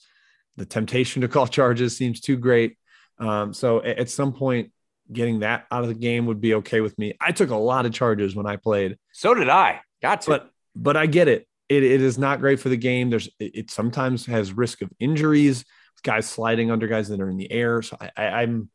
the 0.60 0.66
temptation 0.66 1.24
to 1.24 1.28
call 1.28 1.48
charges 1.48 1.98
seems 1.98 2.22
too 2.22 2.38
great. 2.38 2.78
Um, 3.18 3.54
so 3.54 3.82
at, 3.82 3.98
at 4.00 4.10
some 4.10 4.34
point, 4.34 4.72
getting 5.12 5.40
that 5.40 5.66
out 5.72 5.82
of 5.82 5.88
the 5.88 5.96
game 5.96 6.28
would 6.28 6.40
be 6.40 6.54
okay 6.56 6.82
with 6.82 6.98
me. 7.00 7.16
I 7.20 7.32
took 7.32 7.50
a 7.50 7.56
lot 7.56 7.88
of 7.88 7.94
charges 7.94 8.36
when 8.36 8.46
I 8.46 8.58
played. 8.58 8.98
So 9.12 9.34
did 9.34 9.50
I. 9.50 9.82
Got 10.02 10.22
to. 10.22 10.30
But 10.30 10.52
but 10.76 10.96
I 10.96 11.08
get 11.08 11.28
it 11.28 11.48
it, 11.70 11.84
it 11.84 12.02
is 12.02 12.18
not 12.18 12.40
great 12.40 12.60
for 12.60 12.70
the 12.70 12.78
game. 12.78 13.10
There's 13.10 13.28
it, 13.40 13.56
it, 13.56 13.72
sometimes 13.72 14.26
has 14.26 14.52
risk 14.52 14.82
of 14.82 14.90
injuries, 15.00 15.64
guys 16.04 16.28
sliding 16.28 16.72
under 16.72 16.88
guys 16.88 17.08
that 17.10 17.22
are 17.22 17.30
in 17.30 17.38
the 17.38 17.52
air. 17.52 17.82
So 17.82 17.96
I, 18.02 18.12
I, 18.18 18.44
am 18.44 18.70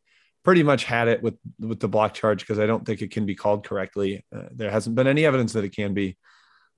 pretty 0.45 0.63
much 0.63 0.85
had 0.85 1.09
it 1.09 1.23
with 1.23 1.35
with 1.59 1.81
the 1.81 1.89
block 1.89 2.15
charge 2.15 2.41
because 2.41 2.61
I 2.61 2.67
don't 2.67 2.87
think 2.87 3.03
it 3.03 3.11
can 3.11 3.27
be 3.27 3.35
called 3.35 3.67
correctly. 3.67 4.25
Uh, 4.35 4.45
there 4.53 4.71
hasn't 4.71 4.95
been 4.95 5.09
any 5.09 5.27
evidence 5.27 5.53
that 5.55 5.65
it 5.65 5.75
can 5.75 5.93
be. 5.93 6.17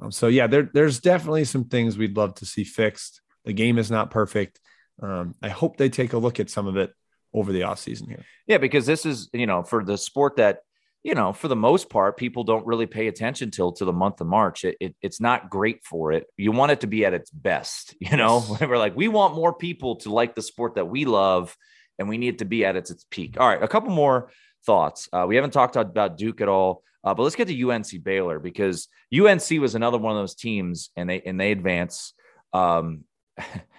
Um, 0.00 0.10
so 0.10 0.28
yeah, 0.28 0.46
there, 0.46 0.70
there's 0.72 1.00
definitely 1.00 1.44
some 1.44 1.64
things 1.64 1.98
we'd 1.98 2.16
love 2.16 2.34
to 2.36 2.46
see 2.46 2.64
fixed. 2.64 3.20
The 3.44 3.52
game 3.52 3.78
is 3.78 3.90
not 3.90 4.10
perfect. 4.10 4.58
Um, 5.02 5.34
I 5.42 5.48
hope 5.48 5.76
they 5.76 5.88
take 5.88 6.12
a 6.12 6.18
look 6.18 6.40
at 6.40 6.50
some 6.50 6.66
of 6.66 6.76
it 6.76 6.92
over 7.34 7.52
the 7.52 7.62
offseason 7.62 8.08
here. 8.08 8.24
Yeah, 8.46 8.58
because 8.58 8.86
this 8.86 9.04
is, 9.04 9.28
you 9.32 9.46
know, 9.46 9.62
for 9.62 9.84
the 9.84 9.98
sport 9.98 10.36
that 10.36 10.60
you 11.06 11.14
know, 11.14 11.32
for 11.32 11.46
the 11.46 11.54
most 11.54 11.88
part, 11.88 12.16
people 12.16 12.42
don't 12.42 12.66
really 12.66 12.86
pay 12.86 13.06
attention 13.06 13.52
till 13.52 13.70
to 13.70 13.84
the 13.84 13.92
month 13.92 14.20
of 14.20 14.26
March. 14.26 14.64
It, 14.64 14.76
it, 14.80 14.96
it's 15.00 15.20
not 15.20 15.48
great 15.48 15.84
for 15.84 16.10
it. 16.10 16.26
You 16.36 16.50
want 16.50 16.72
it 16.72 16.80
to 16.80 16.88
be 16.88 17.04
at 17.06 17.14
its 17.14 17.30
best. 17.30 17.94
You 18.00 18.16
know, 18.16 18.44
yes. 18.48 18.60
we're 18.68 18.76
like, 18.76 18.96
we 18.96 19.06
want 19.06 19.36
more 19.36 19.52
people 19.52 19.96
to 19.96 20.12
like 20.12 20.34
the 20.34 20.42
sport 20.42 20.74
that 20.74 20.86
we 20.88 21.04
love, 21.04 21.56
and 21.96 22.08
we 22.08 22.18
need 22.18 22.34
it 22.34 22.38
to 22.38 22.44
be 22.44 22.64
at 22.64 22.74
its 22.74 22.90
its 22.90 23.06
peak. 23.08 23.36
All 23.38 23.46
right, 23.46 23.62
a 23.62 23.68
couple 23.68 23.90
more 23.90 24.32
thoughts. 24.64 25.08
Uh, 25.12 25.26
we 25.28 25.36
haven't 25.36 25.52
talked 25.52 25.76
about 25.76 26.18
Duke 26.18 26.40
at 26.40 26.48
all, 26.48 26.82
uh, 27.04 27.14
but 27.14 27.22
let's 27.22 27.36
get 27.36 27.46
to 27.46 27.70
UNC 27.70 28.02
Baylor 28.02 28.40
because 28.40 28.88
UNC 29.16 29.48
was 29.60 29.76
another 29.76 29.98
one 29.98 30.16
of 30.16 30.20
those 30.20 30.34
teams, 30.34 30.90
and 30.96 31.08
they 31.08 31.20
and 31.20 31.38
they 31.38 31.52
advance. 31.52 32.14
Um, 32.52 33.04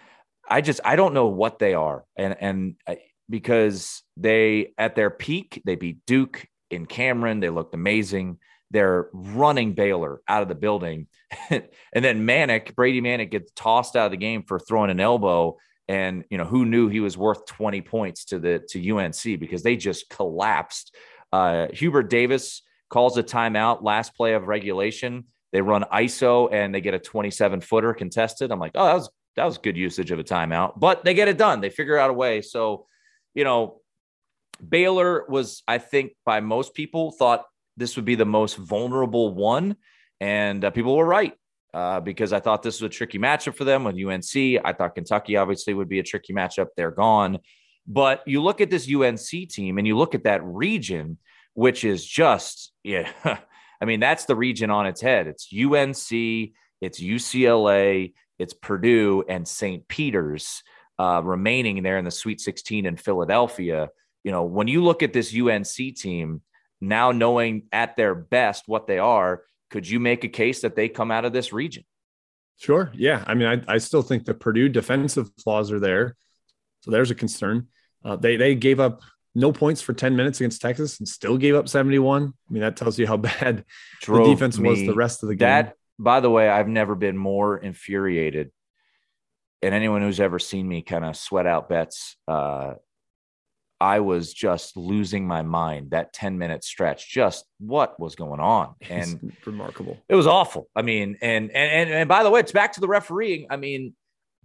I 0.50 0.62
just 0.62 0.80
I 0.86 0.96
don't 0.96 1.14
know 1.14 1.28
what 1.28 1.60
they 1.60 1.74
are, 1.74 2.06
and 2.16 2.36
and 2.40 2.76
uh, 2.88 2.96
because 3.30 4.04
they 4.16 4.74
at 4.78 4.96
their 4.96 5.10
peak 5.10 5.62
they 5.66 5.76
beat 5.76 6.06
Duke 6.06 6.46
in 6.70 6.86
Cameron. 6.86 7.40
They 7.40 7.50
looked 7.50 7.74
amazing. 7.74 8.40
they're 8.70 9.08
running 9.14 9.74
Baylor 9.74 10.22
out 10.28 10.42
of 10.42 10.50
the 10.50 10.56
building. 10.56 11.08
and 11.50 11.64
then 11.94 12.28
Manek 12.28 12.76
Brady 12.76 13.02
Manek 13.02 13.32
gets 13.32 13.52
tossed 13.56 13.96
out 13.96 14.06
of 14.06 14.12
the 14.12 14.18
game 14.18 14.44
for 14.44 14.60
throwing 14.60 14.92
an 14.92 15.00
elbow. 15.00 15.58
And 15.88 16.26
you 16.30 16.38
know, 16.38 16.44
who 16.44 16.66
knew 16.66 16.90
he 16.90 17.00
was 17.00 17.18
worth 17.18 17.46
20 17.46 17.82
points 17.82 18.26
to 18.26 18.40
the 18.40 18.60
to 18.70 18.92
UNC 18.92 19.40
because 19.40 19.64
they 19.64 19.78
just 19.78 20.10
collapsed. 20.10 20.96
Uh, 21.32 21.68
Hubert 21.72 22.10
Davis 22.10 22.62
calls 22.90 23.18
a 23.18 23.24
timeout 23.24 23.84
last 23.84 24.16
play 24.16 24.34
of 24.34 24.48
regulation. 24.48 25.26
They 25.54 25.62
run 25.62 25.86
ISO 25.94 26.52
and 26.52 26.76
they 26.76 26.82
get 26.82 26.94
a 26.94 27.00
27 27.00 27.62
footer 27.62 27.94
contested. 27.94 28.52
I'm 28.52 28.60
like, 28.60 28.74
oh, 28.76 28.86
that 28.86 28.94
was 28.96 29.10
that 29.38 29.46
was 29.46 29.60
good 29.60 29.78
usage 29.78 30.12
of 30.12 30.20
a 30.20 30.24
timeout, 30.24 30.80
but 30.80 31.06
they 31.06 31.14
get 31.14 31.28
it 31.28 31.38
done. 31.38 31.62
They 31.62 31.70
figure 31.70 31.98
out 31.98 32.10
a 32.10 32.14
way. 32.14 32.42
So, 32.42 32.88
you 33.36 33.44
know, 33.44 33.82
Baylor 34.68 35.26
was, 35.30 35.62
I 35.68 35.78
think, 35.78 36.14
by 36.26 36.40
most 36.40 36.74
people 36.74 37.12
thought 37.12 37.46
this 37.78 37.96
would 37.96 38.06
be 38.06 38.16
the 38.16 38.26
most 38.26 38.58
vulnerable 38.58 39.34
one. 39.34 39.78
And 40.20 40.66
uh, 40.66 40.72
people 40.72 40.98
were 40.98 41.06
right 41.06 41.34
uh, 41.72 42.00
because 42.00 42.34
I 42.34 42.40
thought 42.40 42.64
this 42.64 42.82
was 42.82 42.88
a 42.88 42.94
tricky 42.94 43.20
matchup 43.20 43.56
for 43.56 43.64
them 43.64 43.84
with 43.84 43.96
UNC. 43.96 44.60
I 44.66 44.74
thought 44.74 44.96
Kentucky 44.96 45.38
obviously 45.38 45.76
would 45.76 45.88
be 45.88 46.00
a 46.00 46.04
tricky 46.04 46.34
matchup. 46.34 46.68
They're 46.76 46.90
gone. 46.90 47.38
But 47.86 48.24
you 48.26 48.42
look 48.42 48.60
at 48.60 48.72
this 48.72 48.92
UNC 48.92 49.50
team 49.50 49.78
and 49.78 49.86
you 49.86 49.96
look 49.96 50.16
at 50.16 50.24
that 50.24 50.44
region, 50.44 51.20
which 51.54 51.84
is 51.84 52.04
just, 52.04 52.72
yeah, 52.84 53.12
I 53.82 53.86
mean, 53.86 54.00
that's 54.00 54.26
the 54.26 54.36
region 54.36 54.72
on 54.72 54.88
its 54.88 55.00
head. 55.00 55.28
It's 55.28 55.48
UNC, 55.54 56.52
it's 56.82 57.00
UCLA, 57.00 58.14
it's 58.40 58.54
Purdue, 58.54 59.24
and 59.28 59.48
St. 59.48 59.88
Peter's 59.88 60.64
uh, 61.00 61.22
remaining 61.24 61.84
there 61.84 61.98
in 61.98 62.06
the 62.06 62.12
Sweet 62.12 62.42
16 62.42 62.86
in 62.86 62.98
Philadelphia. 62.98 63.90
You 64.24 64.32
know, 64.32 64.44
when 64.44 64.68
you 64.68 64.84
look 64.84 65.04
at 65.04 65.14
this 65.14 65.36
UNC 65.36 65.96
team, 65.96 66.42
now 66.82 67.12
knowing 67.12 67.64
at 67.72 67.96
their 67.96 68.16
best 68.16 68.64
what 68.68 68.88
they 68.88 69.00
are, 69.00 69.44
could 69.70 69.88
you 69.88 70.00
make 70.00 70.24
a 70.24 70.30
case 70.30 70.62
that 70.62 70.76
they 70.76 70.90
come 70.90 71.12
out 71.12 71.26
of 71.26 71.34
this 71.34 71.52
region? 71.52 71.84
Sure. 72.58 72.92
Yeah. 72.96 73.24
I 73.28 73.34
mean, 73.36 73.48
I, 73.48 73.76
I 73.76 73.78
still 73.78 74.02
think 74.02 74.26
the 74.26 74.34
Purdue 74.34 74.70
defensive 74.70 75.30
flaws 75.44 75.72
are 75.72 75.80
there. 75.80 76.16
So 76.82 76.92
there's 76.92 77.12
a 77.12 77.16
concern. 77.16 77.68
Uh, 78.04 78.16
they 78.16 78.38
they 78.38 78.56
gave 78.56 78.80
up 78.80 79.02
no 79.36 79.52
points 79.52 79.82
for 79.82 79.94
10 79.94 80.16
minutes 80.16 80.40
against 80.40 80.62
Texas 80.62 81.00
and 81.00 81.08
still 81.08 81.38
gave 81.38 81.54
up 81.54 81.70
71. 81.70 82.24
I 82.24 82.54
mean, 82.54 82.62
that 82.62 82.76
tells 82.76 82.98
you 82.98 83.06
how 83.06 83.18
bad 83.18 83.66
Drove 84.02 84.26
the 84.26 84.34
defense 84.34 84.58
was 84.58 84.80
the 84.80 84.96
rest 84.96 85.22
of 85.22 85.30
the 85.30 85.36
game. 85.36 85.48
That, 85.48 85.76
by 86.00 86.20
the 86.20 86.30
way, 86.30 86.50
I've 86.50 86.68
never 86.68 86.96
been 86.96 87.18
more 87.18 87.58
infuriated. 87.58 88.52
And 89.62 89.74
anyone 89.74 90.02
who's 90.02 90.20
ever 90.20 90.40
seen 90.40 90.68
me 90.68 90.82
kind 90.82 91.04
of 91.04 91.16
sweat 91.18 91.48
out 91.48 91.68
bets, 91.68 92.16
uh, 92.28 92.76
I 93.80 94.00
was 94.00 94.34
just 94.34 94.76
losing 94.76 95.28
my 95.28 95.42
mind 95.42 95.92
that 95.92 96.14
10 96.14 96.38
minute 96.38 96.64
stretch. 96.64 97.10
Just 97.10 97.46
what 97.60 98.00
was 98.00 98.16
going 98.16 98.40
on? 98.40 98.76
And 98.90 99.34
it's 99.36 99.48
remarkable. 99.48 99.98
It 100.10 100.16
was 100.16 100.28
awful. 100.28 100.68
I 100.76 100.82
mean, 100.82 101.18
and, 101.22 101.52
and, 101.52 101.90
and, 101.90 102.10
by 102.10 102.24
the 102.24 102.30
way, 102.30 102.40
it's 102.40 102.52
back 102.52 102.74
to 102.74 102.82
the 102.82 102.88
refereeing. 102.88 103.48
I 103.50 103.58
mean, 103.58 103.94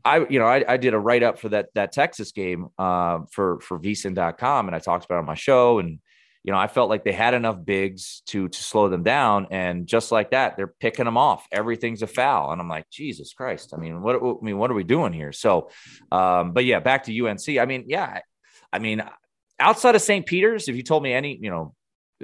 I, 0.04 0.26
you 0.28 0.38
know, 0.38 0.46
I, 0.46 0.64
I 0.66 0.76
did 0.78 0.94
a 0.94 0.98
write 0.98 1.22
up 1.22 1.38
for 1.38 1.50
that, 1.50 1.68
that 1.74 1.92
Texas 1.92 2.32
game 2.32 2.68
uh, 2.78 3.20
for, 3.30 3.60
for 3.60 3.78
vsin.com 3.78 4.66
and 4.66 4.74
I 4.74 4.78
talked 4.80 5.04
about 5.04 5.16
it 5.16 5.20
on 5.20 5.26
my 5.26 5.34
show. 5.34 5.78
And, 5.78 6.00
you 6.44 6.52
know, 6.52 6.58
I 6.58 6.66
felt 6.66 6.90
like 6.90 7.04
they 7.04 7.12
had 7.12 7.34
enough 7.34 7.64
bigs 7.64 8.22
to, 8.26 8.48
to 8.48 8.62
slow 8.62 8.88
them 8.88 9.04
down. 9.04 9.46
And 9.50 9.86
just 9.86 10.10
like 10.10 10.32
that, 10.32 10.56
they're 10.56 10.74
picking 10.80 11.04
them 11.04 11.16
off. 11.16 11.46
Everything's 11.52 12.02
a 12.02 12.06
foul. 12.08 12.50
And 12.50 12.60
I'm 12.60 12.68
like, 12.68 12.90
Jesus 12.90 13.32
Christ. 13.32 13.72
I 13.74 13.76
mean, 13.76 14.02
what, 14.02 14.16
I 14.16 14.44
mean, 14.44 14.58
what 14.58 14.70
are 14.70 14.74
we 14.74 14.82
doing 14.82 15.12
here? 15.12 15.32
So, 15.32 15.70
um, 16.10 16.52
but 16.52 16.64
yeah, 16.64 16.80
back 16.80 17.04
to 17.04 17.26
UNC. 17.26 17.48
I 17.60 17.64
mean, 17.64 17.84
yeah, 17.86 18.20
I 18.72 18.80
mean, 18.80 19.04
outside 19.60 19.94
of 19.94 20.02
St. 20.02 20.26
Peter's, 20.26 20.68
if 20.68 20.74
you 20.74 20.82
told 20.82 21.04
me 21.04 21.12
any, 21.12 21.38
you 21.40 21.50
know, 21.50 21.74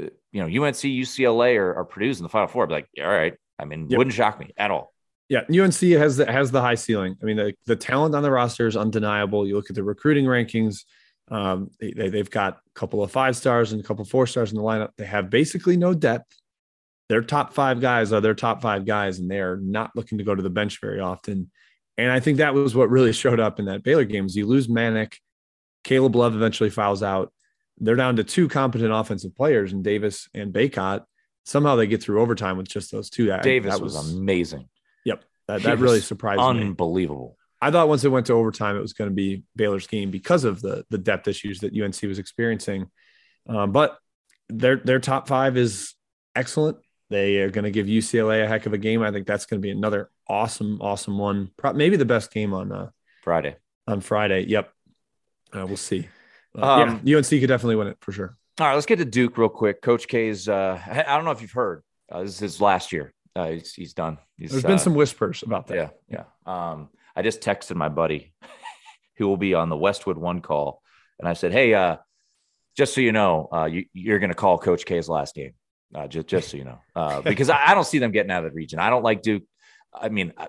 uh, 0.00 0.06
you 0.32 0.40
know, 0.40 0.64
UNC, 0.64 0.76
UCLA, 0.76 1.56
or, 1.56 1.74
or 1.74 1.84
Purdue's 1.84 2.18
in 2.18 2.24
the 2.24 2.28
Final 2.28 2.48
Four, 2.48 2.64
I'd 2.64 2.68
be 2.68 2.74
like, 2.74 2.88
all 3.00 3.06
right. 3.06 3.34
I 3.60 3.64
mean, 3.64 3.88
yep. 3.88 3.98
wouldn't 3.98 4.14
shock 4.14 4.38
me 4.40 4.50
at 4.56 4.70
all. 4.70 4.92
Yeah, 5.28 5.40
UNC 5.40 5.74
has 5.74 6.16
the 6.16 6.30
has 6.30 6.50
the 6.50 6.60
high 6.60 6.76
ceiling. 6.76 7.16
I 7.20 7.26
mean, 7.26 7.36
the, 7.36 7.52
the 7.66 7.76
talent 7.76 8.14
on 8.14 8.22
the 8.22 8.30
roster 8.30 8.66
is 8.66 8.76
undeniable. 8.76 9.46
You 9.46 9.56
look 9.56 9.68
at 9.68 9.76
the 9.76 9.82
recruiting 9.82 10.24
rankings; 10.24 10.84
um, 11.30 11.70
they, 11.80 11.92
they 11.92 12.18
have 12.18 12.30
got 12.30 12.54
a 12.54 12.78
couple 12.78 13.02
of 13.02 13.10
five 13.10 13.36
stars 13.36 13.72
and 13.72 13.82
a 13.82 13.84
couple 13.84 14.02
of 14.02 14.08
four 14.08 14.26
stars 14.26 14.50
in 14.50 14.56
the 14.56 14.62
lineup. 14.62 14.90
They 14.96 15.06
have 15.06 15.30
basically 15.30 15.76
no 15.76 15.94
depth. 15.94 16.34
Their 17.08 17.22
top 17.22 17.54
five 17.54 17.80
guys 17.80 18.12
are 18.12 18.20
their 18.20 18.34
top 18.34 18.60
five 18.60 18.84
guys, 18.84 19.18
and 19.18 19.30
they're 19.30 19.56
not 19.56 19.90
looking 19.94 20.18
to 20.18 20.24
go 20.24 20.34
to 20.34 20.42
the 20.42 20.50
bench 20.50 20.80
very 20.80 21.00
often. 21.00 21.50
And 21.96 22.10
I 22.10 22.20
think 22.20 22.38
that 22.38 22.54
was 22.54 22.74
what 22.74 22.90
really 22.90 23.12
showed 23.24 23.40
up 23.40 23.58
in 23.58 23.66
that 23.66 23.82
Baylor 23.82 24.04
game. 24.04 24.26
Is 24.26 24.36
you 24.36 24.46
lose 24.46 24.68
Manek. 24.68 25.14
Caleb 25.84 26.16
Love 26.16 26.34
eventually 26.34 26.70
fouls 26.70 27.02
out. 27.02 27.32
They're 27.78 27.96
down 27.96 28.16
to 28.16 28.24
two 28.24 28.48
competent 28.48 28.92
offensive 28.92 29.36
players 29.36 29.72
in 29.72 29.82
Davis 29.82 30.28
and 30.34 30.52
Bacot. 30.52 31.04
Somehow 31.44 31.76
they 31.76 31.86
get 31.86 32.02
through 32.02 32.20
overtime 32.20 32.58
with 32.58 32.68
just 32.68 32.90
those 32.90 33.08
two. 33.08 33.26
That, 33.26 33.42
Davis 33.42 33.74
that 33.74 33.82
was, 33.82 33.94
was, 33.94 34.12
amazing. 34.12 34.68
Yep. 35.04 35.24
That, 35.46 35.62
that 35.62 35.78
really 35.78 36.00
surprised 36.00 36.40
unbelievable. 36.40 36.58
me. 36.60 36.68
Unbelievable. 36.68 37.36
I 37.60 37.70
thought 37.70 37.88
once 37.88 38.04
it 38.04 38.10
went 38.10 38.26
to 38.26 38.34
overtime, 38.34 38.76
it 38.76 38.80
was 38.80 38.92
going 38.92 39.10
to 39.10 39.14
be 39.14 39.42
Baylor's 39.56 39.86
game 39.86 40.10
because 40.10 40.44
of 40.44 40.60
the 40.60 40.84
the 40.90 40.98
depth 40.98 41.28
issues 41.28 41.60
that 41.60 41.78
UNC 41.78 42.00
was 42.02 42.18
experiencing. 42.18 42.90
Um, 43.48 43.72
but 43.72 43.98
their 44.48 44.76
their 44.76 45.00
top 45.00 45.28
five 45.28 45.56
is 45.56 45.94
excellent. 46.34 46.78
They 47.10 47.38
are 47.38 47.50
going 47.50 47.64
to 47.64 47.70
give 47.70 47.86
UCLA 47.86 48.44
a 48.44 48.48
heck 48.48 48.66
of 48.66 48.74
a 48.74 48.78
game. 48.78 49.02
I 49.02 49.10
think 49.10 49.26
that's 49.26 49.46
going 49.46 49.60
to 49.60 49.66
be 49.66 49.70
another 49.70 50.10
awesome, 50.28 50.78
awesome 50.82 51.18
one. 51.18 51.50
Maybe 51.74 51.96
the 51.96 52.04
best 52.04 52.32
game 52.32 52.52
on 52.52 52.70
uh, 52.70 52.90
Friday. 53.22 53.56
On 53.86 54.00
Friday, 54.00 54.44
yep. 54.46 54.70
Uh, 55.56 55.66
we'll 55.66 55.78
see. 55.78 56.06
Uh, 56.56 56.82
um, 56.82 57.00
yeah, 57.04 57.16
UNC 57.16 57.28
could 57.28 57.46
definitely 57.46 57.76
win 57.76 57.88
it 57.88 57.96
for 58.00 58.12
sure. 58.12 58.36
All 58.60 58.66
right, 58.66 58.74
let's 58.74 58.86
get 58.86 58.96
to 58.96 59.04
Duke 59.04 59.38
real 59.38 59.48
quick. 59.48 59.80
Coach 59.80 60.08
K's. 60.08 60.48
Uh, 60.48 60.80
I 60.86 61.16
don't 61.16 61.24
know 61.24 61.30
if 61.30 61.40
you've 61.40 61.52
heard. 61.52 61.82
Uh, 62.10 62.22
this 62.22 62.32
is 62.32 62.38
his 62.38 62.60
last 62.60 62.92
year. 62.92 63.14
Uh, 63.34 63.52
he's, 63.52 63.72
he's 63.72 63.94
done. 63.94 64.18
He's, 64.36 64.50
There's 64.50 64.64
been 64.64 64.72
uh, 64.72 64.78
some 64.78 64.94
whispers 64.94 65.42
about 65.42 65.68
that. 65.68 65.94
Yeah, 66.08 66.24
yeah. 66.46 66.70
Um, 66.70 66.88
I 67.18 67.22
just 67.22 67.40
texted 67.40 67.74
my 67.74 67.88
buddy, 67.88 68.32
who 69.16 69.26
will 69.26 69.36
be 69.36 69.52
on 69.52 69.70
the 69.70 69.76
Westwood 69.76 70.16
One 70.16 70.40
call, 70.40 70.82
and 71.18 71.28
I 71.28 71.32
said, 71.32 71.52
"Hey, 71.52 71.74
uh, 71.74 71.96
just 72.76 72.94
so 72.94 73.00
you 73.00 73.10
know, 73.10 73.48
uh, 73.52 73.64
you, 73.64 74.14
are 74.14 74.20
going 74.20 74.30
to 74.30 74.36
call 74.36 74.56
Coach 74.56 74.86
K's 74.86 75.08
last 75.08 75.34
game, 75.34 75.54
uh, 75.96 76.06
just 76.06 76.28
just 76.28 76.48
so 76.48 76.56
you 76.56 76.62
know, 76.62 76.78
uh, 76.94 77.20
because 77.22 77.50
I, 77.50 77.70
I, 77.70 77.74
don't 77.74 77.86
see 77.86 77.98
them 77.98 78.12
getting 78.12 78.30
out 78.30 78.44
of 78.44 78.52
the 78.52 78.54
region. 78.54 78.78
I 78.78 78.88
don't 78.88 79.02
like 79.02 79.22
Duke. 79.22 79.42
I 79.92 80.10
mean, 80.10 80.32
I, 80.38 80.48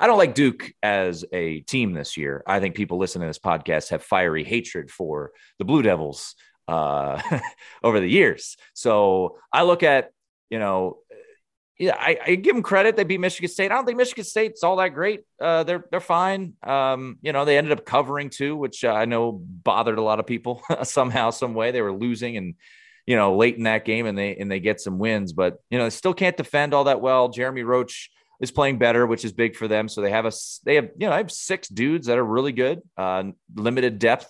I 0.00 0.08
don't 0.08 0.18
like 0.18 0.34
Duke 0.34 0.72
as 0.82 1.24
a 1.32 1.60
team 1.60 1.92
this 1.92 2.16
year. 2.16 2.42
I 2.44 2.58
think 2.58 2.74
people 2.74 2.98
listening 2.98 3.26
to 3.26 3.28
this 3.28 3.38
podcast 3.38 3.90
have 3.90 4.02
fiery 4.02 4.42
hatred 4.42 4.90
for 4.90 5.30
the 5.60 5.64
Blue 5.64 5.82
Devils 5.82 6.34
uh, 6.66 7.22
over 7.84 8.00
the 8.00 8.08
years. 8.08 8.56
So 8.74 9.38
I 9.52 9.62
look 9.62 9.84
at, 9.84 10.10
you 10.48 10.58
know, 10.58 10.98
yeah, 11.80 11.96
I, 11.98 12.18
I, 12.26 12.34
give 12.34 12.54
them 12.54 12.62
credit. 12.62 12.94
They 12.94 13.04
beat 13.04 13.20
Michigan 13.20 13.48
State. 13.48 13.72
I 13.72 13.74
don't 13.74 13.86
think 13.86 13.96
Michigan 13.96 14.24
State's 14.24 14.62
all 14.62 14.76
that 14.76 14.90
great. 14.90 15.22
Uh, 15.40 15.64
they're 15.64 15.86
they're 15.90 15.98
fine. 15.98 16.52
Um, 16.62 17.16
you 17.22 17.32
know, 17.32 17.46
they 17.46 17.56
ended 17.56 17.72
up 17.72 17.86
covering 17.86 18.28
too, 18.28 18.54
which 18.54 18.84
uh, 18.84 18.92
I 18.92 19.06
know 19.06 19.32
bothered 19.32 19.96
a 19.96 20.02
lot 20.02 20.20
of 20.20 20.26
people 20.26 20.60
somehow, 20.82 21.30
some 21.30 21.54
way. 21.54 21.70
They 21.70 21.80
were 21.80 21.92
losing 21.92 22.36
and 22.36 22.54
you 23.06 23.16
know 23.16 23.34
late 23.34 23.56
in 23.56 23.62
that 23.62 23.86
game, 23.86 24.04
and 24.04 24.16
they 24.16 24.36
and 24.36 24.50
they 24.50 24.60
get 24.60 24.78
some 24.78 24.98
wins, 24.98 25.32
but 25.32 25.56
you 25.70 25.78
know 25.78 25.84
they 25.84 25.90
still 25.90 26.12
can't 26.12 26.36
defend 26.36 26.74
all 26.74 26.84
that 26.84 27.00
well. 27.00 27.30
Jeremy 27.30 27.62
Roach 27.62 28.10
is 28.42 28.50
playing 28.50 28.76
better, 28.76 29.06
which 29.06 29.24
is 29.24 29.32
big 29.32 29.56
for 29.56 29.66
them. 29.66 29.88
So 29.88 30.02
they 30.02 30.10
have 30.10 30.26
a 30.26 30.32
they 30.66 30.74
have 30.74 30.90
you 30.98 31.06
know 31.06 31.12
I 31.12 31.16
have 31.16 31.32
six 31.32 31.66
dudes 31.66 32.08
that 32.08 32.18
are 32.18 32.24
really 32.24 32.52
good, 32.52 32.82
uh, 32.98 33.24
limited 33.54 33.98
depth, 33.98 34.28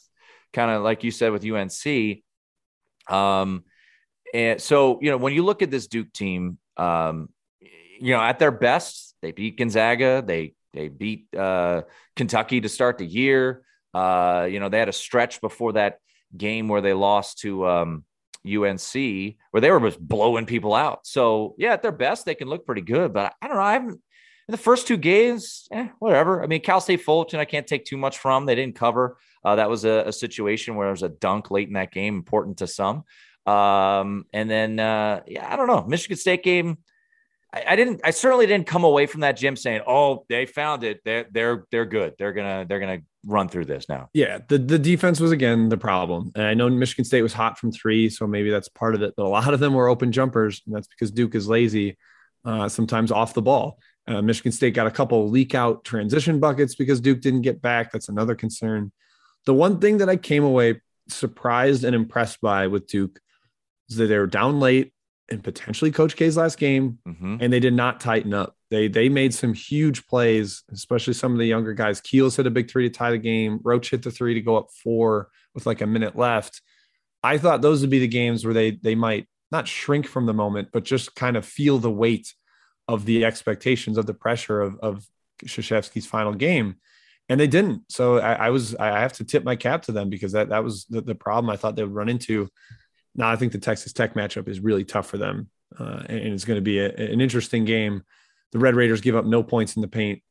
kind 0.53 0.70
of 0.70 0.84
like 0.84 1.03
you 1.03 1.11
said 1.11 1.32
with 1.32 1.44
UNC. 1.44 2.22
Um, 3.09 3.64
and 4.32 4.62
so 4.62 5.01
you 5.02 5.10
know 5.10 5.16
when 5.16 5.32
you 5.32 5.44
look 5.44 5.62
at 5.62 5.70
this 5.72 5.89
Duke 5.89 6.12
team, 6.12 6.59
um, 6.77 7.28
you 8.01 8.14
know 8.14 8.20
at 8.20 8.39
their 8.39 8.51
best 8.51 9.14
they 9.22 9.32
beat 9.32 9.59
Gonzaga, 9.59 10.22
they 10.27 10.55
they 10.72 10.89
beat 10.89 11.27
uh, 11.36 11.82
Kentucky 12.16 12.60
to 12.60 12.68
start 12.68 12.98
the 12.98 13.06
year. 13.06 13.62
Uh, 13.93 14.47
you 14.51 14.60
know 14.60 14.68
they 14.68 14.78
had 14.78 14.89
a 14.89 14.93
stretch 14.93 15.40
before 15.40 15.74
that 15.74 15.98
game 16.36 16.68
where 16.68 16.81
they 16.81 16.93
lost 16.93 17.40
to 17.40 17.66
um, 17.66 18.05
UNC 18.47 18.93
where 19.51 19.60
they 19.60 19.70
were 19.70 19.81
just 19.81 20.01
blowing 20.01 20.47
people 20.47 20.74
out. 20.74 21.06
So 21.06 21.55
yeah, 21.59 21.72
at 21.72 21.82
their 21.82 21.93
best, 21.93 22.24
they 22.24 22.35
can 22.35 22.48
look 22.48 22.66
pretty 22.66 22.82
good. 22.82 23.12
But 23.12 23.35
I 23.43 23.48
don't 23.48 23.56
know. 23.56 23.62
I 23.62 23.72
haven't 23.74 24.01
in 24.48 24.52
the 24.52 24.59
first 24.59 24.89
two 24.89 24.97
games, 24.97 25.68
eh, 25.70 25.89
whatever. 25.98 26.43
I 26.43 26.47
mean, 26.47 26.60
Cal 26.60 26.81
State 26.81 27.02
Fullerton, 27.02 27.39
I 27.39 27.44
can't 27.44 27.66
take 27.66 27.85
too 27.85 27.97
much 27.97 28.18
from. 28.18 28.47
They 28.47 28.56
didn't 28.56 28.74
cover. 28.74 29.16
Uh, 29.44 29.56
that 29.56 29.70
was 29.70 29.85
a, 29.85 30.05
a, 30.06 30.12
situation 30.12 30.74
where 30.74 30.86
there 30.86 30.93
was 30.93 31.02
a 31.02 31.09
dunk 31.09 31.51
late 31.51 31.68
in 31.68 31.74
that 31.74 31.93
game, 31.93 32.16
important 32.16 32.59
to 32.59 32.66
some. 32.66 33.05
Um, 33.47 34.27
and 34.32 34.51
then 34.51 34.78
uh, 34.78 35.20
yeah, 35.27 35.51
I 35.51 35.56
don't 35.56 35.66
know. 35.66 35.85
Michigan 35.86 36.16
State 36.16 36.43
game. 36.43 36.78
I, 37.52 37.64
I, 37.68 37.77
didn't. 37.77 38.01
I 38.05 38.10
certainly 38.10 38.47
didn't 38.47 38.66
come 38.66 38.85
away 38.85 39.06
from 39.06 39.22
that 39.22 39.36
gym 39.36 39.56
saying, 39.56 39.82
"Oh, 39.86 40.24
they 40.28 40.47
found 40.47 40.85
it. 40.85 41.01
They're 41.05 41.27
they're 41.31 41.64
they're 41.70 41.86
good. 41.86 42.14
They're 42.18 42.32
gonna 42.32 42.64
they're 42.68 42.81
gonna 42.81 43.01
run 43.27 43.48
through 43.48 43.64
this 43.64 43.89
now." 43.89 44.09
Yeah, 44.12 44.39
the 44.48 44.59
the 44.59 44.78
defense 44.78 45.20
was 45.20 45.32
again 45.32 45.68
the 45.68 45.77
problem, 45.77 46.32
and 46.35 46.44
I 46.44 46.55
know 46.55 46.68
Michigan 46.68 47.05
State 47.05 47.22
was 47.22 47.32
hot 47.32 47.59
from 47.59 47.72
three, 47.72 48.09
so 48.09 48.27
maybe 48.27 48.51
that's 48.51 48.68
part 48.68 48.94
of 48.94 49.02
it. 49.02 49.14
But 49.16 49.27
a 49.27 49.28
lot 49.28 49.52
of 49.52 49.60
them 49.60 49.74
were 49.74 49.89
open 49.89 50.12
jumpers, 50.12 50.62
and 50.66 50.74
that's 50.74 50.89
because 50.89 51.10
Duke 51.10 51.35
is 51.35 51.48
lazy, 51.48 51.98
uh, 52.44 52.68
sometimes 52.68 53.10
off 53.10 53.35
the 53.35 53.43
ball. 53.43 53.78
Uh, 54.06 54.22
Michigan 54.22 54.52
State 54.52 54.74
got 54.74 54.86
a 54.86 54.90
couple 54.90 55.28
leak 55.28 55.55
out 55.55 55.85
transition 55.85 56.40
buckets 56.40 56.74
because 56.74 57.01
Duke 57.01 57.20
didn't 57.20 57.43
get 57.43 57.60
back. 57.60 57.93
That's 57.93 58.09
another 58.09 58.35
concern. 58.35 58.93
The 59.47 59.55
one 59.55 59.78
thing 59.81 59.98
that 59.98 60.09
I 60.09 60.16
came 60.16 60.44
away 60.44 60.81
surprised 61.09 61.85
and 61.85 61.94
impressed 61.94 62.40
by 62.40 62.66
with 62.66 62.86
Duke 62.86 63.20
is 63.89 63.97
that 63.97 64.06
they 64.06 64.18
were 64.18 64.27
down 64.27 64.60
late 64.60 64.93
and 65.31 65.43
potentially 65.44 65.90
Coach 65.90 66.16
K's 66.16 66.36
last 66.36 66.59
game, 66.59 66.98
Mhm. 67.07 67.39
and 67.40 67.52
they 67.52 67.61
did 67.61 67.74
not 67.74 68.01
tighten 68.01 68.35
up. 68.35 68.57
They 68.70 68.89
they 68.89 69.09
made 69.09 69.32
some 69.35 69.55
huge 69.55 70.07
plays, 70.07 70.62
especially 70.73 71.15
some 71.15 71.32
of 71.32 71.39
the 71.39 71.47
younger 71.47 71.73
guys. 71.74 72.01
Keels 72.01 72.36
hit 72.36 72.47
a 72.47 72.51
big 72.51 72.70
three 72.70 72.89
to 72.89 72.94
tie 72.94 73.11
the 73.12 73.19
game. 73.19 73.61
Roach 73.62 73.90
hit 73.90 74.02
the 74.02 74.11
three 74.11 74.35
to 74.35 74.40
go 74.40 74.57
up 74.57 74.69
four 74.82 75.28
with 75.55 75.66
like 75.66 75.81
a 75.81 75.86
minute 75.86 76.16
left. 76.16 76.62
I 77.23 77.39
thought 77.39 77.62
those 77.62 77.81
would 77.81 77.90
be 77.90 77.98
the 77.98 78.09
games 78.09 78.44
where 78.44 78.55
they 78.55 78.73
they 78.73 78.94
might 78.94 79.27
not 79.52 79.66
shrink 79.69 80.07
from 80.07 80.27
the 80.27 80.32
moment, 80.35 80.69
but 80.73 80.85
just 80.85 81.15
kind 81.15 81.36
of 81.36 81.44
feel 81.44 81.78
the 81.78 81.90
weight 81.90 82.35
of 82.89 83.05
the 83.05 83.24
expectations 83.24 83.98
of 83.98 84.07
the 84.07 84.15
pressure 84.15 84.61
of 84.61 84.78
of 84.81 85.07
Krzyzewski's 85.44 86.07
final 86.07 86.35
game. 86.35 86.77
And 87.28 87.39
they 87.39 87.47
didn't. 87.47 87.82
So 87.89 88.19
I, 88.19 88.32
I 88.47 88.51
was 88.51 88.74
I 88.74 88.86
have 88.98 89.12
to 89.15 89.24
tip 89.24 89.44
my 89.44 89.55
cap 89.57 89.82
to 89.82 89.93
them 89.93 90.11
because 90.11 90.32
that 90.32 90.48
that 90.48 90.65
was 90.65 90.86
the, 90.86 91.01
the 91.01 91.15
problem 91.15 91.51
I 91.51 91.57
thought 91.57 91.77
they 91.77 91.85
would 91.85 91.94
run 91.94 92.09
into. 92.09 92.48
Now 93.15 93.31
I 93.31 93.37
think 93.37 93.53
the 93.53 93.59
Texas 93.59 93.93
Tech 93.93 94.15
matchup 94.15 94.49
is 94.49 94.61
really 94.61 94.85
tough 94.85 95.07
for 95.07 95.19
them, 95.19 95.51
uh, 95.78 96.03
and, 96.07 96.19
and 96.19 96.35
it's 96.35 96.45
going 96.45 96.59
to 96.59 96.62
be 96.62 96.78
a, 96.78 96.89
an 96.89 97.20
interesting 97.20 97.65
game. 97.65 98.03
The 98.53 98.59
Red 98.59 98.74
Raiders 98.74 99.01
give 99.01 99.16
up 99.16 99.24
no 99.24 99.43
points 99.43 99.77
in 99.77 99.82
the 99.82 99.89
paint. 99.89 100.23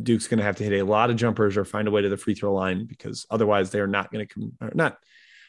Duke's 0.00 0.26
going 0.26 0.38
to 0.38 0.44
have 0.44 0.56
to 0.56 0.64
hit 0.64 0.72
a 0.72 0.84
lot 0.84 1.10
of 1.10 1.16
jumpers 1.16 1.56
or 1.56 1.64
find 1.64 1.86
a 1.86 1.90
way 1.90 2.02
to 2.02 2.08
the 2.08 2.16
free 2.16 2.34
throw 2.34 2.54
line 2.54 2.86
because 2.86 3.26
otherwise 3.30 3.70
they 3.70 3.80
are 3.80 3.86
not 3.86 4.10
going 4.10 4.26
to 4.26 4.34
com- 4.34 4.52
not 4.74 4.98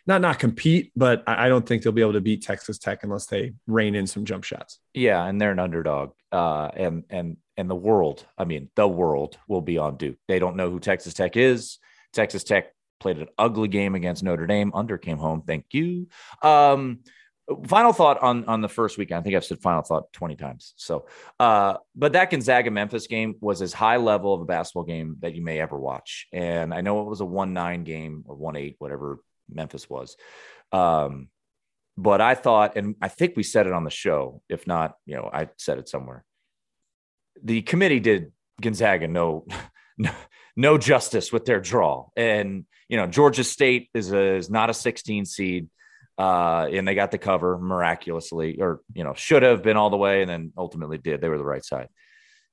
not 0.06 0.22
not 0.22 0.40
compete. 0.40 0.92
But 0.96 1.24
I, 1.28 1.46
I 1.46 1.50
don't 1.50 1.66
think 1.66 1.84
they'll 1.84 1.94
be 1.94 2.02
able 2.02 2.14
to 2.14 2.22
beat 2.22 2.44
Texas 2.44 2.78
Tech 2.78 3.04
unless 3.04 3.26
they 3.26 3.54
rein 3.68 3.96
in 3.96 4.08
some 4.08 4.26
jump 4.26 4.44
shots. 4.44 4.80
Yeah, 4.94 5.26
and 5.26 5.40
they're 5.40 5.52
an 5.52 5.60
underdog. 5.60 6.12
Uh, 6.32 6.70
and 6.76 7.04
and 7.10 7.38
and 7.56 7.70
the 7.70 7.76
world, 7.76 8.26
I 8.38 8.46
mean, 8.46 8.70
the 8.76 8.88
world 8.88 9.38
will 9.48 9.62
be 9.62 9.78
on 9.78 9.98
Duke. 9.98 10.18
They 10.28 10.40
don't 10.40 10.56
know 10.56 10.70
who 10.70 10.80
Texas 10.80 11.14
Tech 11.14 11.38
is. 11.38 11.78
Texas 12.12 12.44
Tech 12.44 12.74
played 13.04 13.20
an 13.20 13.28
ugly 13.38 13.68
game 13.68 13.94
against 13.94 14.24
Notre 14.24 14.48
Dame. 14.48 14.72
Under 14.74 14.98
came 14.98 15.18
home. 15.18 15.44
Thank 15.46 15.66
you. 15.72 16.08
Um, 16.42 17.00
final 17.68 17.94
thought 17.94 18.24
on 18.24 18.46
on 18.46 18.62
the 18.62 18.70
first 18.70 18.98
weekend. 18.98 19.20
I 19.20 19.22
think 19.22 19.36
I've 19.36 19.46
said 19.46 19.62
final 19.62 19.84
thought 19.84 20.12
20 20.14 20.36
times. 20.36 20.74
So 20.78 21.08
uh, 21.40 21.76
but 21.96 22.14
that 22.14 22.32
Gonzaga 22.32 22.72
Memphis 22.72 23.06
game 23.08 23.36
was 23.42 23.62
as 23.62 23.74
high 23.74 23.98
level 23.98 24.34
of 24.34 24.42
a 24.42 24.46
basketball 24.46 24.86
game 24.86 25.18
that 25.20 25.36
you 25.36 25.44
may 25.44 25.60
ever 25.60 25.78
watch. 25.78 26.28
And 26.32 26.74
I 26.74 26.82
know 26.82 27.02
it 27.02 27.10
was 27.10 27.22
a 27.22 27.26
1-9 27.26 27.84
game 27.84 28.24
or 28.26 28.36
1-8, 28.36 28.76
whatever 28.80 29.20
Memphis 29.50 29.90
was. 29.90 30.16
Um, 30.72 31.28
but 31.98 32.22
I 32.22 32.34
thought, 32.34 32.76
and 32.78 32.96
I 33.02 33.10
think 33.10 33.36
we 33.36 33.44
said 33.44 33.68
it 33.68 33.74
on 33.74 33.84
the 33.84 33.92
show. 33.92 34.42
If 34.50 34.66
not, 34.66 34.96
you 35.06 35.16
know, 35.16 35.30
I 35.32 35.50
said 35.58 35.78
it 35.78 35.88
somewhere. 35.88 36.24
The 37.44 37.62
committee 37.62 38.00
did 38.00 38.32
Gonzaga 38.62 39.08
no, 39.08 39.46
no, 40.56 40.78
justice 40.78 41.32
with 41.32 41.46
their 41.46 41.60
draw, 41.60 42.08
and 42.16 42.66
you 42.90 42.98
know, 42.98 43.08
Georgia 43.08 43.44
State 43.44 43.90
is 43.94 44.12
a, 44.12 44.36
is 44.36 44.50
not 44.50 44.70
a 44.70 44.74
16 44.74 45.26
seed, 45.26 45.70
uh, 46.18 46.68
and 46.72 46.88
they 46.88 46.96
got 46.96 47.12
the 47.12 47.18
cover 47.18 47.58
miraculously, 47.58 48.62
or 48.62 48.82
you 48.94 49.04
know, 49.04 49.14
should 49.14 49.44
have 49.44 49.64
been 49.64 49.78
all 49.78 49.90
the 49.90 49.98
way, 49.98 50.22
and 50.22 50.30
then 50.30 50.54
ultimately 50.58 50.98
did. 50.98 51.22
They 51.22 51.30
were 51.30 51.38
the 51.38 51.46
right 51.46 51.66
side. 51.66 51.90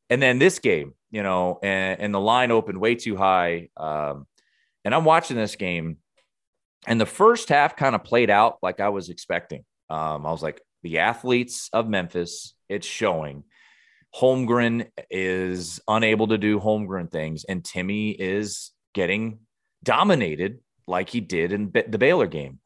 And 0.08 0.20
then 0.20 0.38
this 0.40 0.58
game, 0.58 0.94
you 1.10 1.22
know, 1.22 1.60
and, 1.62 2.00
and 2.00 2.14
the 2.14 2.20
line 2.20 2.50
opened 2.50 2.80
way 2.80 2.96
too 2.96 3.16
high. 3.16 3.68
Um, 3.76 4.26
and 4.84 4.92
I'm 4.92 5.04
watching 5.04 5.36
this 5.36 5.54
game 5.54 5.98
and 6.86 7.00
the 7.00 7.06
first 7.06 7.48
half 7.48 7.76
kind 7.76 7.94
of 7.94 8.04
played 8.04 8.30
out 8.30 8.58
like 8.62 8.80
I 8.80 8.88
was 8.88 9.08
expecting. 9.08 9.64
Um, 9.88 10.26
I 10.26 10.30
was 10.30 10.42
like, 10.42 10.60
the 10.82 10.98
athletes 10.98 11.68
of 11.72 11.88
Memphis, 11.88 12.54
it's 12.68 12.86
showing. 12.86 13.44
Holmgren 14.14 14.88
is 15.10 15.80
unable 15.86 16.28
to 16.28 16.38
do 16.38 16.58
Holmgren 16.58 17.10
things, 17.10 17.44
and 17.44 17.62
Timme 17.62 18.16
is 18.18 18.72
getting 18.94 19.40
dominated 19.82 20.58
like 20.86 21.08
he 21.08 21.20
did 21.20 21.52
in 21.52 21.70
the 21.72 21.98
Baylor 21.98 22.26
game. 22.26 22.58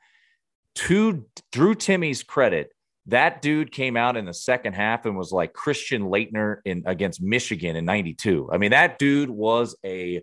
To 0.77 1.27
Drew 1.53 1.75
Timme's 1.75 2.23
credit, 2.23 2.71
that 3.07 3.43
dude 3.43 3.71
came 3.71 3.97
out 3.97 4.17
in 4.17 4.25
the 4.25 4.35
second 4.35 4.73
half 4.73 5.05
and 5.05 5.17
was 5.17 5.31
like 5.31 5.53
Christian 5.53 6.05
Laettner 6.05 6.57
in 6.65 6.85
against 6.87 7.23
Michigan 7.23 7.77
in 7.77 7.85
92. 7.85 8.49
I 8.51 8.59
mean, 8.59 8.71
that 8.71 8.99
dude 8.99 9.31
was 9.31 9.77
a 9.85 10.23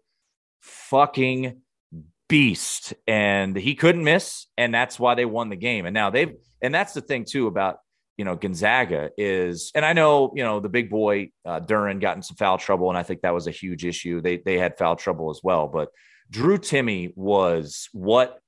fucking 0.62 1.62
beast 2.28 2.94
and 3.08 3.58
he 3.58 3.76
couldn't 3.76 4.06
miss 4.06 4.48
and 4.58 4.74
that's 4.74 4.98
why 4.98 5.16
they 5.16 5.26
won 5.26 5.50
the 5.50 5.56
game 5.58 5.86
and 5.86 5.94
now 5.94 6.10
they've 6.10 6.34
and 6.62 6.74
that's 6.74 6.94
the 6.94 7.02
thing 7.02 7.26
too 7.26 7.46
about 7.46 7.80
you 8.18 8.26
know 8.26 8.36
gonzaga 8.36 9.10
is 9.18 9.72
and 9.74 9.86
i 9.86 9.94
know 9.94 10.32
you 10.36 10.44
know 10.44 10.60
the 10.60 10.70
big 10.70 10.90
boy 10.90 11.30
uh, 11.46 11.60
duren 11.60 12.00
got 12.00 12.16
in 12.16 12.22
some 12.22 12.36
foul 12.36 12.58
trouble 12.58 12.90
and 12.90 12.98
i 12.98 13.04
think 13.04 13.22
that 13.22 13.34
was 13.34 13.48
a 13.48 13.52
huge 13.52 13.86
issue. 13.86 14.22
They 14.22 14.38
they 14.38 14.58
had 14.58 14.78
foul 14.78 14.96
trouble 14.96 15.30
as 15.30 15.40
well 15.44 15.68
but 15.68 15.90
drew 16.30 16.58
timme 16.58 17.14
was 17.16 17.90
what 17.94 18.40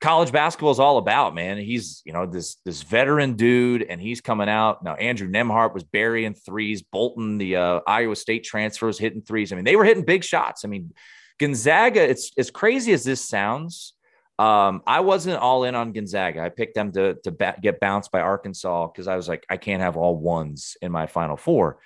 college 0.00 0.30
basketball 0.30 0.70
is 0.70 0.78
all 0.78 0.98
about 0.98 1.34
man. 1.34 1.58
He's 1.58 2.02
you 2.04 2.12
know 2.12 2.26
this 2.26 2.56
this 2.64 2.82
veteran 2.82 3.34
dude 3.34 3.82
and 3.82 4.00
he's 4.00 4.20
coming 4.20 4.48
out. 4.48 4.84
Now 4.84 4.94
andrew 4.94 5.28
nembhard 5.28 5.74
was 5.74 5.84
burying 5.84 6.34
threes 6.34 6.82
bolton 6.82 7.38
the 7.38 7.56
uh, 7.56 7.80
iowa 7.86 8.16
state 8.16 8.44
transfers 8.44 8.98
hitting 8.98 9.22
threes. 9.22 9.52
I 9.52 9.56
mean 9.56 9.64
they 9.64 9.76
were 9.76 9.84
hitting 9.84 10.04
big 10.04 10.24
shots. 10.24 10.64
I 10.64 10.68
mean 10.68 10.92
Gonzaga, 11.38 12.02
it's 12.02 12.32
as 12.36 12.50
crazy 12.50 12.92
as 12.92 13.04
this 13.04 13.26
sounds. 13.26 13.94
Um, 14.38 14.82
I 14.86 15.00
wasn't 15.00 15.40
all 15.40 15.64
in 15.64 15.74
on 15.74 15.92
Gonzaga. 15.92 16.40
I 16.40 16.48
picked 16.48 16.74
them 16.74 16.92
to 16.92 17.14
to 17.24 17.54
get 17.60 17.80
bounced 17.80 18.12
by 18.12 18.20
Arkansas 18.20 18.86
because 18.88 19.08
I 19.08 19.16
was 19.16 19.28
like, 19.28 19.44
I 19.50 19.56
can't 19.56 19.82
have 19.82 19.96
all 19.96 20.16
ones 20.16 20.76
in 20.80 20.92
my 20.92 21.06
Final 21.06 21.36
Four. 21.36 21.78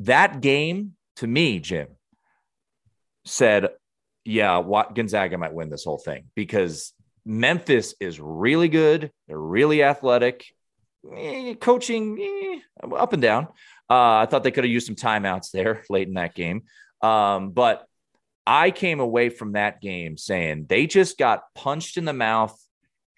That 0.00 0.40
game 0.40 0.96
to 1.16 1.26
me, 1.26 1.60
Jim, 1.60 1.88
said, 3.24 3.68
yeah, 4.24 4.58
what 4.58 4.94
Gonzaga 4.94 5.38
might 5.38 5.54
win 5.54 5.70
this 5.70 5.84
whole 5.84 5.98
thing 5.98 6.24
because 6.34 6.92
Memphis 7.24 7.94
is 8.00 8.20
really 8.20 8.68
good. 8.68 9.10
They're 9.28 9.38
really 9.38 9.82
athletic. 9.82 10.44
Eh, 11.16 11.54
coaching 11.54 12.18
eh, 12.20 12.86
up 12.94 13.12
and 13.12 13.22
down. 13.22 13.48
Uh, 13.90 14.18
I 14.18 14.26
thought 14.26 14.44
they 14.44 14.50
could 14.50 14.64
have 14.64 14.70
used 14.70 14.86
some 14.86 14.96
timeouts 14.96 15.50
there 15.50 15.84
late 15.90 16.08
in 16.08 16.14
that 16.14 16.34
game. 16.34 16.64
Um, 17.00 17.50
but 17.50 17.86
I 18.46 18.70
came 18.70 19.00
away 19.00 19.28
from 19.28 19.52
that 19.52 19.80
game 19.80 20.16
saying 20.16 20.66
they 20.68 20.86
just 20.86 21.18
got 21.18 21.42
punched 21.54 21.96
in 21.96 22.04
the 22.04 22.12
mouth 22.12 22.58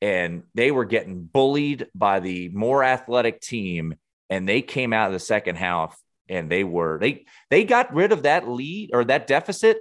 and 0.03 0.43
they 0.55 0.71
were 0.71 0.85
getting 0.85 1.23
bullied 1.23 1.87
by 1.95 2.21
the 2.21 2.51
more 2.51 2.85
athletic 2.85 3.41
team. 3.41 3.95
And 4.29 4.49
they 4.49 4.63
came 4.63 4.93
out 4.93 5.07
of 5.07 5.13
the 5.13 5.21
second 5.21 5.57
half 5.57 5.99
and 6.29 6.51
they 6.51 6.65
were 6.65 6.99
they 6.99 7.27
they 7.51 7.65
got 7.65 7.95
rid 7.95 8.13
of 8.13 8.23
that 8.23 8.49
lead 8.49 8.91
or 8.93 9.05
that 9.05 9.27
deficit 9.27 9.79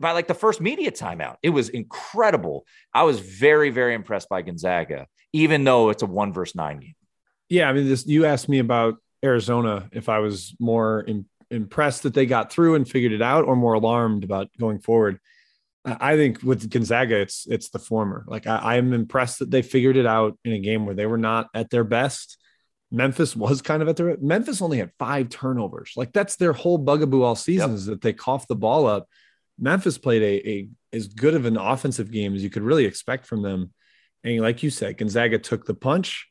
by 0.00 0.12
like 0.12 0.26
the 0.26 0.34
first 0.34 0.60
media 0.60 0.90
timeout. 0.90 1.36
It 1.42 1.50
was 1.50 1.68
incredible. 1.68 2.66
I 2.92 3.04
was 3.04 3.20
very, 3.20 3.70
very 3.70 3.94
impressed 3.94 4.28
by 4.28 4.42
Gonzaga, 4.42 5.06
even 5.32 5.64
though 5.64 5.90
it's 5.90 6.02
a 6.02 6.06
one 6.06 6.32
versus 6.32 6.56
nine 6.56 6.80
game. 6.80 6.94
Yeah, 7.48 7.68
I 7.68 7.72
mean, 7.72 7.88
this 7.88 8.06
you 8.06 8.24
asked 8.26 8.48
me 8.48 8.58
about 8.58 8.96
Arizona 9.24 9.88
if 9.92 10.08
I 10.08 10.18
was 10.18 10.54
more 10.58 11.00
impressed 11.54 12.02
that 12.02 12.14
they 12.14 12.26
got 12.26 12.52
through 12.52 12.74
and 12.74 12.88
figured 12.88 13.12
it 13.12 13.22
out, 13.22 13.44
or 13.44 13.56
more 13.56 13.74
alarmed 13.74 14.24
about 14.24 14.48
going 14.58 14.78
forward. 14.80 15.18
I 15.86 16.16
think 16.16 16.42
with 16.42 16.70
Gonzaga, 16.70 17.16
it's 17.16 17.46
it's 17.46 17.68
the 17.68 17.78
former. 17.78 18.24
Like 18.26 18.46
I, 18.46 18.76
I'm 18.76 18.92
impressed 18.94 19.40
that 19.40 19.50
they 19.50 19.60
figured 19.62 19.96
it 19.96 20.06
out 20.06 20.38
in 20.44 20.52
a 20.52 20.58
game 20.58 20.86
where 20.86 20.94
they 20.94 21.06
were 21.06 21.18
not 21.18 21.48
at 21.54 21.68
their 21.70 21.84
best. 21.84 22.38
Memphis 22.90 23.36
was 23.36 23.60
kind 23.60 23.82
of 23.82 23.88
at 23.88 23.96
their 23.96 24.16
Memphis 24.20 24.62
only 24.62 24.78
had 24.78 24.92
five 24.98 25.28
turnovers. 25.28 25.92
Like 25.96 26.12
that's 26.12 26.36
their 26.36 26.52
whole 26.54 26.78
bugaboo 26.78 27.22
all 27.22 27.36
season 27.36 27.70
Yep. 27.70 27.76
is 27.76 27.86
that 27.86 28.00
they 28.00 28.12
cough 28.14 28.46
the 28.48 28.56
ball 28.56 28.86
up. 28.86 29.08
Memphis 29.58 29.98
played 29.98 30.22
a, 30.22 30.48
a 30.48 30.68
as 30.96 31.08
good 31.08 31.34
of 31.34 31.44
an 31.44 31.56
offensive 31.58 32.10
game 32.10 32.34
as 32.34 32.42
you 32.42 32.50
could 32.50 32.62
really 32.62 32.86
expect 32.86 33.26
from 33.26 33.42
them. 33.42 33.72
And 34.22 34.40
like 34.40 34.62
you 34.62 34.70
said, 34.70 34.96
Gonzaga 34.96 35.38
took 35.38 35.66
the 35.66 35.74
punch. 35.74 36.28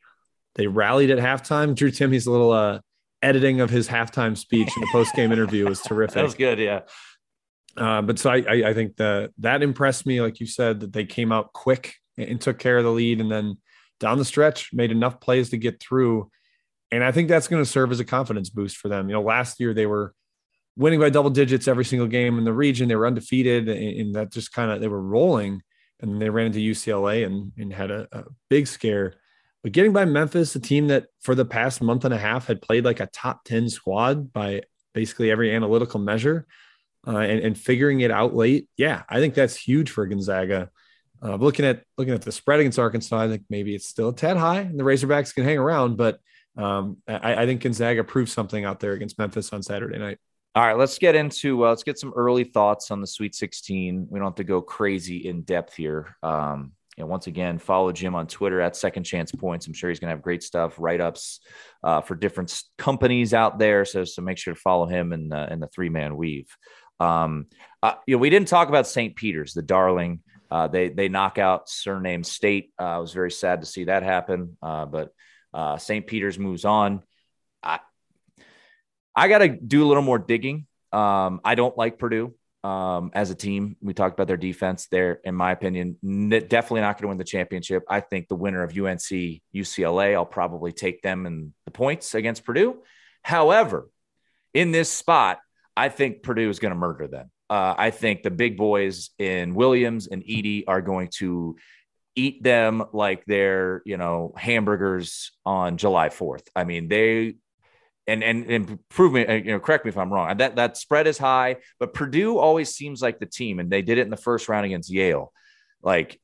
They 0.55 0.67
rallied 0.67 1.11
at 1.11 1.19
halftime. 1.19 1.75
Drew 1.75 1.91
Timme's 1.91 2.25
a 2.25 2.31
little 2.31 2.51
uh, 2.51 2.79
editing 3.23 3.61
of 3.61 3.69
his 3.69 3.87
halftime 3.87 4.37
speech 4.37 4.69
in 4.75 4.81
the 4.81 4.89
post 4.91 5.15
game 5.15 5.31
interview 5.31 5.67
was 5.67 5.81
terrific. 5.87 6.15
That 6.15 6.23
was 6.23 6.35
good. 6.35 6.59
Yeah. 6.59 6.81
Uh, 7.75 8.01
but 8.01 8.19
so 8.19 8.29
I, 8.29 8.43
I, 8.47 8.69
I 8.69 8.73
think 8.73 8.97
that 8.97 9.31
that 9.39 9.63
impressed 9.63 10.05
me, 10.05 10.21
like 10.21 10.39
you 10.39 10.45
said, 10.45 10.81
that 10.81 10.93
they 10.93 11.05
came 11.05 11.31
out 11.31 11.53
quick 11.53 11.95
and, 12.17 12.39
took 12.39 12.59
care 12.59 12.77
of 12.77 12.83
the 12.83 12.91
lead, 12.91 13.19
and 13.19 13.31
then 13.31 13.57
down 13.99 14.19
the 14.19 14.25
stretch 14.25 14.69
made 14.73 14.91
enough 14.91 15.19
plays 15.19 15.49
to 15.49 15.57
get 15.57 15.81
through. 15.81 16.29
And 16.91 17.03
I 17.03 17.11
think 17.11 17.29
that's 17.29 17.47
going 17.47 17.63
to 17.63 17.69
serve 17.69 17.91
as 17.91 17.99
a 17.99 18.05
confidence 18.05 18.51
boost 18.51 18.77
for 18.77 18.89
them. 18.89 19.09
You 19.09 19.13
know, 19.13 19.23
last 19.23 19.59
year 19.59 19.73
they 19.73 19.87
were 19.87 20.13
winning 20.77 20.99
by 20.99 21.09
double 21.09 21.31
digits 21.31 21.67
every 21.67 21.85
single 21.85 22.07
game 22.07 22.37
in 22.37 22.43
the 22.43 22.53
region. 22.53 22.87
They 22.87 22.95
were 22.95 23.07
undefeated, 23.07 23.67
and, 23.67 23.99
and 23.99 24.15
that 24.15 24.31
just 24.31 24.51
kind 24.51 24.69
of 24.69 24.79
they 24.79 24.87
were 24.87 25.01
rolling. 25.01 25.63
And 25.99 26.11
then 26.11 26.19
they 26.19 26.29
ran 26.29 26.47
into 26.47 26.59
UCLA 26.59 27.25
and, 27.25 27.51
and 27.57 27.73
had 27.73 27.89
a, 27.89 28.07
a 28.11 28.23
big 28.49 28.67
scare. 28.67 29.15
But 29.63 29.71
getting 29.71 29.93
by 29.93 30.05
Memphis, 30.05 30.55
a 30.55 30.59
team 30.59 30.87
that 30.87 31.07
for 31.21 31.35
the 31.35 31.45
past 31.45 31.81
month 31.81 32.03
and 32.03 32.13
a 32.13 32.17
half 32.17 32.47
had 32.47 32.61
played 32.61 32.83
like 32.83 32.99
a 32.99 33.07
top 33.07 33.45
10 33.45 33.69
squad 33.69 34.33
by 34.33 34.63
basically 34.93 35.31
every 35.31 35.55
analytical 35.55 35.99
measure 35.99 36.45
uh, 37.07 37.17
and, 37.17 37.39
and 37.39 37.57
figuring 37.57 38.01
it 38.01 38.11
out 38.11 38.35
late. 38.35 38.67
Yeah, 38.77 39.03
I 39.09 39.19
think 39.19 39.33
that's 39.33 39.55
huge 39.55 39.89
for 39.89 40.05
Gonzaga. 40.05 40.69
Uh, 41.23 41.35
looking 41.35 41.65
at 41.65 41.83
looking 41.97 42.13
at 42.13 42.21
the 42.21 42.33
spread 42.33 42.59
against 42.59 42.77
Arkansas, 42.77 43.17
I 43.17 43.29
think 43.29 43.43
maybe 43.49 43.73
it's 43.73 43.87
still 43.87 44.09
a 44.09 44.15
tad 44.15 44.35
high, 44.35 44.59
and 44.59 44.77
the 44.77 44.83
Razorbacks 44.83 45.33
can 45.33 45.45
hang 45.45 45.57
around. 45.57 45.95
But 45.95 46.19
um, 46.57 46.97
I, 47.07 47.43
I 47.43 47.45
think 47.45 47.61
Gonzaga 47.61 48.03
proved 48.03 48.29
something 48.29 48.65
out 48.65 48.81
there 48.81 48.91
against 48.91 49.17
Memphis 49.17 49.53
on 49.53 49.63
Saturday 49.63 49.97
night. 49.97 50.17
All 50.55 50.65
right, 50.65 50.77
let's 50.77 50.99
get 50.99 51.15
into 51.15 51.65
uh, 51.65 51.69
let's 51.69 51.83
get 51.83 51.97
some 51.97 52.13
early 52.15 52.43
thoughts 52.43 52.91
on 52.91 52.99
the 52.99 53.07
Sweet 53.07 53.35
16. 53.35 54.07
We 54.09 54.19
don't 54.19 54.27
have 54.27 54.35
to 54.35 54.43
go 54.43 54.61
crazy 54.61 55.25
in 55.25 55.43
depth 55.43 55.75
here. 55.75 56.17
Um, 56.21 56.73
know, 57.01 57.07
once 57.07 57.27
again, 57.27 57.57
follow 57.57 57.91
Jim 57.91 58.15
on 58.15 58.27
Twitter 58.27 58.61
at 58.61 58.75
Second 58.75 59.03
Chance 59.03 59.31
Points. 59.31 59.65
I'm 59.65 59.73
sure 59.73 59.89
he's 59.89 59.99
going 59.99 60.09
to 60.09 60.15
have 60.15 60.21
great 60.21 60.43
stuff, 60.43 60.75
write 60.77 61.01
ups 61.01 61.39
uh, 61.83 62.01
for 62.01 62.15
different 62.15 62.61
companies 62.77 63.33
out 63.33 63.57
there. 63.57 63.83
So, 63.85 64.03
so 64.03 64.21
make 64.21 64.37
sure 64.37 64.53
to 64.53 64.59
follow 64.59 64.85
him 64.85 65.11
in 65.11 65.29
the, 65.29 65.51
in 65.51 65.59
the 65.59 65.67
three 65.67 65.89
man 65.89 66.15
weave. 66.15 66.55
Um, 66.99 67.47
uh, 67.81 67.95
you 68.05 68.15
know, 68.15 68.19
we 68.19 68.29
didn't 68.29 68.47
talk 68.47 68.69
about 68.69 68.87
St. 68.87 69.15
Peter's, 69.15 69.53
the 69.53 69.61
darling. 69.61 70.21
Uh, 70.51 70.67
they 70.67 70.89
they 70.89 71.09
knock 71.09 71.39
out 71.39 71.67
surname 71.67 72.23
State. 72.23 72.71
Uh, 72.79 72.83
I 72.83 72.97
was 72.99 73.11
very 73.11 73.31
sad 73.31 73.61
to 73.61 73.65
see 73.65 73.85
that 73.85 74.03
happen, 74.03 74.55
uh, 74.61 74.85
but 74.85 75.11
uh, 75.51 75.77
St. 75.77 76.05
Peter's 76.05 76.37
moves 76.37 76.63
on. 76.63 77.01
I 77.63 77.79
I 79.15 79.27
got 79.29 79.39
to 79.39 79.49
do 79.49 79.83
a 79.83 79.87
little 79.87 80.03
more 80.03 80.19
digging. 80.19 80.67
Um, 80.91 81.41
I 81.43 81.55
don't 81.55 81.75
like 81.75 81.97
Purdue 81.97 82.35
um, 82.63 83.11
as 83.13 83.29
a 83.29 83.35
team. 83.35 83.75
We 83.81 83.93
talked 83.93 84.13
about 84.13 84.27
their 84.27 84.37
defense. 84.37 84.87
They're, 84.89 85.19
in 85.23 85.35
my 85.35 85.51
opinion, 85.51 85.97
n- 86.03 86.29
definitely 86.29 86.81
not 86.81 86.97
going 86.97 87.03
to 87.03 87.07
win 87.09 87.17
the 87.17 87.23
championship. 87.23 87.83
I 87.89 87.99
think 87.99 88.27
the 88.27 88.35
winner 88.35 88.63
of 88.63 88.77
UNC 88.77 89.41
UCLA, 89.55 90.13
I'll 90.15 90.25
probably 90.25 90.71
take 90.71 91.01
them 91.01 91.25
in 91.25 91.53
the 91.65 91.71
points 91.71 92.15
against 92.15 92.45
Purdue. 92.45 92.77
However, 93.21 93.89
in 94.53 94.71
this 94.71 94.89
spot, 94.89 95.39
I 95.75 95.89
think 95.89 96.23
Purdue 96.23 96.49
is 96.49 96.59
going 96.59 96.73
to 96.73 96.79
murder 96.79 97.07
them. 97.07 97.31
Uh, 97.49 97.75
I 97.77 97.91
think 97.91 98.23
the 98.23 98.31
big 98.31 98.57
boys 98.57 99.09
in 99.19 99.53
Williams 99.53 100.07
and 100.07 100.23
Edey 100.23 100.63
are 100.67 100.81
going 100.81 101.09
to 101.17 101.57
eat 102.15 102.43
them 102.43 102.83
like 102.93 103.25
they're, 103.25 103.81
you 103.85 103.97
know, 103.97 104.33
hamburgers 104.37 105.31
on 105.45 105.77
July 105.77 106.09
4th. 106.09 106.47
I 106.55 106.63
mean, 106.63 106.87
they 106.87 107.35
and 108.07 108.23
and 108.23 108.49
and 108.49 108.79
prove 108.89 109.13
me, 109.13 109.25
uh, 109.25 109.33
you 109.33 109.51
know, 109.51 109.59
correct 109.59 109.85
me 109.85 109.89
if 109.89 109.97
I'm 109.97 110.11
wrong. 110.11 110.37
That 110.37 110.55
that 110.57 110.77
spread 110.77 111.07
is 111.07 111.17
high, 111.17 111.57
but 111.79 111.93
Purdue 111.93 112.37
always 112.37 112.73
seems 112.75 113.01
like 113.01 113.19
the 113.19 113.25
team, 113.25 113.59
and 113.59 113.69
they 113.69 113.81
did 113.81 113.97
it 113.97 114.01
in 114.01 114.09
the 114.09 114.17
first 114.17 114.49
round 114.49 114.65
against 114.65 114.91
Yale. 114.91 115.31
Like 115.81 116.19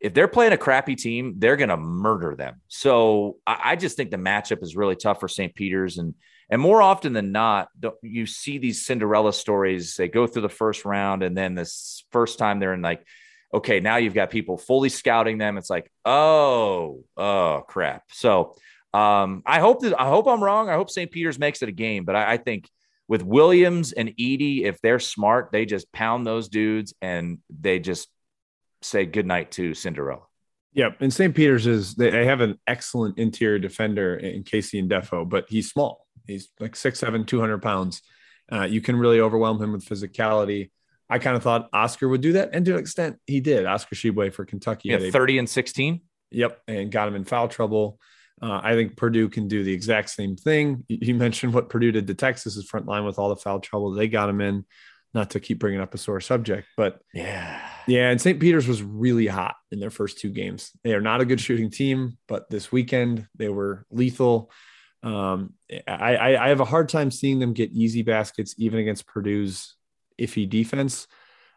if 0.00 0.12
they're 0.14 0.28
playing 0.28 0.52
a 0.52 0.58
crappy 0.58 0.96
team, 0.96 1.34
they're 1.38 1.56
going 1.56 1.68
to 1.68 1.76
murder 1.76 2.34
them. 2.34 2.60
So 2.66 3.36
I, 3.46 3.60
I, 3.64 3.76
just 3.76 3.96
think 3.96 4.10
the 4.10 4.16
matchup 4.16 4.60
is 4.60 4.74
really 4.74 4.96
tough 4.96 5.20
for 5.20 5.28
St. 5.28 5.54
Peter's, 5.54 5.96
and 5.96 6.14
and 6.50 6.60
more 6.60 6.82
often 6.82 7.12
than 7.12 7.32
not, 7.32 7.68
you 8.02 8.26
see 8.26 8.58
these 8.58 8.84
Cinderella 8.84 9.32
stories. 9.32 9.94
They 9.96 10.08
go 10.08 10.26
through 10.26 10.42
the 10.42 10.48
first 10.50 10.84
round, 10.84 11.22
and 11.22 11.36
then 11.36 11.54
this 11.54 12.04
first 12.10 12.38
time 12.38 12.58
they're 12.58 12.74
in 12.74 12.82
like, 12.82 13.06
okay, 13.54 13.80
now 13.80 13.96
you've 13.96 14.12
got 14.12 14.30
people 14.30 14.58
fully 14.58 14.88
scouting 14.88 15.38
them. 15.38 15.56
It's 15.56 15.70
like, 15.70 15.90
oh, 16.04 17.04
oh 17.16 17.62
crap. 17.68 18.02
So 18.10 18.56
um, 18.94 19.42
I 19.46 19.60
hope 19.60 19.80
that 19.80 19.98
I 19.98 20.08
hope 20.08 20.26
I'm 20.26 20.42
wrong. 20.42 20.68
I 20.68 20.74
hope 20.74 20.90
St. 20.90 21.10
Peter's 21.10 21.38
makes 21.38 21.62
it 21.62 21.68
a 21.68 21.72
game, 21.72 22.04
but 22.04 22.16
I, 22.16 22.32
I 22.32 22.36
think 22.36 22.68
with 23.08 23.22
Williams 23.22 23.92
and 23.92 24.10
Edey, 24.10 24.64
if 24.64 24.80
they're 24.80 24.98
smart, 24.98 25.50
they 25.52 25.66
just 25.66 25.92
pound 25.92 26.26
those 26.26 26.48
dudes 26.48 26.94
and 27.02 27.38
they 27.50 27.78
just 27.78 28.08
say 28.80 29.06
goodnight 29.06 29.50
to 29.52 29.74
Cinderella. 29.74 30.22
Yep. 30.74 30.96
And 31.00 31.12
St. 31.12 31.34
Peter's 31.34 31.66
is 31.66 31.94
they 31.94 32.24
have 32.24 32.40
an 32.40 32.58
excellent 32.66 33.18
interior 33.18 33.58
defender 33.58 34.16
in 34.16 34.44
KC 34.44 34.88
Ndefo, 34.88 35.28
but 35.28 35.46
he's 35.48 35.70
small. 35.70 36.06
He's 36.26 36.48
like 36.60 36.76
six, 36.76 36.98
seven, 36.98 37.24
200 37.24 37.60
pounds. 37.60 38.02
Uh, 38.50 38.62
you 38.62 38.80
can 38.80 38.96
really 38.96 39.20
overwhelm 39.20 39.62
him 39.62 39.72
with 39.72 39.84
physicality. 39.84 40.70
I 41.10 41.18
kind 41.18 41.36
of 41.36 41.42
thought 41.42 41.68
Oscar 41.74 42.08
would 42.08 42.22
do 42.22 42.32
that, 42.32 42.50
and 42.54 42.64
to 42.64 42.72
an 42.72 42.78
extent, 42.78 43.18
he 43.26 43.40
did. 43.40 43.66
Oscar 43.66 43.94
Tshiebwe 43.94 44.32
for 44.32 44.46
Kentucky. 44.46 44.88
Yeah, 44.88 45.10
30 45.10 45.40
and 45.40 45.48
16. 45.48 46.00
Yep. 46.30 46.62
And 46.66 46.90
got 46.90 47.08
him 47.08 47.14
in 47.14 47.24
foul 47.24 47.48
trouble. 47.48 47.98
Uh, 48.42 48.60
I 48.62 48.74
think 48.74 48.96
Purdue 48.96 49.28
can 49.28 49.46
do 49.46 49.62
the 49.62 49.72
exact 49.72 50.10
same 50.10 50.36
thing. 50.36 50.84
You 50.88 51.14
mentioned 51.14 51.54
what 51.54 51.68
Purdue 51.68 51.92
did 51.92 52.08
to 52.08 52.14
Texas's 52.14 52.66
front 52.68 52.86
line 52.86 53.04
with 53.04 53.18
all 53.18 53.28
the 53.28 53.36
foul 53.36 53.60
trouble 53.60 53.92
they 53.92 54.08
got 54.08 54.28
him 54.28 54.40
in. 54.40 54.64
Not 55.14 55.30
to 55.30 55.40
keep 55.40 55.58
bringing 55.58 55.80
up 55.80 55.92
a 55.92 55.98
sore 55.98 56.22
subject, 56.22 56.66
but 56.74 56.98
yeah, 57.12 57.60
yeah. 57.86 58.08
And 58.08 58.18
St. 58.18 58.40
Peter's 58.40 58.66
was 58.66 58.82
really 58.82 59.26
hot 59.26 59.56
in 59.70 59.78
their 59.78 59.90
first 59.90 60.18
two 60.18 60.30
games. 60.30 60.70
They 60.84 60.94
are 60.94 61.02
not 61.02 61.20
a 61.20 61.26
good 61.26 61.38
shooting 61.38 61.70
team, 61.70 62.16
but 62.26 62.48
this 62.48 62.72
weekend 62.72 63.26
they 63.36 63.50
were 63.50 63.84
lethal. 63.90 64.50
Um, 65.02 65.52
I, 65.86 66.16
I, 66.16 66.44
I 66.46 66.48
have 66.48 66.60
a 66.60 66.64
hard 66.64 66.88
time 66.88 67.10
seeing 67.10 67.40
them 67.40 67.52
get 67.52 67.72
easy 67.72 68.00
baskets 68.00 68.54
even 68.56 68.78
against 68.78 69.06
Purdue's 69.06 69.76
iffy 70.18 70.48
defense. 70.48 71.06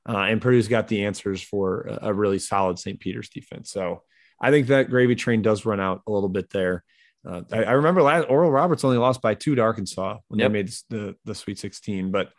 Uh, 0.07 0.17
and 0.17 0.41
Purdue's 0.41 0.67
got 0.67 0.89
the 0.89 1.05
answers 1.05 1.41
for 1.41 1.87
a, 1.87 2.09
a 2.09 2.13
really 2.13 2.39
solid 2.39 2.77
St. 2.77 2.99
Peter's 2.99 3.29
defense. 3.29 3.71
So 3.71 4.03
I 4.39 4.51
think 4.51 4.67
that 4.67 4.89
gravy 4.89 5.15
train 5.15 5.41
does 5.41 5.65
run 5.65 5.79
out 5.79 6.01
a 6.07 6.11
little 6.11 6.29
bit 6.29 6.49
there. 6.49 6.83
Uh, 7.27 7.41
I, 7.51 7.63
I, 7.63 7.71
remember 7.71 8.03
last 8.03 8.27
Oral 8.29 8.51
Roberts 8.51 8.83
only 8.83 8.97
lost 8.97 9.21
by 9.21 9.33
two 9.33 9.55
to 9.55 9.61
Arkansas 9.61 10.17
when 10.27 10.39
yep. 10.39 10.51
they 10.51 10.53
made 10.53 10.71
the 10.89 11.15
the 11.25 11.33
Sweet 11.33 11.57
16, 11.57 12.11
but 12.11 12.29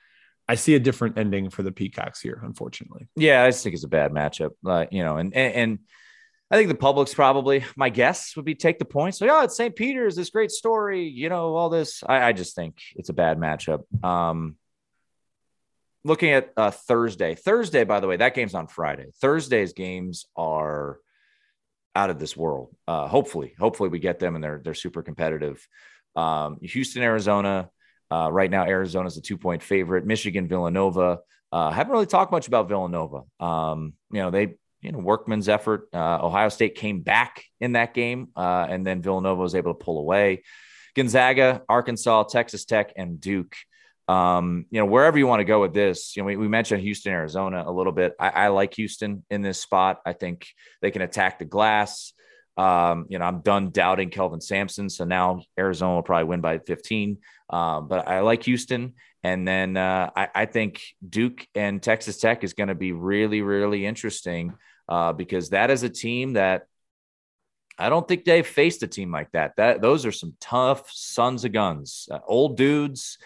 I 0.48 0.54
see 0.54 0.74
a 0.74 0.80
different 0.80 1.18
ending 1.18 1.50
for 1.50 1.62
the 1.62 1.72
Peacocks 1.72 2.20
here, 2.20 2.40
unfortunately. 2.44 3.08
Yeah, 3.16 3.42
I 3.42 3.48
just 3.48 3.64
think 3.64 3.74
it's 3.74 3.84
a 3.84 3.88
bad 3.88 4.12
matchup. 4.12 4.50
Uh, 4.64 4.86
you 4.92 5.02
know, 5.02 5.16
and, 5.16 5.34
and, 5.34 5.54
and 5.54 5.78
I 6.50 6.56
think 6.56 6.68
the 6.68 6.76
public's 6.76 7.14
probably 7.14 7.64
my 7.76 7.88
guess 7.88 8.36
would 8.36 8.44
be 8.44 8.54
take 8.54 8.78
the 8.78 8.84
points. 8.84 9.18
So, 9.18 9.24
yeah, 9.24 9.42
it's 9.42 9.56
St. 9.56 9.74
Peter's, 9.74 10.14
this 10.14 10.30
great 10.30 10.52
story, 10.52 11.08
you 11.08 11.28
know, 11.28 11.56
all 11.56 11.68
this. 11.68 12.04
I, 12.06 12.28
I 12.28 12.32
just 12.32 12.54
think 12.54 12.78
it's 12.94 13.08
a 13.08 13.14
bad 13.14 13.38
matchup. 13.38 13.82
Um, 14.04 14.56
looking 16.04 16.30
at 16.30 16.52
uh, 16.56 16.70
Thursday, 16.70 17.34
Thursday, 17.34 17.82
by 17.82 17.98
the 17.98 18.06
way, 18.06 18.18
that 18.18 18.34
game's 18.34 18.54
on 18.54 18.68
Friday. 18.68 19.06
Thursday's 19.20 19.72
games 19.72 20.26
are 20.36 20.98
out 21.96 22.10
of 22.10 22.18
this 22.18 22.36
world. 22.36 22.68
Uh, 22.86 23.08
hopefully, 23.08 23.54
hopefully 23.58 23.88
we 23.88 23.98
get 23.98 24.18
them 24.18 24.34
and 24.34 24.44
they're 24.44 24.60
they're 24.62 24.74
super 24.74 25.02
competitive. 25.02 25.66
Um, 26.14 26.58
Houston, 26.60 27.02
Arizona. 27.02 27.70
Uh, 28.08 28.28
right 28.30 28.50
now, 28.50 28.64
Arizona 28.64 29.08
is 29.08 29.16
a 29.16 29.22
two 29.22 29.38
point 29.38 29.62
favorite. 29.62 30.06
Michigan, 30.06 30.46
Villanova. 30.46 31.18
Uh, 31.50 31.70
haven't 31.70 31.92
really 31.92 32.06
talked 32.06 32.30
much 32.30 32.46
about 32.46 32.68
Villanova. 32.68 33.22
Um, 33.40 33.94
you 34.12 34.20
know, 34.20 34.30
they 34.30 34.56
you 34.82 34.92
know 34.92 34.98
workman's 34.98 35.48
effort. 35.48 35.88
Uh, 35.92 36.18
Ohio 36.22 36.50
State 36.50 36.74
came 36.74 37.00
back 37.00 37.42
in 37.60 37.72
that 37.72 37.94
game, 37.94 38.28
uh, 38.36 38.66
and 38.68 38.86
then 38.86 39.02
Villanova 39.02 39.42
was 39.42 39.54
able 39.54 39.74
to 39.74 39.84
pull 39.84 39.98
away. 39.98 40.42
Gonzaga, 40.94 41.62
Arkansas, 41.68 42.24
Texas 42.24 42.64
Tech, 42.64 42.92
and 42.96 43.20
Duke 43.20 43.56
um, 44.08 44.66
you 44.70 44.78
know, 44.78 44.86
wherever 44.86 45.18
you 45.18 45.26
want 45.26 45.40
to 45.40 45.44
go 45.44 45.60
with 45.60 45.74
this, 45.74 46.16
you 46.16 46.22
know, 46.22 46.26
we, 46.26 46.36
we 46.36 46.48
mentioned 46.48 46.82
Houston, 46.82 47.12
Arizona 47.12 47.64
a 47.66 47.72
little 47.72 47.92
bit. 47.92 48.14
I, 48.20 48.28
I, 48.28 48.48
like 48.48 48.74
Houston 48.74 49.24
in 49.30 49.42
this 49.42 49.60
spot. 49.60 50.00
I 50.06 50.12
think 50.12 50.46
they 50.80 50.92
can 50.92 51.02
attack 51.02 51.40
the 51.40 51.44
glass. 51.44 52.12
Um, 52.56 53.06
you 53.08 53.18
know, 53.18 53.24
I'm 53.24 53.40
done 53.40 53.70
doubting 53.70 54.10
Kelvin 54.10 54.40
Sampson. 54.40 54.88
So 54.88 55.04
now 55.04 55.42
Arizona 55.58 55.96
will 55.96 56.02
probably 56.02 56.24
win 56.24 56.40
by 56.40 56.58
15. 56.58 57.18
Um, 57.50 57.88
but 57.88 58.06
I 58.06 58.20
like 58.20 58.44
Houston. 58.44 58.94
And 59.24 59.46
then 59.46 59.76
uh, 59.76 60.10
I, 60.14 60.28
I, 60.34 60.46
think 60.46 60.82
Duke 61.06 61.46
and 61.54 61.82
Texas 61.82 62.16
Tech 62.18 62.44
is 62.44 62.52
going 62.52 62.68
to 62.68 62.76
be 62.76 62.92
really, 62.92 63.42
really 63.42 63.84
interesting 63.84 64.54
uh, 64.88 65.12
because 65.12 65.50
that 65.50 65.70
is 65.70 65.82
a 65.82 65.88
team 65.88 66.34
that 66.34 66.66
I 67.76 67.88
don't 67.88 68.06
think 68.06 68.24
they've 68.24 68.46
faced 68.46 68.82
a 68.84 68.86
team 68.86 69.10
like 69.10 69.32
that. 69.32 69.56
That 69.56 69.82
those 69.82 70.06
are 70.06 70.12
some 70.12 70.34
tough 70.40 70.90
sons 70.92 71.44
of 71.44 71.52
guns, 71.52 72.08
uh, 72.10 72.20
old 72.26 72.56
dudes 72.56 73.18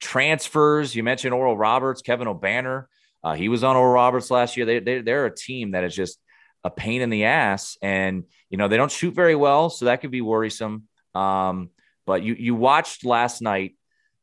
transfers. 0.00 0.94
You 0.94 1.02
mentioned 1.02 1.34
Oral 1.34 1.56
Roberts, 1.56 2.02
Kevin 2.02 2.26
Obanor. 2.26 2.86
Uh, 3.22 3.34
he 3.34 3.48
was 3.48 3.62
on 3.62 3.76
Oral 3.76 3.92
Roberts 3.92 4.30
last 4.30 4.56
year. 4.56 4.66
They, 4.66 4.80
they, 4.80 5.00
they're 5.02 5.26
a 5.26 5.34
team 5.34 5.72
that 5.72 5.84
is 5.84 5.94
just 5.94 6.18
a 6.64 6.70
pain 6.70 7.02
in 7.02 7.10
the 7.10 7.24
ass. 7.24 7.76
And, 7.82 8.24
you 8.48 8.56
know, 8.56 8.68
they 8.68 8.76
don't 8.76 8.90
shoot 8.90 9.14
very 9.14 9.34
well. 9.34 9.70
So 9.70 9.84
that 9.84 10.00
could 10.00 10.10
be 10.10 10.22
worrisome. 10.22 10.88
Um, 11.14 11.70
but 12.06 12.22
you, 12.22 12.34
you 12.34 12.54
watched 12.54 13.04
last 13.04 13.42
night 13.42 13.76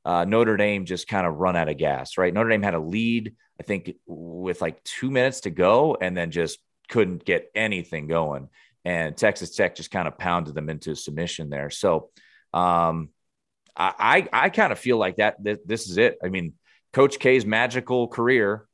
uh, 0.04 0.26
Notre 0.26 0.58
Dame 0.58 0.86
just 0.86 1.08
kind 1.08 1.28
of 1.28 1.36
run 1.36 1.56
out 1.56 1.70
of 1.70 1.78
gas, 1.78 2.18
right? 2.18 2.34
Notre 2.34 2.49
Dame 2.49 2.64
had 2.64 2.74
a 2.74 2.80
lead, 2.80 3.36
I 3.60 3.64
think, 3.64 3.94
with 4.06 4.62
like 4.62 4.84
two 4.84 5.12
minutes 5.12 5.41
to 5.41 5.49
go 5.49 5.98
and 5.99 6.16
then 6.16 6.32
just 6.32 6.60
couldn't 6.90 7.26
get 7.26 7.52
anything 7.54 8.08
going. 8.08 8.49
And 8.86 9.18
Texas 9.18 9.54
Tech 9.54 9.76
just 9.76 9.91
kind 9.91 10.08
of 10.08 10.18
pounded 10.18 10.56
them 10.56 10.70
into 10.70 10.95
submission 10.95 11.49
there. 11.49 11.70
So, 11.70 12.10
um, 12.54 13.10
I 13.78 14.28
I, 14.34 14.49
kind 14.49 14.72
of 14.72 14.80
feel 14.80 14.98
like 14.98 15.18
that, 15.18 15.44
that 15.44 15.68
this 15.68 15.90
is 15.90 15.98
it. 15.98 16.18
I 16.24 16.30
mean, 16.30 16.54
Coach 16.94 17.20
K's 17.20 17.45
magical 17.45 18.08
career, 18.08 18.68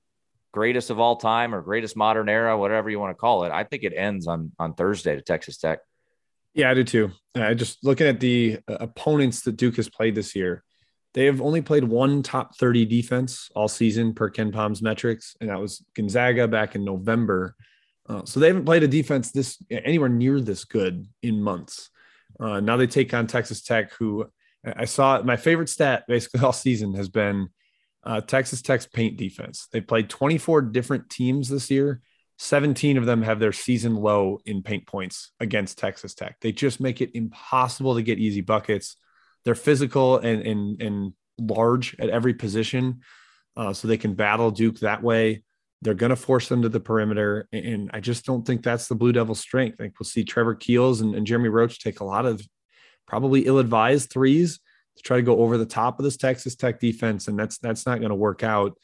greatest 0.54 0.90
of 0.90 1.00
all 1.00 1.18
time 1.18 1.54
or 1.54 1.62
greatest 1.62 1.98
modern 1.98 2.30
era, 2.30 2.58
whatever 2.58 2.90
you 2.90 3.00
want 3.00 3.12
to 3.12 3.20
call 3.20 3.44
it. 3.44 3.52
I 3.52 3.64
think 3.64 3.84
it 3.84 3.94
ends 3.96 4.28
on 4.28 4.52
on 4.58 4.74
Thursday 4.74 5.16
to 5.16 5.22
Texas 5.22 5.58
Tech. 5.58 5.80
Yeah, 6.54 6.70
I 6.70 6.74
do 6.74 6.84
too. 6.84 7.12
I 7.36 7.54
just 7.54 7.84
looking 7.84 8.08
at 8.08 8.20
the 8.20 8.60
uh, 8.68 8.78
opponents 8.80 9.42
that 9.42 9.58
Duke 9.58 9.76
has 9.78 9.90
played 9.90 10.16
this 10.16 10.36
year. 10.36 10.64
They 11.14 11.26
have 11.26 11.42
only 11.42 11.62
played 11.62 11.84
one 11.84 12.24
top 12.24 12.56
30 12.56 12.86
defense 12.86 13.52
all 13.56 13.68
season 13.68 14.14
per 14.14 14.32
KenPom's 14.32 14.82
metrics, 14.82 15.36
and 15.42 15.50
that 15.50 15.60
was 15.60 15.86
Gonzaga 15.96 16.48
back 16.48 16.76
in 16.76 16.84
November. 16.84 17.56
Uh, 18.08 18.26
so 18.26 18.40
they 18.40 18.48
haven't 18.48 18.66
played 18.66 18.84
a 18.84 18.88
defense 18.88 19.32
this 19.32 19.62
anywhere 19.70 20.10
near 20.10 20.42
this 20.42 20.66
good 20.66 21.08
in 21.22 21.42
months. 21.42 21.90
Uh, 22.40 22.60
now 22.60 22.78
they 22.78 22.88
take 22.88 23.14
on 23.14 23.28
Texas 23.28 23.62
Tech, 23.62 23.94
who 23.94 24.26
I 24.66 24.86
saw 24.86 25.22
my 25.22 25.38
favorite 25.38 25.70
stat 25.70 26.06
basically 26.08 26.40
all 26.46 26.54
season 26.54 26.94
has 26.96 27.10
been 27.10 27.50
uh, 28.04 28.22
Texas 28.22 28.62
Tech's 28.62 28.86
paint 28.88 29.18
defense. 29.18 29.68
They 29.72 29.82
played 29.82 30.10
24 30.10 30.64
different 30.64 31.10
teams 31.10 31.50
this 31.50 31.72
year. 31.72 32.02
17 32.40 32.98
of 32.98 33.06
them 33.06 33.22
have 33.22 33.40
their 33.40 33.52
season 33.52 33.96
low 33.96 34.40
in 34.46 34.64
paint 34.64 34.88
points 34.88 35.32
against 35.40 35.78
Texas 35.78 36.14
Tech. 36.14 36.38
They 36.42 36.52
just 36.52 36.80
make 36.80 37.00
it 37.00 37.12
impossible 37.14 37.96
to 37.96 38.02
get 38.02 38.20
easy 38.20 38.42
buckets. 38.42 38.98
They're 39.46 39.56
physical 39.56 40.18
and 40.18 40.42
and, 40.42 40.82
and 40.82 41.14
large 41.40 41.96
at 42.00 42.10
every 42.10 42.34
position, 42.34 43.02
uh, 43.56 43.74
so 43.74 43.88
they 43.88 43.98
can 43.98 44.16
battle 44.16 44.52
Duke 44.52 44.80
that 44.80 45.04
way. 45.04 45.44
They're 45.82 45.94
going 45.94 46.12
to 46.12 46.16
force 46.16 46.48
them 46.48 46.62
to 46.62 46.70
the 46.70 46.80
perimeter. 46.80 47.48
And 47.52 47.92
I 47.94 48.00
just 48.00 48.26
don't 48.26 48.46
think 48.46 48.64
that's 48.64 48.88
the 48.88 48.96
Blue 48.96 49.12
Devils' 49.12 49.40
strength. 49.40 49.76
I 49.80 49.84
think 49.84 50.00
we'll 50.00 50.08
see 50.08 50.24
Trevor 50.24 50.56
Keels 50.56 51.02
and, 51.02 51.14
and 51.14 51.28
Jeremy 51.28 51.50
Roach 51.50 51.80
take 51.80 52.00
a 52.00 52.06
lot 52.06 52.26
of 52.26 52.42
probably 53.08 53.46
ill 53.46 53.60
advised 53.60 54.10
threes 54.10 54.60
to 54.98 55.04
try 55.04 55.18
to 55.18 55.24
go 55.24 55.40
over 55.40 55.58
the 55.58 55.66
top 55.66 56.00
of 56.00 56.04
this 56.04 56.18
Texas 56.18 56.56
Tech 56.56 56.80
defense. 56.80 57.28
And 57.28 57.38
that's, 57.38 57.58
that's 57.58 57.86
not 57.86 58.00
going 58.00 58.10
to 58.10 58.16
work 58.16 58.44
out. 58.44 58.78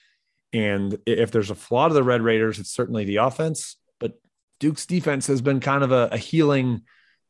And 0.53 0.97
if 1.05 1.31
there's 1.31 1.51
a 1.51 1.55
flaw 1.55 1.87
to 1.87 1.93
the 1.93 2.03
Red 2.03 2.21
Raiders, 2.21 2.59
it's 2.59 2.71
certainly 2.71 3.05
the 3.05 3.17
offense. 3.17 3.77
But 3.99 4.13
Duke's 4.59 4.85
defense 4.85 5.27
has 5.27 5.41
been 5.41 5.59
kind 5.59 5.83
of 5.83 5.91
a, 5.91 6.09
a 6.11 6.17
healing 6.17 6.81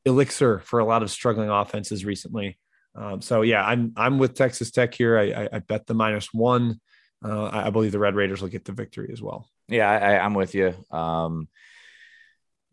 elixir 0.05 0.59
for 0.59 0.79
a 0.79 0.85
lot 0.85 1.03
of 1.03 1.11
struggling 1.11 1.49
offenses 1.49 2.05
recently. 2.05 2.57
Um, 2.95 3.21
so 3.21 3.41
yeah, 3.41 3.63
I'm 3.63 3.93
I'm 3.95 4.17
with 4.17 4.35
Texas 4.35 4.71
Tech 4.71 4.93
here. 4.93 5.17
I, 5.17 5.31
I, 5.31 5.49
I 5.53 5.59
bet 5.59 5.85
the 5.85 5.93
minus 5.93 6.33
one. 6.33 6.79
Uh, 7.23 7.49
I 7.51 7.69
believe 7.69 7.91
the 7.91 7.99
Red 7.99 8.15
Raiders 8.15 8.41
will 8.41 8.49
get 8.49 8.65
the 8.65 8.71
victory 8.71 9.09
as 9.11 9.21
well. 9.21 9.47
Yeah, 9.67 9.89
I, 9.89 10.25
am 10.25 10.33
with 10.33 10.55
you. 10.55 10.73
Um, 10.89 11.49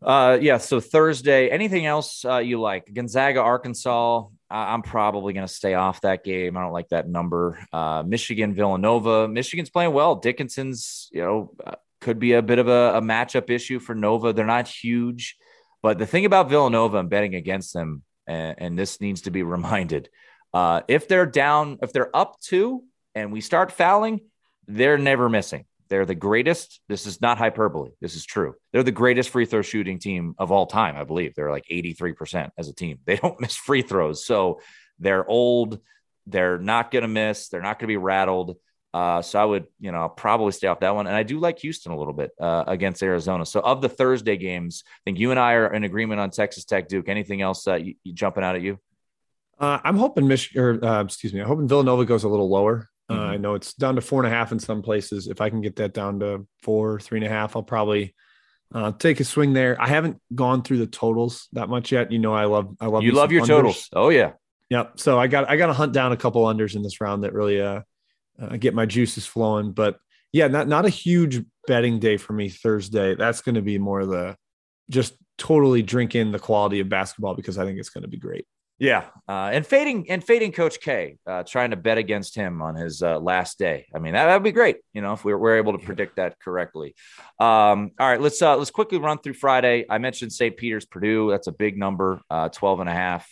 uh, 0.01 0.37
yeah. 0.39 0.57
So 0.57 0.79
Thursday, 0.79 1.49
anything 1.49 1.85
else 1.85 2.23
uh, 2.23 2.37
you 2.37 2.59
like? 2.61 2.91
Gonzaga, 2.93 3.41
Arkansas. 3.41 4.25
I'm 4.49 4.81
probably 4.81 5.33
going 5.33 5.45
to 5.45 5.53
stay 5.53 5.73
off 5.73 6.01
that 6.01 6.23
game. 6.23 6.55
I 6.55 6.61
don't 6.61 6.71
like 6.71 6.89
that 6.89 7.09
number. 7.09 7.59
Uh, 7.73 8.03
Michigan, 8.05 8.53
Villanova. 8.53 9.27
Michigan's 9.27 9.69
playing 9.69 9.91
well. 9.91 10.15
Dickinson's, 10.15 11.09
you 11.11 11.21
know, 11.21 11.51
uh, 11.65 11.75
could 11.99 12.19
be 12.19 12.33
a 12.33 12.41
bit 12.41 12.59
of 12.59 12.67
a, 12.67 12.93
a 12.95 13.01
matchup 13.01 13.49
issue 13.49 13.79
for 13.79 13.93
Nova. 13.93 14.31
They're 14.31 14.45
not 14.45 14.67
huge, 14.67 15.35
but 15.81 15.97
the 15.97 16.05
thing 16.05 16.25
about 16.25 16.49
Villanova 16.49 16.97
and 16.97 17.09
betting 17.09 17.35
against 17.35 17.73
them, 17.73 18.03
and, 18.25 18.55
and 18.57 18.79
this 18.79 19.01
needs 19.01 19.23
to 19.23 19.31
be 19.31 19.43
reminded, 19.43 20.09
uh, 20.53 20.81
if 20.87 21.07
they're 21.07 21.25
down, 21.25 21.79
if 21.81 21.91
they're 21.91 22.15
up 22.15 22.39
two, 22.39 22.83
and 23.15 23.33
we 23.33 23.41
start 23.41 23.71
fouling, 23.71 24.21
they're 24.67 24.97
never 24.97 25.27
missing. 25.27 25.65
They're 25.89 26.05
the 26.05 26.15
greatest. 26.15 26.81
This 26.87 27.05
is 27.05 27.21
not 27.21 27.37
hyperbole. 27.37 27.91
This 28.01 28.15
is 28.15 28.25
true. 28.25 28.55
They're 28.71 28.83
the 28.83 28.91
greatest 28.91 29.29
free 29.29 29.45
throw 29.45 29.61
shooting 29.61 29.99
team 29.99 30.35
of 30.37 30.51
all 30.51 30.65
time, 30.65 30.95
I 30.95 31.03
believe. 31.03 31.35
They're 31.35 31.51
like 31.51 31.65
83% 31.71 32.51
as 32.57 32.67
a 32.67 32.73
team. 32.73 32.99
They 33.05 33.15
don't 33.21 33.39
miss 33.39 33.55
free 33.55 33.81
throws. 33.81 34.25
So 34.25 34.61
they're 34.99 35.27
old. 35.27 35.79
They're 36.25 36.57
not 36.57 36.91
going 36.91 37.03
to 37.03 37.07
miss. 37.07 37.49
They're 37.49 37.61
not 37.61 37.79
going 37.79 37.87
to 37.87 37.93
be 37.93 37.97
rattled. 37.97 38.57
Uh, 38.93 39.21
so 39.21 39.39
I 39.39 39.45
would, 39.45 39.67
you 39.79 39.91
know, 39.91 40.09
probably 40.09 40.51
stay 40.51 40.67
off 40.67 40.79
that 40.79 40.95
one. 40.95 41.07
And 41.07 41.15
I 41.15 41.23
do 41.23 41.39
like 41.39 41.59
Houston 41.59 41.91
a 41.91 41.97
little 41.97 42.13
bit 42.13 42.31
uh, 42.39 42.63
against 42.67 43.03
Arizona. 43.03 43.45
So 43.45 43.59
of 43.59 43.81
the 43.81 43.89
Thursday 43.89 44.37
games, 44.37 44.83
I 44.87 44.99
think 45.05 45.19
you 45.19 45.31
and 45.31 45.39
I 45.39 45.53
are 45.53 45.73
in 45.73 45.83
agreement 45.83 46.19
on 46.19 46.31
Texas 46.31 46.65
Tech 46.65 46.87
Duke. 46.87 47.07
Anything 47.07 47.41
else 47.41 47.67
uh, 47.67 47.75
you, 47.75 47.95
you 48.03 48.13
jumping 48.13 48.43
out 48.43 48.55
at 48.55 48.61
you? 48.61 48.79
Uh, 49.59 49.79
I'm 49.83 49.97
hoping 49.97 50.27
Michigan, 50.27 50.61
or 50.61 50.85
uh, 50.85 51.03
excuse 51.03 51.33
me, 51.33 51.41
I'm 51.41 51.47
hoping 51.47 51.67
Villanova 51.67 52.05
goes 52.05 52.23
a 52.23 52.29
little 52.29 52.49
lower. 52.49 52.89
Uh, 53.09 53.13
mm-hmm. 53.13 53.31
I 53.31 53.37
know 53.37 53.55
it's 53.55 53.73
down 53.73 53.95
to 53.95 54.01
four 54.01 54.23
and 54.23 54.31
a 54.31 54.35
half 54.35 54.51
in 54.51 54.59
some 54.59 54.81
places. 54.81 55.27
If 55.27 55.39
I 55.41 55.49
can 55.49 55.61
get 55.61 55.77
that 55.77 55.93
down 55.93 56.19
to 56.19 56.45
four, 56.61 56.99
three 56.99 57.19
and 57.19 57.25
a 57.25 57.29
half, 57.29 57.55
I'll 57.55 57.63
probably 57.63 58.13
uh, 58.73 58.91
take 58.91 59.19
a 59.19 59.23
swing 59.23 59.53
there. 59.53 59.81
I 59.81 59.87
haven't 59.87 60.21
gone 60.35 60.61
through 60.61 60.79
the 60.79 60.87
totals 60.87 61.47
that 61.53 61.69
much 61.69 61.91
yet. 61.91 62.11
You 62.11 62.19
know, 62.19 62.33
I 62.33 62.45
love, 62.45 62.75
I 62.81 62.87
love 62.87 63.03
you 63.03 63.13
love 63.13 63.31
your 63.31 63.43
unders. 63.43 63.47
totals. 63.47 63.89
Oh 63.93 64.09
yeah, 64.09 64.33
yep. 64.69 64.99
So 64.99 65.17
I 65.17 65.27
got, 65.27 65.49
I 65.49 65.55
got 65.55 65.67
to 65.67 65.73
hunt 65.73 65.93
down 65.93 66.11
a 66.11 66.17
couple 66.17 66.43
unders 66.43 66.75
in 66.75 66.83
this 66.83 66.99
round 66.99 67.23
that 67.23 67.33
really 67.33 67.61
uh, 67.61 67.81
uh, 68.39 68.57
get 68.57 68.73
my 68.73 68.85
juices 68.85 69.25
flowing. 69.25 69.71
But 69.71 69.97
yeah, 70.33 70.47
not 70.47 70.67
not 70.67 70.85
a 70.85 70.89
huge 70.89 71.43
betting 71.67 71.99
day 71.99 72.17
for 72.17 72.33
me 72.33 72.49
Thursday. 72.49 73.15
That's 73.15 73.41
going 73.41 73.55
to 73.55 73.61
be 73.61 73.77
more 73.77 74.05
the 74.05 74.35
just 74.89 75.15
totally 75.37 75.81
drink 75.81 76.15
in 76.15 76.31
the 76.31 76.39
quality 76.39 76.79
of 76.79 76.89
basketball 76.89 77.35
because 77.35 77.57
I 77.57 77.65
think 77.65 77.79
it's 77.79 77.89
going 77.89 78.03
to 78.03 78.07
be 78.07 78.17
great. 78.17 78.45
Yeah, 78.79 79.05
uh, 79.27 79.49
and 79.51 79.65
fading 79.65 80.11
and 80.11 80.23
fading 80.23 80.51
Coach 80.51 80.79
K, 80.79 81.17
uh, 81.25 81.41
trying 81.41 81.71
to 81.71 81.75
bet 81.75 81.97
against 81.97 82.35
him 82.35 82.61
on 82.61 82.75
his 82.75 83.01
uh, 83.01 83.17
last 83.19 83.57
day. 83.57 83.87
I 83.93 83.97
mean, 83.97 84.13
that 84.13 84.31
would 84.31 84.43
be 84.43 84.51
great. 84.51 84.77
You 84.93 85.01
know, 85.01 85.13
if 85.13 85.25
we 85.25 85.33
were, 85.33 85.57
able 85.57 85.75
to 85.75 85.83
predict 85.83 86.17
that 86.17 86.39
correctly. 86.39 86.93
Um, 87.39 87.91
all 87.99 88.07
right, 88.07 88.21
let's 88.21 88.39
uh, 88.39 88.55
let's 88.55 88.69
quickly 88.69 88.99
run 88.99 89.17
through 89.17 89.33
Friday. 89.33 89.85
I 89.89 89.97
mentioned 89.97 90.31
St. 90.31 90.55
Peter's 90.55 90.85
Purdue. 90.85 91.31
That's 91.31 91.47
a 91.47 91.51
big 91.51 91.75
number, 91.75 92.21
uh, 92.29 92.49
12 92.49 92.81
and 92.81 92.89
a 92.89 92.93
half. 92.93 93.27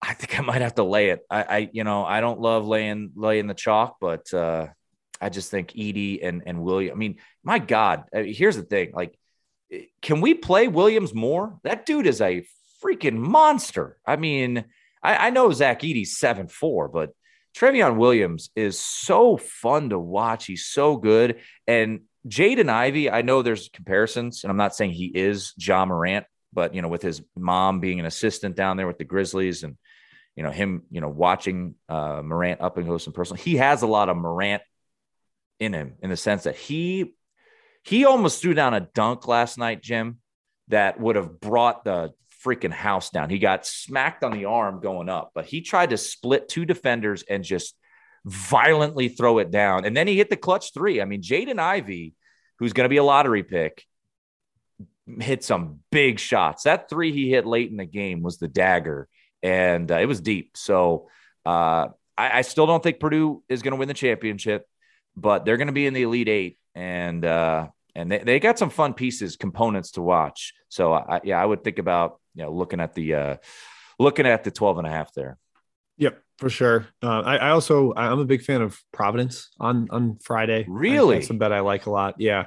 I 0.00 0.14
think 0.14 0.38
I 0.38 0.42
might 0.42 0.62
have 0.62 0.76
to 0.76 0.84
lay 0.84 1.10
it. 1.10 1.26
I, 1.28 1.42
I 1.42 1.70
you 1.72 1.82
know, 1.82 2.04
I 2.04 2.20
don't 2.20 2.40
love 2.40 2.68
laying 2.68 3.10
laying 3.16 3.48
the 3.48 3.54
chalk, 3.54 3.96
but 4.00 4.32
uh, 4.32 4.68
I 5.20 5.28
just 5.28 5.50
think 5.50 5.72
Edey 5.72 6.20
and 6.22 6.44
and 6.46 6.62
William. 6.62 6.94
I 6.94 6.96
mean, 6.96 7.16
my 7.42 7.58
God, 7.58 8.04
here's 8.12 8.56
the 8.56 8.62
thing: 8.62 8.92
like, 8.94 9.18
can 10.02 10.20
we 10.20 10.34
play 10.34 10.68
Williams 10.68 11.12
more? 11.12 11.58
That 11.64 11.84
dude 11.84 12.06
is 12.06 12.20
a 12.20 12.46
freaking 12.82 13.16
monster. 13.16 13.98
I 14.06 14.16
mean, 14.16 14.64
I, 15.02 15.28
I 15.28 15.30
know 15.30 15.52
Zach 15.52 15.80
Edey's 15.80 16.16
seven 16.16 16.48
four, 16.48 16.88
but 16.88 17.10
Trevion 17.56 17.96
Williams 17.96 18.50
is 18.54 18.78
so 18.78 19.36
fun 19.36 19.90
to 19.90 19.98
watch. 19.98 20.46
He's 20.46 20.66
so 20.66 20.96
good. 20.96 21.40
And 21.66 22.00
Jaden 22.28 22.68
Ivey, 22.68 23.10
I 23.10 23.22
know 23.22 23.42
there's 23.42 23.70
comparisons, 23.70 24.44
and 24.44 24.50
I'm 24.50 24.56
not 24.56 24.74
saying 24.74 24.90
he 24.90 25.06
is 25.06 25.54
Ja 25.56 25.84
Morant, 25.86 26.26
but 26.52 26.74
you 26.74 26.82
know, 26.82 26.88
with 26.88 27.02
his 27.02 27.22
mom 27.36 27.80
being 27.80 28.00
an 28.00 28.06
assistant 28.06 28.56
down 28.56 28.76
there 28.76 28.86
with 28.86 28.98
the 28.98 29.04
Grizzlies 29.04 29.62
and 29.62 29.76
you 30.34 30.42
know, 30.42 30.50
him, 30.50 30.82
you 30.90 31.00
know, 31.00 31.08
watching 31.08 31.76
uh 31.88 32.20
Morant 32.22 32.60
up 32.60 32.76
and 32.76 32.86
close 32.86 33.06
and 33.06 33.14
personal, 33.14 33.42
he 33.42 33.56
has 33.56 33.82
a 33.82 33.86
lot 33.86 34.08
of 34.08 34.16
Morant 34.16 34.62
in 35.58 35.72
him 35.72 35.94
in 36.02 36.10
the 36.10 36.16
sense 36.16 36.42
that 36.42 36.56
he 36.56 37.14
he 37.82 38.04
almost 38.04 38.42
threw 38.42 38.52
down 38.52 38.74
a 38.74 38.80
dunk 38.80 39.28
last 39.28 39.56
night, 39.56 39.82
Jim, 39.82 40.18
that 40.68 41.00
would 41.00 41.16
have 41.16 41.40
brought 41.40 41.84
the 41.84 42.12
freaking 42.46 42.72
house 42.72 43.10
down. 43.10 43.28
He 43.28 43.40
got 43.40 43.66
smacked 43.66 44.22
on 44.22 44.30
the 44.30 44.44
arm 44.44 44.80
going 44.80 45.08
up, 45.08 45.32
but 45.34 45.46
he 45.46 45.60
tried 45.60 45.90
to 45.90 45.96
split 45.96 46.48
two 46.48 46.64
defenders 46.64 47.24
and 47.28 47.42
just 47.42 47.74
violently 48.24 49.08
throw 49.08 49.38
it 49.38 49.50
down. 49.50 49.84
And 49.84 49.96
then 49.96 50.06
he 50.06 50.16
hit 50.16 50.30
the 50.30 50.36
clutch 50.36 50.72
three. 50.72 51.02
I 51.02 51.04
mean, 51.04 51.22
Jaden 51.22 51.58
Ivey, 51.58 52.14
who's 52.58 52.72
going 52.72 52.84
to 52.84 52.88
be 52.88 52.98
a 52.98 53.04
lottery 53.04 53.42
pick, 53.42 53.84
hit 55.20 55.42
some 55.42 55.80
big 55.90 56.18
shots. 56.20 56.62
That 56.62 56.88
three 56.88 57.12
he 57.12 57.30
hit 57.30 57.46
late 57.46 57.70
in 57.70 57.76
the 57.76 57.84
game 57.84 58.22
was 58.22 58.38
the 58.38 58.48
dagger, 58.48 59.08
and 59.42 59.90
uh, 59.90 59.96
it 59.96 60.06
was 60.06 60.20
deep. 60.20 60.56
So 60.56 61.08
uh, 61.44 61.88
I, 62.16 62.38
I, 62.38 62.42
still 62.42 62.66
don't 62.66 62.82
think 62.82 62.98
Purdue 62.98 63.42
is 63.48 63.62
going 63.62 63.72
to 63.72 63.78
win 63.78 63.88
the 63.88 63.94
championship, 63.94 64.66
but 65.16 65.44
they're 65.44 65.56
going 65.56 65.68
to 65.68 65.72
be 65.72 65.86
in 65.86 65.94
the 65.94 66.02
Elite 66.02 66.28
Eight. 66.28 66.58
And 66.74 67.24
uh, 67.24 67.68
and 67.96 68.12
they, 68.12 68.18
they 68.18 68.38
got 68.38 68.58
some 68.58 68.70
fun 68.70 68.92
pieces, 68.94 69.36
components 69.36 69.92
to 69.92 70.02
watch. 70.02 70.52
So 70.68 70.92
I, 70.92 71.20
yeah, 71.24 71.42
I 71.42 71.44
would 71.44 71.64
think 71.64 71.78
about 71.78 72.20
you 72.34 72.44
know 72.44 72.52
looking 72.52 72.78
at 72.78 72.94
the 72.94 73.14
uh, 73.14 73.36
looking 73.98 74.26
at 74.26 74.44
the 74.44 74.50
12 74.50 74.78
and 74.78 74.86
a 74.86 74.90
half 74.90 75.12
there. 75.14 75.38
Yep, 75.96 76.22
for 76.38 76.50
sure. 76.50 76.86
Uh, 77.02 77.22
I, 77.22 77.36
I, 77.36 77.50
also 77.50 77.94
I'm 77.96 78.18
a 78.18 78.26
big 78.26 78.42
fan 78.42 78.60
of 78.60 78.78
Providence 78.92 79.48
on 79.58 79.88
on 79.90 80.18
Friday. 80.22 80.66
Really, 80.68 81.16
that's 81.16 81.30
a 81.30 81.34
bet 81.34 81.52
I 81.52 81.60
like 81.60 81.86
a 81.86 81.90
lot. 81.90 82.16
Yeah, 82.18 82.46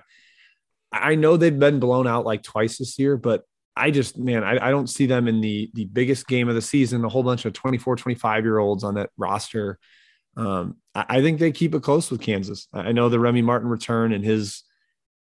I 0.92 1.16
know 1.16 1.36
they've 1.36 1.58
been 1.58 1.80
blown 1.80 2.08
out 2.08 2.26
like 2.26 2.44
twice 2.44 2.78
this 2.78 3.00
year, 3.00 3.18
but 3.18 3.44
I 3.76 3.90
just 3.90 4.20
man, 4.20 4.44
I, 4.44 4.68
I 4.68 4.70
don't 4.70 4.90
see 4.90 5.08
them 5.08 5.28
in 5.28 5.42
the 5.42 5.72
the 5.74 5.86
biggest 5.86 6.28
game 6.28 6.48
of 6.48 6.56
the 6.56 6.62
season. 6.62 7.04
A 7.04 7.10
whole 7.10 7.24
bunch 7.24 7.46
of 7.46 7.54
24, 7.54 7.96
25 7.96 8.44
year 8.44 8.60
olds 8.60 8.84
on 8.84 8.96
that 8.96 9.10
roster. 9.18 9.80
Um, 10.38 10.78
I, 10.94 11.06
I 11.10 11.22
think 11.24 11.40
they 11.40 11.52
keep 11.52 11.74
it 11.74 11.82
close 11.82 12.12
with 12.12 12.22
Kansas. 12.22 12.68
I 12.72 12.92
know 12.92 13.10
the 13.10 13.20
Remy 13.20 13.42
Martin 13.42 13.68
return 13.68 14.14
and 14.14 14.24
his 14.24 14.64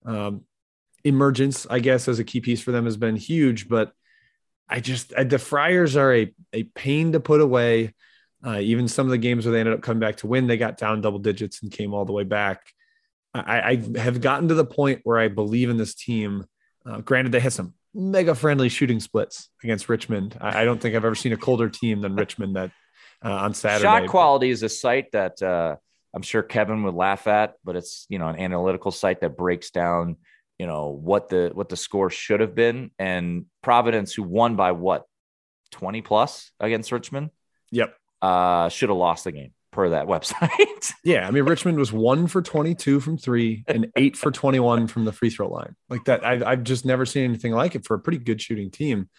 um, 0.05 0.41
emergence, 1.03 1.67
I 1.69 1.79
guess, 1.79 2.07
as 2.07 2.19
a 2.19 2.23
key 2.23 2.41
piece 2.41 2.61
for 2.61 2.71
them 2.71 2.85
has 2.85 2.97
been 2.97 3.15
huge, 3.15 3.67
but 3.67 3.91
I 4.67 4.79
just 4.79 5.13
I, 5.17 5.23
the 5.23 5.39
Friars 5.39 5.95
are 5.95 6.13
a 6.13 6.33
a 6.53 6.63
pain 6.63 7.11
to 7.13 7.19
put 7.19 7.41
away. 7.41 7.93
Uh, 8.45 8.59
even 8.59 8.87
some 8.87 9.07
of 9.07 9.11
the 9.11 9.17
games 9.17 9.45
where 9.45 9.53
they 9.53 9.59
ended 9.59 9.73
up 9.73 9.81
coming 9.81 9.99
back 9.99 10.17
to 10.17 10.27
win, 10.27 10.45
they 10.45 10.57
got 10.57 10.77
down 10.77 11.01
double 11.01 11.17
digits 11.17 11.63
and 11.63 11.71
came 11.71 11.93
all 11.93 12.05
the 12.05 12.13
way 12.13 12.23
back. 12.23 12.61
I, 13.33 13.81
I 13.95 13.99
have 13.99 14.21
gotten 14.21 14.49
to 14.49 14.53
the 14.53 14.65
point 14.65 15.01
where 15.03 15.17
I 15.17 15.29
believe 15.29 15.69
in 15.69 15.77
this 15.77 15.95
team. 15.95 16.45
Uh, 16.85 17.01
granted, 17.01 17.31
they 17.31 17.39
had 17.39 17.53
some 17.53 17.73
mega 17.93 18.35
friendly 18.35 18.69
shooting 18.69 18.99
splits 18.99 19.49
against 19.63 19.89
Richmond. 19.89 20.37
I, 20.39 20.61
I, 20.61 20.65
don't 20.65 20.79
think 20.79 20.95
I've 20.95 21.05
ever 21.05 21.15
seen 21.15 21.33
a 21.33 21.37
colder 21.37 21.69
team 21.69 22.01
than 22.01 22.15
Richmond 22.15 22.55
that 22.55 22.71
uh, 23.23 23.31
on 23.31 23.53
Saturday. 23.53 23.83
Shot 23.83 24.07
quality 24.07 24.49
is 24.49 24.63
a 24.63 24.69
site 24.69 25.11
that 25.13 25.41
uh, 25.41 25.77
I'm 26.15 26.21
sure 26.21 26.41
Kevin 26.41 26.83
would 26.83 26.95
laugh 26.95 27.27
at, 27.27 27.55
but 27.63 27.75
it's 27.75 28.07
you 28.09 28.17
know 28.17 28.29
an 28.29 28.39
analytical 28.39 28.91
site 28.91 29.21
that 29.21 29.37
breaks 29.37 29.69
down 29.69 30.15
you 30.57 30.67
know 30.67 30.89
what 30.89 31.29
the 31.29 31.51
what 31.53 31.69
the 31.69 31.77
score 31.77 32.09
should 32.09 32.39
have 32.39 32.55
been. 32.55 32.91
And 32.97 33.45
providence 33.61 34.13
who 34.13 34.23
won 34.23 34.55
by 34.55 34.71
what 34.71 35.03
20 35.71 36.01
plus 36.01 36.51
against 36.59 36.91
richmond? 36.91 37.31
Yep. 37.71 37.95
Uh 38.21 38.69
should 38.69 38.89
have 38.89 38.97
lost 38.97 39.25
the 39.25 39.31
game 39.31 39.51
per 39.71 39.89
that 39.89 40.05
website. 40.07 40.93
Yeah 41.03 41.27
i 41.27 41.31
mean 41.31 41.43
richmond 41.43 41.77
was 41.77 41.91
one 41.91 42.27
for 42.27 42.41
22 42.41 42.99
from 42.99 43.17
three 43.17 43.63
and 43.67 43.91
eight 43.95 44.15
for 44.15 44.31
21 44.31 44.87
from 44.87 45.05
the 45.05 45.11
free 45.11 45.29
throw 45.29 45.49
line. 45.49 45.75
Like 45.89 46.05
that 46.05 46.25
I've, 46.25 46.43
I've 46.43 46.63
just 46.63 46.85
never 46.85 47.05
seen 47.05 47.25
anything 47.25 47.51
like 47.51 47.75
it 47.75 47.85
for 47.85 47.95
a 47.95 47.99
pretty 47.99 48.19
good 48.19 48.41
shooting 48.41 48.71
team. 48.71 49.09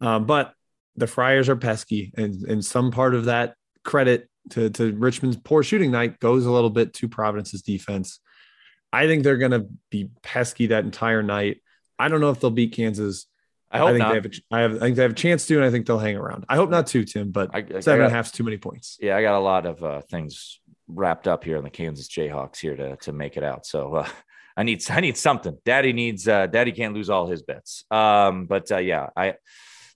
Um, 0.00 0.26
but 0.26 0.52
the 0.96 1.06
friars 1.06 1.48
are 1.48 1.56
pesky 1.56 2.12
and 2.16 2.42
and 2.44 2.64
some 2.64 2.90
part 2.90 3.14
of 3.14 3.24
that 3.26 3.54
credit 3.84 4.28
to, 4.50 4.70
to 4.70 4.92
richmond's 4.94 5.36
poor 5.36 5.62
shooting 5.62 5.90
night 5.90 6.20
goes 6.20 6.46
a 6.46 6.50
little 6.50 6.70
bit 6.70 6.92
to 6.92 7.08
providence's 7.08 7.62
defense 7.62 8.20
I 8.94 9.08
think 9.08 9.24
they're 9.24 9.38
going 9.38 9.50
to 9.50 9.66
be 9.90 10.10
pesky 10.22 10.68
that 10.68 10.84
entire 10.84 11.22
night. 11.22 11.60
I 11.98 12.06
don't 12.06 12.20
know 12.20 12.30
if 12.30 12.38
they'll 12.38 12.50
beat 12.50 12.74
Kansas. 12.74 13.26
I 13.68 13.78
hope 13.78 13.88
I 13.88 13.92
think 13.92 13.98
not. 13.98 14.08
They 14.10 14.14
have 14.14 14.26
a, 14.26 14.30
I, 14.52 14.60
have, 14.60 14.76
I 14.76 14.78
think 14.78 14.96
they 14.96 15.02
have 15.02 15.10
a 15.10 15.16
chance 15.16 15.46
to, 15.46 15.56
and 15.56 15.64
I 15.64 15.70
think 15.70 15.86
they'll 15.86 15.98
hang 15.98 16.16
around. 16.16 16.44
I 16.48 16.54
hope 16.54 16.70
not 16.70 16.86
too, 16.86 17.04
Tim, 17.04 17.32
but 17.32 17.50
I, 17.52 17.58
I, 17.58 17.62
seven 17.62 17.82
got, 17.82 17.92
and 17.94 18.04
a 18.04 18.10
half 18.10 18.26
is 18.26 18.32
too 18.32 18.44
many 18.44 18.56
points. 18.56 18.96
Yeah, 19.00 19.16
I 19.16 19.22
got 19.22 19.36
a 19.36 19.40
lot 19.40 19.66
of 19.66 19.82
uh, 19.82 20.00
things 20.02 20.60
wrapped 20.86 21.26
up 21.26 21.42
here 21.42 21.56
in 21.56 21.64
the 21.64 21.70
Kansas 21.70 22.08
Jayhawks 22.08 22.58
here 22.58 22.76
to 22.76 22.96
to 22.98 23.12
make 23.12 23.36
it 23.36 23.42
out. 23.42 23.66
So 23.66 23.96
uh, 23.96 24.08
I 24.56 24.62
need 24.62 24.88
I 24.88 25.00
need 25.00 25.16
something. 25.16 25.58
Daddy 25.64 25.92
needs 25.92 26.28
uh, 26.28 26.46
Daddy 26.46 26.70
can't 26.70 26.94
lose 26.94 27.10
all 27.10 27.26
his 27.26 27.42
bets. 27.42 27.84
Um, 27.90 28.46
but 28.46 28.70
uh, 28.70 28.78
yeah, 28.78 29.08
I 29.16 29.34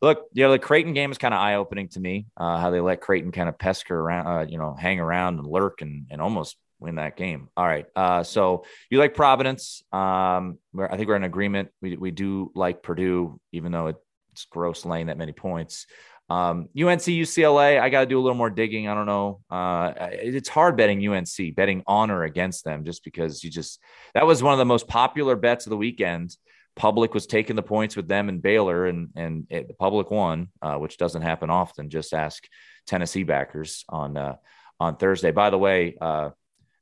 look, 0.00 0.26
you 0.32 0.44
know, 0.44 0.52
the 0.52 0.58
Creighton 0.58 0.92
game 0.92 1.10
is 1.10 1.18
kind 1.18 1.34
of 1.34 1.40
eye 1.40 1.54
opening 1.54 1.88
to 1.90 2.00
me. 2.00 2.26
Uh, 2.36 2.58
how 2.58 2.70
they 2.70 2.80
let 2.80 3.00
Creighton 3.00 3.32
kind 3.32 3.48
of 3.48 3.58
pester 3.58 3.98
around, 3.98 4.26
uh, 4.26 4.46
you 4.48 4.58
know, 4.58 4.74
hang 4.74 5.00
around 5.00 5.38
and 5.38 5.46
lurk 5.46 5.82
and 5.82 6.06
and 6.10 6.20
almost 6.20 6.56
win 6.80 6.96
that 6.96 7.16
game. 7.16 7.48
All 7.56 7.66
right. 7.66 7.86
Uh, 7.96 8.22
so 8.22 8.64
you 8.90 8.98
like 8.98 9.14
Providence? 9.14 9.82
Um, 9.92 10.58
I 10.78 10.96
think 10.96 11.08
we're 11.08 11.16
in 11.16 11.24
agreement. 11.24 11.70
We 11.82 11.96
we 11.96 12.10
do 12.10 12.52
like 12.54 12.82
Purdue, 12.82 13.40
even 13.52 13.72
though 13.72 13.88
it's 13.88 14.44
gross 14.50 14.84
laying 14.84 15.06
that 15.06 15.18
many 15.18 15.32
points. 15.32 15.86
Um, 16.30 16.68
UNC, 16.78 17.00
UCLA, 17.00 17.80
I 17.80 17.88
got 17.88 18.00
to 18.00 18.06
do 18.06 18.18
a 18.18 18.20
little 18.20 18.36
more 18.36 18.50
digging. 18.50 18.86
I 18.86 18.94
don't 18.94 19.06
know. 19.06 19.40
Uh, 19.48 19.92
it's 20.12 20.50
hard 20.50 20.76
betting 20.76 21.06
UNC, 21.06 21.56
betting 21.56 21.82
on 21.86 22.10
or 22.10 22.24
against 22.24 22.64
them, 22.64 22.84
just 22.84 23.02
because 23.02 23.42
you 23.42 23.50
just 23.50 23.80
that 24.14 24.26
was 24.26 24.42
one 24.42 24.52
of 24.52 24.58
the 24.58 24.66
most 24.66 24.86
popular 24.86 25.36
bets 25.36 25.66
of 25.66 25.70
the 25.70 25.76
weekend. 25.76 26.36
Public 26.78 27.12
was 27.12 27.26
taking 27.26 27.56
the 27.56 27.62
points 27.62 27.96
with 27.96 28.08
them 28.08 28.28
and 28.28 28.40
Baylor, 28.40 28.86
and 28.86 29.10
and 29.16 29.46
it, 29.50 29.68
the 29.68 29.74
public 29.74 30.10
won, 30.10 30.48
uh, 30.62 30.76
which 30.76 30.96
doesn't 30.96 31.22
happen 31.22 31.50
often. 31.50 31.90
Just 31.90 32.14
ask 32.14 32.42
Tennessee 32.86 33.24
backers 33.24 33.84
on 33.88 34.16
uh, 34.16 34.36
on 34.80 34.96
Thursday. 34.96 35.30
By 35.30 35.50
the 35.50 35.58
way, 35.58 35.96
uh, 36.00 36.30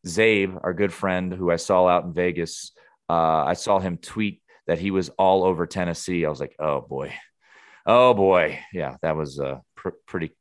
Zabe, 0.07 0.61
our 0.63 0.75
good 0.75 0.93
friend 0.93 1.33
who 1.33 1.51
I 1.51 1.57
saw 1.57 1.89
out 1.89 2.05
in 2.05 2.13
Vegas, 2.13 2.73
uh, 3.09 3.45
I 3.45 3.55
saw 3.55 3.81
him 3.81 3.97
tweet 3.97 4.43
that 4.69 4.79
he 4.79 4.93
was 4.93 5.09
all 5.11 5.43
over 5.43 5.67
Tennessee. 5.67 6.25
I 6.25 6.29
was 6.29 6.41
like, 6.41 6.55
oh 6.61 6.81
boy, 6.81 7.13
Oh 7.87 8.15
boy, 8.15 8.59
yeah, 8.73 8.97
that 9.03 9.17
was 9.17 9.39
a 9.39 9.63
pr- 9.77 9.91
pretty 10.07 10.33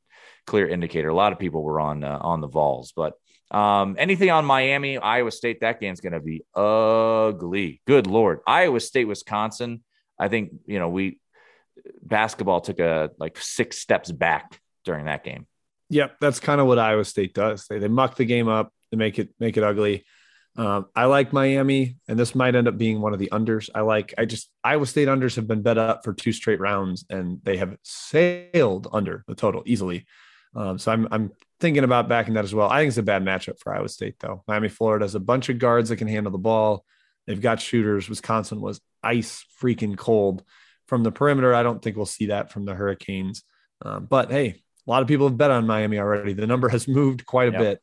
clear 0.48 0.68
indicator. 0.68 1.10
A 1.10 1.16
lot 1.16 1.32
of 1.32 1.38
people 1.38 1.62
were 1.62 1.80
on 1.80 2.04
uh, 2.04 2.18
on 2.20 2.42
the 2.42 2.48
Vols, 2.48 2.92
but 2.96 3.14
um, 3.52 3.96
anything 3.98 4.30
on 4.32 4.46
Miami, 4.46 4.98
Iowa 4.98 5.32
State, 5.32 5.62
that 5.62 5.80
game's 5.80 6.02
going 6.02 6.14
to 6.14 6.20
be 6.20 6.44
ugly. 6.56 7.82
Good 7.86 8.08
lord, 8.08 8.40
Iowa 8.48 8.80
State, 8.80 9.06
Wisconsin. 9.06 9.84
I 10.20 10.30
think 10.30 10.52
you 10.66 10.80
know 10.80 10.90
we 10.90 11.20
basketball 12.02 12.62
took 12.62 12.80
a 12.80 13.12
like 13.18 13.38
six 13.38 13.80
steps 13.80 14.12
back 14.12 14.60
during 14.84 15.06
that 15.06 15.24
game. 15.24 15.48
Yep, 15.90 16.18
that's 16.20 16.40
kind 16.40 16.60
of 16.60 16.68
what 16.68 16.80
Iowa 16.80 17.06
State 17.06 17.34
does. 17.34 17.68
They 17.68 17.80
they 17.80 17.88
muck 17.88 18.16
the 18.16 18.26
game 18.26 18.48
up, 18.48 18.74
they 18.92 18.98
make 18.98 19.20
it 19.20 19.30
make 19.40 19.58
it 19.58 19.64
ugly. 19.64 20.06
Um, 20.58 20.86
I 20.96 21.06
like 21.06 21.34
Miami, 21.34 21.98
and 22.08 22.18
this 22.18 22.34
might 22.34 22.56
end 22.56 22.68
up 22.68 22.78
being 22.78 23.02
one 23.02 23.14
of 23.14 23.20
the 23.20 23.30
unders. 23.32 23.70
I 23.76 23.82
like, 23.82 24.14
I 24.18 24.24
just, 24.24 24.50
Iowa 24.64 24.86
State 24.86 25.10
unders 25.10 25.36
have 25.36 25.48
been 25.48 25.62
bet 25.62 25.78
up 25.78 26.06
for 26.06 26.14
two 26.14 26.32
straight 26.32 26.62
rounds, 26.62 27.06
and 27.10 27.40
they 27.44 27.58
have 27.58 27.76
sailed 27.84 28.88
under 28.94 29.26
the 29.28 29.36
total 29.36 29.64
easily. 29.66 30.06
Um, 30.56 30.78
so 30.78 30.92
I'm, 30.92 31.08
I'm 31.12 31.32
thinking 31.60 31.84
about 31.84 32.08
backing 32.08 32.36
that 32.36 32.44
as 32.44 32.56
well. 32.56 32.70
I 32.70 32.80
think 32.80 32.90
it's 32.90 32.98
a 32.98 33.04
bad 33.04 33.24
matchup 33.24 33.60
for 33.60 33.74
Iowa 33.76 33.90
State, 33.90 34.16
though. 34.20 34.44
Miami, 34.48 34.70
Florida 34.70 35.04
has 35.04 35.16
a 35.16 35.20
bunch 35.20 35.50
of 35.50 35.60
guards 35.60 35.90
that 35.90 35.98
can 35.98 36.08
handle 36.08 36.32
the 36.32 36.38
ball. 36.38 36.86
They've 37.28 37.42
got 37.42 37.60
shooters. 37.60 38.08
Wisconsin 38.08 38.62
was 38.62 38.80
ice 39.04 39.46
freaking 39.62 39.98
cold 39.98 40.44
from 40.88 41.04
the 41.04 41.12
perimeter. 41.12 41.54
I 41.54 41.64
don't 41.64 41.82
think 41.82 41.96
we'll 41.96 42.06
see 42.06 42.28
that 42.28 42.52
from 42.52 42.66
the 42.66 42.76
Hurricanes. 42.76 43.44
Um, 43.82 44.06
but 44.06 44.32
hey, 44.32 44.62
a 44.88 44.90
lot 44.90 45.02
of 45.02 45.08
people 45.08 45.28
have 45.28 45.38
bet 45.38 45.52
on 45.52 45.68
Miami 45.68 46.00
already. 46.00 46.34
The 46.34 46.48
number 46.48 46.70
has 46.70 46.88
moved 46.88 47.26
quite 47.26 47.50
a 47.50 47.52
yep. 47.52 47.62
bit. 47.62 47.82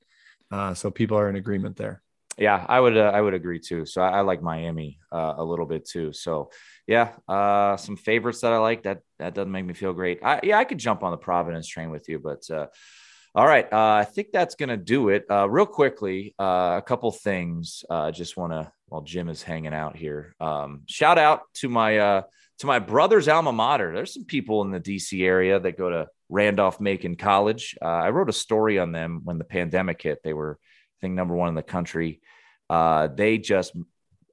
Uh, 0.51 0.75
so 0.75 0.91
people 0.91 1.19
are 1.19 1.29
in 1.29 1.37
agreement 1.37 1.77
there 1.77 2.03
yeah, 2.39 2.65
I 2.69 2.81
would 2.81 2.97
uh, 2.97 3.11
I 3.15 3.21
would 3.21 3.35
agree 3.35 3.59
too. 3.59 3.85
So 3.87 4.03
I, 4.03 4.19
I 4.19 4.21
like 4.23 4.43
Miami 4.43 4.99
uh, 5.11 5.35
a 5.37 5.45
little 5.45 5.67
bit 5.67 5.87
too. 5.87 6.13
So 6.13 6.51
yeah, 6.87 7.13
uh, 7.29 7.77
some 7.77 7.97
favorites 7.97 8.41
that 8.41 8.53
I 8.53 8.59
like. 8.59 8.83
That 8.85 9.01
that 9.19 9.35
doesn't 9.35 9.53
make 9.53 9.65
me 9.65 9.75
feel 9.75 9.93
great. 9.93 10.21
I, 10.23 10.41
yeah, 10.43 10.59
I 10.59 10.65
could 10.65 10.79
jump 10.79 11.03
on 11.03 11.13
the 11.13 11.17
Providence 11.17 11.69
train 11.69 11.91
with 11.91 12.09
you, 12.09 12.19
but 12.19 12.49
uh, 12.51 12.67
all 13.35 13.47
right, 13.47 13.71
uh, 13.73 13.95
I 13.95 14.05
think 14.05 14.29
that's 14.33 14.57
gonna 14.57 14.77
do 14.77 15.09
it. 15.09 15.25
Uh, 15.31 15.49
real 15.49 15.67
quickly, 15.67 16.35
a 16.39 16.83
couple 16.85 17.11
things. 17.13 17.85
I 17.89 18.11
just 18.11 18.37
want 18.37 18.53
to 18.53 18.73
while 18.87 19.03
Jim 19.03 19.29
is 19.29 19.43
hanging 19.43 19.75
out 19.75 19.97
here. 19.97 20.35
Um, 20.41 20.83
shout 20.87 21.19
out 21.19 21.43
to 21.55 21.69
my 21.69 22.25
to 22.59 22.67
my 22.67 22.79
brother's 22.79 23.29
alma 23.29 23.53
mater. 23.53 23.95
There's 23.95 24.15
some 24.15 24.25
people 24.25 24.63
in 24.63 24.71
the 24.71 24.81
DC 24.81 25.25
area 25.25 25.59
that 25.61 25.79
go 25.79 25.89
to 25.89 26.09
Randolph 26.29 26.81
Macon 26.81 27.17
College. 27.17 27.77
I 27.81 28.11
wrote 28.11 28.29
a 28.29 28.35
story 28.35 28.79
on 28.79 28.93
them 28.93 29.21
when 29.25 29.39
the 29.39 29.45
pandemic 29.45 30.03
hit. 30.03 30.19
They 30.25 30.33
were 30.33 30.59
I 30.61 30.99
think 31.01 31.15
number 31.15 31.35
one 31.35 31.49
in 31.49 31.55
the 31.55 31.63
country. 31.63 32.21
Uh, 32.73 33.07
they 33.07 33.37
just 33.37 33.77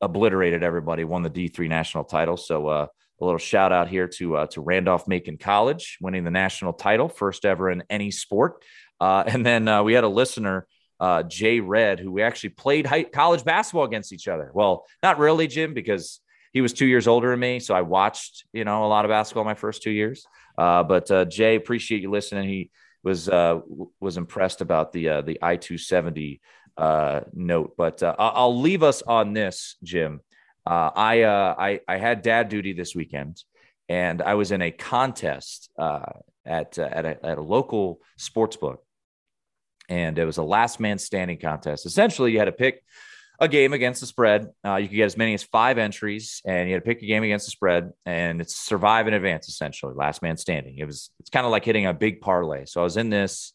obliterated 0.01 0.63
everybody, 0.63 1.03
won 1.03 1.23
the 1.23 1.29
D3 1.29 1.67
national 1.67 2.03
title. 2.03 2.37
So 2.37 2.67
uh, 2.67 2.87
a 3.21 3.25
little 3.25 3.39
shout 3.39 3.71
out 3.71 3.87
here 3.87 4.07
to 4.07 4.37
uh, 4.37 4.47
to 4.47 4.61
Randolph 4.61 5.07
Macon 5.07 5.37
College 5.37 5.97
winning 6.01 6.23
the 6.23 6.31
national 6.31 6.73
title, 6.73 7.09
first 7.09 7.45
ever 7.45 7.69
in 7.69 7.83
any 7.89 8.11
sport. 8.11 8.63
Uh, 8.99 9.23
and 9.27 9.45
then 9.45 9.67
uh, 9.67 9.83
we 9.83 9.93
had 9.93 10.03
a 10.03 10.09
listener, 10.09 10.67
uh, 10.99 11.23
Jay 11.23 11.59
Red, 11.59 11.99
who 11.99 12.11
we 12.11 12.21
actually 12.21 12.49
played 12.49 12.85
high, 12.85 13.03
college 13.03 13.43
basketball 13.43 13.85
against 13.85 14.13
each 14.13 14.27
other. 14.27 14.51
Well, 14.53 14.85
not 15.03 15.19
really, 15.19 15.47
Jim, 15.47 15.73
because 15.73 16.19
he 16.53 16.61
was 16.61 16.73
two 16.73 16.87
years 16.87 17.07
older 17.07 17.31
than 17.31 17.39
me, 17.39 17.59
so 17.59 17.75
I 17.75 17.81
watched 17.81 18.45
you 18.53 18.63
know 18.63 18.85
a 18.85 18.87
lot 18.87 19.05
of 19.05 19.09
basketball 19.09 19.43
my 19.43 19.53
first 19.53 19.83
two 19.83 19.91
years. 19.91 20.25
but 20.57 21.29
Jay, 21.29 21.55
appreciate 21.55 22.01
you 22.01 22.09
listening. 22.09 22.47
He 22.47 22.71
was 23.03 23.27
was 23.27 24.17
impressed 24.17 24.61
about 24.61 24.91
the 24.93 25.21
the 25.21 25.37
I 25.41 25.57
two 25.57 25.77
seventy 25.77 26.41
uh, 26.79 27.21
note. 27.33 27.73
But 27.77 28.01
uh, 28.01 28.15
I'll 28.17 28.59
leave 28.59 28.83
us 28.83 29.01
on 29.01 29.33
this, 29.33 29.75
Jim. 29.83 30.21
Uh, 30.65 30.91
I, 30.95 31.21
uh, 31.23 31.55
I 31.57 31.79
I 31.87 31.97
had 31.97 32.21
dad 32.21 32.49
duty 32.49 32.73
this 32.73 32.95
weekend, 32.95 33.43
and 33.87 34.21
I 34.21 34.35
was 34.35 34.51
in 34.51 34.61
a 34.61 34.71
contest 34.71 35.69
uh, 35.77 36.13
at 36.45 36.79
uh, 36.79 36.89
at 36.91 37.05
a, 37.05 37.25
at 37.25 37.37
a 37.37 37.41
local 37.41 38.01
sports 38.17 38.55
book, 38.55 38.83
and 39.89 40.17
it 40.17 40.25
was 40.25 40.37
a 40.37 40.43
last 40.43 40.79
man 40.79 40.97
standing 40.97 41.37
contest. 41.37 41.85
Essentially, 41.85 42.31
you 42.31 42.39
had 42.39 42.45
to 42.45 42.51
pick 42.51 42.83
a 43.39 43.47
game 43.47 43.73
against 43.73 44.01
the 44.01 44.07
spread. 44.07 44.49
Uh, 44.65 44.75
you 44.75 44.87
could 44.87 44.97
get 44.97 45.05
as 45.05 45.17
many 45.17 45.33
as 45.33 45.43
five 45.43 45.77
entries, 45.77 46.41
and 46.45 46.67
you 46.67 46.75
had 46.75 46.83
to 46.83 46.87
pick 46.87 47.01
a 47.01 47.05
game 47.05 47.23
against 47.23 47.47
the 47.47 47.51
spread, 47.51 47.91
and 48.05 48.41
it's 48.41 48.55
survive 48.55 49.07
in 49.07 49.13
advance. 49.13 49.47
Essentially, 49.47 49.93
last 49.95 50.21
man 50.21 50.37
standing. 50.37 50.77
It 50.77 50.85
was 50.85 51.09
it's 51.19 51.29
kind 51.29 51.45
of 51.45 51.51
like 51.51 51.65
hitting 51.65 51.87
a 51.87 51.93
big 51.93 52.21
parlay. 52.21 52.65
So 52.65 52.81
I 52.81 52.83
was 52.83 52.97
in 52.97 53.09
this, 53.09 53.53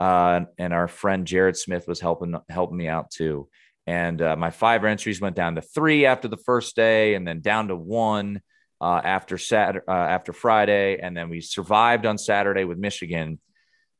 uh, 0.00 0.42
and 0.58 0.72
our 0.72 0.88
friend 0.88 1.26
Jared 1.26 1.56
Smith 1.56 1.86
was 1.88 2.00
helping 2.00 2.36
helping 2.48 2.76
me 2.76 2.88
out 2.88 3.10
too. 3.10 3.48
And 3.86 4.20
uh, 4.20 4.36
my 4.36 4.50
five 4.50 4.84
entries 4.84 5.20
went 5.20 5.34
down 5.34 5.54
to 5.54 5.62
three 5.62 6.04
after 6.04 6.28
the 6.28 6.36
first 6.36 6.76
day, 6.76 7.14
and 7.14 7.26
then 7.26 7.40
down 7.40 7.68
to 7.68 7.76
one 7.76 8.42
uh, 8.80 9.00
after 9.02 9.38
Saturday, 9.38 9.84
uh, 9.88 9.92
after 9.92 10.32
Friday, 10.32 10.98
and 10.98 11.16
then 11.16 11.30
we 11.30 11.40
survived 11.40 12.06
on 12.06 12.18
Saturday 12.18 12.64
with 12.64 12.78
Michigan. 12.78 13.40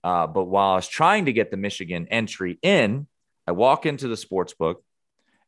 Uh, 0.05 0.27
but 0.27 0.45
while 0.45 0.73
I 0.73 0.77
was 0.77 0.89
trying 0.89 1.25
to 1.25 1.33
get 1.33 1.51
the 1.51 1.57
Michigan 1.57 2.07
entry 2.11 2.59
in, 2.63 3.07
I 3.47 3.53
walk 3.53 3.87
into 3.87 4.09
the 4.09 4.17
sports 4.17 4.55
book, 4.55 4.83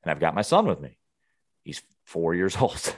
and 0.02 0.10
I've 0.10 0.20
got 0.20 0.34
my 0.34 0.42
son 0.42 0.66
with 0.66 0.80
me. 0.80 0.96
He's 1.62 1.82
four 2.06 2.34
years 2.34 2.56
old. 2.60 2.94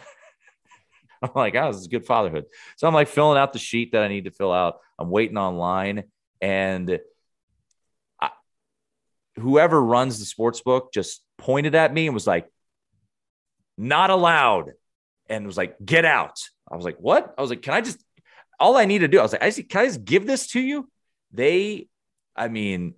I'm 1.23 1.31
like, 1.35 1.55
oh, 1.55 1.71
this 1.71 1.81
is 1.81 1.89
good 1.89 2.07
fatherhood. 2.07 2.47
So 2.77 2.89
I'm 2.89 2.95
like 2.95 3.09
filling 3.09 3.39
out 3.39 3.53
the 3.53 3.59
sheet 3.59 3.93
that 3.93 4.03
I 4.03 4.09
need 4.09 4.25
to 4.25 4.31
fill 4.31 4.53
out. 4.53 4.79
I'm 4.99 5.11
waiting 5.11 5.39
online, 5.39 6.05
and 6.41 7.01
whoever 9.37 9.83
runs 9.83 10.19
the 10.19 10.25
sports 10.25 10.61
book 10.61 10.93
just 10.93 11.23
pointed 11.39 11.75
at 11.75 11.93
me 11.93 12.07
and 12.07 12.15
was 12.15 12.27
like, 12.27 12.49
not 13.79 14.11
allowed. 14.11 14.73
And 15.29 15.47
was 15.47 15.57
like, 15.57 15.77
get 15.85 16.05
out. 16.05 16.39
I 16.71 16.77
was 16.77 16.85
like, 16.85 16.99
what? 16.99 17.35
I 17.37 17.41
was 17.41 17.51
like, 17.51 17.63
can 17.63 17.75
I 17.75 17.81
just, 17.81 18.03
all 18.61 18.77
I 18.77 18.85
need 18.85 18.99
to 18.99 19.09
do, 19.09 19.19
I 19.19 19.23
was 19.23 19.33
like, 19.33 19.43
I 19.43 19.51
see, 19.51 19.63
can 19.63 19.81
I 19.81 19.87
just 19.87 20.05
give 20.05 20.27
this 20.27 20.49
to 20.49 20.61
you? 20.61 20.89
They, 21.33 21.89
I 22.37 22.49
mean, 22.49 22.95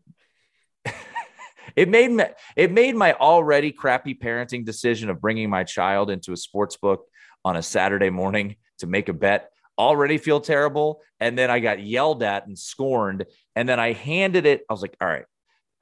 it 1.76 1.88
made 1.88 2.10
me, 2.10 2.24
it 2.56 2.72
made 2.72 2.96
my 2.96 3.12
already 3.14 3.72
crappy 3.72 4.14
parenting 4.14 4.64
decision 4.64 5.10
of 5.10 5.20
bringing 5.20 5.48
my 5.48 5.64
child 5.64 6.10
into 6.10 6.32
a 6.32 6.36
sports 6.36 6.76
book 6.76 7.06
on 7.44 7.56
a 7.56 7.62
Saturday 7.62 8.10
morning 8.10 8.56
to 8.78 8.86
make 8.86 9.08
a 9.08 9.12
bet 9.12 9.50
already 9.78 10.18
feel 10.18 10.40
terrible. 10.40 11.00
And 11.20 11.38
then 11.38 11.50
I 11.50 11.60
got 11.60 11.80
yelled 11.80 12.22
at 12.22 12.46
and 12.46 12.58
scorned. 12.58 13.26
And 13.54 13.68
then 13.68 13.80
I 13.80 13.92
handed 13.92 14.46
it. 14.46 14.62
I 14.68 14.72
was 14.72 14.82
like, 14.82 14.96
all 15.00 15.08
right, 15.08 15.24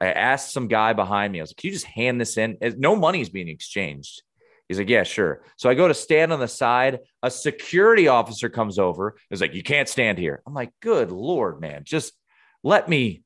I 0.02 0.06
asked 0.10 0.52
some 0.52 0.66
guy 0.66 0.94
behind 0.94 1.32
me, 1.32 1.38
I 1.38 1.42
was 1.42 1.50
like, 1.50 1.58
can 1.58 1.68
you 1.68 1.74
just 1.74 1.86
hand 1.86 2.20
this 2.20 2.36
in? 2.36 2.58
No 2.76 2.96
money 2.96 3.20
is 3.20 3.30
being 3.30 3.48
exchanged. 3.48 4.22
He's 4.66 4.78
like, 4.78 4.88
yeah, 4.88 5.04
sure. 5.04 5.44
So 5.56 5.70
I 5.70 5.74
go 5.74 5.86
to 5.86 5.94
stand 5.94 6.32
on 6.32 6.40
the 6.40 6.48
side. 6.48 7.00
A 7.22 7.30
security 7.30 8.08
officer 8.08 8.48
comes 8.48 8.80
over. 8.80 9.16
He's 9.30 9.40
like, 9.40 9.54
you 9.54 9.62
can't 9.62 9.88
stand 9.88 10.18
here. 10.18 10.42
I'm 10.44 10.54
like, 10.54 10.72
good 10.80 11.12
Lord, 11.12 11.60
man, 11.60 11.82
just 11.84 12.14
let 12.64 12.88
me 12.88 13.22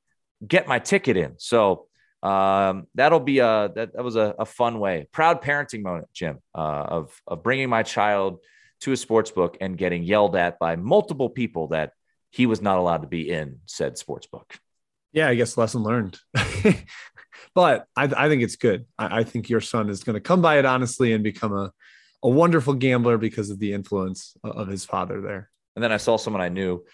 get 0.46 0.68
my 0.68 0.78
ticket 0.78 1.16
in. 1.16 1.38
So 1.38 1.86
um, 2.22 2.88
that'll 2.94 3.20
be 3.20 3.38
a, 3.38 3.70
that, 3.74 3.94
that 3.94 4.04
was 4.04 4.16
a, 4.16 4.34
a, 4.38 4.44
fun 4.44 4.78
way. 4.78 5.06
Proud 5.12 5.42
parenting 5.42 5.82
moment, 5.82 6.08
Jim, 6.12 6.40
uh, 6.54 6.58
of, 6.58 7.22
of 7.26 7.42
bringing 7.42 7.70
my 7.70 7.84
child 7.84 8.40
to 8.80 8.92
a 8.92 8.96
sports 8.96 9.30
book 9.30 9.56
and 9.60 9.78
getting 9.78 10.02
yelled 10.02 10.36
at 10.36 10.58
by 10.58 10.76
multiple 10.76 11.30
people 11.30 11.68
that 11.68 11.92
he 12.30 12.44
was 12.44 12.60
not 12.60 12.76
allowed 12.76 13.02
to 13.02 13.08
be 13.08 13.30
in 13.30 13.60
said 13.66 13.96
sports 13.96 14.26
book. 14.26 14.58
Yeah, 15.16 15.28
I 15.28 15.34
guess 15.34 15.56
lesson 15.56 15.82
learned. 15.82 16.18
but 17.54 17.86
I, 17.96 18.04
I, 18.04 18.28
think 18.28 18.42
it's 18.42 18.56
good. 18.56 18.84
I, 18.98 19.20
I 19.20 19.24
think 19.24 19.48
your 19.48 19.62
son 19.62 19.88
is 19.88 20.04
going 20.04 20.14
to 20.14 20.20
come 20.20 20.42
by 20.42 20.58
it 20.58 20.66
honestly 20.66 21.14
and 21.14 21.24
become 21.24 21.56
a, 21.56 21.72
a 22.22 22.28
wonderful 22.28 22.74
gambler 22.74 23.16
because 23.16 23.48
of 23.48 23.58
the 23.58 23.72
influence 23.72 24.36
of 24.44 24.68
his 24.68 24.84
father 24.84 25.22
there. 25.22 25.50
And 25.74 25.82
then 25.82 25.90
I 25.90 25.96
saw 25.96 26.18
someone 26.18 26.42
I 26.42 26.50
knew 26.50 26.84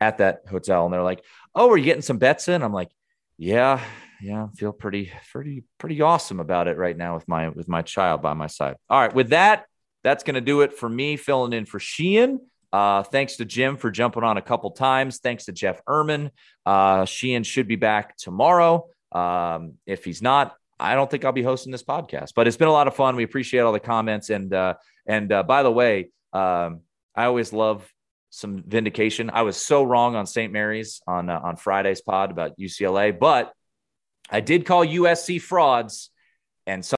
at 0.00 0.18
that 0.18 0.40
hotel 0.50 0.86
and 0.86 0.92
they're 0.92 1.04
like, 1.04 1.24
Oh, 1.54 1.70
are 1.70 1.78
you 1.78 1.84
getting 1.84 2.02
some 2.02 2.18
bets 2.18 2.48
in? 2.48 2.64
I'm 2.64 2.72
like, 2.72 2.90
Yeah, 3.38 3.80
yeah, 4.20 4.46
I 4.46 4.56
feel 4.56 4.72
pretty, 4.72 5.12
pretty, 5.30 5.62
pretty 5.78 6.00
awesome 6.00 6.40
about 6.40 6.66
it 6.66 6.78
right 6.78 6.96
now 6.96 7.14
with 7.14 7.28
my 7.28 7.50
with 7.50 7.68
my 7.68 7.82
child 7.82 8.22
by 8.22 8.34
my 8.34 8.48
side. 8.48 8.74
All 8.90 9.00
right, 9.00 9.14
with 9.14 9.30
that, 9.30 9.66
that's 10.02 10.24
going 10.24 10.34
to 10.34 10.40
do 10.40 10.62
it 10.62 10.72
for 10.72 10.88
me 10.88 11.16
filling 11.16 11.52
in 11.52 11.64
for 11.64 11.78
Sheehan. 11.78 12.40
Uh, 12.72 13.02
thanks 13.02 13.36
to 13.36 13.44
Jim 13.44 13.76
for 13.76 13.90
jumping 13.90 14.22
on 14.22 14.36
a 14.36 14.42
couple 14.42 14.70
times. 14.70 15.18
Thanks 15.18 15.46
to 15.46 15.52
Jeff 15.52 15.82
Ermann. 15.86 16.30
Uh, 16.66 17.04
Sheehan 17.04 17.42
should 17.42 17.68
be 17.68 17.76
back 17.76 18.16
tomorrow. 18.16 18.86
Um, 19.12 19.74
if 19.86 20.04
he's 20.04 20.20
not, 20.20 20.54
I 20.78 20.94
don't 20.94 21.10
think 21.10 21.24
I'll 21.24 21.32
be 21.32 21.42
hosting 21.42 21.72
this 21.72 21.82
podcast. 21.82 22.32
But 22.34 22.46
it's 22.46 22.56
been 22.56 22.68
a 22.68 22.72
lot 22.72 22.86
of 22.86 22.94
fun. 22.94 23.16
We 23.16 23.24
appreciate 23.24 23.60
all 23.60 23.72
the 23.72 23.80
comments. 23.80 24.30
And 24.30 24.52
uh, 24.52 24.74
and 25.06 25.32
uh, 25.32 25.42
by 25.42 25.62
the 25.62 25.72
way, 25.72 26.10
um, 26.32 26.80
I 27.14 27.24
always 27.24 27.52
love 27.52 27.90
some 28.30 28.62
vindication. 28.66 29.30
I 29.30 29.42
was 29.42 29.56
so 29.56 29.82
wrong 29.82 30.14
on 30.14 30.26
St. 30.26 30.52
Mary's 30.52 31.00
on 31.06 31.30
uh, 31.30 31.40
on 31.42 31.56
Friday's 31.56 32.02
pod 32.02 32.30
about 32.30 32.58
UCLA, 32.58 33.18
but 33.18 33.52
I 34.30 34.40
did 34.40 34.66
call 34.66 34.84
USC 34.84 35.40
frauds, 35.40 36.10
and 36.66 36.84
so. 36.84 36.97